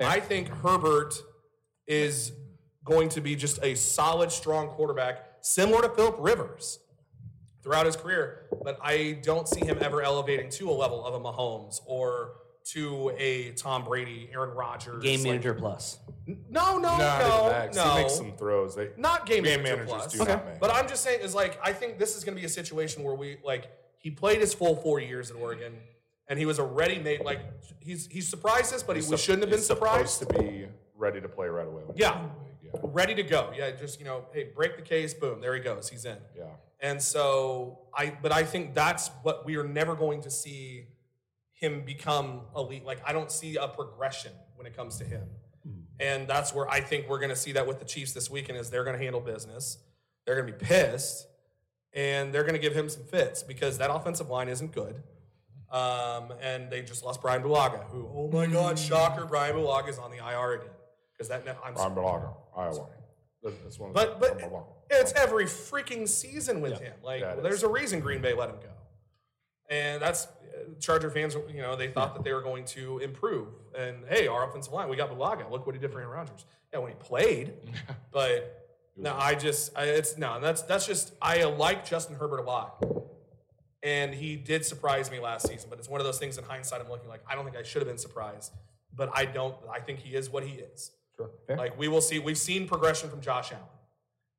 I 0.00 0.20
think 0.20 0.48
Herbert 0.48 1.14
is 1.86 2.32
going 2.84 3.08
to 3.10 3.20
be 3.20 3.34
just 3.34 3.58
a 3.62 3.74
solid, 3.74 4.30
strong 4.30 4.68
quarterback, 4.68 5.24
similar 5.40 5.82
to 5.82 5.88
Philip 5.88 6.16
Rivers 6.18 6.78
throughout 7.62 7.86
his 7.86 7.96
career. 7.96 8.46
But 8.62 8.78
I 8.82 9.18
don't 9.22 9.48
see 9.48 9.64
him 9.64 9.78
ever 9.80 10.02
elevating 10.02 10.50
to 10.50 10.70
a 10.70 10.72
level 10.72 11.04
of 11.04 11.14
a 11.14 11.20
Mahomes 11.20 11.80
or 11.86 12.32
to 12.72 13.12
a 13.18 13.50
Tom 13.52 13.84
Brady, 13.84 14.28
Aaron 14.32 14.50
Rodgers. 14.50 15.02
Game 15.02 15.20
like- 15.20 15.28
manager 15.30 15.54
plus. 15.54 15.98
no, 16.26 16.78
no, 16.78 16.96
not 16.98 17.72
no, 17.74 17.82
no. 17.84 17.90
He 17.94 18.02
makes 18.02 18.14
some 18.16 18.32
throws. 18.36 18.74
They, 18.76 18.90
Not 18.96 19.24
game, 19.26 19.44
Game 19.44 19.62
manager 19.62 19.84
managers 19.86 19.88
plus. 19.92 20.12
do 20.12 20.18
not 20.24 20.46
make. 20.46 20.60
But 20.60 20.70
I'm 20.70 20.86
just 20.88 21.02
saying 21.02 21.20
is 21.22 21.34
like 21.34 21.58
I 21.62 21.72
think 21.72 21.98
this 21.98 22.16
is 22.16 22.24
going 22.24 22.34
to 22.36 22.40
be 22.40 22.46
a 22.46 22.50
situation 22.50 23.02
where 23.02 23.14
we 23.14 23.38
like 23.44 23.70
he 23.96 24.10
played 24.10 24.40
his 24.40 24.52
full 24.54 24.76
four 24.76 25.00
years 25.00 25.30
at 25.30 25.36
Oregon, 25.36 25.74
and 26.28 26.38
he 26.38 26.44
was 26.46 26.58
a 26.58 26.64
ready-made 26.64 27.20
like 27.22 27.40
he's 27.80 28.06
he's 28.06 28.28
surprised 28.28 28.74
us, 28.74 28.82
but 28.82 28.96
he, 28.96 29.02
we 29.02 29.08
sup- 29.08 29.18
shouldn't 29.20 29.42
have 29.44 29.50
been 29.50 29.58
he's 29.58 29.66
surprised. 29.66 30.10
Supposed 30.10 30.36
to 30.36 30.42
be 30.42 30.66
ready 30.96 31.20
to 31.20 31.28
play 31.28 31.48
right 31.48 31.66
away. 31.66 31.82
when 31.84 31.96
he's 31.96 32.00
Yeah. 32.02 32.16
in 32.20 32.22
the 32.28 32.28
league, 32.44 32.74
Yeah. 32.84 32.90
ready 32.92 33.14
to 33.14 33.22
go. 33.22 33.52
Yeah, 33.56 33.70
just 33.70 33.98
you 33.98 34.04
know, 34.04 34.26
hey, 34.32 34.50
break 34.54 34.76
the 34.76 34.82
case, 34.82 35.14
boom, 35.14 35.40
there 35.40 35.54
he 35.54 35.60
goes, 35.60 35.88
he's 35.88 36.04
in. 36.04 36.18
Yeah. 36.36 36.44
And 36.80 37.00
so 37.02 37.78
I, 37.96 38.16
but 38.22 38.30
I 38.32 38.44
think 38.44 38.74
that's 38.74 39.08
what 39.22 39.44
we 39.46 39.56
are 39.56 39.64
never 39.66 39.94
going 39.96 40.20
to 40.22 40.30
see 40.30 40.86
him 41.60 41.82
become 41.84 42.42
elite. 42.56 42.84
Like 42.84 43.00
I 43.06 43.12
don't 43.12 43.30
see 43.30 43.56
a 43.56 43.68
progression 43.68 44.32
when 44.56 44.66
it 44.66 44.76
comes 44.76 44.96
to 44.98 45.04
him, 45.04 45.24
and 46.00 46.28
that's 46.28 46.54
where 46.54 46.68
I 46.68 46.80
think 46.80 47.08
we're 47.08 47.18
going 47.18 47.30
to 47.30 47.36
see 47.36 47.52
that 47.52 47.66
with 47.66 47.78
the 47.78 47.84
Chiefs 47.84 48.12
this 48.12 48.30
weekend. 48.30 48.58
Is 48.58 48.70
they're 48.70 48.84
going 48.84 48.96
to 48.96 49.02
handle 49.02 49.20
business, 49.20 49.78
they're 50.24 50.40
going 50.40 50.46
to 50.46 50.52
be 50.52 50.64
pissed, 50.64 51.26
and 51.92 52.32
they're 52.32 52.44
going 52.44 52.54
to 52.54 52.60
give 52.60 52.74
him 52.74 52.88
some 52.88 53.04
fits 53.04 53.42
because 53.42 53.78
that 53.78 53.90
offensive 53.92 54.28
line 54.28 54.48
isn't 54.48 54.72
good. 54.72 55.02
Um, 55.70 56.32
and 56.40 56.70
they 56.70 56.80
just 56.80 57.04
lost 57.04 57.20
Brian 57.20 57.42
Bulaga, 57.42 57.84
who, 57.90 58.08
oh 58.14 58.30
my 58.32 58.46
God, 58.46 58.78
shocker, 58.78 59.26
Brian 59.26 59.54
Bulaga 59.54 59.90
is 59.90 59.98
on 59.98 60.10
the 60.10 60.16
IR 60.16 60.52
again 60.54 60.70
because 61.12 61.28
that 61.28 61.44
I'm 61.64 61.74
Ron 61.74 61.94
Balaga, 61.94 62.34
Iowa. 62.56 62.86
That's 63.42 63.78
one 63.78 63.90
of 63.90 63.94
but 63.94 64.20
but 64.20 64.40
it's 64.90 65.12
every 65.12 65.44
freaking 65.44 66.08
season 66.08 66.60
with 66.60 66.80
him. 66.80 66.94
Like 67.02 67.20
Yeah, 67.20 67.32
it 67.32 67.42
there's 67.42 67.62
a 67.62 67.68
reason 67.68 68.00
Green 68.00 68.20
Bay 68.20 68.34
let 68.34 68.48
him 68.50 68.56
go, 68.56 68.70
and 69.70 70.00
that's 70.00 70.26
Charger 70.80 71.10
fans. 71.10 71.36
You 71.52 71.62
know 71.62 71.76
they 71.76 71.88
thought 71.88 72.14
that 72.14 72.24
they 72.24 72.32
were 72.32 72.42
going 72.42 72.64
to 72.66 72.98
improve, 72.98 73.48
and 73.76 73.96
hey, 74.08 74.26
our 74.26 74.48
offensive 74.48 74.72
line, 74.72 74.88
we 74.88 74.96
got 74.96 75.10
Bulaga. 75.10 75.50
Look 75.50 75.66
what 75.66 75.74
he 75.74 75.80
did 75.80 75.92
for 75.92 76.00
Aaron 76.00 76.12
Rodgers. 76.12 76.44
Yeah, 76.72 76.80
when 76.80 76.90
he 76.90 76.96
played, 76.96 77.52
but 78.12 78.68
no, 78.96 79.14
I 79.14 79.34
just 79.34 79.76
I, 79.76 79.84
it's 79.84 80.16
no. 80.18 80.40
That's 80.40 80.62
that's 80.62 80.86
just 80.86 81.12
I 81.22 81.44
like 81.44 81.86
Justin 81.86 82.16
Herbert 82.16 82.38
a 82.38 82.42
lot. 82.42 82.84
And 83.84 84.12
he 84.12 84.34
did 84.34 84.64
surprise 84.66 85.08
me 85.08 85.20
last 85.20 85.46
season, 85.46 85.70
but 85.70 85.78
it's 85.78 85.88
one 85.88 86.00
of 86.00 86.04
those 86.04 86.18
things 86.18 86.36
in 86.36 86.42
hindsight. 86.42 86.80
I'm 86.80 86.90
looking 86.90 87.08
like 87.08 87.22
I 87.28 87.36
don't 87.36 87.44
think 87.44 87.56
I 87.56 87.62
should 87.62 87.80
have 87.80 87.88
been 87.88 87.98
surprised, 87.98 88.52
but 88.94 89.08
I 89.14 89.24
don't. 89.24 89.54
I 89.70 89.78
think 89.78 90.00
he 90.00 90.14
is 90.14 90.28
what 90.28 90.42
he 90.42 90.54
is. 90.54 90.90
Sure. 91.16 91.30
Fair. 91.46 91.56
Like 91.56 91.78
we 91.78 91.88
will 91.88 92.00
see, 92.00 92.18
we've 92.18 92.38
seen 92.38 92.66
progression 92.66 93.08
from 93.08 93.20
Josh 93.20 93.52
Allen. 93.52 93.64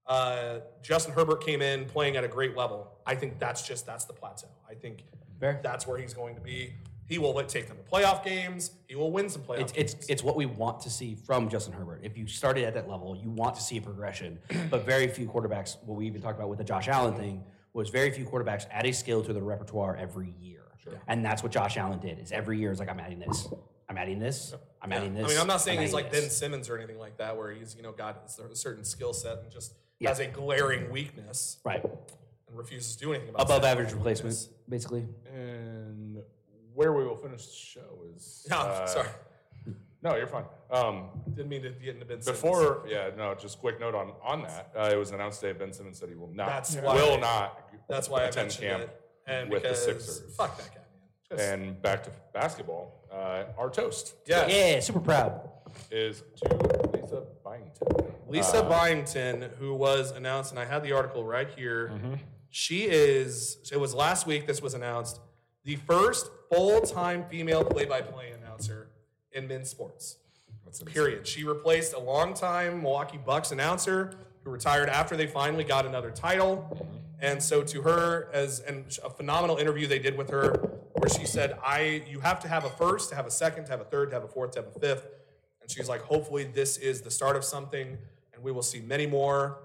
Uh, 0.07 0.59
Justin 0.81 1.13
Herbert 1.13 1.45
came 1.45 1.61
in 1.61 1.85
playing 1.85 2.17
at 2.17 2.23
a 2.23 2.27
great 2.27 2.57
level. 2.57 2.91
I 3.05 3.15
think 3.15 3.37
that's 3.37 3.61
just 3.61 3.85
that's 3.85 4.05
the 4.05 4.13
plateau. 4.13 4.47
I 4.69 4.73
think 4.73 5.03
Fair. 5.39 5.59
that's 5.63 5.87
where 5.87 5.97
he's 5.97 6.13
going 6.13 6.35
to 6.35 6.41
be. 6.41 6.73
He 7.07 7.17
will 7.17 7.33
take 7.43 7.67
them 7.67 7.77
to 7.77 7.83
playoff 7.91 8.23
games. 8.23 8.71
He 8.87 8.95
will 8.95 9.11
win 9.11 9.29
some 9.29 9.41
playoff 9.41 9.61
It's, 9.61 9.71
games. 9.71 9.93
it's 9.95 10.07
it's 10.09 10.23
what 10.23 10.35
we 10.35 10.45
want 10.45 10.79
to 10.81 10.91
see 10.91 11.15
from 11.15 11.49
Justin 11.49 11.73
Herbert. 11.73 12.01
If 12.03 12.15
you 12.17 12.27
started 12.27 12.65
at 12.65 12.75
that 12.75 12.87
level, 12.87 13.15
you 13.15 13.31
want 13.31 13.55
to 13.55 13.61
see 13.61 13.77
a 13.77 13.81
progression. 13.81 14.37
But 14.69 14.85
very 14.85 15.07
few 15.07 15.27
quarterbacks, 15.27 15.77
what 15.85 15.97
we 15.97 16.05
even 16.05 16.21
talked 16.21 16.37
about 16.37 16.49
with 16.49 16.59
the 16.59 16.63
Josh 16.63 16.87
Allen 16.87 17.15
thing, 17.15 17.43
was 17.73 17.89
very 17.89 18.11
few 18.11 18.25
quarterbacks 18.25 18.67
add 18.69 18.85
a 18.85 18.91
skill 18.91 19.23
to 19.23 19.33
their 19.33 19.41
repertoire 19.43 19.95
every 19.95 20.35
year. 20.39 20.61
Sure. 20.83 20.93
And 21.07 21.25
that's 21.25 21.41
what 21.41 21.51
Josh 21.51 21.77
Allen 21.77 21.99
did. 21.99 22.19
Is 22.19 22.31
every 22.31 22.59
year 22.59 22.71
is 22.71 22.77
like 22.79 22.89
I'm 22.89 22.99
adding 22.99 23.19
this, 23.19 23.47
I'm 23.89 23.97
adding 23.97 24.19
this, 24.19 24.53
I'm 24.81 24.91
adding 24.93 25.15
this. 25.15 25.25
I 25.25 25.27
mean, 25.29 25.39
I'm 25.39 25.47
not 25.47 25.61
saying 25.61 25.79
I'm 25.79 25.83
he's 25.85 25.93
like 25.93 26.11
this. 26.11 26.21
Ben 26.21 26.29
Simmons 26.29 26.69
or 26.69 26.77
anything 26.77 26.99
like 26.99 27.17
that, 27.17 27.35
where 27.35 27.51
he's 27.51 27.75
you 27.75 27.81
know 27.81 27.91
got 27.91 28.23
a 28.51 28.55
certain 28.55 28.83
skill 28.85 29.13
set 29.13 29.39
and 29.41 29.51
just 29.51 29.73
Yeah. 29.99 30.09
has 30.09 30.19
a 30.19 30.27
glaring 30.27 30.91
weakness 30.91 31.57
right 31.65 31.83
and 32.49 32.57
refuses 32.57 32.95
to 32.95 33.05
do 33.05 33.13
anything 33.13 33.29
about 33.29 33.45
above 33.45 33.63
average 33.63 33.93
replacement, 33.93 34.33
weakness. 34.35 34.49
basically. 34.67 35.05
And 35.33 36.17
where 36.73 36.93
we 36.93 37.03
will 37.05 37.15
finish 37.15 37.45
the 37.47 37.53
show 37.55 38.03
is. 38.15 38.45
No, 38.49 38.57
uh, 38.59 38.85
sorry, 38.87 39.07
No, 40.01 40.15
you're 40.15 40.27
fine. 40.27 40.45
Um, 40.71 41.09
didn't 41.33 41.49
mean 41.49 41.63
to 41.63 41.69
get 41.71 41.95
into 41.95 42.05
Ben 42.05 42.21
Simmons. 42.21 42.41
before, 42.41 42.85
yeah, 42.87 43.09
no, 43.17 43.35
just 43.35 43.59
quick 43.59 43.79
note 43.79 43.95
on 43.95 44.13
on 44.23 44.43
that. 44.43 44.71
Uh, 44.75 44.89
it 44.91 44.95
was 44.97 45.11
announced 45.11 45.41
today. 45.41 45.57
Ben 45.57 45.73
Simmons 45.73 45.97
said 45.99 46.09
he 46.09 46.15
will 46.15 46.31
not. 46.33 46.47
That's 46.47 46.75
will 46.75 47.19
not. 47.19 47.69
that's 47.89 48.09
why 48.09 48.21
I 48.21 48.23
attend 48.25 48.45
mentioned 48.47 48.67
camp 48.69 48.81
it, 48.83 49.01
and 49.27 49.49
with 49.49 49.63
the 49.63 49.69
because 49.69 49.83
Sixers. 49.85 50.35
fuck 50.35 50.57
that 50.57 50.69
guy, 50.69 50.75
man. 50.75 51.37
Just- 51.37 51.41
And 51.51 51.81
back 51.81 52.03
to 52.03 52.11
basketball. 52.33 52.95
Uh, 53.11 53.45
our 53.57 53.69
toast 53.71 54.13
yeah, 54.27 54.47
Yeah, 54.47 54.79
super 54.79 54.99
proud. 54.99 55.49
is 55.91 56.23
to 56.43 56.89
Lisa 56.93 57.23
Byington. 57.43 58.13
Lisa 58.27 58.57
Uh, 58.63 58.69
Byington, 58.69 59.49
who 59.57 59.73
was 59.73 60.11
announced, 60.11 60.51
and 60.51 60.59
I 60.59 60.65
had 60.65 60.83
the 60.83 60.91
article 60.91 61.23
right 61.25 61.49
here. 61.49 61.91
She 62.49 62.85
is, 62.85 63.57
it 63.71 63.79
was 63.79 63.93
last 63.93 64.25
week 64.25 64.47
this 64.47 64.61
was 64.61 64.73
announced, 64.73 65.19
the 65.63 65.75
first 65.75 66.29
full 66.51 66.81
time 66.81 67.25
female 67.29 67.63
play 67.63 67.85
by 67.85 68.01
play 68.01 68.31
announcer 68.31 68.89
in 69.31 69.47
men's 69.47 69.69
sports. 69.69 70.17
Period. 70.85 71.25
She 71.25 71.43
replaced 71.43 71.93
a 71.93 71.99
longtime 71.99 72.83
Milwaukee 72.83 73.17
Bucks 73.17 73.51
announcer 73.51 74.13
who 74.43 74.51
retired 74.51 74.87
after 74.87 75.17
they 75.17 75.25
finally 75.25 75.63
got 75.63 75.85
another 75.85 76.11
title. 76.11 76.87
And 77.19 77.41
so 77.41 77.63
to 77.63 77.81
her, 77.81 78.29
as 78.33 78.59
and 78.59 78.85
a 79.03 79.09
phenomenal 79.09 79.57
interview 79.57 79.87
they 79.87 79.99
did 79.99 80.15
with 80.15 80.29
her, 80.29 80.53
where 80.93 81.09
she 81.09 81.25
said, 81.25 81.57
"I 81.63 82.03
you 82.07 82.19
have 82.19 82.39
to 82.41 82.47
have 82.47 82.65
a 82.65 82.69
first, 82.69 83.09
to 83.09 83.15
have 83.15 83.25
a 83.25 83.31
second, 83.31 83.65
to 83.65 83.71
have 83.71 83.81
a 83.81 83.85
third, 83.85 84.11
to 84.11 84.15
have 84.15 84.23
a 84.23 84.27
fourth, 84.27 84.51
to 84.51 84.59
have 84.61 84.67
a 84.75 84.79
fifth. 84.79 85.07
And 85.61 85.69
she's 85.69 85.89
like, 85.89 86.01
"Hopefully, 86.01 86.43
this 86.43 86.77
is 86.77 87.01
the 87.01 87.11
start 87.11 87.35
of 87.35 87.43
something, 87.43 87.97
and 88.33 88.43
we 88.43 88.51
will 88.51 88.61
see 88.61 88.79
many 88.79 89.07
more." 89.07 89.57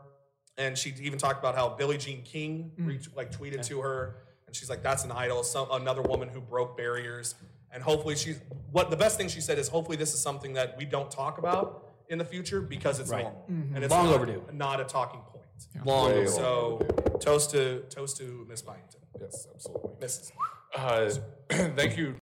And 0.56 0.78
she 0.78 0.94
even 1.00 1.18
talked 1.18 1.38
about 1.40 1.54
how 1.56 1.68
Billie 1.70 1.98
Jean 1.98 2.22
King 2.22 2.70
re- 2.78 3.00
like 3.16 3.32
tweeted 3.32 3.66
to 3.66 3.80
her, 3.80 4.16
and 4.46 4.54
she's 4.54 4.70
like, 4.70 4.82
"That's 4.82 5.02
an 5.04 5.10
idol, 5.10 5.42
some 5.42 5.66
another 5.72 6.02
woman 6.02 6.28
who 6.28 6.40
broke 6.40 6.76
barriers." 6.76 7.34
And 7.72 7.82
hopefully, 7.82 8.14
she's 8.14 8.40
what 8.70 8.88
the 8.90 8.96
best 8.96 9.16
thing 9.18 9.28
she 9.28 9.40
said 9.40 9.58
is, 9.58 9.68
"Hopefully, 9.68 9.96
this 9.96 10.14
is 10.14 10.20
something 10.20 10.52
that 10.52 10.76
we 10.78 10.84
don't 10.84 11.10
talk 11.10 11.38
about 11.38 11.94
in 12.08 12.18
the 12.18 12.24
future 12.24 12.60
because 12.60 13.00
it's 13.00 13.10
Right. 13.10 13.24
normal 13.24 13.44
and 13.48 13.82
it's 13.82 13.90
Long 13.90 14.06
not, 14.06 14.14
overdue. 14.14 14.44
not 14.52 14.80
a 14.80 14.84
talking 14.84 15.20
point." 15.22 15.30
Long 15.84 16.06
Way 16.10 16.12
overdue. 16.18 16.30
So 16.30 16.78
toast 17.20 17.50
to 17.50 17.80
toast 17.90 18.16
to 18.18 18.46
Miss 18.48 18.62
Byington, 18.62 19.00
Yes, 19.20 19.48
absolutely. 19.52 19.90
Mrs. 20.06 20.32
Uh, 20.76 21.10
thank 21.76 21.96
you 21.96 22.12